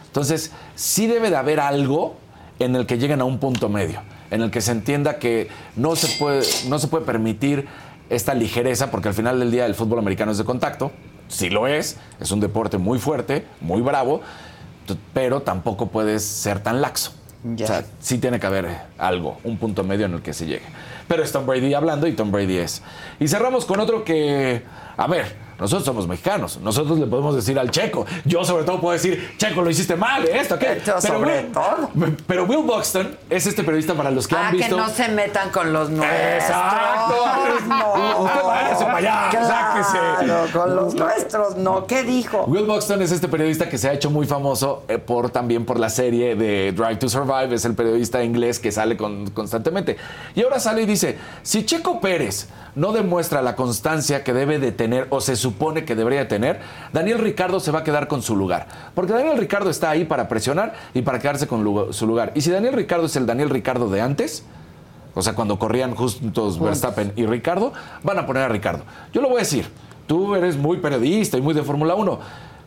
Entonces, 0.08 0.52
sí 0.76 1.08
debe 1.08 1.30
de 1.30 1.38
haber 1.38 1.60
algo 1.62 2.16
en 2.60 2.76
el 2.76 2.86
que 2.86 2.98
lleguen 2.98 3.22
a 3.22 3.24
un 3.24 3.40
punto 3.40 3.70
medio, 3.70 4.02
en 4.32 4.42
el 4.42 4.50
que 4.50 4.62
se 4.62 4.72
entienda 4.72 5.20
que 5.20 5.50
no 5.76 5.96
se 5.96 6.08
puede, 6.18 6.44
no 6.68 6.80
se 6.80 6.88
puede 6.88 7.06
permitir 7.06 7.68
esta 8.10 8.34
ligereza, 8.34 8.90
porque 8.90 9.10
al 9.10 9.14
final 9.14 9.40
del 9.40 9.52
día 9.52 9.66
el 9.66 9.76
fútbol 9.76 10.00
americano 10.00 10.32
es 10.32 10.38
de 10.38 10.46
contacto, 10.46 10.92
sí 11.28 11.50
lo 11.50 11.68
es, 11.68 11.98
es 12.20 12.32
un 12.32 12.40
deporte 12.40 12.78
muy 12.78 13.00
fuerte, 13.00 13.46
muy 13.62 13.82
bravo, 13.82 14.22
pero 15.14 15.42
tampoco 15.42 15.88
puedes 15.88 16.24
ser 16.24 16.60
tan 16.60 16.82
laxo. 16.82 17.14
O 17.44 17.58
sea, 17.58 17.84
sí 18.00 18.20
tiene 18.20 18.40
que 18.40 18.46
haber 18.46 18.70
algo, 18.98 19.40
un 19.44 19.58
punto 19.58 19.84
medio 19.84 20.06
en 20.06 20.14
el 20.14 20.22
que 20.22 20.34
se 20.34 20.46
llegue. 20.46 20.66
Pero 21.08 21.24
es 21.24 21.32
Tom 21.32 21.46
Brady 21.46 21.74
hablando 21.74 22.08
y 22.08 22.14
Tom 22.14 22.32
Brady 22.32 22.58
es. 22.58 22.82
Y 23.20 23.28
cerramos 23.28 23.66
con 23.66 23.80
otro 23.80 24.04
que, 24.04 24.64
a 24.98 25.08
ver, 25.08 25.52
nosotros 25.60 25.86
somos 25.86 26.08
mexicanos, 26.08 26.60
nosotros 26.60 26.98
le 26.98 27.06
podemos 27.06 27.36
decir 27.36 27.60
al 27.60 27.70
Checo, 27.70 28.08
yo 28.26 28.44
sobre 28.44 28.64
todo 28.64 28.82
puedo 28.82 28.94
decir, 28.94 29.36
Checo, 29.38 29.62
lo 29.62 29.70
hiciste 29.70 29.96
mal, 29.96 30.26
esto, 30.28 30.58
¿qué? 30.58 30.72
Esto 30.72 31.00
sobre 31.00 31.44
todo. 31.54 31.92
Pero 32.26 32.46
Will 32.46 32.64
Buxton 32.66 33.16
es 33.30 33.46
este 33.46 33.64
periodista 33.64 33.94
para 33.94 34.10
los 34.10 34.28
que 34.28 34.36
Ah, 34.36 34.48
han 34.48 34.52
que 34.54 34.58
visto... 34.58 34.76
no 34.76 34.90
se 34.90 35.08
metan 35.10 35.52
con 35.52 35.72
los 35.72 35.92
nuestros. 35.92 36.20
Exacto. 36.36 37.16
No. 37.68 38.24
Usted 38.24 38.42
váyase 38.44 38.86
para 38.86 38.98
allá, 38.98 39.32
sáquese. 39.32 40.26
Claro, 40.26 40.48
con 40.52 40.76
los 40.76 40.96
nuestros 40.96 41.56
no. 41.58 41.86
¿Qué 41.86 42.04
dijo? 42.04 42.44
Will 42.48 42.66
Buxton 42.66 43.02
es 43.02 43.12
este 43.12 43.28
periodista 43.28 43.70
que 43.70 43.78
se 43.78 43.88
ha 43.90 43.94
hecho 43.94 44.10
muy 44.10 44.26
famoso 44.26 44.84
eh, 44.88 44.98
por 44.98 45.30
también 45.30 45.66
por 45.66 45.80
la 45.80 45.90
serie 45.90 46.36
de 46.36 46.72
Drive 46.72 46.96
to 46.98 47.08
Survive. 47.10 47.54
Es 47.56 47.66
el 47.66 47.76
periodista 47.76 48.24
inglés 48.24 48.60
que 48.60 48.72
sale 48.72 48.98
con- 48.98 49.30
constantemente. 49.32 49.98
Y 50.36 50.44
ahora 50.44 50.60
sale 50.60 50.82
y 50.82 50.86
dice: 50.92 51.18
si 51.44 51.66
Checo 51.66 52.00
Pérez 52.00 52.50
no 52.76 52.94
demuestra 52.94 53.42
la 53.42 53.56
constancia 53.56 54.24
que 54.24 54.34
debe 54.34 54.58
de 54.58 54.72
tener 54.72 55.08
o 55.10 55.20
se 55.20 55.36
supone 55.36 55.84
que 55.84 55.96
debería 55.96 56.28
tener, 56.28 56.62
Daniel 56.94 57.20
Ricardo 57.20 57.60
se 57.60 57.72
va 57.72 57.80
a 57.80 57.84
quedar 57.84 58.08
con 58.08 58.22
su 58.22 58.36
lugar. 58.36 58.68
Porque 58.96 59.12
Daniel 59.14 59.38
Ricardo 59.38 59.70
está 59.70 59.90
ahí 59.90 60.06
para 60.06 60.28
presionar 60.28 60.74
y 60.94 61.02
para 61.02 61.20
quedarse 61.20 61.48
con 61.48 61.94
su 61.94 62.08
lugar. 62.08 62.32
Y 62.36 62.42
si 62.42 62.52
Daniel 62.52 62.74
Ricardo 62.74 63.08
es 63.08 63.16
el 63.16 63.26
Daniel 63.26 63.50
Ricardo 63.50 63.90
de 63.90 64.02
antes, 64.02 64.46
o 65.14 65.22
sea, 65.22 65.34
cuando 65.34 65.60
corrían 65.60 65.96
juntos 65.96 66.60
Verstappen 66.60 67.12
y 67.18 67.26
Ricardo, 67.26 67.74
van 68.04 68.20
a 68.20 68.26
poner 68.26 68.44
a 68.44 68.48
Ricardo. 68.48 68.86
Yo 69.12 69.22
lo 69.22 69.28
voy 69.28 69.38
a 69.38 69.40
decir, 69.40 69.68
tú 70.08 70.36
eres 70.36 70.56
muy 70.56 70.78
periodista 70.78 71.38
y 71.38 71.42
muy 71.42 71.54
de 71.54 71.64
Fórmula 71.64 71.96
1. 71.96 72.20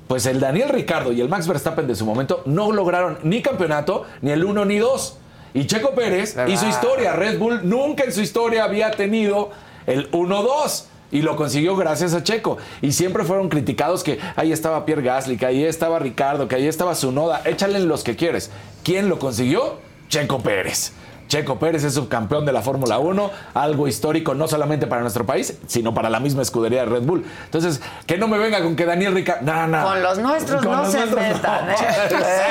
Pues 0.06 0.26
el 0.26 0.38
Daniel 0.38 0.68
Ricardo 0.68 1.12
y 1.12 1.22
el 1.22 1.30
Max 1.30 1.48
Verstappen 1.48 1.86
de 1.86 1.94
su 1.94 2.05
momento 2.05 2.42
no 2.44 2.72
lograron 2.72 3.16
ni 3.22 3.40
campeonato, 3.40 4.05
ni 4.20 4.32
el 4.32 4.44
1 4.44 4.66
ni 4.66 4.76
2. 4.76 5.18
Y 5.55 5.66
Checo 5.66 5.94
Pérez 5.94 6.35
¿Verdad? 6.35 6.52
hizo 6.52 6.68
historia. 6.68 7.12
Red 7.12 7.39
Bull 7.39 7.60
nunca 7.62 8.05
en 8.05 8.12
su 8.12 8.20
historia 8.20 8.64
había 8.64 8.90
tenido 8.90 9.51
el 9.86 10.10
1-2. 10.10 10.85
Y 11.12 11.22
lo 11.22 11.36
consiguió 11.36 11.76
gracias 11.76 12.12
a 12.12 12.24
Checo. 12.24 12.59
Y 12.82 12.90
siempre 12.90 13.22
fueron 13.22 13.48
criticados 13.48 14.02
que 14.02 14.18
ahí 14.35 14.51
estaba 14.51 14.85
Pierre 14.85 15.02
Gasly, 15.02 15.36
que 15.36 15.47
ahí 15.47 15.64
estaba 15.64 16.01
Ricardo, 16.01 16.48
que 16.48 16.56
ahí 16.56 16.66
estaba 16.66 16.94
Sunoda. 16.97 17.40
Échale 17.44 17.78
en 17.78 17.86
los 17.86 18.02
que 18.02 18.16
quieres. 18.16 18.51
¿Quién 18.82 19.09
lo 19.09 19.20
consiguió? 19.20 19.78
Checo 20.09 20.40
Pérez. 20.40 20.93
Checo 21.28 21.59
Pérez 21.59 21.82
es 21.84 21.94
subcampeón 21.94 22.44
de 22.46 22.52
la 22.52 22.62
Fórmula 22.62 22.98
1, 22.98 23.30
algo 23.55 23.88
histórico 23.88 24.34
no 24.34 24.46
solamente 24.46 24.86
para 24.86 25.01
nuestro 25.02 25.24
país, 25.26 25.59
sino 25.66 25.94
para 25.94 26.10
la 26.10 26.20
misma 26.20 26.42
escudería 26.42 26.80
de 26.80 26.86
Red 26.86 27.02
Bull. 27.02 27.24
Entonces, 27.46 27.80
que 28.06 28.18
no 28.18 28.28
me 28.28 28.38
venga 28.38 28.62
con 28.62 28.76
que 28.76 28.84
Daniel 28.86 29.14
Ricardo. 29.14 29.42
No, 29.44 29.66
no. 29.66 29.82
Con 29.84 30.02
los 30.02 30.18
nuestros 30.18 30.62
Con 30.62 30.72
no 30.72 30.82
los 30.82 30.92
se 30.92 30.98
nuestros 30.98 31.22
metan, 31.22 31.66
no. 31.66 31.72
¿eh? 31.72 31.76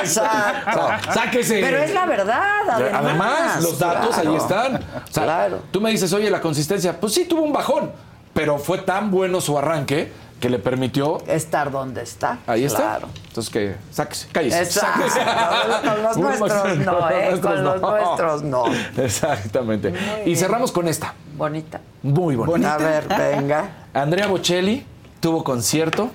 Exacto. 0.00 1.12
Sáquese. 1.12 1.60
Pero 1.60 1.78
es 1.78 1.94
la 1.94 2.06
verdad, 2.06 2.60
además. 2.70 3.00
Además, 3.04 3.62
los 3.62 3.78
datos 3.78 4.14
Claro. 4.14 4.30
ahí 4.30 4.36
están. 4.36 4.76
O 4.76 5.12
sea, 5.12 5.22
Claro. 5.24 5.62
Tú 5.70 5.80
me 5.80 5.90
dices, 5.90 6.12
oye, 6.12 6.30
la 6.30 6.40
consistencia, 6.40 6.98
pues 7.00 7.14
sí 7.14 7.24
tuvo 7.26 7.42
un 7.42 7.52
bajón, 7.52 7.90
pero 8.32 8.58
fue 8.58 8.78
tan 8.78 9.10
bueno 9.10 9.40
su 9.40 9.56
arranque 9.58 10.12
que 10.44 10.50
le 10.50 10.58
permitió. 10.58 11.22
Estar 11.26 11.70
donde 11.70 12.02
está. 12.02 12.40
Ahí 12.46 12.64
está. 12.64 12.76
Claro. 12.76 13.08
Entonces 13.28 13.50
que 13.50 13.76
sáquese, 13.90 14.28
cállese. 14.30 14.62
Exacto. 14.62 15.08
sáquese. 15.08 15.88
Con 15.88 16.02
los 16.02 16.16
nuestros 16.18 16.78
no, 16.80 17.10
¿eh? 17.10 17.28
nuestros 17.30 17.40
Con 17.40 17.64
los 17.64 17.80
nuestros 17.80 18.42
no. 18.42 18.64
Exactamente. 18.98 19.94
y 20.26 20.36
cerramos 20.36 20.70
con 20.70 20.86
esta. 20.86 21.14
Bonita. 21.34 21.80
Muy 22.02 22.36
bonita. 22.36 22.74
A 22.74 22.76
ver, 22.76 23.08
venga. 23.08 23.86
Andrea 23.94 24.26
Bocelli 24.26 24.84
tuvo 25.20 25.42
concierto 25.44 26.10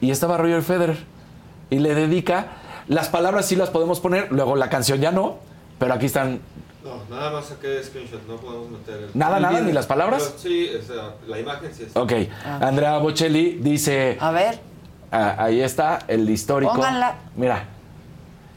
y 0.00 0.10
estaba 0.10 0.36
Roger 0.36 0.64
Federer 0.64 0.98
y 1.70 1.78
le 1.78 1.94
dedica 1.94 2.46
las 2.88 3.08
palabras 3.08 3.46
sí 3.46 3.54
las 3.54 3.70
podemos 3.70 4.00
poner, 4.00 4.32
luego 4.32 4.56
la 4.56 4.68
canción 4.68 5.00
ya 5.00 5.12
no, 5.12 5.36
pero 5.78 5.94
aquí 5.94 6.06
están 6.06 6.40
No, 6.84 7.00
nada 7.16 7.30
más 7.30 7.46
saqué 7.46 7.82
screenshot, 7.82 8.26
no 8.28 8.36
podemos 8.36 8.68
meter 8.70 9.04
el... 9.04 9.10
Nada, 9.14 9.40
nada, 9.40 9.60
ni 9.62 9.72
las 9.72 9.86
palabras. 9.86 10.22
Pero 10.22 10.38
sí, 10.38 10.70
o 10.78 10.82
sea, 10.82 11.14
la 11.26 11.38
imagen 11.38 11.74
sí 11.74 11.84
es. 11.84 11.96
Ok, 11.96 12.12
Andrea 12.60 12.98
Bocelli 12.98 13.58
dice 13.62 14.18
A 14.20 14.30
ver. 14.30 14.58
ah, 15.10 15.34
ahí 15.38 15.60
está 15.62 16.00
el 16.08 16.28
histórico. 16.28 16.74
Pónganla. 16.74 17.14
Mira. 17.36 17.64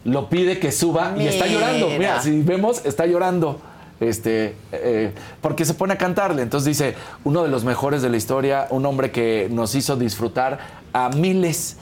Lo 0.04 0.30
pide 0.30 0.60
que 0.60 0.72
suba 0.72 1.14
y 1.18 1.28
está 1.28 1.48
llorando. 1.48 1.88
Mira, 1.88 1.98
Mira. 1.98 2.22
si 2.22 2.42
vemos 2.42 2.86
está 2.86 3.06
llorando. 3.06 3.62
Este, 4.00 4.56
eh, 4.72 5.12
porque 5.42 5.66
se 5.66 5.74
pone 5.74 5.94
a 5.94 5.98
cantarle. 5.98 6.42
Entonces 6.42 6.66
dice, 6.66 6.96
uno 7.24 7.44
de 7.44 7.50
los 7.50 7.64
mejores 7.64 8.02
de 8.02 8.10
la 8.10 8.18
historia, 8.18 8.68
un 8.70 8.86
hombre 8.86 9.12
que 9.12 9.48
nos 9.50 9.74
hizo 9.74 9.96
disfrutar 9.96 10.60
a 10.94 11.10
miles 11.10 11.78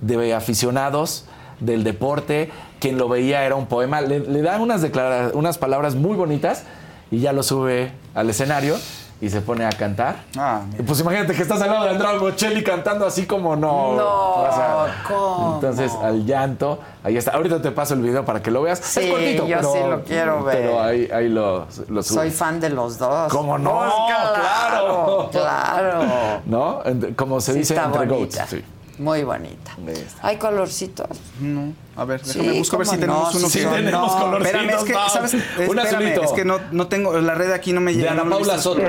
de 0.00 0.34
aficionados 0.34 1.24
del 1.60 1.84
deporte. 1.84 2.50
Quien 2.80 2.98
lo 2.98 3.08
veía 3.08 3.44
era 3.44 3.54
un 3.54 3.66
poema. 3.66 4.00
Le, 4.00 4.20
le 4.20 4.42
da 4.42 4.58
unas, 4.58 4.82
declara- 4.82 5.30
unas 5.34 5.58
palabras 5.58 5.94
muy 5.94 6.16
bonitas 6.16 6.64
y 7.10 7.20
ya 7.20 7.32
lo 7.32 7.42
sube 7.42 7.92
al 8.14 8.28
escenario 8.30 8.76
y 9.18 9.30
se 9.30 9.40
pone 9.40 9.64
a 9.64 9.70
cantar. 9.70 10.16
Ah, 10.36 10.60
pues 10.86 11.00
imagínate 11.00 11.32
que 11.34 11.40
estás 11.40 11.62
al 11.62 11.70
lado 11.70 11.84
de 11.84 11.90
Andrea 11.92 12.18
Bocelli 12.18 12.62
cantando 12.62 13.06
así 13.06 13.24
como 13.24 13.56
no. 13.56 13.94
No, 13.94 14.32
o 14.42 14.48
sea, 14.54 15.04
¿cómo? 15.08 15.54
Entonces, 15.54 15.90
al 16.02 16.26
llanto, 16.26 16.80
ahí 17.02 17.16
está. 17.16 17.30
Ahorita 17.30 17.62
te 17.62 17.70
paso 17.70 17.94
el 17.94 18.02
video 18.02 18.26
para 18.26 18.42
que 18.42 18.50
lo 18.50 18.60
veas. 18.60 18.78
Sí, 18.80 19.00
es 19.00 19.10
cortito, 19.10 19.46
yo 19.46 19.56
pero, 19.56 19.72
sí 19.72 19.78
lo 19.88 20.04
quiero 20.04 20.44
ver. 20.44 20.56
Pero 20.58 20.82
ahí, 20.82 21.08
ahí 21.10 21.28
lo, 21.30 21.66
lo 21.88 22.02
subo. 22.02 22.18
Soy 22.20 22.30
fan 22.30 22.60
de 22.60 22.68
los 22.68 22.98
dos. 22.98 23.32
¿Cómo 23.32 23.56
no? 23.56 23.80
Claro, 24.06 25.28
Claro. 25.30 25.30
claro. 25.32 26.00
¿No? 26.44 26.82
Como 27.16 27.40
se 27.40 27.54
Sí, 27.54 27.58
dice 27.60 27.74
entre 27.76 28.06
bonita. 28.06 28.40
goats. 28.42 28.50
Sí. 28.50 28.64
Muy 28.98 29.24
bonita. 29.24 29.76
¿Hay 30.22 30.36
colorcitos? 30.38 31.08
No. 31.40 31.72
A 31.96 32.04
ver, 32.04 32.22
Sí, 32.24 32.38
déjame 32.38 32.58
busco 32.58 32.76
a 32.76 32.78
ver 32.80 32.86
si 32.88 32.90
cómo 32.92 33.00
tenemos 33.00 33.32
no, 33.34 33.38
uno 33.40 33.48
sí 33.48 33.58
tenemos 33.60 34.12
No, 34.12 34.20
colorcitos, 34.20 34.60
Espérame, 34.60 34.78
es 34.78 34.84
que, 34.84 34.92
no. 34.92 35.08
¿sabes? 35.08 35.34
Un 35.34 35.40
Espérame, 35.40 35.78
azulito. 35.86 36.22
es 36.24 36.32
que 36.32 36.44
no, 36.44 36.60
no 36.72 36.86
tengo, 36.88 37.18
la 37.20 37.34
red 37.34 37.52
aquí 37.52 37.72
no 37.72 37.80
me 37.80 37.92
De 37.92 37.98
llega. 37.98 38.12
Ana 38.12 38.24
no 38.24 38.28
lo 38.30 38.36
he 38.36 38.38
Paula. 38.40 38.58
Soto. 38.62 38.82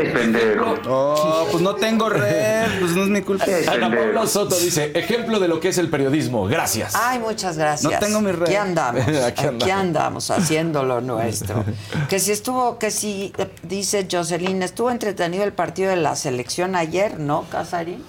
Oh, 0.89 1.47
pues 1.51 1.63
no 1.63 1.75
tengo 1.75 2.09
red, 2.09 2.79
pues 2.79 2.91
no 2.95 3.03
es 3.03 3.09
mi 3.09 3.21
culpa. 3.21 3.45
Ana 3.71 3.89
Paula 3.89 4.27
Soto 4.27 4.57
dice, 4.59 4.91
ejemplo 4.93 5.39
de 5.39 5.47
lo 5.47 5.59
que 5.59 5.69
es 5.69 5.77
el 5.77 5.89
periodismo. 5.89 6.45
Gracias. 6.47 6.95
Ay, 6.95 7.19
muchas 7.19 7.57
gracias. 7.57 7.91
No 7.91 7.97
tengo 7.99 8.19
mi 8.21 8.31
red. 8.31 8.47
Aquí 8.47 8.55
andamos. 8.55 9.01
Aquí 9.07 9.21
aquí, 9.25 9.45
andamos. 9.45 9.71
andamos. 9.71 10.31
haciendo 10.31 10.83
lo 10.83 10.99
nuestro. 11.01 11.63
que 12.09 12.19
si 12.19 12.31
estuvo, 12.31 12.77
que 12.77 12.91
si, 12.91 13.33
eh, 13.37 13.49
dice 13.63 14.07
Jocelyn, 14.11 14.63
estuvo 14.63 14.91
entretenido 14.91 15.43
el 15.43 15.53
partido 15.53 15.89
de 15.91 15.97
la 15.97 16.15
selección 16.15 16.75
ayer, 16.75 17.19
¿no, 17.19 17.45
Casarín? 17.49 18.03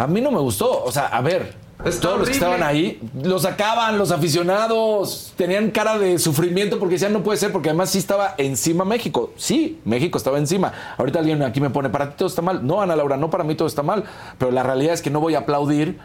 A 0.00 0.06
mí 0.06 0.22
no 0.22 0.30
me 0.30 0.38
gustó. 0.38 0.82
O 0.82 0.90
sea, 0.90 1.08
a 1.08 1.20
ver, 1.20 1.52
todos 2.00 2.18
los 2.18 2.26
que 2.26 2.32
estaban 2.32 2.62
ahí, 2.62 2.98
los 3.22 3.42
sacaban, 3.42 3.98
los 3.98 4.10
aficionados, 4.10 5.34
tenían 5.36 5.70
cara 5.70 5.98
de 5.98 6.18
sufrimiento 6.18 6.78
porque 6.78 6.94
decían 6.94 7.12
no 7.12 7.22
puede 7.22 7.36
ser, 7.36 7.52
porque 7.52 7.68
además 7.68 7.90
sí 7.90 7.98
estaba 7.98 8.34
encima 8.38 8.86
México. 8.86 9.34
Sí, 9.36 9.78
México 9.84 10.16
estaba 10.16 10.38
encima. 10.38 10.72
Ahorita 10.96 11.18
alguien 11.18 11.42
aquí 11.42 11.60
me 11.60 11.68
pone, 11.68 11.90
para 11.90 12.08
ti 12.08 12.14
todo 12.16 12.28
está 12.28 12.40
mal. 12.40 12.66
No, 12.66 12.80
Ana 12.80 12.96
Laura, 12.96 13.18
no 13.18 13.28
para 13.28 13.44
mí 13.44 13.54
todo 13.56 13.68
está 13.68 13.82
mal. 13.82 14.04
Pero 14.38 14.50
la 14.52 14.62
realidad 14.62 14.94
es 14.94 15.02
que 15.02 15.10
no 15.10 15.20
voy 15.20 15.34
a 15.34 15.40
aplaudir 15.40 15.98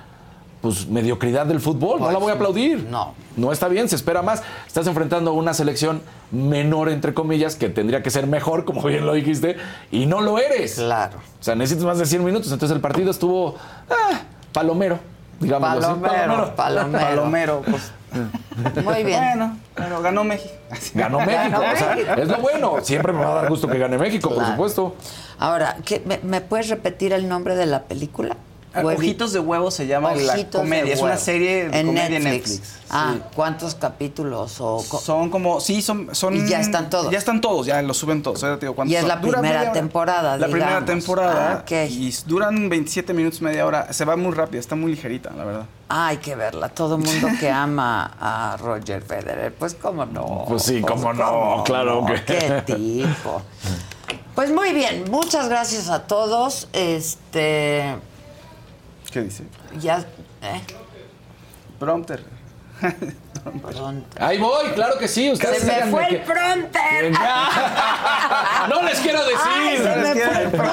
pues 0.65 0.87
mediocridad 0.87 1.45
del 1.45 1.59
fútbol. 1.61 1.99
no 1.99 2.11
la 2.11 2.17
voy 2.17 2.31
a 2.31 2.33
aplaudir. 2.33 2.87
No. 2.89 3.13
No 3.37 3.51
está 3.51 3.67
bien, 3.67 3.87
se 3.87 3.95
espera 3.95 4.23
más. 4.23 4.41
Estás 4.65 4.87
enfrentando 4.87 5.29
a 5.29 5.33
una 5.35 5.53
selección 5.53 6.01
menor, 6.31 6.89
entre 6.89 7.13
comillas, 7.13 7.55
que 7.55 7.69
tendría 7.69 8.01
que 8.01 8.09
ser 8.09 8.25
mejor, 8.25 8.65
como 8.65 8.81
bien 8.81 9.05
lo 9.05 9.13
dijiste, 9.13 9.57
y 9.91 10.07
no 10.07 10.21
lo 10.21 10.39
eres. 10.39 10.75
Claro. 10.75 11.19
O 11.39 11.43
sea, 11.43 11.53
necesitas 11.53 11.85
más 11.85 11.99
de 11.99 12.07
100 12.07 12.25
minutos. 12.25 12.51
Entonces 12.51 12.75
el 12.75 12.81
partido 12.81 13.11
estuvo 13.11 13.55
ah, 13.91 14.21
palomero, 14.53 14.97
digamos 15.39 15.69
así. 15.69 15.81
Palomero, 16.01 16.55
palomero. 16.55 17.05
Palomero, 17.05 17.61
pues. 17.69 17.91
Muy 18.83 19.03
bien. 19.03 19.21
Bueno, 19.21 19.57
pero 19.75 20.01
ganó 20.01 20.23
México. 20.23 20.55
Ganó 20.95 21.19
México. 21.19 21.59
o 21.59 21.77
sea, 21.77 21.93
es 22.17 22.27
lo 22.27 22.37
bueno. 22.37 22.77
Siempre 22.81 23.13
me 23.13 23.19
va 23.23 23.33
a 23.33 23.35
dar 23.41 23.49
gusto 23.49 23.67
que 23.67 23.77
gane 23.77 23.99
México, 23.99 24.33
por 24.33 24.43
supuesto. 24.47 24.95
Ahora, 25.37 25.77
¿qué- 25.85 26.01
me, 26.05 26.19
me 26.23 26.41
puedes 26.41 26.69
repetir 26.69 27.13
el 27.13 27.27
nombre 27.29 27.55
de 27.55 27.67
la 27.67 27.83
película? 27.83 28.35
Ah, 28.75 28.81
Ojitos 28.85 29.31
de 29.33 29.39
huevo 29.39 29.71
se 29.71 29.87
llama 29.87 30.13
la 30.15 30.33
Ojitos 30.33 30.51
de 30.53 30.57
comedia. 30.59 30.93
Es 30.93 31.01
una 31.01 31.17
serie 31.17 31.69
de 31.69 31.79
en 31.79 31.87
comedia 31.87 32.19
Netflix. 32.19 32.25
en 32.25 32.31
Netflix. 32.59 32.75
Ah, 32.89 33.13
Sí. 33.15 33.21
¿cuántos 33.35 33.75
capítulos? 33.75 34.57
O 34.59 34.83
co- 34.87 34.99
Son 34.99 35.29
como, 35.29 35.59
sí, 35.59 35.81
son, 35.81 36.09
son. 36.13 36.35
Y 36.35 36.47
ya 36.47 36.59
están 36.59 36.89
todos. 36.89 37.11
Ya 37.11 37.17
están 37.17 37.41
todos, 37.41 37.65
ya 37.65 37.81
los 37.81 37.97
suben 37.97 38.21
todos. 38.21 38.43
Ahora 38.43 38.57
te 38.59 38.65
digo, 38.65 38.75
¿cuántos 38.75 38.91
Y 38.91 38.95
es 38.95 39.01
son? 39.01 39.09
la 39.09 39.19
primera 39.21 39.41
media 39.41 39.71
temporada, 39.71 40.37
La 40.37 40.47
primera 40.47 40.85
temporada. 40.85 41.51
Ah, 41.53 41.61
ok. 41.63 41.89
Y 41.89 42.13
duran 42.25 42.69
27 42.69 43.13
minutos, 43.13 43.41
media 43.41 43.65
hora. 43.65 43.91
Se 43.93 44.05
va 44.05 44.15
muy 44.15 44.33
rápido, 44.33 44.59
está 44.59 44.75
muy 44.75 44.91
ligerita, 44.91 45.31
la 45.31 45.43
verdad. 45.45 45.65
Ah, 45.89 46.07
hay 46.07 46.17
que 46.17 46.35
verla. 46.35 46.69
Todo 46.69 46.95
el 46.95 47.03
mundo 47.03 47.27
que 47.39 47.49
ama 47.51 48.11
a 48.19 48.57
Roger 48.57 49.01
Federer, 49.01 49.53
pues 49.53 49.73
cómo 49.75 50.05
no. 50.05 50.45
Pues 50.47 50.63
sí, 50.63 50.81
cómo 50.81 51.13
no, 51.13 51.63
claro 51.65 52.01
no, 52.01 52.07
que- 52.07 52.23
Qué 52.25 52.63
tipo. 52.65 53.41
Pues 54.35 54.51
muy 54.51 54.73
bien, 54.73 55.05
muchas 55.09 55.47
gracias 55.47 55.87
a 55.89 56.07
todos. 56.07 56.67
Este, 56.73 57.95
¿Qué 59.15 59.21
dice? 59.21 59.43
ya, 59.79 59.99
¿eh? 60.41 60.59
Prompter. 61.79 62.21
Ahí 64.19 64.37
voy, 64.37 64.65
claro 64.73 64.97
que 64.97 65.07
sí. 65.07 65.31
Ustedes 65.31 65.59
Se 65.59 65.85
me 65.85 65.89
fue 65.89 66.05
que- 66.09 66.15
el 66.17 66.21
pronter. 66.23 67.11
no 68.69 68.81
les 68.83 68.99
quiero 68.99 69.23
decir. 69.23 69.39
Ay, 69.49 69.77
se 69.77 69.83
me 69.95 70.49
fue 70.49 70.65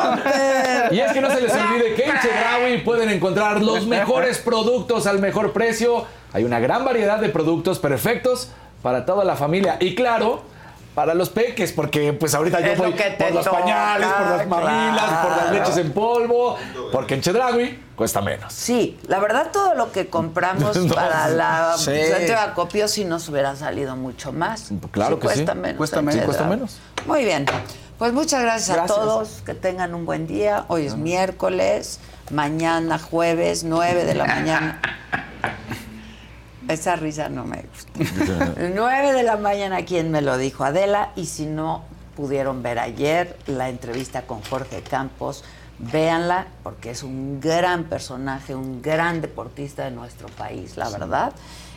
el. 0.88 0.92
Y 0.96 0.98
es 0.98 1.12
que 1.12 1.20
no 1.20 1.30
se 1.30 1.40
les 1.40 1.52
olvide 1.54 1.94
que 1.94 2.04
en 2.04 2.18
Chedraui 2.20 2.78
pueden 2.82 3.10
encontrar 3.10 3.62
los 3.62 3.86
mejores 3.86 4.38
productos 4.38 5.06
al 5.06 5.20
mejor 5.20 5.52
precio. 5.52 6.04
Hay 6.32 6.42
una 6.42 6.58
gran 6.58 6.84
variedad 6.84 7.20
de 7.20 7.28
productos 7.28 7.78
perfectos 7.78 8.48
para 8.82 9.06
toda 9.06 9.24
la 9.24 9.36
familia. 9.36 9.76
Y 9.78 9.94
claro, 9.94 10.42
para 10.94 11.14
los 11.14 11.30
peques, 11.30 11.72
porque 11.72 12.12
pues 12.12 12.34
ahorita 12.34 12.60
yo 12.60 12.66
Es 12.72 12.78
lo 12.78 12.84
voy 12.84 12.92
que 12.92 13.16
por 13.18 13.32
los 13.32 13.44
toca, 13.44 13.60
pañales, 13.60 14.08
por 14.08 14.26
las 14.36 14.46
mamilas, 14.46 15.26
por 15.26 15.36
las 15.36 15.52
leches 15.52 15.76
en 15.78 15.92
polvo, 15.92 16.56
porque 16.92 17.14
en 17.14 17.20
Chedraui 17.22 17.78
cuesta 17.96 18.20
menos. 18.20 18.52
Sí, 18.52 18.98
la 19.06 19.18
verdad 19.18 19.50
todo 19.52 19.74
lo 19.74 19.90
que 19.90 20.08
compramos 20.08 20.76
No, 20.86 20.94
para 20.94 21.28
la 21.28 21.74
sí. 21.78 21.90
de 21.92 22.34
acopio 22.34 22.88
sí 22.88 23.04
nos 23.04 23.28
hubiera 23.28 23.56
salido 23.56 23.96
mucho 23.96 24.32
más. 24.32 24.70
Claro 24.90 25.18
que 25.18 25.28
sí. 25.28 25.34
cuesta 25.34 25.54
menos. 25.54 25.76
Cuesta 25.78 25.98
en 26.00 26.04
menos. 26.04 26.20
Sí, 26.20 26.26
cuesta 26.26 26.44
menos. 26.44 26.78
Muy 27.06 27.24
bien. 27.24 27.46
Pues 27.98 28.12
muchas 28.12 28.42
gracias, 28.42 28.76
Gracias. 28.76 28.98
a 28.98 29.00
todos. 29.00 29.42
Que 29.46 29.54
tengan 29.54 29.94
un 29.94 30.04
buen 30.04 30.26
día. 30.26 30.64
Hoy 30.68 30.86
es 30.86 30.96
miércoles, 30.96 32.00
mañana 32.30 32.98
jueves, 32.98 33.64
9 33.64 34.04
de 34.04 34.14
la 34.14 34.24
mañana. 34.24 34.82
Esa 36.68 36.96
risa 36.96 37.28
no 37.28 37.44
me 37.44 37.62
gusta. 37.62 38.54
9 38.74 39.12
de 39.12 39.22
la 39.22 39.36
mañana, 39.36 39.84
¿quién 39.84 40.10
me 40.10 40.22
lo 40.22 40.38
dijo? 40.38 40.64
Adela. 40.64 41.10
Y 41.16 41.26
si 41.26 41.46
no 41.46 41.84
pudieron 42.16 42.62
ver 42.62 42.78
ayer 42.78 43.36
la 43.46 43.68
entrevista 43.68 44.22
con 44.22 44.42
Jorge 44.42 44.82
Campos, 44.82 45.44
véanla 45.78 46.46
porque 46.62 46.90
es 46.90 47.02
un 47.02 47.40
gran 47.40 47.84
personaje, 47.84 48.54
un 48.54 48.82
gran 48.82 49.20
deportista 49.20 49.84
de 49.84 49.90
nuestro 49.90 50.28
país, 50.28 50.76
la 50.76 50.88
verdad. 50.90 51.32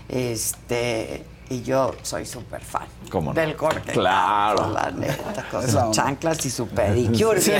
Este. 0.08 1.26
Y 1.48 1.62
yo 1.62 1.94
soy 2.02 2.26
súper 2.26 2.64
fan 2.64 2.88
¿Cómo 3.12 3.32
no? 3.32 3.40
del 3.40 3.56
Jorge. 3.56 3.92
Claro. 3.92 4.58
Campos, 4.58 4.74
la 4.74 4.92
neta, 4.92 5.48
con 5.52 5.70
sus 5.70 5.92
chanclas 5.92 6.44
y 6.44 6.50
su 6.50 6.68
pedicure. 6.68 7.40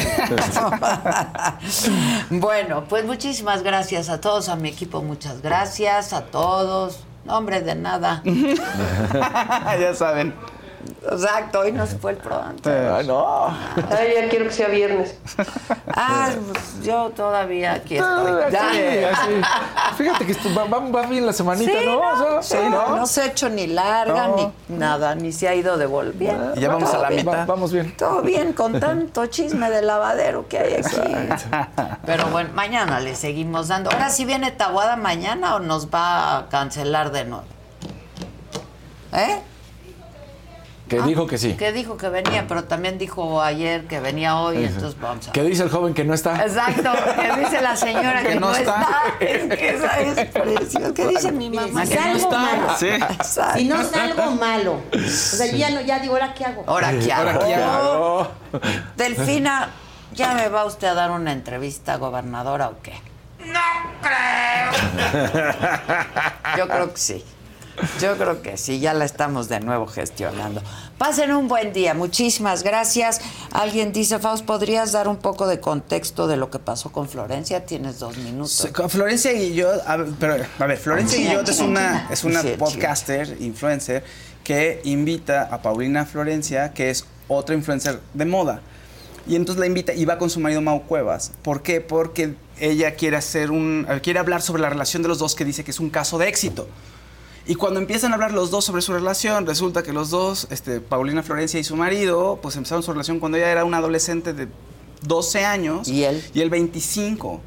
bueno, 2.32 2.86
pues 2.86 3.06
muchísimas 3.06 3.62
gracias 3.62 4.10
a 4.10 4.20
todos, 4.20 4.50
a 4.50 4.56
mi 4.56 4.70
equipo, 4.70 5.04
muchas 5.04 5.44
gracias, 5.44 6.14
a 6.14 6.26
todos. 6.26 7.06
No, 7.26 7.38
hombre, 7.38 7.62
de 7.62 7.76
nada. 7.76 8.22
ya 9.80 9.94
saben. 9.96 10.34
Exacto, 11.12 11.60
hoy 11.60 11.72
nos 11.72 11.90
fue 11.96 12.12
el 12.12 12.18
pronto. 12.18 12.70
Ay, 12.70 13.06
no. 13.08 13.48
Ay, 13.48 14.14
ya 14.16 14.30
quiero 14.30 14.46
que 14.46 14.52
sea 14.52 14.68
viernes. 14.68 15.16
Ah, 15.96 16.30
pues 16.52 16.82
yo 16.84 17.10
todavía 17.12 17.74
aquí 17.74 17.98
estoy. 17.98 18.32
Sí, 18.52 19.04
así. 19.04 19.32
Fíjate 19.98 20.26
que 20.26 20.32
esto 20.34 20.50
va, 20.56 20.66
va- 20.66 20.90
va 20.90 21.06
bien 21.08 21.26
la 21.26 21.34
semanita, 21.34 21.72
Sí, 21.72 21.86
¿no? 21.86 21.96
no, 22.16 22.38
O 22.40 22.44
sea, 22.44 22.62
sí, 22.62 22.70
no, 22.70 22.96
no 22.96 23.06
se 23.08 23.22
ha 23.22 23.26
hecho 23.28 23.50
ni 23.50 23.68
larga 23.68 24.28
No. 24.28 24.54
ni 24.68 24.78
nada, 24.78 25.16
ni 25.16 25.32
se 25.32 25.48
ha 25.48 25.56
ido 25.56 25.78
devolviendo. 25.78 26.54
Y 26.56 26.60
ya 26.62 26.70
vamos 26.70 26.90
Todo 26.92 27.00
a 27.00 27.04
la 27.04 27.10
bien. 27.10 27.26
mitad. 27.26 27.40
Va- 27.40 27.46
vamos 27.46 27.72
bien. 27.72 27.96
Todo 27.98 28.22
bien 28.22 28.54
con 28.54 28.80
tanto 28.80 29.26
chisme 29.28 29.70
de 29.70 29.82
lavadero 29.82 30.48
que 30.48 30.60
hay 30.60 30.74
aquí. 30.74 31.46
Pero 32.06 32.26
bueno, 32.28 32.50
mañana 32.54 33.00
le 33.00 33.16
seguimos 33.16 33.68
dando. 33.68 33.92
Ahora 33.92 34.10
sí 34.10 34.26
viene 34.26 34.52
Taguada 34.52 34.96
mañana 34.96 35.56
o 35.56 35.60
nos 35.60 35.88
va 35.90 36.38
a 36.40 36.50
cancelar 36.50 37.12
de 37.12 37.26
nuevo. 37.26 37.46
¿Eh? 39.14 39.42
Que 40.88 41.02
dijo 41.02 41.26
que 41.26 41.38
sí. 41.40 41.54
Que 41.56 41.72
dijo 41.72 41.98
que 41.98 42.10
venía, 42.10 42.46
pero 42.48 42.66
también 42.66 43.00
dijo 43.00 43.42
ayer 43.42 43.86
que 43.88 44.00
venía 44.00 44.38
hoy, 44.38 44.64
entonces 44.66 44.96
vamos 45.02 45.28
a 45.28 45.32
Que 45.32 45.42
dice 45.44 45.64
el 45.64 45.70
joven 45.70 45.96
que 45.96 46.04
no 46.04 46.14
está. 46.14 46.44
Exacto, 46.46 46.92
que 47.16 47.40
dice 47.42 47.60
la 47.62 47.76
señora 47.76 48.22
que, 48.22 48.30
Que 48.30 48.36
no, 48.36 48.50
no 48.52 48.56
está. 48.56 48.86
está. 49.20 49.26
Es 49.26 49.58
que 49.58 49.70
esa 49.70 50.00
es 50.00 50.26
preciosa. 50.30 50.94
¿Qué 50.94 51.08
dice 51.08 51.32
mi 51.32 51.50
mamá? 51.50 51.86
Si 51.88 51.92
Que 51.92 52.00
no 52.00 52.04
salgo 52.04 52.18
está. 52.18 52.38
malo. 52.40 52.68
Sí. 52.78 52.90
Si 53.58 53.66
no 53.66 53.84
salgo 53.84 54.32
malo. 54.36 54.82
O 54.94 55.08
sea, 55.10 55.48
yo 55.48 55.58
ya, 55.58 55.72
no, 55.72 55.82
ya 55.82 55.98
digo, 56.00 56.14
¿ahora 56.14 56.34
qué 56.36 56.46
hago? 56.46 56.64
Ahora 56.68 56.92
qué 57.00 57.12
hago. 57.12 57.30
Ahora, 57.32 57.46
¿qué 57.48 57.56
hago? 57.56 58.28
Delfina, 58.96 59.70
¿ya 60.14 60.34
me 60.36 60.50
va 60.50 60.66
usted 60.66 60.88
a 60.88 60.94
dar 60.94 61.10
una 61.12 61.32
entrevista, 61.32 61.96
gobernadora, 61.98 62.70
o 62.70 62.76
qué? 62.84 62.94
No 63.40 63.60
creo. 64.02 64.72
Yo 66.58 66.68
creo 66.68 66.92
que 66.94 66.98
sí. 67.00 67.26
Yo 68.00 68.18
creo 68.18 68.42
que 68.42 68.58
sí, 68.58 68.80
ya 68.80 68.94
la 68.94 69.06
estamos 69.06 69.50
de 69.50 69.60
nuevo 69.60 69.86
gestionando. 69.88 70.62
Pasen 70.98 71.32
un 71.34 71.48
buen 71.48 71.74
día, 71.74 71.94
muchísimas 71.94 72.64
gracias. 72.64 73.20
Alguien 73.52 73.92
dice, 73.92 74.20
Faust, 74.20 74.46
¿podrías 74.46 74.94
dar 74.94 75.08
un 75.08 75.18
poco 75.18 75.48
de 75.48 75.60
contexto 75.60 76.28
de 76.28 76.38
lo 76.38 76.50
que 76.50 76.60
pasó 76.60 76.92
con 76.92 77.10
Florencia? 77.10 77.66
Tienes 77.66 78.00
dos 78.00 78.18
minutos. 78.18 78.70
Con 78.74 78.90
Florencia 78.90 79.34
Guillot, 79.34 79.82
a 79.86 79.98
ver, 79.98 80.08
pero, 80.20 80.46
a 80.58 80.66
ver, 80.66 80.78
Florencia 80.78 81.18
China, 81.18 81.30
Guillot 81.32 81.50
es 81.50 81.60
una, 81.60 82.08
es 82.10 82.24
una 82.24 82.44
podcaster, 82.58 83.38
influencer, 83.42 84.04
que 84.44 84.82
invita 84.86 85.44
a 85.52 85.62
Paulina 85.62 86.06
Florencia, 86.06 86.72
que 86.72 86.90
es 86.90 87.06
otra 87.28 87.56
influencer 87.56 88.00
de 88.14 88.26
moda. 88.26 88.62
Y 89.28 89.36
entonces 89.36 89.60
la 89.60 89.66
invita 89.66 89.94
y 89.94 90.06
va 90.06 90.18
con 90.18 90.30
su 90.30 90.40
marido 90.40 90.62
Mau 90.62 90.84
Cuevas. 90.84 91.32
¿Por 91.42 91.62
qué? 91.64 91.82
Porque 91.82 92.36
ella 92.60 92.96
quiere 92.96 93.18
hacer 93.18 93.52
un, 93.52 93.88
quiere 94.02 94.20
hablar 94.20 94.42
sobre 94.42 94.62
la 94.62 94.70
relación 94.70 95.02
de 95.02 95.10
los 95.10 95.18
dos 95.18 95.36
que 95.36 95.44
dice 95.44 95.64
que 95.64 95.72
es 95.72 95.80
un 95.80 95.90
caso 95.90 96.18
de 96.18 96.28
éxito. 96.28 96.68
Y 97.48 97.56
cuando 97.56 97.80
empiezan 97.80 98.12
a 98.12 98.16
hablar 98.16 98.32
los 98.34 98.50
dos 98.50 98.66
sobre 98.66 98.82
su 98.82 98.92
relación, 98.94 99.46
resulta 99.46 99.84
que 99.84 99.94
los 99.94 100.10
dos, 100.10 100.48
este, 100.50 100.80
Paulina 100.80 101.22
Florencia 101.22 101.60
y 101.60 101.64
su 101.64 101.76
marido, 101.76 102.40
pues 102.42 102.56
empezaron 102.56 102.82
su 102.82 102.92
relación 102.92 103.20
cuando 103.20 103.38
ella 103.38 103.52
era 103.52 103.66
una 103.66 103.78
adolescente 103.78 104.34
de 104.34 104.48
12 105.04 105.46
años. 105.46 105.88
¿Y 105.88 106.04
él? 106.04 106.24
Y 106.34 106.42
él 106.42 106.50
25. 106.50 107.42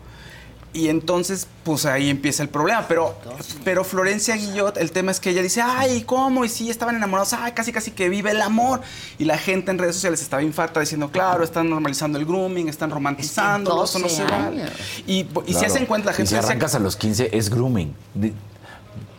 Y 0.74 0.88
entonces, 0.88 1.48
pues 1.64 1.86
ahí 1.86 2.10
empieza 2.10 2.42
el 2.44 2.50
problema. 2.50 2.86
Pero, 2.86 3.16
pero 3.64 3.82
Florencia 3.82 4.36
Guillot, 4.36 4.76
el 4.76 4.92
tema 4.92 5.10
es 5.10 5.18
que 5.18 5.30
ella 5.30 5.42
dice, 5.42 5.62
ay, 5.62 6.02
¿cómo? 6.02 6.44
Y 6.44 6.48
sí, 6.48 6.70
estaban 6.70 6.94
enamorados, 6.94 7.32
ay, 7.32 7.50
casi 7.52 7.72
casi 7.72 7.90
que 7.90 8.08
vive 8.08 8.30
el 8.30 8.42
amor. 8.42 8.82
Y 9.18 9.24
la 9.24 9.38
gente 9.38 9.72
en 9.72 9.78
redes 9.78 9.96
sociales 9.96 10.20
estaba 10.22 10.42
infarta 10.42 10.78
diciendo, 10.78 11.10
claro, 11.10 11.42
están 11.42 11.68
normalizando 11.70 12.18
el 12.18 12.26
grooming, 12.26 12.68
están 12.68 12.90
romantizando, 12.90 13.82
eso 13.82 13.98
no 13.98 14.04
12 14.04 14.14
se 14.16 14.24
vale. 14.24 14.64
Y, 15.08 15.26
y 15.46 15.54
si 15.54 15.64
hacen 15.64 15.86
cuenta 15.86 16.10
la 16.10 16.12
Y 16.12 16.16
gente... 16.18 16.28
si 16.28 16.36
dice- 16.36 16.46
arrancas 16.46 16.74
a 16.76 16.78
los 16.78 16.94
15 16.94 17.30
es 17.36 17.50
grooming. 17.50 17.94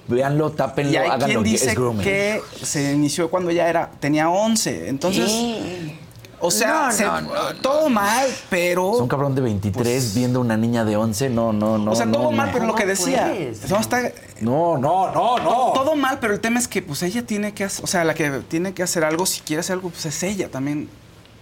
Véanlo, 0.09 0.51
tápenlo, 0.51 0.91
y 0.91 0.97
hay 0.97 1.05
háganlo. 1.07 1.25
quien 1.27 1.43
dice 1.43 1.69
es 1.69 1.75
grooming. 1.75 2.03
que 2.03 2.41
se 2.63 2.93
inició 2.93 3.29
cuando 3.29 3.51
ya 3.51 3.69
era 3.69 3.91
tenía 3.99 4.29
11. 4.29 4.89
Entonces, 4.89 5.29
¿Qué? 5.29 5.99
o 6.39 6.49
sea, 6.51 6.85
No, 6.87 6.91
se- 6.91 7.05
no, 7.05 7.21
no, 7.21 7.31
todo 7.61 7.89
mal, 7.89 8.27
pero... 8.49 8.93
Es 8.95 9.01
un 9.01 9.07
cabrón 9.07 9.35
de 9.35 9.41
23 9.41 10.15
viendo 10.15 10.41
una 10.41 10.57
niña 10.57 10.83
de 10.85 10.95
11. 10.97 11.29
No, 11.29 11.53
no, 11.53 11.77
no. 11.77 11.85
Pues, 11.91 11.99
o 11.99 12.03
sea, 12.03 12.11
todo 12.11 12.31
mal, 12.31 12.49
pero 12.53 12.65
lo 12.65 12.73
que 12.75 12.83
¿Cómo 12.83 12.89
decía. 12.95 13.27
puedes? 13.29 13.69
No, 13.69 13.79
está, 13.79 14.01
No, 14.41 14.77
no, 14.77 15.11
no, 15.13 15.37
no. 15.39 15.71
todo 15.73 15.95
mal, 15.95 16.17
pero 16.19 16.33
el 16.33 16.39
tema 16.39 16.59
es 16.59 16.67
que 16.67 16.81
pues 16.81 17.03
ella 17.03 17.25
tiene 17.25 17.53
que 17.53 17.65
hacer, 17.65 17.83
o 17.83 17.87
sea, 17.87 18.03
la 18.03 18.13
que 18.13 18.29
tiene 18.47 18.73
que 18.73 18.83
hacer 18.83 19.03
algo, 19.03 19.25
si 19.25 19.41
quiere 19.41 19.59
hacer 19.61 19.73
algo, 19.73 19.89
pues 19.89 20.05
es 20.05 20.23
ella 20.23 20.49
también. 20.49 20.89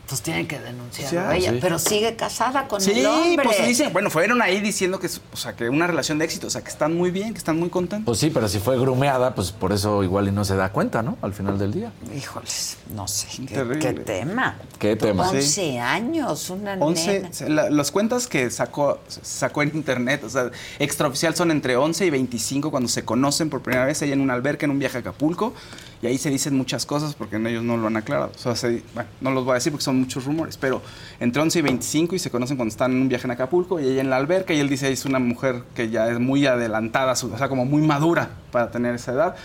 Pues 0.08 0.22
tienen 0.22 0.48
que 0.48 0.58
denunciarlo 0.58 1.10
Sí, 1.20 1.26
a 1.26 1.36
ella, 1.36 1.52
sí. 1.52 1.58
pero 1.62 1.78
sigue 1.78 2.16
casada 2.16 2.68
con 2.70 2.80
Sí, 2.80 2.92
el 2.92 3.06
hombre. 3.06 3.44
pues 3.44 3.68
dicen, 3.68 3.92
bueno, 3.92 4.10
fueron 4.10 4.42
ahí 4.42 4.62
diciendo 4.62 5.00
que, 5.02 5.08
es- 5.08 5.20
o 5.34 5.36
sea, 5.36 5.54
que 5.54 5.68
una 5.68 5.86
relación 5.86 6.18
de 6.18 6.24
éxito, 6.24 6.48
o 6.48 6.50
sea, 6.50 6.62
que 6.62 6.70
están 6.70 6.96
muy 6.96 7.12
bien, 7.12 7.34
que 7.34 7.38
están 7.40 7.60
muy 7.60 7.68
contentos. 7.70 8.06
Pues 8.06 8.20
sí, 8.20 8.30
pero 8.34 8.48
si 8.48 8.60
fue 8.60 8.80
grumeada, 8.80 9.36
pues 9.36 9.52
por 9.52 9.74
eso 9.74 10.04
igual 10.04 10.30
y 10.30 10.32
no 10.32 10.46
se 10.46 10.56
da 10.56 10.72
cuenta, 10.72 11.02
¿no? 11.04 11.18
Al 11.22 11.34
final 11.34 11.60
del 11.60 11.74
día. 11.74 11.92
Híjoles, 12.16 12.78
no 12.96 13.06
sé. 13.08 13.28
¿Qué, 13.48 13.94
tema? 13.94 14.58
¿Qué 14.80 14.96
tema? 14.96 15.30
11 15.30 15.80
años, 15.80 16.50
una 16.52 16.76
11, 16.80 17.30
nena. 17.42 17.64
la- 17.64 17.70
las 17.70 17.92
cuentas 17.92 18.28
que 18.28 18.50
sacó, 18.50 19.00
sacó 19.10 19.62
en 19.62 19.72
internet, 19.76 20.24
o 20.24 20.30
sea, 20.30 20.52
extraoficial 20.80 21.36
son 21.36 21.52
entre 21.52 21.76
11 21.76 22.06
y 22.06 22.10
25 22.12 22.72
cuando 22.72 22.88
se 22.88 23.04
conocen 23.04 23.50
por 23.50 23.62
primera 23.62 23.86
vez, 23.86 24.02
ella 24.02 24.14
en 24.14 24.22
una 24.22 24.36
alberca, 24.36 24.66
en 24.66 24.72
un 24.72 24.80
viaje 24.80 24.98
a 24.98 25.02
Acapulco, 25.02 25.54
y 26.02 26.08
ahí 26.08 26.18
se 26.18 26.30
dicen 26.30 26.56
muchas 26.56 26.86
cosas 26.86 27.16
porque 27.16 27.36
ellos 27.38 27.64
no 27.64 27.76
lo 27.76 27.88
han 27.88 27.98
aclarado. 27.98 28.32
O 28.36 28.38
sea, 28.40 28.56
se- 28.56 28.84
bueno, 28.94 29.10
no 29.20 29.32
los 29.32 29.44
voy 29.44 29.52
a 29.52 29.56
decir 29.56 29.72
porque 29.74 29.84
son 29.84 29.97
muchos 29.98 30.26
rumores, 30.26 30.58
pero 30.58 30.82
entre 31.20 31.42
11 31.42 31.60
y 31.60 31.62
25 31.62 32.16
y 32.16 32.20
se 32.20 32.32
conocen 32.32 32.56
cuando 32.58 32.72
están 32.72 32.92
en 32.92 33.02
un 33.02 33.10
viaje 33.10 33.26
en 33.26 33.32
Acapulco 33.32 33.80
y 33.80 33.86
ella 33.88 34.02
en 34.02 34.10
la 34.10 34.18
alberca 34.18 34.54
y 34.54 34.60
él 34.60 34.70
dice 34.70 34.92
es 34.92 35.06
una 35.06 35.20
mujer 35.20 35.64
que 35.76 35.90
ya 35.90 36.08
es 36.10 36.20
muy 36.20 36.46
adelantada, 36.46 37.16
su- 37.16 37.34
o 37.34 37.38
sea, 37.38 37.50
como 37.50 37.66
muy 37.66 37.82
madura 37.82 38.30
para 38.52 38.72
tener 38.72 38.96
esa 38.96 39.12
edad. 39.14 39.36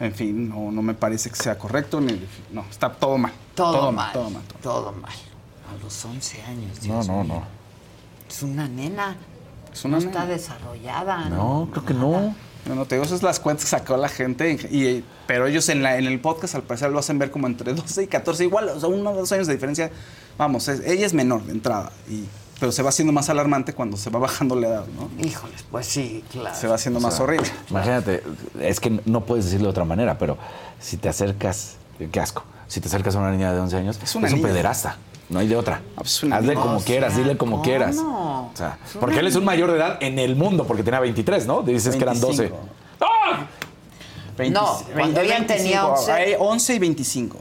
En 0.00 0.12
fin, 0.12 0.48
no, 0.48 0.72
no 0.72 0.82
me 0.82 0.94
parece 0.94 1.30
que 1.30 1.36
sea 1.36 1.56
correcto, 1.56 2.00
ni, 2.00 2.20
no, 2.52 2.64
está 2.70 2.90
todo 2.92 3.16
mal. 3.16 3.32
Todo, 3.54 3.92
mal, 3.92 4.12
Todo 4.12 4.30
mal. 4.30 4.42
todo 4.62 4.92
mal. 4.92 5.12
A 5.12 5.82
los 5.82 6.04
11 6.04 6.42
años. 6.42 6.76
No, 6.82 6.94
Dios 6.94 7.06
no, 7.08 7.22
mío. 7.24 7.34
no. 7.34 7.44
Es 8.28 8.42
una 8.42 8.66
nena. 8.68 9.16
Es 9.72 9.84
una 9.84 9.98
no 9.98 10.02
está 10.04 10.20
nena. 10.22 10.32
desarrollada. 10.32 11.28
No, 11.28 11.68
creo 11.70 11.84
que 11.84 11.94
no. 11.94 12.34
No, 12.66 12.74
no, 12.74 12.86
te 12.86 12.94
digo, 12.94 13.04
esas 13.04 13.20
son 13.20 13.26
las 13.28 13.40
cuentas 13.40 13.64
que 13.66 13.70
sacó 13.70 13.96
la 13.96 14.08
gente, 14.08 14.52
y, 14.70 15.04
pero 15.26 15.46
ellos 15.46 15.68
en, 15.68 15.82
la, 15.82 15.98
en 15.98 16.06
el 16.06 16.18
podcast 16.20 16.54
al 16.54 16.62
parecer 16.62 16.90
lo 16.90 16.98
hacen 16.98 17.18
ver 17.18 17.30
como 17.30 17.46
entre 17.46 17.74
12 17.74 18.04
y 18.04 18.06
14, 18.06 18.44
igual, 18.44 18.68
o 18.70 18.80
sea, 18.80 18.88
uno 18.88 19.10
o 19.10 19.14
dos 19.14 19.30
años 19.32 19.46
de 19.46 19.52
diferencia. 19.54 19.90
Vamos, 20.38 20.68
es- 20.68 20.80
ella 20.86 21.04
es 21.06 21.12
menor 21.14 21.42
de 21.44 21.52
entrada, 21.52 21.92
y, 22.08 22.24
pero 22.60 22.72
se 22.72 22.82
va 22.82 22.88
haciendo 22.88 23.12
más 23.12 23.28
alarmante 23.28 23.72
cuando 23.74 23.96
se 23.96 24.08
va 24.10 24.18
bajando 24.20 24.56
la 24.56 24.68
edad, 24.68 24.84
¿no? 24.96 25.10
Híjoles, 25.22 25.64
pues 25.70 25.86
sí, 25.86 26.24
claro. 26.30 26.56
Se 26.56 26.66
va 26.66 26.76
haciendo 26.76 26.98
O 27.00 27.02
más 27.02 27.18
horrible. 27.20 27.48
Imagínate, 27.68 28.22
es 28.60 28.80
que 28.80 29.00
no 29.04 29.24
puedes 29.26 29.44
decirlo 29.44 29.66
de 29.66 29.70
otra 29.72 29.84
manera, 29.84 30.16
pero 30.18 30.38
si 30.80 30.96
te 30.96 31.08
acercas, 31.08 31.76
qué 32.12 32.20
asco, 32.20 32.44
si 32.68 32.80
te 32.80 32.88
acercas 32.88 33.14
a 33.16 33.18
una 33.18 33.30
niña 33.30 33.52
de 33.52 33.60
11 33.60 33.76
años, 33.76 34.00
es, 34.02 34.14
una 34.14 34.28
un 34.28 34.34
niña. 34.34 34.48
pederasta. 34.48 34.96
No 35.30 35.38
hay 35.40 35.48
de 35.48 35.56
otra. 35.56 35.80
una 36.22 36.36
Hazle 36.36 36.54
como 36.54 36.74
O 36.76 36.78
sea, 36.78 36.86
quieras, 36.86 37.16
dile 37.16 37.36
como 37.36 37.62
quieras. 37.62 37.96
O 37.98 38.50
sea, 38.54 38.78
porque 39.00 39.18
él 39.20 39.26
es 39.26 39.36
un 39.36 39.44
mayor 39.44 39.70
de 39.70 39.78
edad 39.78 39.96
en 40.00 40.18
el 40.18 40.36
mundo, 40.36 40.66
porque 40.66 40.82
tenía 40.82 41.00
23, 41.00 41.46
¿no? 41.46 41.62
Dices 41.62 41.96
que 41.96 42.02
eran 42.02 42.20
12. 42.20 42.42
25. 42.42 42.68
20 44.36 44.58
No, 44.58 44.78
cuando 44.94 45.20
él 45.20 45.26
ella 45.26 45.46
tenía 45.46 45.86
11. 45.86 46.12
ah, 46.12 46.22
él 46.24 46.36
11 46.38 46.74
y 46.74 46.78
25. 46.78 47.38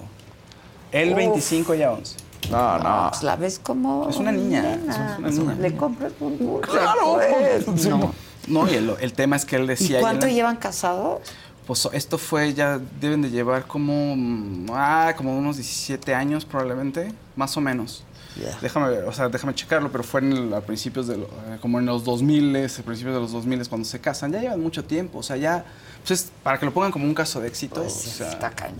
Él 0.92 1.10
Uf. 1.10 1.16
25, 1.16 1.74
ella 1.74 1.92
11. 1.92 2.16
No, 2.52 2.78
No, 2.78 3.08
pues 3.10 3.24
la 3.24 3.36
ves 3.36 3.60
como. 3.60 4.10
Es 4.10 4.18
una 4.18 4.32
niña, 4.32 4.62
nena. 4.62 5.18
es 5.28 5.38
una 5.38 5.54
niña. 5.54 5.56
Le 5.70 5.76
compras 5.76 6.12
un 6.20 6.38
dulce. 6.38 6.70
Claro. 6.72 7.20
pues. 7.66 7.86
No. 7.88 8.14
No, 8.46 8.70
y 8.70 8.76
el, 8.76 8.94
el 9.00 9.14
tema 9.14 9.38
es 9.38 9.46
que 9.46 9.56
él 9.56 9.64
¿Y 9.64 9.68
decía... 9.68 10.02
cuánto 10.02 10.28
y 10.28 10.32
él- 10.32 10.36
llevan 10.36 10.58
casados? 10.58 11.22
Pues 11.66 11.88
esto 11.94 12.18
fue, 12.18 12.54
ya 12.54 12.80
deben 13.00 13.22
de 13.22 13.30
llevar 13.30 13.66
como, 13.66 14.16
mm, 14.16 14.66
ah, 14.72 15.14
como 15.16 15.38
unos 15.38 15.56
17 15.58 16.14
años 16.14 16.44
probablemente, 16.46 17.14
más 17.36 17.56
o 17.56 17.62
menos. 17.62 18.04
Ya. 18.36 18.58
Déjame 18.62 18.88
o 19.04 19.12
sea, 19.14 19.30
déjame 19.30 19.54
checarlo, 19.54 19.92
pero 19.92 20.04
fue 20.04 20.20
en 20.22 20.34
el- 20.34 20.54
a 20.56 20.62
principios 20.62 21.08
de, 21.08 21.18
lo- 21.18 21.26
eh, 21.26 21.58
como 21.62 21.80
en 21.80 21.86
los 21.86 22.04
2000, 22.04 22.56
a 22.56 22.68
principios 22.84 23.14
de 23.16 23.22
los 23.22 23.32
2000 23.32 23.66
cuando 23.70 23.88
se 23.88 24.02
casan. 24.02 24.32
Ya 24.32 24.40
llevan 24.42 24.60
mucho 24.62 24.84
tiempo, 24.84 25.20
o 25.20 25.24
sea, 25.24 25.38
ya, 25.38 25.64
pues 26.06 26.20
es 26.20 26.32
para 26.42 26.58
que 26.60 26.66
lo 26.66 26.74
pongan 26.74 26.92
como 26.92 27.06
un 27.06 27.14
caso 27.14 27.40
de 27.40 27.48
éxito. 27.48 27.82
Pues 27.82 27.94
o 27.94 28.00
sí, 28.00 28.10
sea, 28.10 28.32
está 28.32 28.50
cañón. 28.50 28.80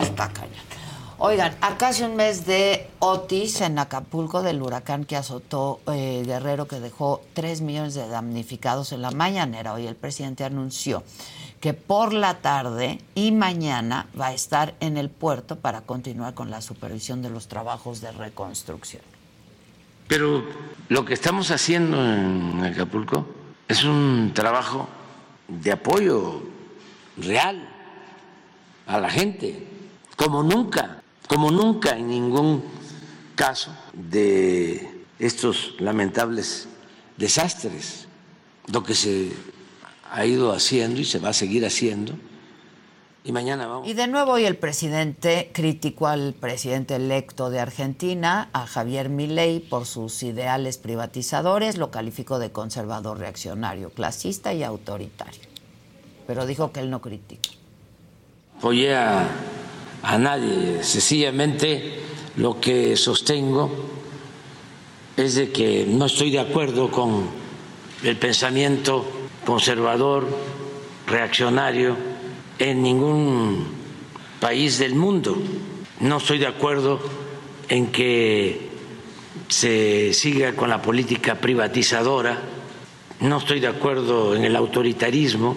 Está 0.00 0.28
cañón. 0.28 0.52
Oigan, 1.18 1.54
a 1.60 1.78
casi 1.78 2.02
un 2.02 2.16
mes 2.16 2.46
de 2.46 2.88
Otis 2.98 3.60
en 3.60 3.78
Acapulco, 3.78 4.42
del 4.42 4.60
huracán 4.60 5.04
que 5.04 5.16
azotó 5.16 5.80
eh, 5.86 6.22
Guerrero, 6.26 6.66
que 6.66 6.80
dejó 6.80 7.22
3 7.32 7.60
millones 7.60 7.94
de 7.94 8.06
damnificados 8.08 8.92
en 8.92 9.02
la 9.02 9.12
mañanera, 9.12 9.72
hoy 9.72 9.86
el 9.86 9.94
presidente 9.94 10.44
anunció 10.44 11.04
que 11.62 11.74
por 11.74 12.12
la 12.12 12.38
tarde 12.38 12.98
y 13.14 13.30
mañana 13.30 14.08
va 14.20 14.26
a 14.26 14.34
estar 14.34 14.74
en 14.80 14.96
el 14.96 15.10
puerto 15.10 15.60
para 15.60 15.82
continuar 15.82 16.34
con 16.34 16.50
la 16.50 16.60
supervisión 16.60 17.22
de 17.22 17.30
los 17.30 17.46
trabajos 17.46 18.00
de 18.00 18.10
reconstrucción. 18.10 19.02
Pero 20.08 20.44
lo 20.88 21.04
que 21.04 21.14
estamos 21.14 21.52
haciendo 21.52 22.04
en 22.04 22.64
Acapulco 22.64 23.28
es 23.68 23.84
un 23.84 24.32
trabajo 24.34 24.88
de 25.46 25.70
apoyo 25.70 26.42
real 27.16 27.68
a 28.88 28.98
la 28.98 29.08
gente, 29.08 29.64
como 30.16 30.42
nunca, 30.42 31.00
como 31.28 31.52
nunca 31.52 31.96
en 31.96 32.08
ningún 32.08 32.64
caso 33.36 33.72
de 33.92 35.04
estos 35.20 35.76
lamentables 35.78 36.66
desastres. 37.16 38.08
Lo 38.66 38.82
que 38.82 38.96
se 38.96 39.32
ha 40.12 40.26
ido 40.26 40.52
haciendo 40.52 41.00
y 41.00 41.04
se 41.04 41.18
va 41.18 41.30
a 41.30 41.32
seguir 41.32 41.64
haciendo. 41.64 42.12
Y 43.24 43.32
mañana 43.32 43.66
vamos. 43.66 43.88
Y 43.88 43.94
de 43.94 44.08
nuevo 44.08 44.32
hoy 44.32 44.44
el 44.44 44.56
presidente 44.56 45.50
criticó 45.54 46.08
al 46.08 46.34
presidente 46.34 46.96
electo 46.96 47.50
de 47.50 47.60
Argentina, 47.60 48.50
a 48.52 48.66
Javier 48.66 49.08
Milei, 49.08 49.60
por 49.60 49.86
sus 49.86 50.22
ideales 50.22 50.76
privatizadores, 50.76 51.78
lo 51.78 51.90
calificó 51.90 52.38
de 52.38 52.50
conservador 52.52 53.18
reaccionario, 53.18 53.90
clasista 53.90 54.52
y 54.52 54.64
autoritario. 54.64 55.40
Pero 56.26 56.46
dijo 56.46 56.72
que 56.72 56.80
él 56.80 56.90
no 56.90 57.00
critica. 57.00 57.48
apoyé 58.58 58.94
a, 58.94 59.28
a 60.02 60.18
nadie. 60.18 60.82
Sencillamente 60.82 62.00
lo 62.36 62.60
que 62.60 62.96
sostengo 62.96 63.70
es 65.16 65.36
de 65.36 65.52
que 65.52 65.86
no 65.88 66.06
estoy 66.06 66.32
de 66.32 66.40
acuerdo 66.40 66.90
con 66.90 67.30
el 68.02 68.16
pensamiento 68.18 69.21
conservador, 69.44 70.26
reaccionario 71.06 71.96
en 72.58 72.82
ningún 72.82 73.66
país 74.40 74.78
del 74.78 74.94
mundo. 74.94 75.36
No 76.00 76.18
estoy 76.18 76.38
de 76.38 76.46
acuerdo 76.46 77.00
en 77.68 77.88
que 77.88 78.68
se 79.48 80.12
siga 80.14 80.54
con 80.54 80.70
la 80.70 80.82
política 80.82 81.36
privatizadora. 81.36 82.40
No 83.20 83.38
estoy 83.38 83.60
de 83.60 83.68
acuerdo 83.68 84.34
en 84.34 84.44
el 84.44 84.56
autoritarismo. 84.56 85.56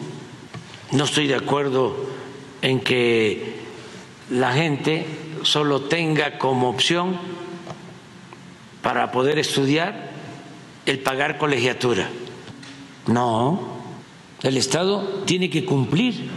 No 0.91 1.03
estoy 1.03 1.27
de 1.27 1.35
acuerdo 1.35 1.95
en 2.61 2.79
que 2.79 3.55
la 4.29 4.53
gente 4.53 5.05
solo 5.43 5.81
tenga 5.81 6.37
como 6.37 6.69
opción 6.69 7.17
para 8.81 9.11
poder 9.11 9.39
estudiar 9.39 10.11
el 10.85 10.99
pagar 10.99 11.37
colegiatura. 11.37 12.07
No, 13.07 13.74
el 14.45 14.57
Estado 14.57 15.01
tiene 15.25 15.49
que 15.49 15.65
cumplir 15.65 16.29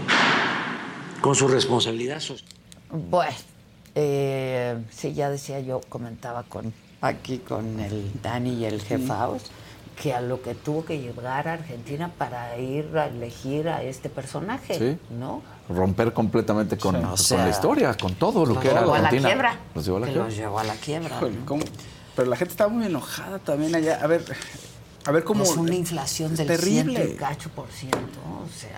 con 1.21 1.35
su 1.35 1.47
responsabilidad 1.49 2.21
social. 2.21 2.49
Bueno, 2.91 3.33
eh, 3.95 4.77
sí, 4.91 5.13
ya 5.13 5.29
decía 5.31 5.61
yo, 5.61 5.81
comentaba 5.89 6.43
con 6.45 6.73
aquí 7.01 7.39
con 7.39 7.79
el 7.81 8.11
Dani 8.23 8.55
y 8.55 8.65
el 8.65 8.81
Jefaos, 8.83 9.43
que 10.01 10.15
a 10.15 10.21
lo 10.21 10.41
que 10.43 10.55
tuvo 10.55 10.85
que 10.85 10.99
llegar 11.01 11.49
a 11.49 11.53
Argentina 11.55 12.11
para 12.17 12.57
ir 12.59 12.97
a 12.97 13.07
elegir 13.09 13.69
a 13.69 13.83
este 13.83 14.09
personaje, 14.09 14.79
Sí. 14.79 14.99
¿no? 15.19 15.43
Romper 15.69 16.13
completamente 16.15 16.79
con, 16.79 16.97
O 16.97 17.17
sea, 17.17 17.45
la 17.45 17.51
historia, 17.51 17.95
con 17.95 18.15
todo 18.15 18.47
lo 18.47 18.59
que 18.59 18.69
era 18.71 18.81
llevó 18.81 18.95
a 18.95 18.99
la 19.01 19.05
Argentina. 19.09 19.29
quiebra. 19.29 19.59
Los 19.75 19.85
llevó 19.85 19.97
a 19.99 20.01
la 20.01 20.07
Que 20.07 20.13
quiebra. 20.13 20.29
los 20.29 20.37
llevó 20.37 20.59
a 20.61 20.65
la 20.65 20.75
quiebra. 20.77 21.21
Pero 22.17 22.31
la 22.31 22.37
gente 22.37 22.53
está 22.53 22.69
muy 22.69 22.87
enojada 22.87 23.39
también 23.39 23.75
allá. 23.75 23.99
A 24.03 24.07
ver, 24.07 24.25
a 25.09 25.13
ver 25.13 25.25
cómo... 25.25 25.43
Pues 25.43 25.57
una 25.57 25.75
inflación 25.75 26.37
del 26.37 26.47
terrible. 26.47 26.95
ciento 26.95 27.15
y 27.15 27.17
cacho 27.17 27.49
por 27.51 27.71
ciento, 27.71 28.21
o 28.45 28.47
sea. 28.55 28.78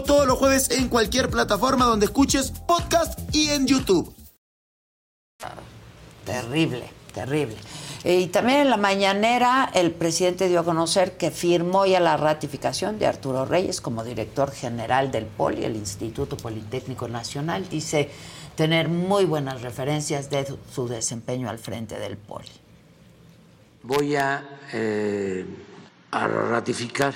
todos 0.03 0.25
los 0.27 0.37
jueves 0.37 0.69
en 0.71 0.89
cualquier 0.89 1.29
plataforma 1.29 1.85
donde 1.85 2.05
escuches 2.05 2.51
podcast 2.67 3.19
y 3.33 3.49
en 3.49 3.67
YouTube. 3.67 4.13
Terrible, 6.25 6.83
terrible. 7.13 7.57
Y 8.03 8.27
también 8.27 8.61
en 8.61 8.69
la 8.69 8.77
mañanera 8.77 9.69
el 9.73 9.91
presidente 9.91 10.47
dio 10.49 10.59
a 10.61 10.63
conocer 10.63 11.17
que 11.17 11.29
firmó 11.31 11.85
ya 11.85 11.99
la 11.99 12.17
ratificación 12.17 12.97
de 12.99 13.07
Arturo 13.07 13.45
Reyes 13.45 13.81
como 13.81 14.03
director 14.03 14.51
general 14.51 15.11
del 15.11 15.25
POLI, 15.25 15.65
el 15.65 15.75
Instituto 15.75 16.37
Politécnico 16.37 17.07
Nacional. 17.07 17.67
Dice, 17.69 18.09
tener 18.55 18.89
muy 18.89 19.25
buenas 19.25 19.61
referencias 19.61 20.29
de 20.29 20.45
su- 20.45 20.57
su 20.73 20.87
desempeño 20.87 21.49
al 21.49 21.59
frente 21.59 21.99
del 21.99 22.17
Poli. 22.17 22.49
voy 23.83 24.15
a, 24.15 24.59
eh, 24.73 25.43
a 26.11 26.27
ratificar 26.27 27.13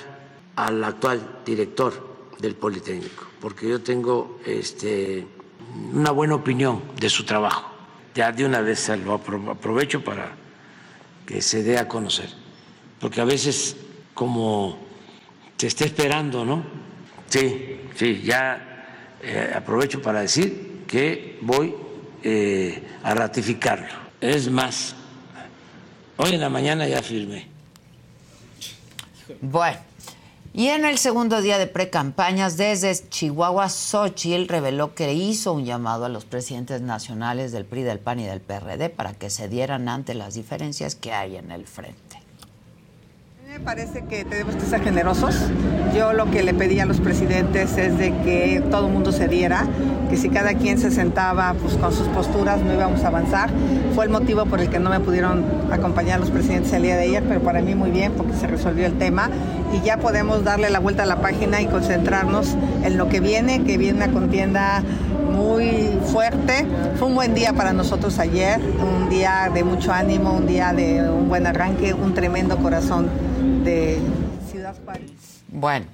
al 0.56 0.84
actual 0.84 1.41
director 1.45 2.15
del 2.45 2.55
Politécnico, 2.55 3.26
porque 3.41 3.67
yo 3.67 3.81
tengo 3.81 4.39
este, 4.45 5.26
una 5.93 6.11
buena 6.11 6.35
opinión 6.35 6.81
de 6.99 7.09
su 7.09 7.26
trabajo. 7.26 7.72
Ya 8.13 8.31
de 8.31 8.45
una 8.45 8.61
vez 8.61 8.88
lo 9.03 9.19
apro- 9.19 9.51
aprovecho 9.51 10.03
para 10.03 10.31
que 11.26 11.41
se 11.41 11.63
dé 11.63 11.77
a 11.77 11.88
conocer, 11.88 12.30
porque 12.99 13.19
a 13.19 13.26
veces 13.26 13.76
como 14.13 14.77
se 15.57 15.67
está 15.67 15.85
esperando, 15.85 16.45
¿no? 16.45 16.63
Sí, 17.30 17.81
sí, 17.95 18.22
ya 18.23 19.17
eh, 19.22 19.51
aprovecho 19.55 20.01
para 20.01 20.22
decir 20.22 20.84
que 20.88 21.39
voy 21.41 21.76
eh, 22.23 22.81
a 23.03 23.13
ratificarlo. 23.13 23.88
Es 24.22 24.49
más, 24.49 24.95
Hoy 26.17 26.34
en 26.35 26.39
la 26.39 26.49
mañana 26.49 26.88
ya 26.88 27.01
firmé. 27.03 27.49
Bueno, 29.41 29.77
y 30.57 30.69
en 30.69 30.86
el 30.86 30.98
segundo 30.98 31.41
día 31.41 31.57
de 31.57 31.68
precampañas, 31.68 32.56
desde 32.56 33.10
Chihuahua, 33.10 33.68
Xochitl 33.68 34.48
reveló 34.48 34.95
que 34.95 35.11
hizo 35.11 35.52
un 35.52 35.65
llamado 35.65 36.06
a 36.06 36.10
los 36.10 36.23
presidentes 36.23 36.80
nacionales 36.80 37.52
del 37.52 37.65
PRI, 37.65 37.84
del 37.84 37.99
PAN 37.99 38.22
y 38.22 38.26
del 38.26 38.40
PRD 38.40 38.90
para 38.90 39.14
que 39.14 39.30
se 39.30 39.49
dieran 39.49 39.90
ante 39.90 40.14
las 40.14 40.36
diferencias 40.36 40.95
que 40.95 41.11
hay 41.11 41.36
en 41.36 41.52
el 41.52 41.68
frente. 41.68 42.05
Me 43.56 43.61
parece 43.61 44.02
que 44.02 44.26
tenemos 44.26 44.53
que 44.56 44.65
ser 44.65 44.82
generosos. 44.82 45.34
Yo 45.95 46.11
lo 46.11 46.30
que 46.30 46.44
le 46.44 46.53
pedí 46.53 46.82
a 46.82 46.86
los 46.86 46.99
presidentes 46.99 47.77
es 47.77 47.98
de 47.98 48.11
que 48.18 48.61
todo 48.69 48.88
el 48.88 48.91
mundo 48.91 49.14
se 49.14 49.30
diera, 49.30 49.65
que 50.10 50.18
si 50.18 50.27
cada 50.27 50.56
quien 50.56 50.77
se 50.77 50.91
sentaba 50.91 51.56
pues, 51.61 51.76
con 51.76 51.94
sus 51.94 52.06
posturas 52.10 52.60
no 52.60 52.73
íbamos 52.73 53.06
a 53.06 53.07
avanzar. 53.07 53.49
Fue 53.95 54.03
el 54.03 54.11
motivo 54.11 54.45
por 54.45 54.60
el 54.60 54.69
que 54.69 54.77
no 54.77 54.90
me 54.90 54.99
pudieron 54.99 55.45
acompañar 55.72 56.19
los 56.19 56.32
presidentes 56.32 56.73
el 56.73 56.84
día 56.84 56.98
de 56.98 57.03
ayer, 57.03 57.23
pero 57.26 57.40
para 57.40 57.61
mí 57.61 57.76
muy 57.76 57.91
bien 57.91 58.11
porque 58.11 58.34
se 58.34 58.45
resolvió 58.45 58.88
el 58.88 58.98
tema 58.98 59.30
y 59.72 59.80
ya 59.86 59.99
podemos 59.99 60.44
darle 60.44 60.69
la 60.69 60.80
vuelta 60.80 61.03
a 61.03 61.06
la 61.06 61.22
página 61.22 61.61
y 61.61 61.68
concentrarnos 61.68 62.57
en 62.84 62.98
lo 62.98 63.07
que 63.07 63.22
viene, 63.22 63.64
que 63.64 63.77
viene 63.77 64.03
una 64.03 64.11
contienda 64.11 64.84
muy 65.32 65.98
fuerte. 66.11 66.68
Fue 66.99 67.07
un 67.07 67.15
buen 67.15 67.34
día 67.34 67.53
para 67.53 67.72
nosotros 67.72 68.19
ayer, 68.19 68.60
un 68.60 69.10
día 69.10 69.49
de 69.53 69.64
mucho 69.64 69.94
ánimo, 69.94 70.34
un 70.34 70.45
día 70.45 70.73
de 70.73 71.10
un 71.10 71.30
buen 71.30 71.48
arranque, 71.48 71.94
un 71.94 72.14
tremendo 72.14 72.57
corazón 72.57 73.07
de 73.66 74.00
Ciudad 74.52 74.76
Juárez. 74.86 75.10
Bueno, 75.48 75.88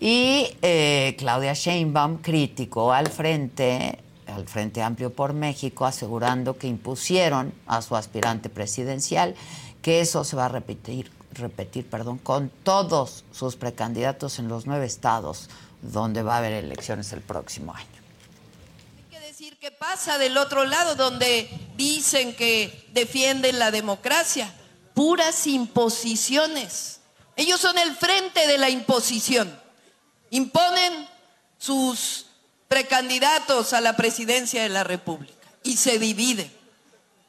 y 0.00 0.56
eh, 0.62 1.14
Claudia 1.18 1.52
Sheinbaum 1.52 2.16
criticó 2.22 2.92
al 2.94 3.08
frente, 3.08 3.98
al 4.26 4.48
Frente 4.48 4.82
Amplio 4.82 5.12
por 5.12 5.34
México, 5.34 5.84
asegurando 5.84 6.56
que 6.56 6.66
impusieron 6.66 7.52
a 7.66 7.82
su 7.82 7.94
aspirante 7.94 8.48
presidencial 8.48 9.34
que 9.82 10.00
eso 10.00 10.24
se 10.24 10.34
va 10.34 10.46
a 10.46 10.48
repetir, 10.48 11.10
repetir, 11.32 11.88
perdón, 11.88 12.16
con 12.16 12.50
todos 12.62 13.24
sus 13.32 13.56
precandidatos 13.56 14.38
en 14.38 14.48
los 14.48 14.66
nueve 14.66 14.86
estados 14.86 15.50
donde 15.82 16.22
va 16.22 16.36
a 16.36 16.38
haber 16.38 16.52
elecciones 16.52 17.12
el 17.12 17.20
próximo 17.20 17.74
año. 17.74 17.86
que 19.10 19.20
decir 19.20 19.58
qué 19.58 19.70
pasa 19.70 20.16
del 20.16 20.38
otro 20.38 20.64
lado, 20.64 20.94
donde 20.94 21.50
dicen 21.76 22.34
que 22.34 22.88
defienden 22.94 23.58
la 23.58 23.70
democracia. 23.70 24.54
Puras 24.94 25.46
imposiciones. 25.46 26.99
Ellos 27.40 27.58
son 27.58 27.78
el 27.78 27.96
frente 27.96 28.46
de 28.46 28.58
la 28.58 28.68
imposición. 28.68 29.58
Imponen 30.28 31.08
sus 31.56 32.26
precandidatos 32.68 33.72
a 33.72 33.80
la 33.80 33.96
presidencia 33.96 34.62
de 34.62 34.68
la 34.68 34.84
República 34.84 35.48
y 35.62 35.78
se 35.78 35.98
dividen. 35.98 36.52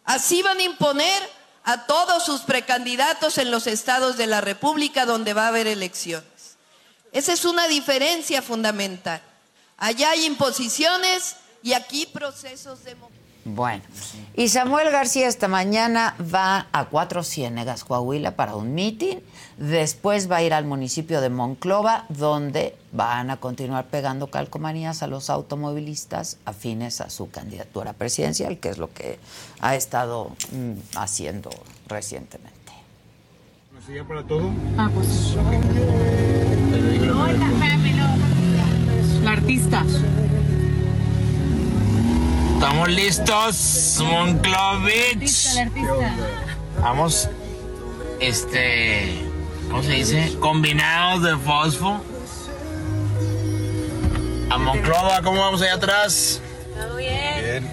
Así 0.04 0.42
van 0.42 0.58
a 0.58 0.64
imponer 0.64 1.24
a 1.64 1.86
todos 1.86 2.26
sus 2.26 2.42
precandidatos 2.42 3.38
en 3.38 3.52
los 3.52 3.68
estados 3.68 4.18
de 4.18 4.28
la 4.28 4.42
República 4.42 5.06
donde 5.06 5.34
va 5.34 5.46
a 5.46 5.48
haber 5.48 5.68
elecciones. 5.68 6.58
Esa 7.14 7.32
es 7.32 7.46
una 7.46 7.70
diferencia 7.70 8.42
fundamental. 8.42 9.22
Allá 9.78 10.10
hay 10.10 10.26
imposiciones 10.26 11.38
y 11.64 11.72
aquí 11.72 12.06
procesos 12.06 12.84
democráticos. 12.84 13.22
Bueno, 13.46 13.82
y 14.36 14.50
Samuel 14.50 14.92
García 14.92 15.30
esta 15.30 15.48
mañana 15.48 16.18
va 16.22 16.68
a 16.74 16.86
Cuatro 16.90 17.24
Ciénegas, 17.24 17.86
Coahuila, 17.86 18.36
para 18.36 18.56
un 18.56 18.76
meeting. 18.76 19.18
Después 19.62 20.30
va 20.30 20.38
a 20.38 20.42
ir 20.42 20.56
al 20.56 20.66
municipio 20.66 21.22
de 21.22 21.30
Monclova, 21.30 22.06
donde 22.10 22.76
van 22.92 23.30
a 23.30 23.38
continuar 23.38 23.86
pegando 23.86 24.26
calcomanías 24.26 25.04
a 25.04 25.08
los 25.08 25.30
automovilistas 25.30 26.38
afines 26.46 27.00
a 27.00 27.12
su 27.12 27.30
candidatura 27.30 27.94
presidencial, 27.94 28.58
que 28.58 28.70
es 28.70 28.80
lo 28.80 28.92
que 28.92 29.20
ha 29.60 29.76
estado 29.76 30.32
mm, 30.52 30.98
haciendo 30.98 31.52
recientemente. 31.88 32.72
¿Me 33.72 33.86
sigue 33.86 34.04
para 34.04 34.24
todo? 34.24 34.50
Ah, 34.80 34.90
pues. 34.92 35.36
Hola, 35.38 35.62
La 39.24 39.32
artista. 39.34 39.86
Estamos 42.56 42.90
listos, 42.90 44.00
Monclovich. 44.04 45.54
La 45.54 45.62
artista. 45.62 46.16
Vamos, 46.82 47.30
este, 48.20 49.31
¿cómo 49.72 49.84
se 49.84 49.94
dice? 49.94 50.38
Combinados 50.40 51.24
de 51.24 51.38
fosfo. 51.38 52.02
A 54.50 54.58
Monclova, 54.58 55.22
¿cómo 55.24 55.40
vamos 55.40 55.62
allá 55.62 55.76
atrás? 55.76 56.42
¿Todo 56.76 56.98
bien? 56.98 57.70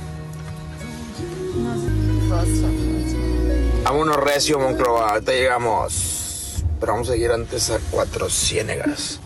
Vámonos 3.83 4.17
recio, 4.17 4.59
Monclova, 4.59 5.11
ahorita 5.11 5.33
llegamos. 5.33 6.65
Pero 6.79 6.93
vamos 6.93 7.09
a 7.09 7.13
seguir 7.13 7.33
antes 7.33 7.71
a 7.71 7.81
Cuatro 7.91 8.31
Ciénegas. 8.31 9.19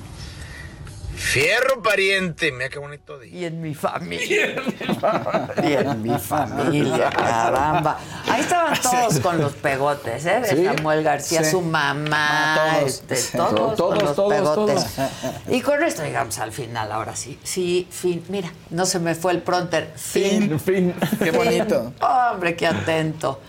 Fierro 1.15 1.83
pariente, 1.83 2.51
mira 2.53 2.69
qué 2.69 2.79
bonito 2.79 3.19
día. 3.19 3.33
Y 3.41 3.45
en 3.45 3.61
mi 3.61 3.75
familia. 3.75 4.57
Y 5.63 5.73
en 5.75 6.03
mi 6.03 6.19
familia, 6.19 7.11
caramba. 7.11 7.99
Ahí 8.29 8.41
estaban 8.41 8.79
todos 8.81 9.21
con 9.21 9.39
los 9.39 9.53
pegotes, 9.53 10.25
¿eh? 10.27 10.41
De 10.41 10.49
Sí. 10.57 10.65
Samuel 10.65 11.03
García, 11.03 11.45
Sí. 11.45 11.51
su 11.53 11.61
mamá, 11.61 12.55
Ah, 12.55 12.77
todos. 12.81 12.91
este, 13.11 13.37
todos, 13.39 13.77
Todos, 13.77 13.95
con 13.99 14.05
los 14.07 14.17
todos, 14.17 14.33
pegotes. 14.35 14.95
todos. 14.95 15.09
Y 15.49 15.61
con 15.61 15.83
esto 15.83 16.03
llegamos 16.03 16.39
al 16.39 16.53
final, 16.53 16.91
ahora 16.93 17.15
sí. 17.15 17.39
Sí, 17.43 17.87
fin. 17.91 18.25
Mira, 18.29 18.53
no 18.71 18.85
se 18.87 18.99
me 18.99 19.15
fue 19.15 19.33
el 19.33 19.43
pronter. 19.43 19.93
Fin. 19.97 20.59
Fin. 20.59 20.95
Qué 21.23 21.31
bonito. 21.31 21.93
Hombre, 22.01 22.57
qué 22.57 22.67
atento. 22.67 23.41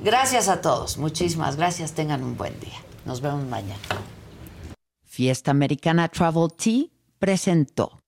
Gracias 0.00 0.48
a 0.48 0.60
todos. 0.60 0.98
Muchísimas 0.98 1.56
gracias. 1.56 1.92
Tengan 1.92 2.22
un 2.22 2.36
buen 2.36 2.58
día. 2.60 2.78
Nos 3.04 3.20
vemos 3.20 3.44
mañana. 3.46 3.80
Fiesta 5.04 5.52
Americana 5.52 6.08
Travel 6.08 6.48
Tea 6.56 6.86
presentó. 7.24 8.02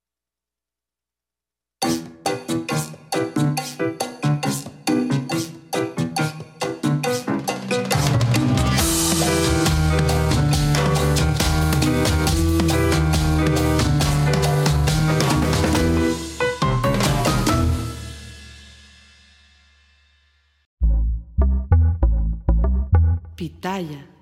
Pitaya. 23.34 24.15